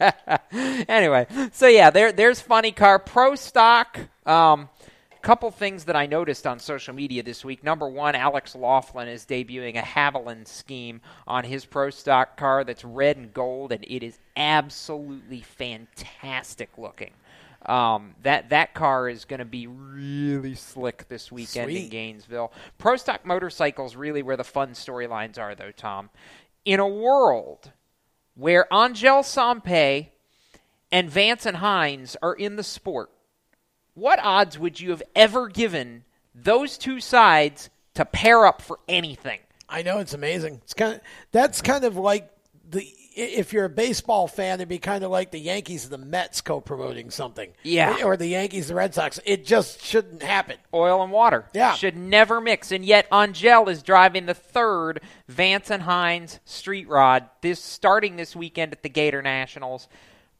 anyway, 0.52 1.26
so 1.52 1.66
yeah, 1.66 1.90
there 1.90 2.12
there's 2.12 2.40
funny 2.40 2.70
car 2.72 2.98
pro 2.98 3.34
stock. 3.34 3.98
Um, 4.26 4.68
couple 5.20 5.50
things 5.50 5.84
that 5.84 5.96
I 5.96 6.06
noticed 6.06 6.46
on 6.46 6.58
social 6.58 6.94
media 6.94 7.22
this 7.22 7.44
week. 7.44 7.62
Number 7.64 7.88
one, 7.88 8.14
Alex 8.14 8.54
Laughlin 8.54 9.08
is 9.08 9.26
debuting 9.26 9.76
a 9.76 9.82
Haviland 9.82 10.46
scheme 10.46 11.00
on 11.26 11.44
his 11.44 11.64
pro 11.66 11.90
stock 11.90 12.36
car 12.36 12.64
that's 12.64 12.84
red 12.84 13.16
and 13.16 13.34
gold, 13.34 13.72
and 13.72 13.84
it 13.84 14.02
is 14.02 14.18
absolutely 14.36 15.40
fantastic 15.42 16.70
looking. 16.78 17.10
Um, 17.66 18.14
that 18.22 18.50
that 18.50 18.72
car 18.72 19.08
is 19.08 19.24
going 19.24 19.40
to 19.40 19.44
be 19.44 19.66
really 19.66 20.54
slick 20.54 21.08
this 21.08 21.32
weekend 21.32 21.70
in 21.70 21.88
Gainesville. 21.88 22.52
Pro 22.78 22.96
stock 22.96 23.26
motorcycles 23.26 23.96
really 23.96 24.22
where 24.22 24.36
the 24.36 24.44
fun 24.44 24.70
storylines 24.70 25.38
are, 25.38 25.54
though. 25.54 25.72
Tom, 25.72 26.10
in 26.64 26.78
a 26.80 26.86
world 26.86 27.72
where 28.34 28.72
Angelle 28.72 29.22
Sampey 29.22 30.10
and 30.92 31.10
Vance 31.10 31.46
and 31.46 31.56
Hines 31.56 32.16
are 32.22 32.34
in 32.34 32.56
the 32.56 32.62
sport, 32.62 33.10
what 33.94 34.20
odds 34.22 34.58
would 34.58 34.78
you 34.78 34.90
have 34.90 35.02
ever 35.16 35.48
given 35.48 36.04
those 36.34 36.78
two 36.78 37.00
sides 37.00 37.70
to 37.94 38.04
pair 38.04 38.46
up 38.46 38.62
for 38.62 38.78
anything? 38.88 39.40
I 39.68 39.82
know 39.82 39.98
it's 39.98 40.14
amazing. 40.14 40.60
It's 40.62 40.74
kind 40.74 40.94
of 40.94 41.00
that's 41.32 41.60
kind 41.60 41.84
of 41.84 41.96
like 41.96 42.30
the 42.70 42.86
if 43.18 43.52
you're 43.52 43.64
a 43.64 43.70
baseball 43.70 44.28
fan, 44.28 44.54
it'd 44.60 44.68
be 44.68 44.78
kind 44.78 45.02
of 45.02 45.10
like 45.10 45.32
the 45.32 45.38
Yankees 45.38 45.84
and 45.84 45.92
the 45.92 45.98
Mets 45.98 46.40
co-promoting 46.40 47.10
something. 47.10 47.52
Yeah. 47.64 48.04
or 48.04 48.16
the 48.16 48.28
Yankees, 48.28 48.70
and 48.70 48.70
the 48.70 48.74
Red 48.76 48.94
Sox. 48.94 49.18
It 49.24 49.44
just 49.44 49.84
shouldn't 49.84 50.22
happen. 50.22 50.56
Oil 50.72 51.02
and 51.02 51.10
water. 51.10 51.46
Yeah. 51.52 51.74
Should 51.74 51.96
never 51.96 52.40
mix. 52.40 52.70
And 52.70 52.84
yet 52.84 53.08
Angelle 53.10 53.68
is 53.68 53.82
driving 53.82 54.26
the 54.26 54.34
third 54.34 55.00
Vance 55.26 55.70
and 55.70 55.82
Hines 55.82 56.38
street 56.44 56.88
rod 56.88 57.28
this 57.42 57.60
starting 57.60 58.16
this 58.16 58.36
weekend 58.36 58.72
at 58.72 58.82
the 58.82 58.88
Gator 58.88 59.20
Nationals. 59.20 59.88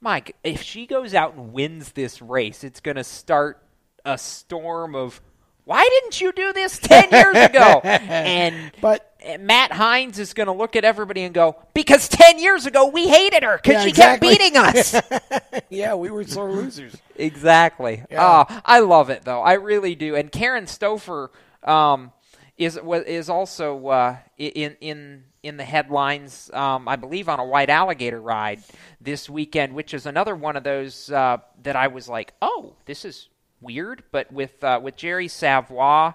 Mike, 0.00 0.36
if 0.44 0.62
she 0.62 0.86
goes 0.86 1.14
out 1.14 1.34
and 1.34 1.52
wins 1.52 1.92
this 1.92 2.22
race, 2.22 2.62
it's 2.62 2.80
going 2.80 2.96
to 2.96 3.04
start 3.04 3.60
a 4.04 4.16
storm 4.16 4.94
of 4.94 5.20
why 5.64 5.86
didn't 5.86 6.20
you 6.20 6.32
do 6.32 6.52
this 6.52 6.78
10 6.78 7.10
years 7.10 7.36
ago? 7.36 7.80
And 7.84 8.72
but 8.80 9.07
Matt 9.40 9.72
Hines 9.72 10.18
is 10.18 10.32
going 10.32 10.46
to 10.46 10.52
look 10.52 10.76
at 10.76 10.84
everybody 10.84 11.22
and 11.22 11.34
go, 11.34 11.56
because 11.74 12.08
10 12.08 12.38
years 12.38 12.66
ago 12.66 12.86
we 12.88 13.08
hated 13.08 13.42
her 13.42 13.56
because 13.56 13.74
Yeah, 13.74 13.82
she 13.82 13.88
exactly. 13.90 14.28
kept 14.28 14.40
beating 14.40 14.56
us. 14.56 15.62
yeah, 15.70 15.94
we 15.94 16.10
were 16.10 16.24
sore 16.24 16.52
losers. 16.52 16.96
Exactly. 17.16 18.04
Yeah. 18.10 18.44
Oh, 18.48 18.60
I 18.64 18.80
love 18.80 19.10
it 19.10 19.22
though. 19.24 19.40
I 19.42 19.54
really 19.54 19.94
do. 19.94 20.14
And 20.14 20.30
Karen 20.30 20.66
Stoffer 20.66 21.30
um, 21.64 22.12
is 22.56 22.78
is 22.86 23.28
also 23.28 23.88
uh, 23.88 24.16
in 24.38 24.76
in 24.80 25.24
in 25.42 25.56
the 25.56 25.64
headlines. 25.64 26.50
Um, 26.52 26.88
I 26.88 26.96
believe 26.96 27.28
on 27.28 27.40
a 27.40 27.44
white 27.44 27.70
alligator 27.70 28.20
ride 28.20 28.62
this 29.00 29.28
weekend, 29.28 29.74
which 29.74 29.94
is 29.94 30.06
another 30.06 30.34
one 30.36 30.56
of 30.56 30.62
those 30.64 31.10
uh, 31.10 31.38
that 31.62 31.74
I 31.76 31.88
was 31.88 32.08
like, 32.08 32.34
oh, 32.42 32.74
this 32.86 33.04
is 33.04 33.28
weird. 33.60 34.04
But 34.12 34.30
with 34.32 34.62
uh, 34.62 34.80
with 34.82 34.96
Jerry 34.96 35.26
Savoie 35.28 36.14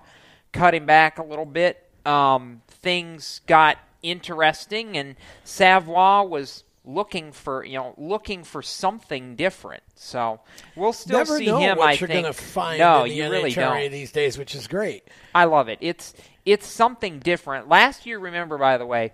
cutting 0.53 0.85
back 0.85 1.17
a 1.19 1.23
little 1.23 1.45
bit, 1.45 1.84
um, 2.05 2.61
things 2.84 3.41
got 3.47 3.77
interesting, 4.03 4.95
and 4.97 5.15
Savoie 5.43 6.23
was 6.23 6.64
looking 6.85 7.31
for 7.31 7.64
you 7.64 7.77
know 7.77 7.95
looking 7.97 8.43
for 8.43 8.61
something 8.61 9.35
different. 9.35 9.81
So 9.95 10.41
we'll 10.76 10.93
still 10.93 11.19
Never 11.19 11.38
see 11.38 11.45
know 11.47 11.60
him. 11.60 11.77
what 11.77 11.88
I 11.89 11.91
you're 11.93 12.07
think. 12.07 12.23
going 12.23 12.34
to 12.34 12.39
find 12.41 12.80
no, 12.80 13.03
in 13.03 13.10
the 13.10 13.15
you 13.15 13.30
really 13.30 13.51
NHRA 13.51 13.55
don't. 13.84 13.91
these 13.91 14.11
days, 14.11 14.38
which 14.38 14.53
is 14.53 14.68
great. 14.68 15.07
I 15.34 15.45
love 15.45 15.69
it. 15.69 15.80
It's 15.81 16.14
it's 16.45 16.68
something 16.68 17.19
different. 17.19 17.68
Last 17.69 18.05
year, 18.05 18.19
remember 18.19 18.57
by 18.57 18.77
the 18.77 18.85
way, 18.85 19.14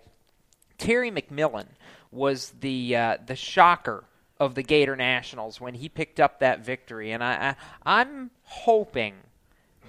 Terry 0.77 1.11
McMillen 1.11 1.67
was 2.11 2.51
the 2.59 2.95
uh, 2.95 3.17
the 3.25 3.35
shocker 3.35 4.03
of 4.39 4.55
the 4.55 4.63
Gator 4.63 4.95
Nationals 4.95 5.59
when 5.61 5.75
he 5.75 5.89
picked 5.89 6.19
up 6.19 6.39
that 6.39 6.65
victory, 6.65 7.11
and 7.11 7.23
I, 7.23 7.55
I 7.85 7.99
I'm 8.01 8.31
hoping 8.43 9.13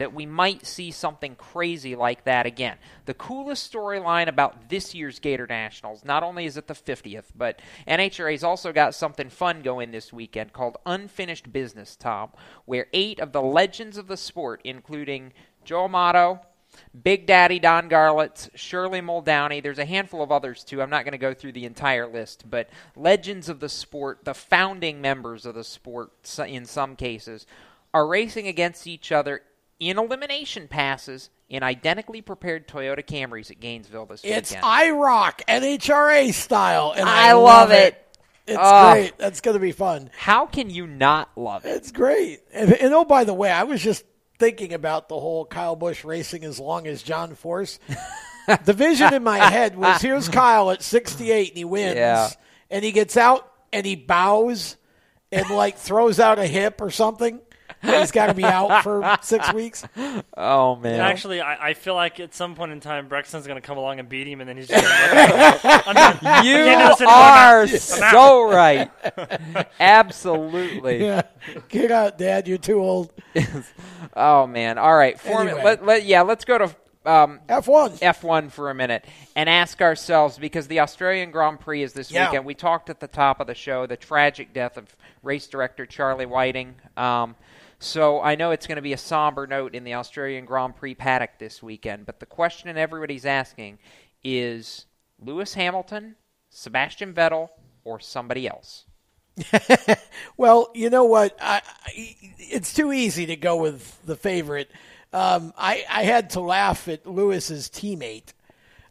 that 0.00 0.14
we 0.14 0.24
might 0.24 0.64
see 0.64 0.90
something 0.90 1.34
crazy 1.34 1.94
like 1.94 2.24
that 2.24 2.46
again. 2.46 2.78
The 3.04 3.12
coolest 3.12 3.70
storyline 3.70 4.28
about 4.28 4.70
this 4.70 4.94
year's 4.94 5.18
Gator 5.18 5.46
Nationals, 5.46 6.06
not 6.06 6.22
only 6.22 6.46
is 6.46 6.56
it 6.56 6.66
the 6.66 6.74
50th, 6.74 7.26
but 7.36 7.60
NHRA's 7.86 8.42
also 8.42 8.72
got 8.72 8.94
something 8.94 9.28
fun 9.28 9.60
going 9.60 9.90
this 9.90 10.10
weekend 10.10 10.54
called 10.54 10.78
Unfinished 10.86 11.52
Business, 11.52 11.96
Tom, 11.96 12.30
where 12.64 12.86
eight 12.94 13.20
of 13.20 13.32
the 13.32 13.42
legends 13.42 13.98
of 13.98 14.06
the 14.06 14.16
sport, 14.16 14.62
including 14.64 15.34
Joe 15.66 15.84
Amato, 15.84 16.40
Big 17.02 17.26
Daddy 17.26 17.58
Don 17.58 17.90
Garlits, 17.90 18.48
Shirley 18.54 19.02
Muldowney. 19.02 19.62
There's 19.62 19.78
a 19.78 19.84
handful 19.84 20.22
of 20.22 20.32
others 20.32 20.64
too. 20.64 20.80
I'm 20.80 20.88
not 20.88 21.04
going 21.04 21.12
to 21.12 21.18
go 21.18 21.34
through 21.34 21.52
the 21.52 21.66
entire 21.66 22.06
list, 22.06 22.48
but 22.48 22.70
legends 22.96 23.50
of 23.50 23.60
the 23.60 23.68
sport, 23.68 24.24
the 24.24 24.32
founding 24.32 25.02
members 25.02 25.44
of 25.44 25.54
the 25.54 25.64
sport, 25.64 26.12
in 26.38 26.64
some 26.64 26.96
cases, 26.96 27.44
are 27.92 28.06
racing 28.06 28.46
against 28.46 28.86
each 28.86 29.12
other 29.12 29.42
in 29.80 29.98
elimination 29.98 30.68
passes 30.68 31.30
in 31.48 31.62
identically 31.64 32.20
prepared 32.20 32.68
Toyota 32.68 33.04
Camrys 33.04 33.50
at 33.50 33.58
Gainesville 33.58 34.06
this 34.06 34.22
weekend. 34.22 34.38
It's 34.38 34.50
weekend. 34.52 34.64
IROC 34.66 35.40
NHRA 35.48 36.32
style, 36.32 36.92
and 36.96 37.08
I, 37.08 37.30
I 37.30 37.32
love 37.32 37.70
it. 37.72 37.96
It's 38.46 38.58
Oh. 38.60 38.92
great. 38.92 39.16
That's 39.18 39.40
going 39.40 39.54
to 39.54 39.60
be 39.60 39.72
fun. 39.72 40.10
How 40.16 40.46
can 40.46 40.70
you 40.70 40.86
not 40.86 41.30
love 41.36 41.64
it? 41.64 41.70
It's 41.70 41.92
great. 41.92 42.40
And, 42.52 42.72
and 42.72 42.92
oh, 42.94 43.04
by 43.04 43.24
the 43.24 43.34
way, 43.34 43.50
I 43.50 43.62
was 43.64 43.82
just 43.82 44.04
thinking 44.38 44.72
about 44.74 45.08
the 45.08 45.18
whole 45.18 45.44
Kyle 45.44 45.76
Busch 45.76 46.04
racing 46.04 46.44
as 46.44 46.58
long 46.60 46.86
as 46.86 47.02
John 47.02 47.34
Force. 47.34 47.78
the 48.64 48.72
vision 48.72 49.12
in 49.14 49.22
my 49.22 49.38
head 49.38 49.76
was 49.76 50.00
here's 50.02 50.28
Kyle 50.30 50.70
at 50.70 50.82
68 50.82 51.48
and 51.50 51.56
he 51.58 51.64
wins, 51.64 51.96
Yeah. 51.96 52.28
and 52.70 52.84
he 52.84 52.92
gets 52.92 53.16
out 53.16 53.50
and 53.72 53.86
he 53.86 53.96
bows 53.96 54.76
and 55.32 55.48
like 55.50 55.76
throws 55.78 56.18
out 56.18 56.38
a 56.38 56.46
hip 56.46 56.80
or 56.80 56.90
something. 56.90 57.40
And 57.82 57.96
he's 57.96 58.10
got 58.10 58.26
to 58.26 58.34
be 58.34 58.44
out 58.44 58.82
for 58.82 59.16
six 59.22 59.52
weeks. 59.54 59.84
Oh 60.36 60.76
man! 60.76 60.92
And 60.94 61.02
actually, 61.02 61.40
I, 61.40 61.68
I 61.70 61.74
feel 61.74 61.94
like 61.94 62.20
at 62.20 62.34
some 62.34 62.54
point 62.54 62.72
in 62.72 62.80
time, 62.80 63.08
Brexton's 63.08 63.46
going 63.46 63.60
to 63.60 63.66
come 63.66 63.78
along 63.78 63.98
and 64.00 64.08
beat 64.08 64.26
him, 64.26 64.40
and 64.40 64.48
then 64.48 64.56
he's 64.58 64.68
just 64.68 64.82
going 64.84 65.28
to. 65.62 65.82
I'm 65.88 66.44
You 66.46 66.56
can't 66.56 66.80
do 66.80 66.88
this 66.88 67.00
anymore. 67.00 67.14
are 67.16 67.66
so 67.68 68.50
right. 68.50 68.90
Absolutely. 69.80 71.04
Yeah, 71.04 71.22
get 71.68 71.90
out, 71.90 72.18
Dad. 72.18 72.46
You're 72.48 72.58
too 72.58 72.80
old. 72.80 73.12
Oh 74.14 74.46
man! 74.46 74.78
All 74.78 74.94
right, 74.96 75.18
Form- 75.18 75.48
Anyway. 75.48 75.64
let, 75.64 75.84
let- 75.84 76.04
yeah, 76.04 76.22
let's 76.22 76.44
go 76.44 76.58
to 76.58 76.64
um, 77.06 77.40
F1. 77.48 77.98
F1 78.00 78.50
for 78.52 78.70
a 78.70 78.74
minute 78.74 79.04
and 79.34 79.48
ask 79.48 79.80
ourselves 79.80 80.38
because 80.38 80.68
the 80.68 80.80
Australian 80.80 81.30
Grand 81.30 81.60
Prix 81.60 81.82
is 81.82 81.92
this 81.94 82.10
Yeah. 82.10 82.26
weekend. 82.28 82.44
We 82.44 82.54
talked 82.54 82.90
at 82.90 83.00
the 83.00 83.08
top 83.08 83.40
of 83.40 83.46
the 83.46 83.54
show 83.54 83.86
the 83.86 83.96
tragic 83.96 84.52
death 84.52 84.76
of 84.76 84.94
race 85.22 85.46
director 85.46 85.86
Charlie 85.86 86.26
Whiting. 86.26 86.74
Um, 86.96 87.36
so 87.80 88.20
I 88.20 88.36
know 88.36 88.52
it's 88.52 88.66
going 88.66 88.76
to 88.76 88.82
be 88.82 88.92
a 88.92 88.98
somber 88.98 89.46
note 89.46 89.74
in 89.74 89.84
the 89.84 89.94
Australian 89.94 90.44
Grand 90.44 90.76
Prix 90.76 90.94
paddock 90.94 91.38
this 91.38 91.62
weekend. 91.62 92.06
But 92.06 92.20
the 92.20 92.26
question 92.26 92.76
everybody's 92.76 93.26
asking 93.26 93.78
is: 94.22 94.86
Lewis 95.18 95.54
Hamilton, 95.54 96.14
Sebastian 96.50 97.12
Vettel, 97.12 97.48
or 97.84 97.98
somebody 97.98 98.46
else? 98.46 98.84
Well, 100.36 100.70
you 100.74 100.88
know 100.88 101.04
what? 101.04 101.36
I, 101.40 101.60
I, 101.84 102.16
it's 102.38 102.72
too 102.72 102.92
easy 102.92 103.26
to 103.26 103.36
go 103.36 103.56
with 103.56 103.98
the 104.06 104.16
favorite. 104.16 104.70
Um, 105.12 105.52
I, 105.56 105.84
I 105.90 106.04
had 106.04 106.30
to 106.30 106.40
laugh 106.40 106.88
at 106.88 107.06
Lewis's 107.06 107.68
teammate. 107.68 108.32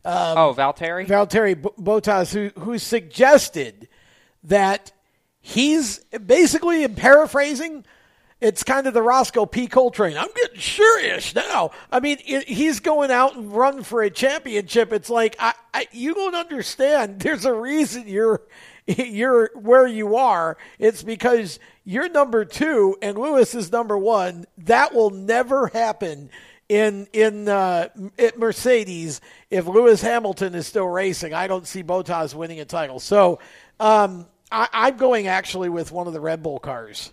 Um, 0.06 0.38
oh, 0.38 0.54
Valtteri. 0.56 1.08
Valtteri 1.08 1.60
B- 1.60 1.70
Bottas, 1.80 2.34
who 2.34 2.52
who 2.62 2.78
suggested 2.78 3.88
that 4.44 4.92
he's 5.42 6.00
basically 6.26 6.84
in 6.84 6.94
paraphrasing. 6.94 7.84
It's 8.42 8.64
kind 8.64 8.88
of 8.88 8.94
the 8.94 9.02
Rosco 9.02 9.46
P. 9.46 9.68
Coltrane. 9.68 10.18
I'm 10.18 10.30
getting 10.34 10.62
serious 10.62 11.36
now. 11.36 11.72
I 11.92 12.00
mean, 12.00 12.20
it, 12.26 12.48
he's 12.48 12.80
going 12.80 13.12
out 13.12 13.36
and 13.36 13.54
run 13.54 13.84
for 13.84 14.02
a 14.02 14.10
championship. 14.10 14.94
It's 14.94 15.10
like 15.10 15.36
I, 15.40 15.54
I, 15.74 15.88
you 15.92 16.14
don't 16.14 16.36
understand. 16.36 17.20
There's 17.20 17.46
a 17.46 17.54
reason 17.54 18.08
you're 18.08 18.42
you're 18.88 19.52
where 19.56 19.88
you 19.88 20.16
are. 20.16 20.58
It's 20.78 21.04
because 21.04 21.60
you're 21.84 22.10
number 22.10 22.46
two 22.46 22.98
and 23.02 23.18
Lewis 23.18 23.54
is 23.56 23.72
number 23.72 23.98
one. 23.98 24.46
That 24.60 24.94
will 24.94 25.10
never 25.10 25.68
happen 25.68 26.30
in 26.70 27.08
in 27.12 27.50
uh, 27.50 27.90
at 28.18 28.40
Mercedes 28.40 29.20
if 29.50 29.68
Lewis 29.68 30.02
Hamilton 30.02 30.56
is 30.56 30.66
still 30.66 30.88
racing. 30.88 31.34
I 31.34 31.48
don't 31.48 31.68
see 31.68 31.84
Bottas 31.84 32.34
winning 32.34 32.62
a 32.62 32.66
title. 32.66 33.00
So 33.00 33.40
um, 33.82 34.28
I, 34.50 34.70
I'm 34.72 34.98
going 34.98 35.28
actually 35.28 35.68
with 35.68 35.92
one 35.92 36.08
of 36.08 36.14
the 36.14 36.22
Red 36.22 36.42
Bull 36.42 36.60
cars. 36.60 37.12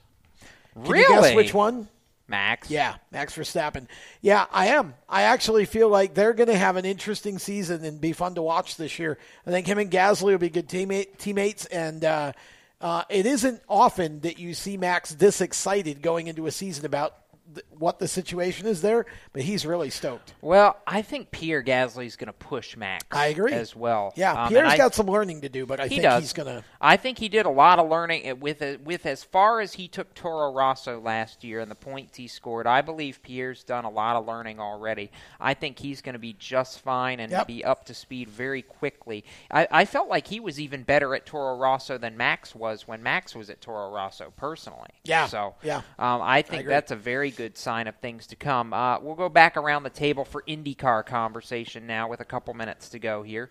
Can 0.84 0.96
you 0.96 1.08
guess 1.08 1.34
which 1.34 1.54
one? 1.54 1.88
Max. 2.28 2.70
Yeah, 2.70 2.96
Max 3.12 3.36
Verstappen. 3.36 3.86
Yeah, 4.20 4.46
I 4.50 4.68
am. 4.68 4.94
I 5.08 5.22
actually 5.22 5.64
feel 5.64 5.88
like 5.88 6.14
they're 6.14 6.32
going 6.32 6.48
to 6.48 6.58
have 6.58 6.76
an 6.76 6.84
interesting 6.84 7.38
season 7.38 7.84
and 7.84 8.00
be 8.00 8.12
fun 8.12 8.34
to 8.34 8.42
watch 8.42 8.76
this 8.76 8.98
year. 8.98 9.18
I 9.46 9.50
think 9.50 9.66
him 9.66 9.78
and 9.78 9.90
Gasly 9.90 10.32
will 10.32 10.38
be 10.38 10.50
good 10.50 10.68
teammate, 10.68 11.18
teammates, 11.18 11.66
and 11.66 12.04
uh, 12.04 12.32
uh, 12.80 13.04
it 13.08 13.26
isn't 13.26 13.62
often 13.68 14.20
that 14.20 14.38
you 14.38 14.54
see 14.54 14.76
Max 14.76 15.10
this 15.14 15.40
excited 15.40 16.02
going 16.02 16.26
into 16.26 16.46
a 16.46 16.50
season 16.50 16.84
about 16.84 17.14
th- 17.56 17.66
what 17.78 17.98
the 17.98 18.06
situation 18.08 18.66
is 18.66 18.80
there, 18.82 19.04
but 19.32 19.42
he's 19.42 19.66
really 19.66 19.90
stoked. 19.90 20.34
Well, 20.40 20.76
I 20.86 21.02
think 21.02 21.30
Pierre 21.30 21.62
Gasly's 21.62 22.16
going 22.16 22.26
to 22.28 22.32
push 22.32 22.76
Max. 22.76 23.04
I 23.10 23.26
agree. 23.26 23.52
as 23.52 23.74
well. 23.74 24.12
Yeah, 24.16 24.32
Um, 24.44 24.48
Pierre's 24.48 24.64
and 24.64 24.72
I- 24.72 24.76
got 24.76 24.94
some 24.94 25.06
learning 25.06 25.40
to 25.42 25.48
do, 25.48 25.66
but 25.66 25.80
I 25.80 25.84
he 25.84 25.88
think 25.96 26.02
does. 26.02 26.22
he's 26.22 26.32
going 26.32 26.46
to. 26.48 26.64
I 26.80 26.96
think 26.96 27.18
he 27.18 27.28
did 27.28 27.46
a 27.46 27.50
lot 27.50 27.78
of 27.78 27.88
learning 27.88 28.38
with 28.40 28.62
with 28.84 29.04
as 29.06 29.24
far 29.24 29.60
as 29.60 29.72
he 29.74 29.88
took 29.88 30.14
Toro 30.14 30.52
Rosso 30.52 31.00
last 31.00 31.42
year 31.44 31.60
and 31.60 31.70
the 31.70 31.74
points 31.74 32.16
he 32.16 32.28
scored. 32.28 32.66
I 32.66 32.80
believe 32.82 33.22
Pierre's 33.22 33.64
done 33.64 33.84
a 33.84 33.90
lot 33.90 34.16
of 34.16 34.26
learning 34.26 34.60
already. 34.60 35.10
I 35.40 35.54
think 35.54 35.78
he's 35.78 36.00
going 36.02 36.12
to 36.12 36.18
be 36.18 36.34
just 36.38 36.80
fine 36.80 37.20
and 37.20 37.32
Yep. 37.32 37.46
be 37.46 37.64
up 37.64 37.84
to 37.86 37.94
speed 37.94 38.28
very 38.28 38.62
quickly. 38.62 39.24
I, 39.50 39.66
I 39.70 39.84
felt 39.84 40.08
like 40.08 40.26
he 40.26 40.40
was 40.40 40.60
even 40.60 40.82
better 40.82 41.14
at 41.14 41.26
Toro 41.26 41.56
Rosso 41.56 41.98
than 41.98 42.16
Max 42.16 42.54
was 42.54 42.86
when 42.86 43.02
Max 43.02 43.34
was 43.34 43.50
at 43.50 43.60
Toro 43.60 43.90
Rosso 43.90 44.32
personally. 44.36 44.90
Yeah, 45.04 45.26
So 45.26 45.54
yeah. 45.62 45.78
um, 45.98 46.20
I 46.22 46.42
think 46.42 46.60
agree. 46.62 46.72
that's 46.72 46.90
a 46.90 46.96
very 46.96 47.30
good 47.30 47.45
sign 47.54 47.86
of 47.86 47.96
things 47.96 48.26
to 48.28 48.36
come. 48.36 48.72
Uh, 48.72 48.98
we'll 49.00 49.14
go 49.14 49.28
back 49.28 49.58
around 49.58 49.82
the 49.82 49.90
table 49.90 50.24
for 50.24 50.42
IndyCar 50.48 51.04
conversation 51.04 51.86
now 51.86 52.08
with 52.08 52.20
a 52.20 52.24
couple 52.24 52.54
minutes 52.54 52.88
to 52.88 52.98
go 52.98 53.22
here. 53.22 53.50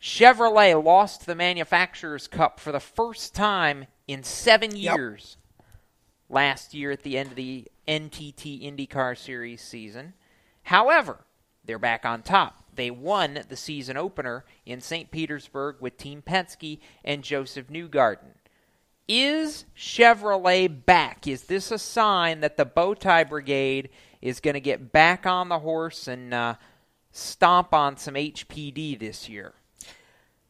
Chevrolet 0.00 0.82
lost 0.82 1.26
the 1.26 1.34
Manufacturers 1.34 2.26
Cup 2.26 2.60
for 2.60 2.72
the 2.72 2.80
first 2.80 3.34
time 3.34 3.86
in 4.06 4.22
seven 4.22 4.74
Yep. 4.76 4.96
years 4.96 5.36
last 6.28 6.74
year 6.74 6.90
at 6.90 7.02
the 7.02 7.18
end 7.18 7.30
of 7.30 7.36
the 7.36 7.66
NTT 7.88 8.62
IndyCar 8.62 9.16
Series 9.16 9.62
season. 9.62 10.14
However, 10.64 11.24
they're 11.64 11.78
back 11.78 12.04
on 12.06 12.22
top. 12.22 12.64
They 12.74 12.90
won 12.90 13.40
the 13.48 13.56
season 13.56 13.96
opener 13.96 14.44
in 14.64 14.80
St. 14.80 15.10
Petersburg 15.10 15.76
with 15.80 15.96
Team 15.98 16.22
Penske 16.22 16.78
and 17.04 17.22
Josef 17.22 17.66
Newgarden. 17.68 18.34
Is 19.12 19.64
Chevrolet 19.76 20.68
back? 20.86 21.26
Is 21.26 21.42
this 21.42 21.72
a 21.72 21.80
sign 21.80 22.42
that 22.42 22.56
the 22.56 22.64
Bowtie 22.64 23.28
Brigade 23.28 23.88
is 24.22 24.38
going 24.38 24.54
to 24.54 24.60
get 24.60 24.92
back 24.92 25.26
on 25.26 25.48
the 25.48 25.58
horse 25.58 26.06
and 26.06 26.32
uh, 26.32 26.54
stomp 27.10 27.74
on 27.74 27.96
some 27.96 28.14
HPD 28.14 29.00
this 29.00 29.28
year? 29.28 29.52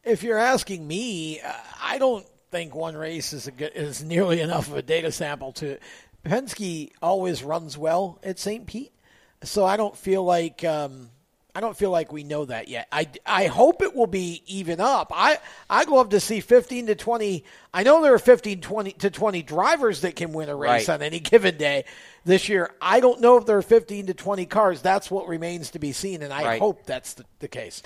If 0.03 0.21
you're 0.21 0.37
asking 0.37 0.87
me, 0.87 1.41
uh, 1.41 1.51
I 1.81 1.97
don't 1.97 2.23
think 2.51 2.75
one 2.75 2.95
race 2.95 3.33
is 3.33 3.49
good, 3.57 3.71
is 3.73 4.03
nearly 4.03 4.41
enough 4.41 4.67
of 4.67 4.77
a 4.77 4.83
data 4.83 5.11
sample 5.11 5.53
to. 5.53 5.79
Penske 6.23 6.91
always 7.01 7.41
runs 7.41 7.79
well 7.79 8.19
at 8.21 8.37
St. 8.37 8.67
Pete, 8.67 8.93
so 9.41 9.65
I 9.65 9.75
don't 9.75 9.97
feel 9.97 10.23
like 10.23 10.63
um, 10.63 11.09
I 11.53 11.59
don't 11.59 11.75
feel 11.75 11.91
like 11.91 12.11
we 12.13 12.23
know 12.23 12.45
that 12.45 12.67
yet. 12.69 12.87
I, 12.91 13.07
I 13.25 13.47
hope 13.47 13.81
it 13.81 13.93
will 13.95 14.07
be 14.07 14.41
even 14.47 14.79
up. 14.79 15.11
I 15.13 15.37
I'd 15.69 15.89
love 15.89 16.09
to 16.09 16.19
see 16.19 16.39
15 16.39 16.87
to 16.87 16.95
20. 16.95 17.43
I 17.73 17.83
know 17.83 18.01
there 18.01 18.13
are 18.13 18.19
15 18.19 18.61
20 18.61 18.91
to 18.93 19.09
20 19.09 19.41
drivers 19.43 20.01
that 20.01 20.15
can 20.15 20.31
win 20.31 20.49
a 20.49 20.55
race 20.55 20.87
Right. 20.87 20.93
on 20.95 21.01
any 21.01 21.19
given 21.19 21.57
day 21.57 21.85
this 22.23 22.47
year. 22.47 22.71
I 22.81 22.99
don't 23.01 23.19
know 23.19 23.37
if 23.37 23.45
there 23.45 23.57
are 23.57 23.61
15 23.61 24.07
to 24.07 24.13
20 24.13 24.45
cars. 24.45 24.81
That's 24.81 25.11
what 25.11 25.27
remains 25.27 25.71
to 25.71 25.79
be 25.79 25.91
seen, 25.91 26.21
and 26.21 26.31
I 26.31 26.43
Right. 26.43 26.59
hope 26.61 26.85
that's 26.85 27.15
the, 27.15 27.25
the 27.39 27.47
case. 27.47 27.83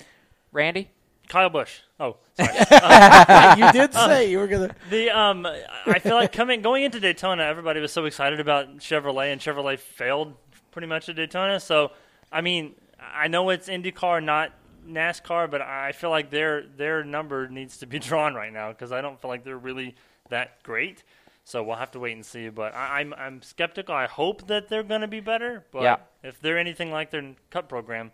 Randy? 0.52 0.90
Kyle 1.28 1.50
Busch. 1.50 1.80
Oh, 1.98 2.18
sorry. 2.38 3.60
you 3.60 3.72
did 3.72 3.92
say 3.94 4.30
you 4.30 4.38
were 4.38 4.46
gonna. 4.46 4.74
The 4.90 5.10
um, 5.10 5.44
I 5.86 5.98
feel 5.98 6.14
like 6.14 6.30
coming 6.32 6.62
going 6.62 6.84
into 6.84 7.00
Daytona, 7.00 7.42
everybody 7.42 7.80
was 7.80 7.90
so 7.92 8.04
excited 8.04 8.38
about 8.38 8.76
Chevrolet, 8.78 9.32
and 9.32 9.40
Chevrolet 9.40 9.76
failed 9.78 10.34
pretty 10.70 10.86
much 10.86 11.08
at 11.08 11.16
Daytona. 11.16 11.58
So, 11.58 11.90
I 12.30 12.42
mean, 12.42 12.74
I 13.00 13.28
know 13.28 13.50
it's 13.50 13.68
IndyCar, 13.68 14.22
not 14.22 14.52
NASCAR, 14.88 15.50
but 15.50 15.60
I 15.62 15.92
feel 15.92 16.10
like 16.10 16.30
their 16.30 16.62
their 16.62 17.04
number 17.04 17.48
needs 17.48 17.76
to 17.78 17.86
be 17.86 17.98
drawn 18.08 18.34
right 18.34 18.52
now 18.52 18.70
because 18.70 18.92
I 18.92 19.00
don't 19.00 19.20
feel 19.20 19.30
like 19.30 19.44
they're 19.44 19.58
really 19.58 19.94
that 20.30 20.62
great. 20.62 21.02
So 21.44 21.62
we'll 21.62 21.76
have 21.76 21.92
to 21.92 22.00
wait 22.00 22.12
and 22.16 22.26
see. 22.26 22.48
But 22.48 22.74
I, 22.74 23.00
I'm 23.00 23.14
I'm 23.14 23.42
skeptical. 23.42 23.94
I 23.94 24.06
hope 24.06 24.46
that 24.48 24.68
they're 24.68 24.82
going 24.82 25.02
to 25.02 25.06
be 25.08 25.20
better. 25.20 25.64
But 25.70 25.82
Yeah. 25.82 25.96
if 26.22 26.40
they're 26.40 26.58
anything 26.58 26.90
like 26.90 27.10
their 27.10 27.34
Cup 27.50 27.68
program, 27.68 28.10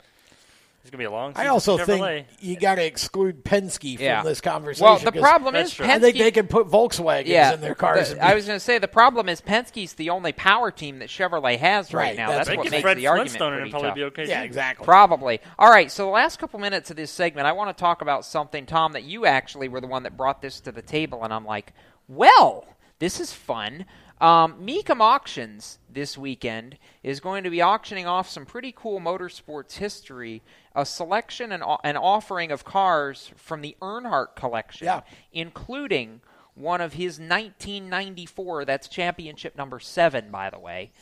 it's 0.82 0.90
going 0.90 0.98
to 0.98 0.98
be 0.98 1.04
a 1.04 1.10
long. 1.12 1.32
I 1.36 1.46
also 1.46 1.78
for 1.78 1.84
think 1.84 2.26
you 2.40 2.56
got 2.56 2.74
to 2.74 2.84
exclude 2.84 3.44
Penske 3.44 3.94
from 3.96 4.04
Yeah. 4.04 4.22
this 4.24 4.40
conversation. 4.40 4.84
Well, 4.84 4.98
the 4.98 5.12
problem 5.12 5.54
is 5.54 5.72
Penske, 5.74 5.84
I 5.84 5.98
think 6.00 6.16
Penske- 6.16 6.18
they 6.18 6.30
can 6.32 6.48
put 6.48 6.66
Volkswagens 6.68 7.26
yeah, 7.26 7.54
in 7.54 7.60
their 7.60 7.76
cars. 7.76 8.08
the- 8.08 8.14
and 8.16 8.22
I 8.22 8.34
was 8.34 8.46
going 8.46 8.56
to 8.56 8.60
say 8.64 8.78
the 8.78 8.88
problem 8.88 9.28
is 9.28 9.40
Penske's 9.40 9.92
the 9.94 10.10
only 10.10 10.32
power 10.32 10.72
team 10.72 10.98
that 10.98 11.08
Chevrolet 11.08 11.56
has 11.58 11.94
right, 11.94 12.02
Right, 12.08 12.16
now. 12.16 12.30
that's 12.30 12.48
That's, 12.48 12.56
what 12.58 12.70
makes 12.70 12.82
Fred 12.82 12.96
the 12.98 13.06
argument 13.06 13.30
Flintstone 13.30 13.52
and 13.52 13.60
pretty 13.60 13.70
probably 13.70 13.88
tough. 13.90 13.94
be 13.94 14.04
okay, 14.04 14.28
yeah, 14.28 14.40
too. 14.40 14.46
exactly. 14.46 14.84
Probably. 14.84 15.40
All 15.58 15.70
right, 15.70 15.90
so 15.90 16.04
the 16.04 16.10
last 16.10 16.40
couple 16.40 16.58
minutes 16.58 16.90
of 16.90 16.96
this 16.96 17.12
segment, 17.12 17.46
I 17.46 17.52
want 17.52 17.76
to 17.76 17.80
talk 17.80 18.02
about 18.02 18.24
something, 18.24 18.66
Tom, 18.66 18.92
that 18.94 19.04
you 19.04 19.24
actually 19.24 19.68
were 19.68 19.80
the 19.80 19.86
one 19.86 20.02
that 20.02 20.16
brought 20.16 20.42
this 20.42 20.58
to 20.62 20.72
the 20.72 20.82
table, 20.82 21.22
and 21.22 21.32
I'm 21.32 21.44
like, 21.46 21.72
well, 22.08 22.66
this 22.98 23.20
is 23.20 23.32
fun. 23.32 23.86
Um, 24.20 24.54
Mecum 24.66 25.00
Auctions 25.00 25.78
this 25.94 26.16
weekend 26.18 26.78
is 27.02 27.20
going 27.20 27.44
to 27.44 27.50
be 27.50 27.62
auctioning 27.62 28.06
off 28.06 28.28
some 28.28 28.46
pretty 28.46 28.72
cool 28.76 29.00
motorsports 29.00 29.74
history, 29.74 30.42
a 30.74 30.84
selection 30.86 31.52
and 31.52 31.62
an 31.84 31.96
offering 31.96 32.50
of 32.50 32.64
cars 32.64 33.30
from 33.36 33.60
the 33.60 33.76
Earnhardt 33.80 34.34
collection, 34.36 34.86
Yeah. 34.86 35.00
including 35.32 36.20
one 36.54 36.80
of 36.80 36.94
his 36.94 37.18
1994, 37.18 38.64
that's 38.64 38.88
championship 38.88 39.56
number 39.56 39.80
seven, 39.80 40.30
by 40.30 40.50
the 40.50 40.58
way, 40.58 40.92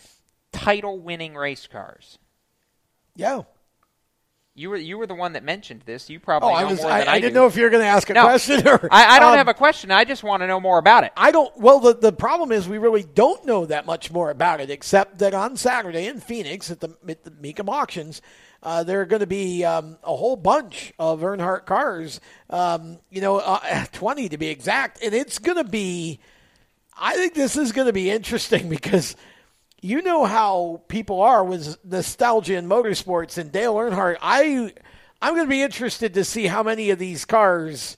title 0.53 0.99
winning 0.99 1.35
race 1.35 1.67
cars. 1.67 2.19
Yeah. 3.17 3.43
You 4.61 4.69
were 4.69 4.77
you 4.77 4.99
were 4.99 5.07
the 5.07 5.15
one 5.15 5.33
that 5.33 5.43
mentioned 5.43 5.85
this. 5.87 6.11
You 6.11 6.21
probably 6.21 6.51
Oh, 6.51 6.53
know 6.53 6.59
I 6.59 6.65
was. 6.65 6.85
I, 6.85 7.01
I, 7.01 7.13
I 7.13 7.21
didn't 7.21 7.33
do. 7.33 7.41
know 7.41 7.47
if 7.47 7.57
you 7.57 7.63
were 7.63 7.71
going 7.71 7.83
to 7.83 7.89
ask 7.89 8.11
a 8.11 8.13
No. 8.13 8.25
question 8.25 8.69
or. 8.69 8.89
I, 8.93 9.17
I 9.17 9.19
don't 9.19 9.33
um, 9.33 9.39
have 9.39 9.49
a 9.49 9.55
question. 9.55 9.91
I 9.91 10.05
just 10.05 10.23
want 10.23 10.43
to 10.43 10.47
know 10.47 10.61
more 10.61 10.79
about 10.79 11.05
it. 11.05 11.13
I 11.17 11.31
don't. 11.31 11.57
Well, 11.59 11.81
the 11.81 11.95
the 11.95 12.13
problem 12.13 12.53
is 12.53 12.69
we 12.69 12.77
really 12.77 13.03
don't 13.03 13.47
know 13.47 13.65
that 13.65 13.87
much 13.87 14.13
more 14.13 14.31
about 14.31 14.61
it, 14.61 14.69
except 14.69 15.21
that 15.21 15.33
on 15.33 15.57
Saturday 15.57 16.07
in 16.09 16.21
Phoenix 16.21 16.71
at 16.71 16.81
the 16.81 16.91
at 17.09 17.25
the 17.25 17.31
Mecum 17.31 17.71
auctions, 17.71 18.21
uh, 18.63 18.83
there 18.83 19.01
are 19.01 19.07
going 19.07 19.21
to 19.21 19.27
be 19.27 19.65
um, 19.65 19.97
a 20.05 20.15
whole 20.15 20.37
bunch 20.37 20.93
of 20.99 21.21
Earnhardt 21.21 21.65
cars. 21.65 22.21
Um, 22.51 22.99
you 23.09 23.23
know, 23.23 23.39
uh, 23.39 23.87
twenty 23.93 24.29
to 24.29 24.37
be 24.37 24.49
exact, 24.49 25.03
and 25.03 25.15
it's 25.15 25.39
going 25.39 25.57
to 25.57 25.65
be. 25.65 26.21
I 27.03 27.15
think 27.15 27.33
this 27.33 27.57
is 27.57 27.73
going 27.73 27.87
to 27.87 27.95
be 27.95 28.11
interesting 28.11 28.69
because 28.77 29.17
you 29.81 30.03
know 30.03 30.25
how 30.25 30.83
people 30.89 31.21
are 31.23 31.45
with 31.45 31.77
nostalgia 31.85 32.57
in 32.57 32.67
motorsports 32.69 33.39
and 33.39 33.51
Dale 33.53 33.75
Earnhardt. 33.75 34.17
I 34.21 34.73
I'm 35.23 35.35
going 35.35 35.47
to 35.47 35.51
be 35.51 35.63
interested 35.63 36.15
to 36.15 36.25
see 36.25 36.47
how 36.47 36.63
many 36.63 36.91
of 36.91 36.99
these 36.99 37.25
cars 37.25 37.97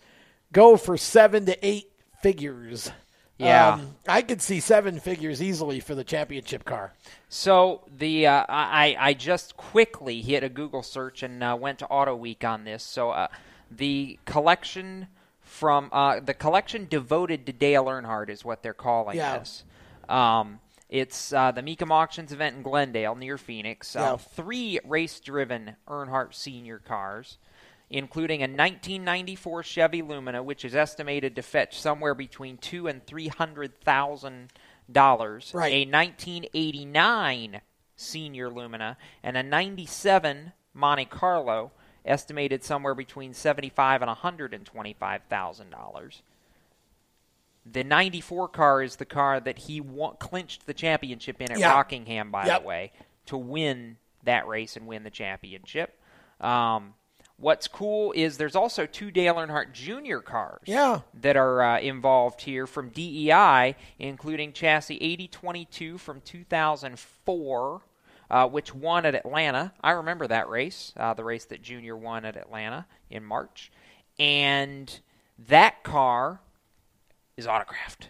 go 0.52 0.76
for 0.76 0.96
seven 0.96 1.46
to 1.46 1.66
eight 1.66 1.90
figures. 2.22 2.90
Yeah. 3.38 3.74
Um, 3.74 3.96
I 4.06 4.22
could 4.22 4.40
see 4.42 4.60
seven 4.60 5.00
figures 5.00 5.42
easily 5.42 5.80
for 5.80 5.94
the 5.94 6.04
championship 6.04 6.64
car. 6.64 6.92
So 7.28 7.82
the 7.96 8.26
uh, 8.28 8.44
I 8.48 8.96
I 8.98 9.14
just 9.14 9.56
quickly 9.56 10.20
hit 10.20 10.44
a 10.44 10.48
Google 10.48 10.82
search 10.82 11.22
and 11.22 11.42
uh, 11.42 11.56
went 11.58 11.78
to 11.80 11.86
Auto 11.86 12.14
Week 12.14 12.44
on 12.44 12.64
this. 12.64 12.82
So 12.84 13.10
uh, 13.10 13.28
the 13.70 14.18
collection 14.26 15.08
from 15.40 15.88
uh, 15.92 16.20
the 16.20 16.34
collection 16.34 16.86
devoted 16.88 17.46
to 17.46 17.52
Dale 17.52 17.86
Earnhardt 17.86 18.28
is 18.28 18.44
what 18.44 18.62
they're 18.62 18.74
calling 18.74 19.16
Yeah. 19.16 19.38
this. 19.38 19.64
Um, 20.08 20.60
it's 20.92 21.32
uh, 21.32 21.50
the 21.52 21.62
Mecum 21.62 21.90
Auctions 21.90 22.32
event 22.32 22.54
in 22.54 22.62
Glendale 22.62 23.14
near 23.14 23.38
Phoenix. 23.38 23.94
Yeah. 23.94 24.12
Uh, 24.12 24.16
three 24.18 24.78
race-driven 24.84 25.76
Earnhardt 25.88 26.34
Senior 26.34 26.78
cars, 26.78 27.38
including 27.88 28.40
a 28.40 28.44
1994 28.44 29.62
Chevy 29.62 30.02
Lumina, 30.02 30.42
which 30.42 30.66
is 30.66 30.74
estimated 30.74 31.34
to 31.36 31.42
fetch 31.42 31.80
somewhere 31.80 32.14
between 32.14 32.58
two 32.58 32.88
and 32.88 33.04
three 33.06 33.28
hundred 33.28 33.80
thousand 33.80 34.52
dollars. 34.90 35.52
Right. 35.54 35.72
A 35.72 35.90
1989 35.90 37.62
Senior 37.96 38.50
Lumina 38.50 38.98
and 39.22 39.38
a 39.38 39.42
97 39.42 40.52
Monte 40.74 41.06
Carlo, 41.06 41.72
estimated 42.04 42.64
somewhere 42.64 42.94
between 42.94 43.32
seventy-five 43.32 44.02
and 44.02 44.08
one 44.08 44.16
hundred 44.16 44.54
and 44.54 44.66
twenty-five 44.66 45.22
thousand 45.28 45.70
dollars. 45.70 46.22
The 47.64 47.84
94 47.84 48.48
car 48.48 48.82
is 48.82 48.96
the 48.96 49.04
car 49.04 49.38
that 49.40 49.58
he 49.58 49.80
clinched 50.18 50.66
the 50.66 50.74
championship 50.74 51.40
in 51.40 51.52
at 51.52 51.58
Yeah. 51.58 51.72
Rockingham, 51.72 52.30
by 52.30 52.46
Yep. 52.46 52.62
the 52.62 52.66
way, 52.68 52.92
to 53.26 53.36
win 53.36 53.98
that 54.24 54.46
race 54.48 54.76
and 54.76 54.86
win 54.86 55.04
the 55.04 55.10
championship. 55.10 55.98
Um, 56.40 56.94
what's 57.36 57.68
cool 57.68 58.12
is 58.12 58.36
there's 58.36 58.56
also 58.56 58.84
two 58.86 59.10
Dale 59.12 59.34
Earnhardt 59.36 59.72
Jr. 59.72 60.18
cars 60.18 60.62
Yeah. 60.66 61.00
that 61.14 61.36
are 61.36 61.62
uh, 61.62 61.78
involved 61.80 62.42
here 62.42 62.66
from 62.66 62.88
DEI, 62.90 63.76
including 63.98 64.52
chassis 64.52 64.96
8022 65.00 65.98
from 65.98 66.20
2004, 66.20 67.82
uh, 68.30 68.48
which 68.48 68.74
won 68.74 69.06
at 69.06 69.14
Atlanta. 69.14 69.72
I 69.80 69.92
remember 69.92 70.26
that 70.26 70.48
race, 70.48 70.92
uh, 70.96 71.14
the 71.14 71.24
race 71.24 71.44
that 71.46 71.62
Junior 71.62 71.96
won 71.96 72.24
at 72.24 72.36
Atlanta 72.36 72.86
in 73.10 73.24
March. 73.24 73.70
And 74.18 75.00
that 75.38 75.82
car 75.82 76.40
is 77.36 77.46
autographed. 77.46 78.08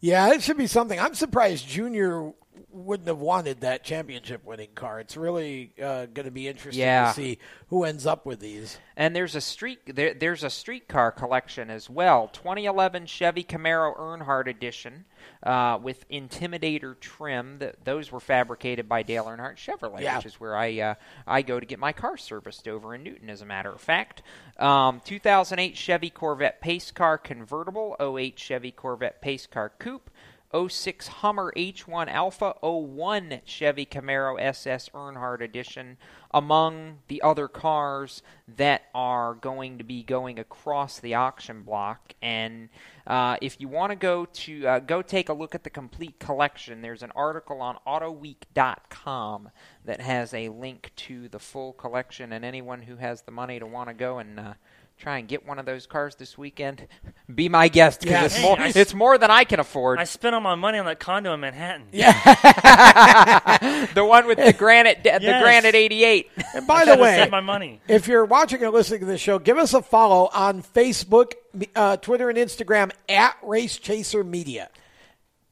Yeah, 0.00 0.32
it 0.32 0.42
should 0.42 0.56
be 0.56 0.66
something. 0.66 0.98
I'm 0.98 1.14
surprised 1.14 1.68
Junior 1.68 2.32
wouldn't 2.72 3.08
have 3.08 3.18
wanted 3.18 3.60
that 3.62 3.82
championship 3.84 4.44
winning 4.44 4.68
car. 4.74 5.00
It's 5.00 5.16
really 5.16 5.72
uh, 5.82 6.06
going 6.06 6.24
to 6.26 6.30
be 6.30 6.48
interesting 6.48 6.80
Yeah. 6.82 7.08
to 7.08 7.14
see 7.14 7.38
who 7.68 7.84
ends 7.84 8.06
up 8.06 8.26
with 8.26 8.40
these. 8.40 8.78
And 8.96 9.14
there's 9.16 9.34
a 9.34 9.40
street 9.40 9.80
there, 9.86 10.14
there's 10.14 10.44
a 10.44 10.50
street 10.50 10.86
car 10.88 11.10
collection 11.10 11.70
as 11.70 11.88
well. 11.90 12.28
2011 12.28 13.06
Chevy 13.06 13.42
Camaro 13.44 13.96
Earnhardt 13.98 14.46
edition 14.46 15.04
uh, 15.42 15.78
with 15.82 16.08
Intimidator 16.10 16.98
trim. 17.00 17.58
That 17.58 17.84
those 17.84 18.12
were 18.12 18.20
fabricated 18.20 18.88
by 18.88 19.02
Dale 19.02 19.24
Earnhardt 19.24 19.56
Chevrolet, 19.56 20.00
Yeah. 20.02 20.16
which 20.16 20.26
is 20.26 20.38
where 20.40 20.56
I 20.56 20.78
uh, 20.80 20.94
I 21.26 21.42
go 21.42 21.58
to 21.58 21.66
get 21.66 21.78
my 21.78 21.92
car 21.92 22.16
serviced 22.16 22.68
over 22.68 22.94
in 22.94 23.02
Newton. 23.02 23.30
As 23.30 23.40
a 23.42 23.46
matter 23.46 23.70
of 23.72 23.80
fact, 23.80 24.22
um, 24.58 25.00
2008 25.04 25.76
Chevy 25.76 26.10
Corvette 26.10 26.60
Pace 26.60 26.90
Car 26.90 27.18
convertible, 27.18 27.96
08 28.00 28.38
Chevy 28.38 28.70
Corvette 28.70 29.20
Pace 29.22 29.46
Car 29.46 29.72
coupe. 29.78 30.10
06 30.52 31.08
Hummer 31.08 31.52
H1 31.56 32.08
Alpha, 32.08 32.54
01 32.60 33.42
Chevy 33.44 33.86
Camaro 33.86 34.40
SS 34.40 34.88
Earnhardt 34.90 35.40
Edition, 35.40 35.96
among 36.32 36.98
the 37.08 37.22
other 37.22 37.46
cars 37.46 38.22
that 38.56 38.82
are 38.94 39.34
going 39.34 39.78
to 39.78 39.84
be 39.84 40.02
going 40.02 40.38
across 40.38 40.98
the 40.98 41.14
auction 41.14 41.62
block. 41.62 42.14
And 42.20 42.68
uh, 43.06 43.36
if 43.40 43.60
you 43.60 43.68
want 43.68 43.90
to 43.90 43.96
go 43.96 44.24
to 44.24 44.66
uh, 44.66 44.78
go 44.80 45.02
take 45.02 45.28
a 45.28 45.32
look 45.32 45.54
at 45.54 45.62
the 45.62 45.70
complete 45.70 46.18
collection, 46.18 46.82
there's 46.82 47.02
an 47.02 47.12
article 47.14 47.60
on 47.60 47.78
AutoWeek.com 47.86 49.50
that 49.84 50.00
has 50.00 50.34
a 50.34 50.48
link 50.48 50.90
to 50.96 51.28
the 51.28 51.38
full 51.38 51.72
collection. 51.72 52.32
And 52.32 52.44
anyone 52.44 52.82
who 52.82 52.96
has 52.96 53.22
the 53.22 53.32
money 53.32 53.60
to 53.60 53.66
want 53.66 53.88
to 53.88 53.94
go 53.94 54.18
and 54.18 54.40
uh, 54.40 54.54
try 55.00 55.18
and 55.18 55.26
get 55.26 55.46
one 55.46 55.58
of 55.58 55.66
those 55.66 55.86
cars 55.86 56.14
this 56.16 56.36
weekend, 56.38 56.86
be 57.34 57.48
my 57.48 57.68
guest 57.68 58.00
because 58.00 58.12
Yes. 58.22 58.34
it's 58.34 58.42
more 58.42 58.56
Hey, 58.56 58.62
I 58.62 58.68
s- 58.68 58.76
it's 58.76 58.94
more 58.94 59.18
than 59.18 59.30
I 59.30 59.44
can 59.44 59.58
afford. 59.58 59.98
I 59.98 60.04
spent 60.04 60.34
all 60.34 60.40
my 60.40 60.54
money 60.54 60.78
on 60.78 60.86
that 60.86 61.00
condo 61.00 61.32
in 61.34 61.40
Manhattan. 61.40 61.86
Yeah, 61.92 62.12
the 63.94 64.04
one 64.04 64.26
with 64.26 64.38
the 64.38 64.52
granite, 64.52 65.02
the 65.02 65.18
Yes. 65.20 65.42
granite 65.42 65.74
88. 65.74 66.30
And 66.54 66.66
by 66.66 66.82
I 66.82 66.84
the 66.96 67.02
way, 67.02 67.28
my 67.30 67.40
money. 67.40 67.80
if 67.88 68.06
you're 68.08 68.24
watching 68.24 68.62
or 68.62 68.70
listening 68.70 69.00
to 69.00 69.06
this 69.06 69.20
show, 69.20 69.38
give 69.38 69.56
us 69.58 69.74
a 69.74 69.82
follow 69.82 70.28
on 70.32 70.62
Facebook, 70.62 71.32
uh, 71.74 71.96
Twitter, 71.96 72.28
and 72.28 72.38
Instagram 72.38 72.90
at 73.08 73.36
Race 73.42 73.78
Chaser 73.78 74.22
Media. 74.22 74.68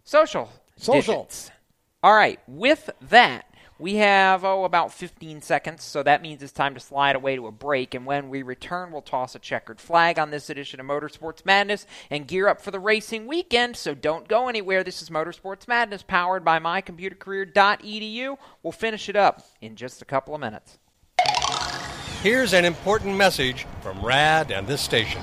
Social. 0.05 0.51
Social. 0.77 1.23
digits. 1.25 1.51
All 2.03 2.15
right. 2.15 2.39
With 2.47 2.91
that, 3.09 3.45
we 3.79 3.97
have, 3.97 4.45
oh, 4.45 4.65
about 4.65 4.93
15 4.93 5.41
seconds, 5.41 5.85
so 5.85 6.03
that 6.03 6.21
means 6.21 6.43
it's 6.43 6.53
time 6.53 6.75
to 6.75 6.81
slide 6.81 7.15
away 7.15 7.37
to 7.37 7.47
a 7.47 7.53
break. 7.53 7.95
And 7.95 8.05
when 8.05 8.29
we 8.29 8.43
return, 8.43 8.91
we'll 8.91 9.03
toss 9.03 9.35
a 9.35 9.39
checkered 9.39 9.81
flag 9.81 10.19
on 10.19 10.31
this 10.31 10.51
edition 10.51 10.81
of 10.81 10.87
Motorsports 10.87 11.45
Madness 11.45 11.87
and 12.11 12.27
gear 12.27 12.49
up 12.49 12.61
for 12.61 12.73
the 12.73 12.81
racing 12.81 13.27
weekend. 13.27 13.77
So 13.77 13.95
don't 13.95 14.27
go 14.27 14.49
anywhere. 14.49 14.83
This 14.83 15.01
is 15.01 15.11
Motorsports 15.11 15.69
Madness 15.69 16.03
powered 16.03 16.45
by 16.45 16.59
mycomputercareer.edu. 16.59 18.37
We'll 18.63 18.73
finish 18.73 19.09
it 19.09 19.17
up 19.17 19.47
in 19.61 19.77
just 19.77 20.03
a 20.03 20.05
couple 20.05 20.35
of 20.35 20.41
minutes. 20.41 20.79
Here's 22.23 22.53
an 22.53 22.65
important 22.65 23.17
message 23.17 23.65
from 23.81 24.05
RAD 24.05 24.51
and 24.51 24.67
this 24.67 24.81
station. 24.81 25.23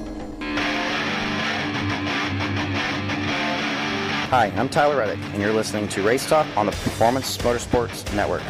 Hi, 4.31 4.45
I'm 4.55 4.69
Tyler 4.69 4.95
Reddick, 4.95 5.19
and 5.33 5.41
you're 5.41 5.51
listening 5.51 5.89
to 5.89 6.01
Race 6.03 6.25
Talk 6.25 6.47
on 6.55 6.65
the 6.65 6.71
Performance 6.71 7.37
Motorsports 7.39 8.15
Network. 8.15 8.41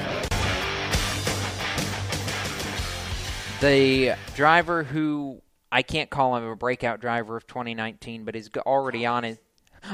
The 3.62 4.16
driver 4.36 4.84
who 4.84 5.42
I 5.72 5.82
can't 5.82 6.12
call 6.12 6.38
him 6.38 6.44
a 6.44 6.56
breakout 6.56 7.02
driver 7.02 7.36
of 7.36 7.48
2019, 7.48 8.26
but 8.26 8.36
g- 8.50 8.60
already 8.60 9.08
on 9.08 9.24
his 9.24 9.40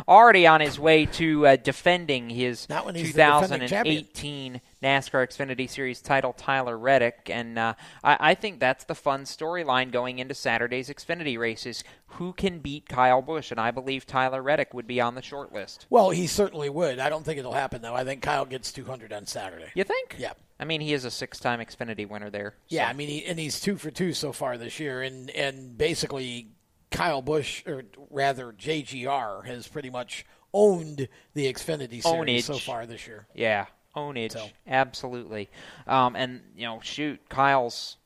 already 0.08 0.48
on 0.48 0.62
his 0.62 0.80
way 0.80 1.06
to 1.06 1.48
uh, 1.48 1.56
defending 1.56 2.30
his 2.30 2.68
Not 2.70 2.86
when 2.86 2.96
he's 2.96 3.14
the 3.14 3.40
defending 3.42 3.68
champion. 3.68 4.04
2018 4.04 4.62
NASCAR 4.84 5.28
Xfinity 5.28 5.70
Series 5.70 6.02
title, 6.02 6.34
Tyler 6.34 6.78
Reddick, 6.78 7.30
and 7.30 7.58
uh, 7.58 7.74
I, 8.04 8.18
I 8.32 8.36
think 8.36 8.60
that's 8.60 8.84
the 8.84 8.96
fun 8.96 9.24
storyline 9.24 9.92
going 9.92 10.20
into 10.20 10.34
Saturday's 10.34 10.90
Xfinity 10.90 11.38
races. 11.38 11.84
Who 12.12 12.34
can 12.34 12.60
beat 12.60 12.88
Kyle 12.88 13.22
Busch? 13.22 13.52
And 13.52 13.60
I 13.60 13.72
believe 13.72 14.06
Tyler 14.06 14.42
Reddick 14.42 14.74
would 14.74 14.88
be 14.88 15.02
on 15.02 15.16
the 15.16 15.22
short 15.22 15.54
list. 15.54 15.86
Well, 15.90 16.10
he 16.12 16.28
certainly 16.28 16.70
would. 16.70 17.00
I 17.00 17.10
don't 17.10 17.24
think 17.24 17.40
it'll 17.40 17.54
happen 17.54 17.82
though. 17.82 17.96
I 17.96 18.04
think 18.04 18.22
Kyle 18.22 18.46
gets 18.46 18.72
200 18.72 19.12
on 19.12 19.26
Saturday. 19.26 19.72
You 19.74 19.84
think? 19.84 20.16
Yeah. 20.18 20.34
I 20.60 20.66
mean, 20.66 20.82
he 20.82 20.94
is 20.94 21.06
a 21.06 21.12
six-time 21.12 21.60
Xfinity 21.60 22.10
winner 22.10 22.30
there. 22.30 22.56
Yeah, 22.68 22.88
I 22.88 22.94
mean, 22.94 23.10
he, 23.10 23.26
and 23.26 23.38
he's 23.38 23.60
two 23.60 23.78
for 23.78 23.92
two 23.92 24.14
so 24.14 24.32
far 24.34 24.58
this 24.58 24.80
year, 24.80 25.04
and 25.04 25.30
and 25.32 25.78
basically 25.78 26.48
Kyle 26.92 27.22
Busch, 27.22 27.64
or 27.68 27.84
rather 28.10 28.52
JGR, 28.54 29.46
has 29.46 29.68
pretty 29.68 29.90
much 29.90 30.26
owned 30.54 31.08
the 31.34 31.52
Xfinity 31.54 32.02
series 32.02 32.06
Ownage. 32.06 32.44
so 32.44 32.58
far 32.58 32.86
this 32.86 33.06
year. 33.08 33.28
Yeah, 33.36 33.66
ownage, 33.96 34.32
So- 34.34 34.50
absolutely. 34.68 35.50
Um, 35.86 36.16
and 36.16 36.42
you 36.56 36.66
know, 36.66 36.80
shoot, 36.82 37.20
Kyle's 37.30 37.98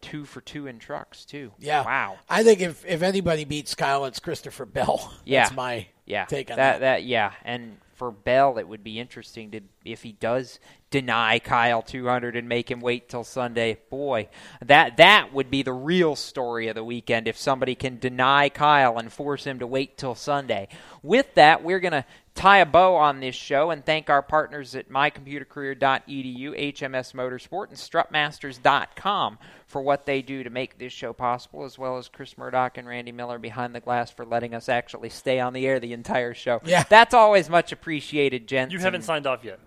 two 0.00 0.24
for 0.24 0.40
two 0.40 0.66
in 0.66 0.78
trucks 0.78 1.24
too. 1.24 1.52
Yeah, 1.58 1.84
Wow. 1.84 2.18
I 2.28 2.42
think 2.44 2.60
if 2.60 2.84
if 2.84 3.02
anybody 3.02 3.44
beats 3.44 3.74
Kyle, 3.74 4.04
it's 4.04 4.20
Christopher 4.20 4.66
Bell. 4.66 5.12
Yeah. 5.24 5.44
That's 5.44 5.54
my 5.56 5.86
yeah. 6.04 6.24
take 6.26 6.50
on 6.50 6.56
that. 6.58 6.80
that. 6.80 7.04
yeah, 7.04 7.32
and 7.44 7.78
for 7.94 8.10
Bell, 8.10 8.58
it 8.58 8.68
would 8.68 8.84
be 8.84 8.98
interesting 8.98 9.50
to 9.52 9.60
if 9.84 10.02
he 10.02 10.12
does 10.12 10.58
deny 10.94 11.40
Kyle 11.40 11.82
200 11.82 12.36
and 12.36 12.48
make 12.48 12.70
him 12.70 12.80
wait 12.80 13.08
till 13.08 13.24
Sunday. 13.24 13.78
Boy, 13.90 14.28
that 14.64 14.96
that 14.98 15.32
would 15.32 15.50
be 15.50 15.64
the 15.64 15.72
real 15.72 16.14
story 16.14 16.68
of 16.68 16.76
the 16.76 16.84
weekend 16.84 17.26
if 17.26 17.36
somebody 17.36 17.74
can 17.74 17.98
deny 17.98 18.48
Kyle 18.48 18.96
and 18.96 19.12
force 19.12 19.42
him 19.42 19.58
to 19.58 19.66
wait 19.66 19.98
till 19.98 20.14
Sunday. 20.14 20.68
With 21.04 21.34
that, 21.34 21.62
we're 21.62 21.80
gonna 21.80 22.06
tie 22.34 22.58
a 22.58 22.66
bow 22.66 22.96
on 22.96 23.20
this 23.20 23.34
show 23.34 23.70
and 23.70 23.84
thank 23.84 24.08
our 24.08 24.22
partners 24.22 24.74
at 24.74 24.88
mycomputercareer.edu, 24.88 26.72
HMS 26.72 27.12
Motorsport, 27.12 27.68
and 27.68 27.76
strutmasters.com 27.76 29.38
for 29.66 29.82
what 29.82 30.06
they 30.06 30.22
do 30.22 30.42
to 30.42 30.48
make 30.48 30.78
this 30.78 30.94
show 30.94 31.12
possible, 31.12 31.64
as 31.64 31.78
well 31.78 31.98
as 31.98 32.08
Chris 32.08 32.38
Murdock 32.38 32.78
and 32.78 32.88
Randy 32.88 33.12
Miller 33.12 33.38
behind 33.38 33.74
the 33.74 33.80
glass 33.80 34.10
for 34.10 34.24
letting 34.24 34.54
us 34.54 34.70
actually 34.70 35.10
stay 35.10 35.40
on 35.40 35.52
the 35.52 35.66
air 35.66 35.78
the 35.78 35.92
entire 35.92 36.32
show. 36.32 36.62
Yeah. 36.64 36.84
That's 36.88 37.12
always 37.12 37.50
much 37.50 37.70
appreciated, 37.70 38.48
gents. 38.48 38.72
You 38.72 38.78
haven't 38.78 39.02
signed 39.02 39.26
off 39.26 39.44
yet. 39.44 39.60